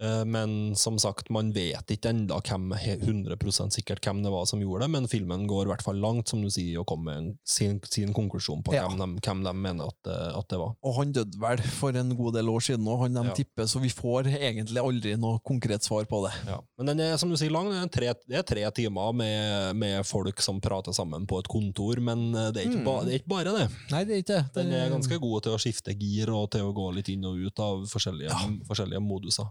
Eh, 0.00 0.24
Men 0.24 0.74
som 0.76 0.96
sagt, 0.98 1.28
man 1.30 1.50
vet 1.52 1.90
ikke 1.92 2.12
hvem, 2.14 2.70
100% 2.72 3.74
sikkert 3.76 4.00
hvem 4.06 4.22
det 4.24 4.30
var 4.32 4.46
som 4.48 4.60
gjorde 4.62 4.86
det, 4.86 4.90
men 4.94 5.08
filmen 5.10 5.46
går 5.50 5.66
i 5.66 5.70
hvert 5.74 5.84
fall 5.84 5.98
langt, 6.00 6.30
som 6.30 6.40
du 6.40 6.48
sier, 6.52 6.78
og 6.80 6.86
kommer 6.88 7.18
med 7.20 7.34
sin, 7.44 7.78
sin 7.84 8.12
konklusjon 8.16 8.62
på 8.64 8.72
Ja. 8.74 8.86
hvem, 8.88 8.96
de, 9.16 9.20
hvem 9.26 9.42
de 9.44 9.52
mener 9.54 9.90
at 9.90 9.98
det, 10.06 10.16
at 10.38 10.48
det 10.48 10.58
var. 10.62 10.72
Og 10.86 10.94
han 10.96 11.12
døde 11.12 11.40
vel 11.42 11.58
for 11.76 11.96
en 12.00 12.14
god 12.16 12.32
del 12.38 12.48
år 12.48 12.64
siden, 12.64 12.88
og 12.88 13.02
han 13.04 13.14
de 13.18 13.26
Ja. 13.28 13.34
tipper, 13.36 13.64
så 13.68 13.80
vi 13.82 13.90
får 13.92 14.30
egentlig 14.32 14.80
aldri 14.80 15.16
noe 15.20 15.38
konkret 15.44 15.82
svar 15.84 16.04
på 16.08 16.22
det. 16.26 16.32
Ja. 16.48 16.60
Men 16.78 16.86
den 16.94 17.00
er 17.00 17.16
som 17.20 17.28
du 17.30 17.36
sier 17.36 17.50
lang, 17.52 17.68
det 17.70 18.08
er, 18.08 18.42
tre, 18.42 18.62
er 18.64 18.70
timer 18.70 19.12
med, 19.12 19.76
med 19.76 20.06
folk 20.06 20.40
som 20.40 20.60
prater 20.60 20.92
sammen 20.96 21.26
på 21.26 21.38
et 21.40 21.48
kontor, 21.48 22.00
men 22.00 22.34
eh, 22.34 22.50
det 22.52 22.64
er 22.64 22.70
ikke, 22.70 22.84
ba, 22.84 23.04
det 23.04 23.12
er 23.14 23.18
ikke 23.20 23.34
bare 23.36 23.52
det. 23.58 23.68
Nei, 23.90 24.04
det 24.04 24.14
er 24.16 24.22
ikke 24.24 24.36
det. 24.40 24.44
Den 24.54 24.72
er 24.72 24.88
ganske 24.90 25.18
god 25.20 25.42
til 25.42 25.52
å 25.52 25.60
skifte 25.60 25.92
gir 25.98 26.30
og 26.32 26.50
til 26.50 26.62
å 26.64 26.72
gå 26.72 26.88
litt 26.94 27.08
inn 27.12 27.24
og 27.28 27.36
ut 27.36 27.58
av 27.60 27.84
forskjellige, 27.90 28.32
forskjellige 28.68 29.00
moduser. 29.04 29.50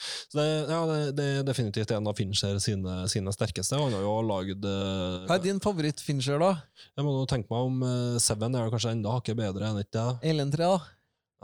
Så 0.00 0.38
det, 0.38 0.46
ja, 0.70 0.80
det, 0.88 0.98
det 1.18 1.26
er 1.40 1.46
definitivt 1.46 1.92
en 1.94 2.08
av 2.10 2.16
Fincher 2.18 2.58
sine, 2.62 2.96
sine 3.12 3.34
sterkeste. 3.36 3.78
Han 3.78 3.94
har 3.96 4.04
jo 4.04 4.14
lagd 4.26 4.64
eh, 4.68 5.26
Hva 5.28 5.36
er 5.38 5.44
din 5.44 5.60
favoritt-Fincher, 5.62 6.40
da? 6.42 6.52
Jeg 6.96 7.06
må 7.06 7.14
nå 7.14 7.26
tenke 7.30 7.52
meg 7.52 7.68
om 7.68 7.82
eh, 7.86 8.20
Seven 8.22 8.56
er 8.56 8.72
kanskje 8.72 8.94
enda 8.96 9.16
hakket 9.18 9.38
bedre 9.40 9.70
enn 9.70 9.82
ikke 9.82 9.96
det? 9.98 10.30
Ellen 10.32 10.52
3, 10.54 10.70
da? 10.72 10.80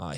Nei. 0.02 0.16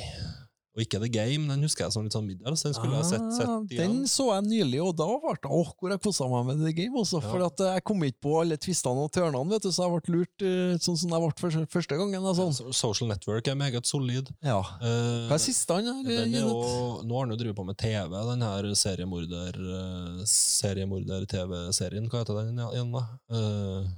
Og 0.79 0.85
ikke 0.85 1.01
The 1.03 1.09
Game, 1.11 1.49
den 1.51 1.65
husker 1.67 1.89
jeg 1.89 1.91
som 1.97 2.05
litt 2.07 2.15
sånn 2.15 2.29
middels. 2.29 2.63
Den 2.63 2.75
skulle 2.77 2.95
jeg 3.01 3.09
sett, 3.09 3.25
Ah, 3.27 3.33
sett 3.35 3.73
igjen. 3.75 3.97
Den 3.97 4.05
så 4.07 4.29
jeg 4.31 4.45
nylig, 4.47 4.79
og 4.85 4.93
da 5.01 5.09
ble 5.11 5.33
det 5.43 5.51
åh, 5.51 5.73
hvor 5.75 5.91
jeg 5.91 5.99
kosa 6.05 6.29
meg 6.31 6.45
med 6.47 6.61
The 6.63 6.73
Game. 6.77 6.95
Også, 7.01 7.19
Ja. 7.19 7.33
For 7.33 7.43
at 7.49 7.59
jeg 7.59 7.83
kom 7.91 8.05
ikke 8.07 8.21
på 8.23 8.35
alle 8.41 8.57
tvistene 8.63 9.03
og 9.03 9.11
tørnene, 9.11 9.51
vet 9.51 9.63
du, 9.67 9.73
så 9.75 9.89
jeg 9.89 9.91
ble 10.07 10.15
lurt 10.15 10.45
eh, 10.47 10.79
sånn 10.79 10.97
som 11.03 11.11
jeg 11.11 11.25
ble 11.25 11.33
første, 11.43 11.67
første 11.75 11.99
gangen. 11.99 12.23
Sånn. 12.39 12.55
So- 12.55 12.71
Social 12.71 13.09
Network 13.11 13.49
er 13.51 13.57
meget 13.59 13.87
solid. 13.91 14.31
Ja. 14.41 14.61
Eh, 14.79 15.27
Hva 15.27 15.35
er 15.35 15.43
siste 15.43 15.75
han 15.75 15.85
har 15.91 16.05
gitt 16.07 16.31
nå 16.39 17.11
har 17.11 17.27
han 17.27 17.35
jo 17.35 17.41
drevet 17.43 17.57
på 17.59 17.67
med 17.67 17.77
TV, 17.77 18.15
den 18.31 18.41
her 18.47 18.63
seriemorder 18.79 19.59
eh, 19.59 20.23
seriemorder-TV-serien. 20.25 22.09
Hva 22.11 22.23
heter 22.23 22.39
den 22.45 22.59
igjen, 22.59 22.93
da? 22.95 23.03
Eh, 23.35 23.89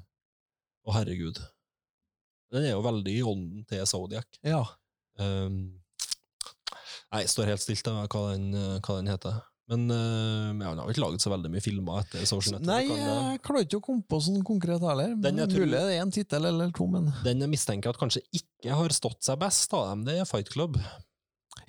Å, 0.88 0.94
herregud. 0.96 1.36
Den 2.50 2.64
er 2.64 2.72
jo 2.72 2.82
veldig 2.82 3.12
i 3.18 3.22
ånden 3.22 3.66
til 3.68 3.84
Zodiac. 3.86 4.24
Ja. 4.42 4.64
Um, 5.20 5.79
nei, 7.12 7.22
jeg 7.24 7.32
står 7.34 7.52
helt 7.52 7.64
stilt 7.64 7.90
med 7.90 8.10
hva 8.12 8.24
eh, 8.34 8.76
hva 8.80 8.98
den 9.00 9.10
heter. 9.10 9.40
Men 9.70 9.84
uh, 9.86 10.50
ja, 10.58 10.72
han 10.72 10.80
har 10.80 10.88
jo 10.88 10.94
ikke 10.96 11.02
laget 11.04 11.22
så 11.22 11.30
veldig 11.30 11.50
mye 11.52 11.62
filmer 11.62 12.00
etter 12.02 12.24
Social 12.26 12.56
Network. 12.56 12.88
Nei, 12.90 12.96
jeg 12.98 13.42
klarer 13.46 13.66
ikke 13.68 13.78
å 13.78 13.84
komme 13.86 14.02
på 14.02 14.18
sånn 14.26 14.40
konkret 14.46 14.82
heller. 14.82 15.12
Den 15.22 15.38
jeg 15.38 15.52
tror- 15.52 15.68
Mulig 15.68 15.76
det 15.78 15.94
er 15.94 16.02
en 16.02 16.10
tittel 16.16 16.48
eller 16.50 16.72
to, 16.74 16.88
men 16.90 17.12
Den 17.22 17.44
jeg 17.44 17.52
mistenker 17.52 17.94
at 17.94 18.00
kanskje 18.00 18.24
ikke 18.34 18.74
har 18.80 18.96
stått 18.96 19.22
seg 19.22 19.38
best 19.38 19.70
av 19.78 19.86
dem, 19.92 20.02
det 20.08 20.18
er 20.18 20.26
Fight 20.26 20.50
Club. 20.50 20.80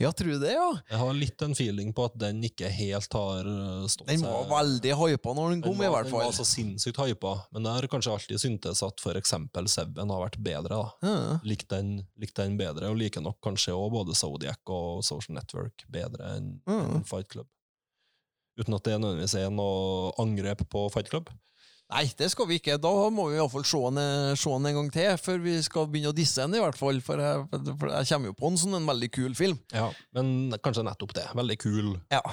Ja, 0.02 0.12
tror 0.16 0.34
du 0.34 0.40
det, 0.42 0.54
ja? 0.56 0.68
Jeg 0.90 1.00
har 1.02 1.14
litt 1.18 1.44
en 1.46 1.54
feeling 1.58 1.92
på 1.96 2.06
at 2.10 2.18
den 2.20 2.42
ikke 2.48 2.70
helt 2.74 3.18
har 3.18 3.50
stått 3.92 4.08
seg 4.08 4.12
Den 4.12 4.24
seg 4.24 4.34
var 4.34 4.50
veldig 4.52 4.96
hypa 4.98 5.36
når 5.38 5.54
den 5.54 5.62
Den 5.62 5.68
kom, 5.68 5.84
i 5.86 5.92
hvert 5.94 6.10
fall. 6.10 6.24
Den 6.24 6.32
var 6.32 6.38
så 6.40 6.48
sinnssykt 6.48 7.02
hypa, 7.04 7.34
men 7.52 7.68
det 7.68 7.76
har 7.76 7.88
kanskje 7.92 8.16
alltid 8.16 8.44
syntes 8.44 8.84
at 8.88 9.06
eksempel 9.22 9.70
Seven 9.72 10.10
har 10.14 10.26
vært 10.26 10.40
bedre. 10.42 10.82
da. 10.82 11.08
Ja. 11.08 11.40
Likt 11.48 11.70
den, 11.70 11.94
likt 12.20 12.36
den 12.40 12.58
bedre, 12.60 12.90
og 12.90 13.00
liker 13.00 13.22
nok 13.24 13.40
kanskje 13.46 13.76
også 13.76 13.94
både 13.94 14.18
Zodiac 14.18 14.74
og 14.74 15.04
Social 15.06 15.38
Network 15.38 15.86
bedre 15.92 16.36
enn 16.38 16.52
enn 16.68 17.06
Fight 17.08 17.30
Club. 17.30 17.48
Uten 18.60 18.76
at 18.76 18.84
det 18.84 18.98
nødvendigvis 19.00 19.38
er 19.40 19.50
noe 19.54 20.12
angrep 20.22 20.66
på 20.70 20.88
Fight 20.92 21.10
Club. 21.10 21.30
Nei, 21.92 22.06
det 22.18 22.30
skal 22.32 22.48
vi 22.48 22.58
ikke. 22.62 22.78
Da 22.80 22.92
må 23.12 23.28
vi 23.32 23.38
iallfall 23.40 23.66
se 23.68 23.82
han 23.84 24.00
eh, 24.00 24.32
se 24.40 24.54
den 24.54 24.70
en 24.70 24.78
gang 24.80 24.90
til, 24.96 25.12
før 25.20 25.44
vi 25.44 25.58
skal 25.66 25.90
begynne 25.92 26.14
å 26.14 26.16
disse 26.16 26.44
han, 26.44 26.56
i 26.56 26.64
hvert 26.64 26.80
fall. 26.80 27.02
For 27.04 27.20
jeg, 27.20 27.46
for 27.52 27.92
jeg 27.92 28.10
kommer 28.14 28.32
jo 28.32 28.38
på 28.40 28.52
en 28.52 28.60
sånn 28.62 28.80
en 28.80 28.90
veldig 28.90 29.12
kul 29.12 29.36
film. 29.38 29.60
Ja, 29.76 29.90
Men 30.16 30.54
kanskje 30.64 30.86
nettopp 30.88 31.16
det. 31.18 31.28
Veldig 31.36 31.58
kul. 31.60 31.96
Ja. 32.14 32.24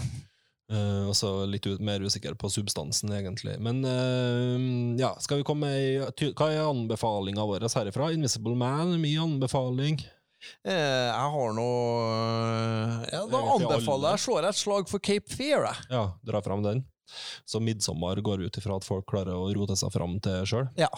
Uh, 0.69 1.09
og 1.09 1.15
så 1.17 1.31
litt 1.49 1.65
ut, 1.65 1.81
mer 1.81 2.03
usikker 2.05 2.35
på 2.39 2.51
substansen, 2.53 3.11
egentlig. 3.17 3.57
Men 3.65 3.81
uh, 3.89 4.61
ja, 5.01 5.15
skal 5.25 5.41
vi 5.41 5.47
komme 5.49 5.73
med 5.73 6.23
Hva 6.37 6.51
er 6.53 6.67
anbefalinga 6.67 7.47
vår 7.49 7.67
herifra? 7.73 8.13
Invisible 8.13 8.55
Man, 8.59 8.99
mye 9.01 9.25
anbefaling. 9.25 9.99
Uh, 10.63 10.71
jeg 10.71 11.31
har 11.35 11.55
nå 11.57 11.71
Ja, 13.11 13.25
da 13.27 13.41
anbefaler 13.57 14.15
jeg 14.15 14.23
slår 14.23 14.45
jeg 14.45 14.55
et 14.55 14.61
slag 14.61 14.93
for 14.93 15.03
Cape 15.03 15.35
Fear, 15.35 15.67
jeg. 15.67 15.89
Ja, 15.97 16.05
dra 16.29 16.45
fram 16.45 16.63
den. 16.67 16.85
Så 17.49 17.61
midtsommer 17.65 18.21
går 18.25 18.45
ut 18.47 18.59
ifra 18.61 18.77
at 18.79 18.87
folk 18.87 19.07
klarer 19.11 19.37
å 19.37 19.49
rote 19.57 19.77
seg 19.79 19.93
fram 19.95 20.19
til 20.25 20.45
sjøl. 20.49 20.69
Ja. 20.79 20.91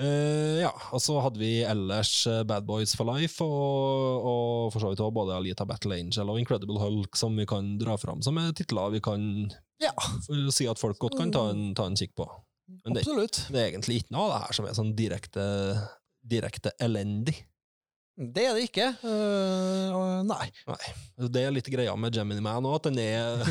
Uh, 0.00 0.60
ja, 0.62 0.72
og 0.94 1.02
så 1.04 1.18
hadde 1.24 1.40
vi 1.42 1.52
ellers 1.66 2.12
eh, 2.30 2.42
Bad 2.48 2.66
Boys 2.68 2.94
for 2.96 3.08
Life, 3.10 3.44
og, 3.44 4.28
og 4.30 4.72
for 4.74 4.82
så 4.82 4.92
vidt 4.92 5.02
også 5.04 5.14
både 5.14 5.36
Alita 5.36 5.66
Battle 5.68 5.98
Angel 6.00 6.32
og 6.32 6.40
Incredible 6.40 6.80
Hulk, 6.82 7.16
som 7.18 7.36
vi 7.38 7.46
kan 7.48 7.74
dra 7.80 7.96
fram 8.00 8.22
som 8.24 8.38
er 8.40 8.52
titler 8.56 8.94
vi 8.94 9.02
kan 9.04 9.24
Ja. 9.82 9.92
si 10.54 10.68
at 10.70 10.80
folk 10.80 10.98
godt 11.02 11.18
kan 11.18 11.32
ta 11.34 11.48
en, 11.52 11.72
ta 11.76 11.86
en 11.90 11.98
kikk 11.98 12.14
på. 12.18 12.28
Men 12.84 12.96
det, 12.96 13.04
det 13.04 13.60
er 13.60 13.66
egentlig 13.72 14.02
ikke 14.02 14.14
noe 14.14 14.28
av 14.28 14.32
det 14.32 14.42
her 14.46 14.56
som 14.56 14.68
er 14.68 14.76
sånn 14.76 14.94
direkte, 14.96 15.44
direkte 16.24 16.72
elendig. 16.82 17.36
Det 18.14 18.44
er 18.46 18.54
det 18.54 18.68
ikke. 18.68 18.84
Uh, 19.02 20.20
nei. 20.22 20.46
Nei. 20.70 20.90
Det 21.34 21.40
er 21.42 21.50
litt 21.54 21.66
greia 21.72 21.96
med 21.98 22.14
Gemini 22.14 22.42
Man 22.44 22.62
òg, 22.68 22.76
at 22.78 22.84
den 22.86 22.98
er 23.02 23.42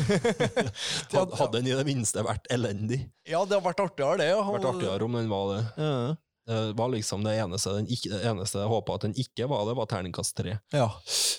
Hadde 1.12 1.50
den 1.58 1.68
i 1.68 1.74
det 1.76 1.84
minste 1.84 2.24
vært 2.24 2.48
elendig. 2.54 3.02
Ja, 3.28 3.42
det 3.44 3.58
har 3.58 3.64
vært 3.66 3.82
artigere, 3.84 4.16
det. 4.22 4.30
Hadde... 4.32 4.54
Vært 4.56 4.70
artigere 4.70 5.04
om 5.04 5.18
den 5.18 5.28
var 5.28 5.50
det. 5.52 5.60
Ja. 5.76 6.14
Det 6.48 6.62
var 6.76 6.90
liksom 6.92 7.22
det 7.24 7.34
eneste, 7.40 7.72
den 7.76 7.86
ikke, 7.92 8.10
det 8.12 8.24
eneste 8.28 8.60
jeg 8.60 8.68
håpa 8.72 8.96
at 8.98 9.04
den 9.06 9.14
ikke 9.20 9.46
var, 9.48 9.62
det 9.68 9.76
var 9.78 9.88
terningkast 9.88 10.34
tre. 10.36 10.58
ja. 10.76 10.88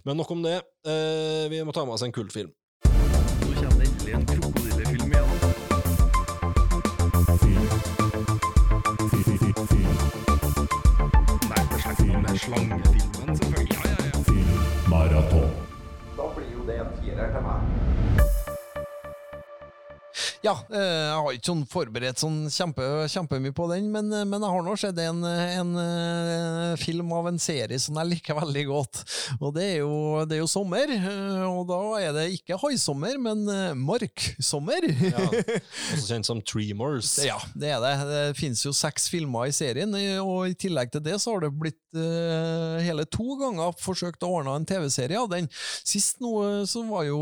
Men 0.06 0.18
nok 0.22 0.30
om 0.36 0.42
det. 0.46 0.60
Uh, 0.86 1.50
vi 1.50 1.64
må 1.66 1.74
ta 1.74 1.82
med 1.86 1.96
oss 1.98 2.06
en 2.06 2.14
kultfilm. 2.14 2.52
Nå 2.86 3.54
kommer 3.58 3.82
det 3.82 3.90
endelig 3.90 4.14
en 4.14 4.26
krokodillefilm 4.30 5.10
igjen. 5.10 5.30
Film. 7.42 7.74
Fi- 9.10 9.26
fi- 9.26 9.40
fi- 9.42 9.68
Film. 9.74 9.98
Nei, 11.50 11.62
på 11.74 11.78
er 12.06 12.18
med 12.22 13.15
det 16.68 16.76
jeg 16.80 16.86
sier 17.02 17.16
her 17.22 17.30
til 17.36 17.44
meg. 17.46 17.60
Ja, 20.46 20.54
eh, 20.70 20.78
jeg 20.78 21.22
har 21.26 21.34
ikke 21.34 21.50
sånn 21.50 21.64
forberedt 21.70 22.22
sånn 22.22 22.38
kjempe, 22.54 22.86
kjempemye 23.10 23.54
på 23.56 23.66
den, 23.72 23.88
men, 23.94 24.12
eh, 24.14 24.26
men 24.30 24.44
jeg 24.44 24.54
har 24.54 24.66
nå 24.66 24.76
sett 24.78 25.00
en, 25.02 25.24
en 25.26 25.72
eh, 25.82 26.74
film 26.78 27.14
av 27.18 27.32
en 27.32 27.40
serie 27.42 27.80
som 27.82 27.98
jeg 27.98 28.12
liker 28.12 28.38
veldig 28.44 28.66
godt. 28.70 29.02
Og 29.40 29.56
det 29.56 29.66
er 29.72 29.80
jo, 29.80 29.96
det 30.30 30.38
er 30.38 30.44
jo 30.44 30.50
sommer, 30.52 30.94
og 31.50 31.64
da 31.72 31.80
er 31.98 32.14
det 32.14 32.28
ikke 32.36 32.60
haisommer, 32.62 33.18
men 33.22 33.42
marksommer. 33.80 34.86
Ja. 34.86 35.26
Også 35.96 36.06
kjent 36.12 36.30
som 36.30 36.44
Tremors. 36.46 37.16
Ja, 37.26 37.40
det 37.58 37.74
er 37.74 37.82
det. 37.82 37.96
Det 38.12 38.22
finnes 38.38 38.62
jo 38.68 38.76
seks 38.76 39.10
filmer 39.10 39.50
i 39.50 39.56
serien, 39.56 39.98
og 40.22 40.52
i 40.52 40.58
tillegg 40.60 40.94
til 40.94 41.04
det 41.08 41.18
så 41.24 41.34
har 41.34 41.46
det 41.46 41.54
blitt 41.58 41.82
uh, 41.98 42.78
hele 42.84 43.06
to 43.10 43.38
ganger 43.40 43.74
forsøkt 43.82 44.26
å 44.28 44.32
ordne 44.38 44.54
en 44.60 44.68
TV-serie 44.68 45.18
av 45.18 45.32
den. 45.32 45.50
Sist 45.88 46.22
nå 46.22 46.36
så 46.70 46.84
var 46.86 47.08
jo 47.10 47.20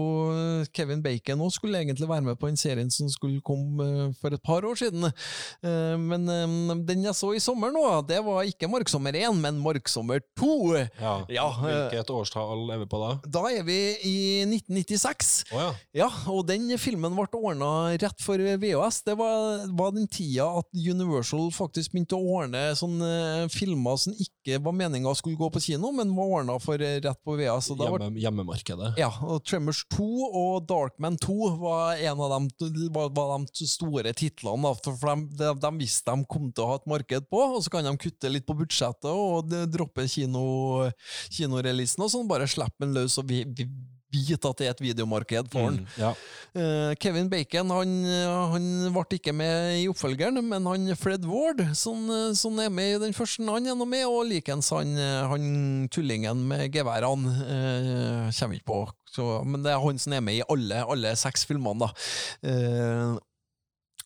Kevin 0.76 1.04
Bacon 1.06 1.44
og 1.46 1.54
skulle 1.56 1.80
egentlig 1.80 2.10
være 2.10 2.28
med 2.28 2.40
på 2.42 2.50
den 2.50 2.60
serien 2.60 2.92
som 2.92 3.13
skulle 3.14 3.42
komme 3.46 3.86
eh, 4.10 4.14
for 4.20 4.34
et 4.36 4.44
par 4.44 4.66
år 4.68 4.78
siden. 4.80 5.08
Eh, 5.08 5.96
men 6.02 6.28
eh, 6.30 6.76
den 6.88 7.06
jeg 7.08 7.16
så 7.18 7.32
i 7.36 7.42
sommer 7.44 7.72
nå, 7.74 7.84
det 8.10 8.20
var 8.26 8.44
ikke 8.48 8.70
Marksommer 8.72 9.16
1, 9.16 9.38
men 9.40 9.60
Marksommer 9.64 10.24
2. 10.40 10.52
Ja. 11.00 11.16
Ja, 11.32 11.48
Hvilket 11.64 12.12
årstall 12.14 12.66
er 12.74 12.82
vi 12.84 12.90
på 12.92 13.00
da? 13.02 13.12
Da 13.38 13.46
er 13.54 13.66
vi 13.68 13.78
i 14.10 14.16
1996. 14.48 15.34
Oh, 15.54 15.60
ja. 15.62 15.72
Ja, 16.04 16.10
og 16.32 16.46
den 16.50 16.68
filmen 16.82 17.16
ble 17.18 17.28
ordna 17.34 17.72
rett 18.00 18.22
for 18.24 18.40
VHS. 18.40 19.02
Det 19.08 19.16
var, 19.20 19.64
var 19.78 19.94
den 19.96 20.08
tida 20.12 20.50
at 20.60 20.68
Universal 20.76 21.50
faktisk 21.56 21.94
begynte 21.94 22.18
å 22.18 22.38
ordne 22.40 22.66
sånne 22.78 23.48
filmer 23.54 23.98
som 24.02 24.14
ikke 24.16 24.60
var 24.64 24.76
meninga 24.76 25.14
skulle 25.16 25.40
gå 25.40 25.48
på 25.54 25.62
kino, 25.64 25.92
men 25.96 26.12
var 26.18 26.32
ordna 26.40 26.58
for 26.62 26.80
rett 26.82 27.20
på 27.24 27.38
VHS. 27.40 27.72
Og 27.74 27.84
Hjemme, 27.84 28.10
hjemmemarkedet. 28.20 28.94
ja, 29.00 29.10
og 29.24 29.44
Tremors 29.48 29.84
2 29.94 30.08
og 30.30 30.68
Darkman 30.70 31.18
2 31.22 31.38
var 31.62 32.00
en 32.04 32.22
av 32.24 32.34
de, 32.60 32.88
var, 32.94 33.03
var 33.12 33.46
de 33.46 33.68
store 33.70 34.14
titlene. 34.18 34.74
Da, 34.84 34.94
for 35.00 35.24
de, 35.40 35.50
de, 35.62 35.72
visste 35.80 36.14
de 36.14 36.28
kom 36.30 36.52
til 36.52 36.66
å 36.66 36.70
ha 36.72 36.80
et 36.80 36.90
marked 36.90 37.30
på, 37.32 37.42
og 37.58 37.64
så 37.66 37.74
kan 37.74 37.88
de 37.88 37.96
kutte 38.00 38.32
litt 38.32 38.48
på 38.48 38.58
budsjettet 38.58 39.10
og 39.12 39.54
droppe 39.74 40.08
kino, 40.12 40.46
kinoreleasen 41.34 42.06
og 42.06 42.14
sånn. 42.14 42.30
Bare 42.30 42.50
slippe 42.50 42.86
den 42.86 42.96
løs 42.98 43.20
og 43.22 43.28
vi, 43.30 43.44
vi 43.48 43.68
vite 44.14 44.50
at 44.50 44.62
det 44.62 44.70
er 44.70 44.76
et 44.76 44.84
videomarked 44.86 45.52
for 45.54 45.70
han. 45.70 45.82
Mm, 45.82 45.98
ja. 46.00 46.14
uh, 46.56 46.94
Kevin 47.02 47.32
Bacon 47.32 47.74
han, 47.74 47.94
han 48.54 48.70
ble 48.94 49.20
ikke 49.20 49.36
med 49.36 49.82
i 49.82 49.88
oppfølgeren, 49.92 50.40
men 50.48 50.70
han 50.70 50.96
Fred 51.00 51.26
Ward, 51.30 51.66
som, 51.78 52.06
som 52.38 52.60
er 52.62 52.72
med 52.74 52.96
i 52.96 53.02
den 53.08 53.18
første, 53.18 53.44
han 53.44 53.68
er 53.68 53.78
nå 53.78 53.88
med, 53.90 54.06
og 54.08 54.28
likens 54.30 54.72
han, 54.74 54.96
han 55.34 55.48
tullingen 55.94 56.46
med 56.50 56.70
geværene, 56.74 57.34
Uh, 57.54 58.30
kommer 58.34 58.58
ikke 58.58 58.68
på. 58.68 58.82
Så, 59.14 59.26
men 59.46 59.62
det 59.66 59.74
er 59.74 59.84
han 59.84 60.00
som 60.02 60.16
er 60.16 60.24
med 60.26 60.40
i 60.40 60.48
alle, 60.50 60.82
alle 60.90 61.14
seks 61.20 61.46
filmene, 61.50 61.86
da. 61.86 61.92
Eh, 62.50 63.14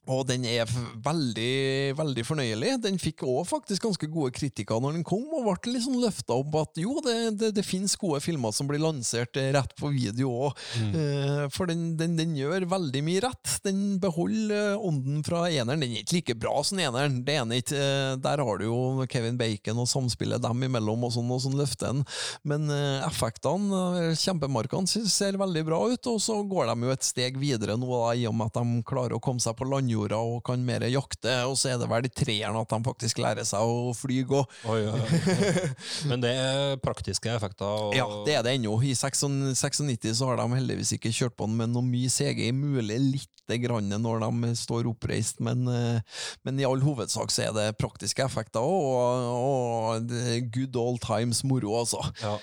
og 0.08 0.24
den 0.30 0.46
er 0.48 0.70
veldig, 1.04 1.96
veldig 1.98 2.24
fornøyelig. 2.28 2.74
Den 2.84 3.00
fikk 3.02 3.26
òg 3.28 3.44
faktisk 3.50 3.88
ganske 3.88 4.10
gode 4.12 4.34
kritikker 4.36 4.82
når 4.84 4.98
den 4.98 5.06
kom, 5.08 5.26
og 5.36 5.48
ble 5.48 5.74
litt 5.74 5.86
sånn 5.86 6.00
løfta 6.02 6.38
opp 6.38 6.56
at 6.62 6.80
jo, 6.82 6.98
det, 7.06 7.16
det, 7.40 7.52
det 7.58 7.66
finnes 7.66 7.96
gode 8.00 8.22
filmer 8.24 8.54
som 8.56 8.70
blir 8.70 8.82
lansert 8.84 9.38
eh, 9.40 9.52
rett 9.56 9.76
på 9.78 9.92
video 9.94 10.32
òg. 10.48 10.64
Eh, 10.78 11.44
for 11.54 11.70
den, 11.70 11.90
den, 12.00 12.16
den 12.20 12.36
gjør 12.38 12.68
veldig 12.72 13.04
mye 13.06 13.24
rett. 13.28 13.58
Den 13.66 13.98
beholder 14.04 14.74
eh, 14.74 14.88
ånden 14.90 15.24
fra 15.28 15.46
eneren. 15.50 15.84
Den 15.84 15.96
er 15.96 16.04
ikke 16.04 16.18
like 16.18 16.38
bra 16.40 16.56
som 16.68 16.82
eneren, 16.82 17.22
det 17.28 17.36
er 17.36 17.46
den 17.46 17.58
ikke. 17.58 17.84
Der 18.24 18.44
har 18.48 18.62
du 18.62 18.68
jo 18.68 19.08
Kevin 19.12 19.40
Bacon 19.40 19.84
og 19.84 19.90
samspillet 19.92 20.44
dem 20.44 20.68
imellom 20.68 21.08
og 21.08 21.14
sånn, 21.16 21.32
og 21.34 21.44
sånn 21.44 21.58
løfter 21.60 21.92
den. 21.92 22.06
Men 22.48 22.72
eh, 22.74 23.06
effektene, 23.08 24.14
kjempemarkene, 24.18 25.06
ser 25.08 25.38
veldig 25.40 25.64
bra 25.68 25.82
ut, 25.92 26.12
og 26.12 26.22
så 26.24 26.40
går 26.48 26.72
de 26.72 26.88
jo 26.88 26.96
et 26.96 27.06
steg 27.06 27.38
videre 27.42 27.78
nå, 27.80 27.88
da, 27.92 28.16
i 28.18 28.26
og 28.30 28.36
med 28.38 28.52
at 28.52 28.60
de 28.60 28.84
klarer 28.88 29.18
å 29.18 29.24
komme 29.24 29.44
seg 29.44 29.58
på 29.58 29.68
landjorda 29.98 30.18
og 30.22 30.44
kan 30.46 30.64
mer 30.66 30.86
jakte, 30.92 31.34
og 31.48 31.58
så 31.58 31.74
er 31.74 31.80
det 31.82 31.90
vel 31.90 32.06
i 32.08 32.12
treeren 32.14 32.58
at 32.60 32.70
de 32.70 32.80
faktisk 32.86 33.22
lærer 33.24 33.46
seg 33.48 33.62
å 33.62 33.94
fly 33.98 34.22
òg. 34.28 34.46
Oh, 34.68 34.78
ja, 34.78 34.94
ja. 34.94 35.70
Men 36.10 36.22
det 36.22 36.34
er 36.34 36.78
praktiske 36.84 37.32
effekter. 37.34 37.66
Og, 37.66 37.96
Ja, 37.98 38.08
det 38.26 38.38
er 38.38 38.44
det 38.46 38.58
ennå. 38.58 38.76
I 38.84 38.94
96 38.94 40.14
så 40.18 40.30
har 40.30 40.38
de 40.40 40.48
heldigvis 40.58 40.94
ikke 40.98 41.14
kjørt 41.14 41.38
på 41.38 41.48
den 41.48 41.58
med 41.58 41.74
noe 41.74 41.86
mye 41.86 42.10
CGI, 42.12 42.52
mulig 42.56 43.00
lite 43.00 43.60
grann 43.64 43.88
når 43.88 44.26
de 44.26 44.52
står 44.60 44.90
oppreist, 44.90 45.40
men, 45.40 45.68
eh, 45.72 46.02
men 46.44 46.60
i 46.60 46.66
all 46.68 46.82
hovedsak 46.84 47.32
så 47.32 47.48
er 47.48 47.56
det 47.56 47.78
praktiske 47.80 48.26
effekter 48.26 48.60
og, 48.60 49.30
og 49.32 50.12
good 50.52 50.76
old 50.76 51.00
times 51.04 51.44
moro, 51.48 51.78
altså. 51.80 52.04
Ja. 52.22 52.36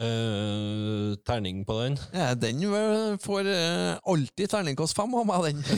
Eh, 0.00 1.16
terning 1.28 1.64
på 1.68 1.74
den. 1.82 1.98
Ja, 2.12 2.34
den 2.34 2.62
får 3.20 3.44
uh, 3.44 3.98
alltid 4.08 4.48
terningkast 4.48 4.96
fem 4.96 5.12
av 5.14 5.26
meg, 5.28 5.50
den. 5.50 5.64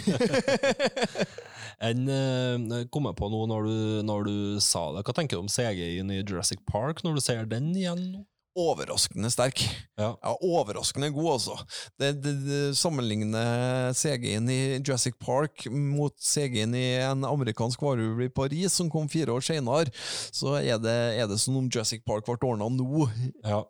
En 1.82 2.04
uh, 2.06 2.84
kom 2.94 3.08
jeg 3.08 3.18
på 3.18 3.26
nå 3.32 3.40
når 3.50 3.64
du, 3.66 3.78
når 4.06 4.28
du 4.28 4.36
sa 4.62 4.84
det. 4.94 5.02
Hva 5.02 5.14
tenker 5.16 5.34
du 5.34 5.42
om 5.42 5.50
CG-en 5.50 6.12
i 6.14 6.20
Jurassic 6.20 6.62
Park 6.70 7.02
når 7.02 7.18
du 7.18 7.24
ser 7.24 7.50
den 7.50 7.72
igjen? 7.74 8.22
Overraskende 8.54 9.30
sterk. 9.32 9.64
Ja. 9.98 10.12
Ja, 10.12 10.36
overraskende 10.38 11.10
god, 11.16 11.30
altså. 11.32 11.56
Det, 11.98 12.12
det, 12.22 12.36
det 12.44 12.60
Sammenligner 12.78 13.90
CG-en 13.96 14.46
i 14.52 14.60
Jurassic 14.76 15.18
Park 15.18 15.66
mot 15.72 16.14
CG-en 16.22 16.78
i 16.78 16.86
en 17.00 17.26
amerikansk 17.26 17.82
varulv 17.82 18.22
i 18.22 18.30
Paris, 18.30 18.76
som 18.76 18.92
kom 18.92 19.10
fire 19.10 19.34
år 19.34 19.42
senere, 19.42 19.90
så 20.30 20.60
er 20.60 20.78
det, 20.78 20.98
er 21.18 21.30
det 21.32 21.42
som 21.42 21.58
om 21.58 21.66
Jurassic 21.66 22.04
Park 22.06 22.28
ble 22.28 22.38
ordna 22.38 22.70
nå. 22.70 23.08
Ja. 23.42 23.64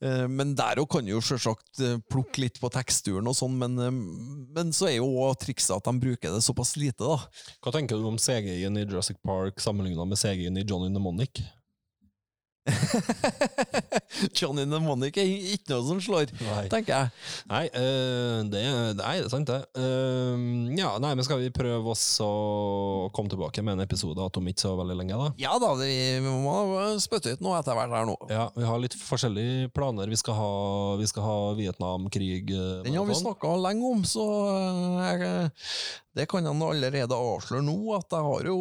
Eh, 0.00 0.26
Men 0.30 0.54
der 0.58 0.80
òg 0.82 0.88
kan 0.92 1.08
jo 1.08 1.20
selvsagt 1.24 1.82
eh, 1.84 1.98
plukke 2.10 2.44
litt 2.44 2.60
på 2.62 2.70
teksturen 2.72 3.28
og 3.30 3.36
sånn, 3.38 3.56
men, 3.58 3.78
eh, 3.82 3.92
men 4.54 4.72
så 4.76 4.88
er 4.90 4.98
jo 4.98 5.10
også 5.24 5.44
trikset 5.46 5.76
at 5.76 5.88
de 5.90 6.04
bruker 6.06 6.34
det 6.34 6.44
såpass 6.46 6.76
lite, 6.80 7.02
da. 7.04 7.18
Hva 7.64 7.74
tenker 7.74 7.98
du 7.98 8.06
om 8.08 8.18
CG-en 8.20 8.78
i 8.78 8.86
Jurassic 8.86 9.18
Park 9.26 9.60
sammenligna 9.62 10.06
med 10.08 10.20
CG-en 10.20 10.60
i 10.60 10.66
Johnny 10.66 10.90
Mnemonic? 10.92 11.42
Johnny 14.38 14.64
Mnemonic 14.66 15.18
er 15.20 15.28
ikke 15.54 15.72
noe 15.72 15.84
som 15.86 16.00
slår, 16.02 16.32
Nei. 16.42 16.64
tenker 16.72 16.92
jeg. 16.94 17.12
Nei, 17.50 17.64
uh, 17.72 18.40
det, 18.48 18.62
nei, 18.98 19.14
det 19.22 19.26
er 19.26 19.30
sant, 19.32 19.50
det. 19.50 19.60
Uh, 19.78 20.68
ja, 20.78 20.94
nei, 21.02 21.14
men 21.18 21.26
skal 21.26 21.42
vi 21.42 21.50
prøve 21.54 21.94
oss 21.94 22.04
å 22.24 22.30
komme 23.14 23.32
tilbake 23.32 23.64
med 23.64 23.78
en 23.78 23.84
episode 23.86 24.28
om 24.28 24.50
ikke 24.50 24.66
så 24.66 24.74
veldig 24.78 24.98
lenge, 25.00 25.18
da? 25.18 25.28
Ja 25.40 25.54
da, 25.62 25.72
vi 25.80 26.18
må 26.24 26.56
spytte 27.02 27.34
ut 27.34 27.44
noe 27.44 27.58
etter 27.60 27.78
hvert 27.78 27.94
her 27.94 28.08
nå. 28.08 28.16
Ja, 28.32 28.48
vi 28.56 28.66
har 28.68 28.82
litt 28.82 28.96
forskjellige 28.98 29.72
planer. 29.76 30.10
Vi 30.10 30.18
skal 30.20 30.36
ha, 30.38 30.50
vi 31.00 31.08
skal 31.10 31.26
ha 31.26 31.38
Vietnamkrig. 31.58 32.50
Uh, 32.52 32.82
Den 32.86 32.98
har 32.98 33.08
vi 33.08 33.18
snakka 33.18 33.54
lenge 33.62 33.94
om, 33.94 34.04
så 34.08 34.26
jeg, 35.08 35.50
det 36.18 36.28
kan 36.30 36.46
han 36.48 36.62
allerede 36.64 37.16
avsløre 37.16 37.64
nå, 37.64 37.78
at 37.98 38.12
jeg 38.12 38.28
har 38.28 38.52
jo 38.52 38.58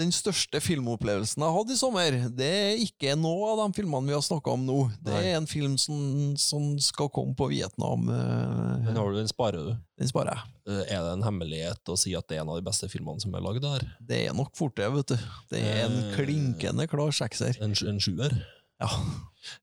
den 0.00 0.10
største 0.14 0.58
filmopplevelsen 0.60 1.38
jeg 1.42 1.46
har 1.46 1.54
hatt 1.58 1.70
i 1.70 1.76
sommer, 1.78 2.16
det 2.34 2.48
er 2.50 2.80
ikke 2.82 3.12
noe 3.20 3.52
av 3.52 3.60
de 3.62 3.76
filmene 3.76 4.10
vi 4.10 4.16
har 4.16 4.24
snakka 4.26 4.54
om 4.56 4.64
nå. 4.66 4.78
Det 5.06 5.14
er 5.14 5.36
en 5.38 5.46
film 5.46 5.76
som, 5.78 6.34
som 6.40 6.72
skal 6.82 7.10
komme 7.14 7.36
på 7.38 7.46
Vietnam. 7.52 8.08
Men 8.08 8.88
Den 8.88 8.98
har 8.98 9.12
du, 9.12 9.18
den 9.20 9.30
sparer 9.30 9.68
du. 9.70 9.76
Den 10.00 10.10
sparer 10.10 10.34
jeg. 10.34 10.50
Eh, 10.66 10.82
Er 10.96 11.04
det 11.06 11.12
en 11.14 11.22
hemmelighet 11.28 11.92
å 11.92 11.96
si 12.00 12.16
at 12.18 12.26
det 12.26 12.40
er 12.40 12.42
en 12.42 12.50
av 12.50 12.58
de 12.58 12.66
beste 12.66 12.88
filmene 12.90 13.22
som 13.22 13.34
er 13.38 13.44
lagd 13.46 13.62
der? 13.62 13.86
Det 14.02 14.24
er 14.26 14.34
nok 14.34 14.50
fort 14.58 14.74
det, 14.80 14.90
vet 14.96 15.14
du. 15.14 15.30
Det 15.54 15.62
er 15.62 15.84
en 15.86 16.00
Eh. 16.08 16.14
klinkende 16.18 16.88
klar 16.90 17.14
sekser. 17.14 17.54
En, 17.62 17.70
en 17.86 18.02
sjuer? 18.02 18.34
Ja. 18.82 18.90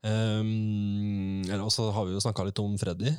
Um, 0.08 1.42
og 1.52 1.68
også 1.68 1.90
har 1.96 2.08
vi 2.08 2.16
jo 2.16 2.22
snakka 2.24 2.46
litt 2.48 2.60
om 2.62 2.78
Freddy. 2.80 3.12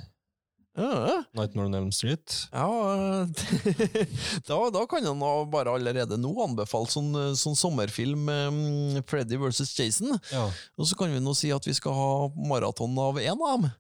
Ja, 0.73 1.25
Nightmare 1.37 1.67
on 1.67 1.75
Elm 1.75 1.91
Street. 1.93 2.49
ja 2.53 3.27
da, 4.49 4.71
da 4.73 4.87
kan 4.89 5.05
han 5.05 5.21
bare 5.53 5.75
allerede 5.75 6.17
nå 6.17 6.33
anbefale 6.47 6.89
sånn, 6.89 7.13
sånn 7.37 7.59
sommerfilm, 7.59 8.25
um, 8.29 9.03
Freddy 9.09 9.37
versus 9.41 9.75
Jason. 9.77 10.17
Ja. 10.33 10.47
Og 10.81 10.89
så 10.89 10.97
kan 10.97 11.13
vi 11.13 11.21
nå 11.21 11.37
si 11.37 11.53
at 11.53 11.69
vi 11.69 11.77
skal 11.77 11.97
ha 11.97 12.11
maraton 12.49 12.97
av 12.97 13.21
én 13.21 13.37
av 13.37 13.61
dem. 13.61 13.71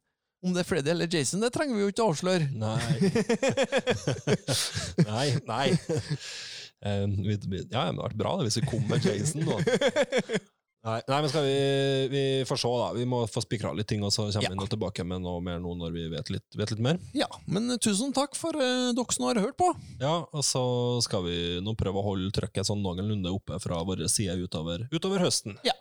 Om 0.43 0.53
det 0.53 0.65
er 0.65 0.69
Freddy 0.69 0.91
eller 0.93 1.09
Jason, 1.09 1.41
det 1.41 1.53
trenger 1.55 1.79
vi 1.79 1.85
jo 1.85 1.93
ikke 1.93 2.05
å 2.05 2.13
avsløre. 2.13 2.49
Nei. 2.59 2.79
nei, 5.13 5.29
nei. 5.49 5.69
Um, 6.83 7.15
ja, 7.31 7.39
det 7.39 7.79
hadde 7.79 8.03
vært 8.03 8.19
bra 8.19 8.35
hvis 8.43 8.59
vi 8.59 8.67
kom 8.67 8.85
med 8.91 9.07
Jason, 9.07 9.47
da. 9.47 9.63
Nei, 10.83 10.97
nei, 11.07 11.19
men 11.23 11.31
skal 11.31 11.45
vi 11.47 11.59
Vi 12.11 12.23
får 12.49 12.59
se, 12.59 12.71
da. 12.81 12.89
Vi 12.97 13.05
må 13.07 13.21
få 13.31 13.43
spikra 13.45 13.71
litt 13.77 13.87
ting, 13.91 14.03
og 14.03 14.11
så 14.11 14.25
kommer 14.33 14.43
Ja. 14.43 14.51
vi 14.51 14.59
nå 14.59 14.67
tilbake 14.67 15.05
med 15.07 15.23
noe 15.23 15.39
mer 15.41 15.61
nå 15.63 15.77
når 15.79 15.93
vi 15.95 16.09
vet 16.11 16.31
litt, 16.35 16.47
vet 16.59 16.73
litt 16.75 16.83
mer. 16.83 16.99
Ja, 17.15 17.29
men 17.47 17.71
tusen 17.79 18.11
takk 18.13 18.35
for 18.35 18.57
uh, 18.59 18.91
dere 18.97 19.15
som 19.15 19.27
har 19.29 19.39
hørt 19.39 19.57
på. 19.61 19.69
Ja, 20.01 20.27
og 20.27 20.43
så 20.43 20.63
skal 21.07 21.23
vi 21.29 21.37
nå 21.63 21.77
prøve 21.79 22.03
å 22.03 22.07
holde 22.11 22.33
trykket 22.35 22.67
sånn 22.67 22.83
noenlunde 22.83 23.31
oppe 23.31 23.61
fra 23.63 23.79
våre 23.87 24.09
sider 24.11 24.43
utover, 24.43 24.89
utover 24.91 25.23
høsten. 25.23 25.55
Ja, 25.63 25.77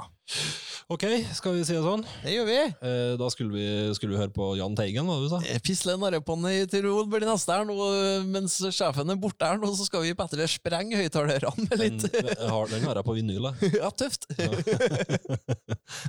Ok, 0.92 1.06
skal 1.38 1.54
vi 1.56 1.62
si 1.64 1.72
det 1.76 1.84
sånn? 1.86 2.02
det 2.24 2.34
gjør 2.34 2.48
vi. 2.50 2.56
Eh, 2.84 3.14
da 3.20 3.28
skulle 3.32 3.54
vi, 3.54 3.66
skulle 3.96 4.16
vi 4.16 4.20
høre 4.20 4.34
på 4.36 4.50
Jahn 4.60 4.74
Teigen, 4.76 5.08
hva 5.08 5.20
du 5.22 5.30
sa? 5.32 5.40
Eh, 5.48 5.62
Fisle 5.64 5.96
narrepå'n 6.02 6.48
i 6.50 6.66
Tirol 6.72 7.08
blir 7.12 7.24
det 7.24 7.30
neste 7.30 7.56
her 7.56 7.64
nå, 7.70 7.78
eh, 7.96 8.26
mens 8.28 8.58
sjefen 8.76 9.14
er 9.14 9.20
borte 9.22 9.48
her 9.48 9.62
nå, 9.62 9.70
så 9.78 9.88
skal 9.88 10.04
vi 10.04 10.16
Petter 10.20 10.44
sprenge 10.52 11.00
høyttalerne 11.00 11.54
med 11.64 11.78
litt 11.80 12.08
Den, 12.12 12.44
har, 12.52 12.68
den 12.74 12.84
har 12.90 13.00
jeg 13.00 13.08
på 13.08 13.16
vinyl, 13.16 13.52
jeg. 13.52 13.72
Ja, 13.82 13.92
tøft. 13.96 14.28
Jeg 14.36 14.52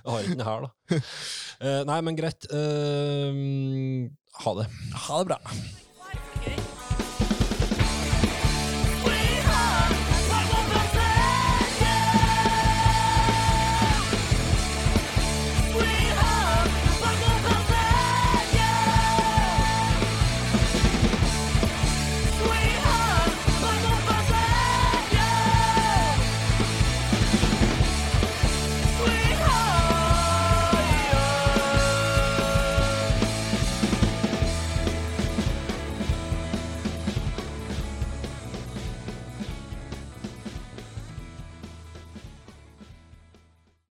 har 0.08 0.18
ikke 0.24 0.34
den 0.34 0.46
her, 0.48 0.66
da. 0.66 0.98
Eh, 1.62 1.80
nei, 1.86 2.00
men 2.02 2.18
greit. 2.18 2.50
Eh, 2.50 3.30
ha 4.42 4.58
det. 4.58 4.68
Ha 5.06 5.22
det 5.22 5.30
bra. 5.30 5.40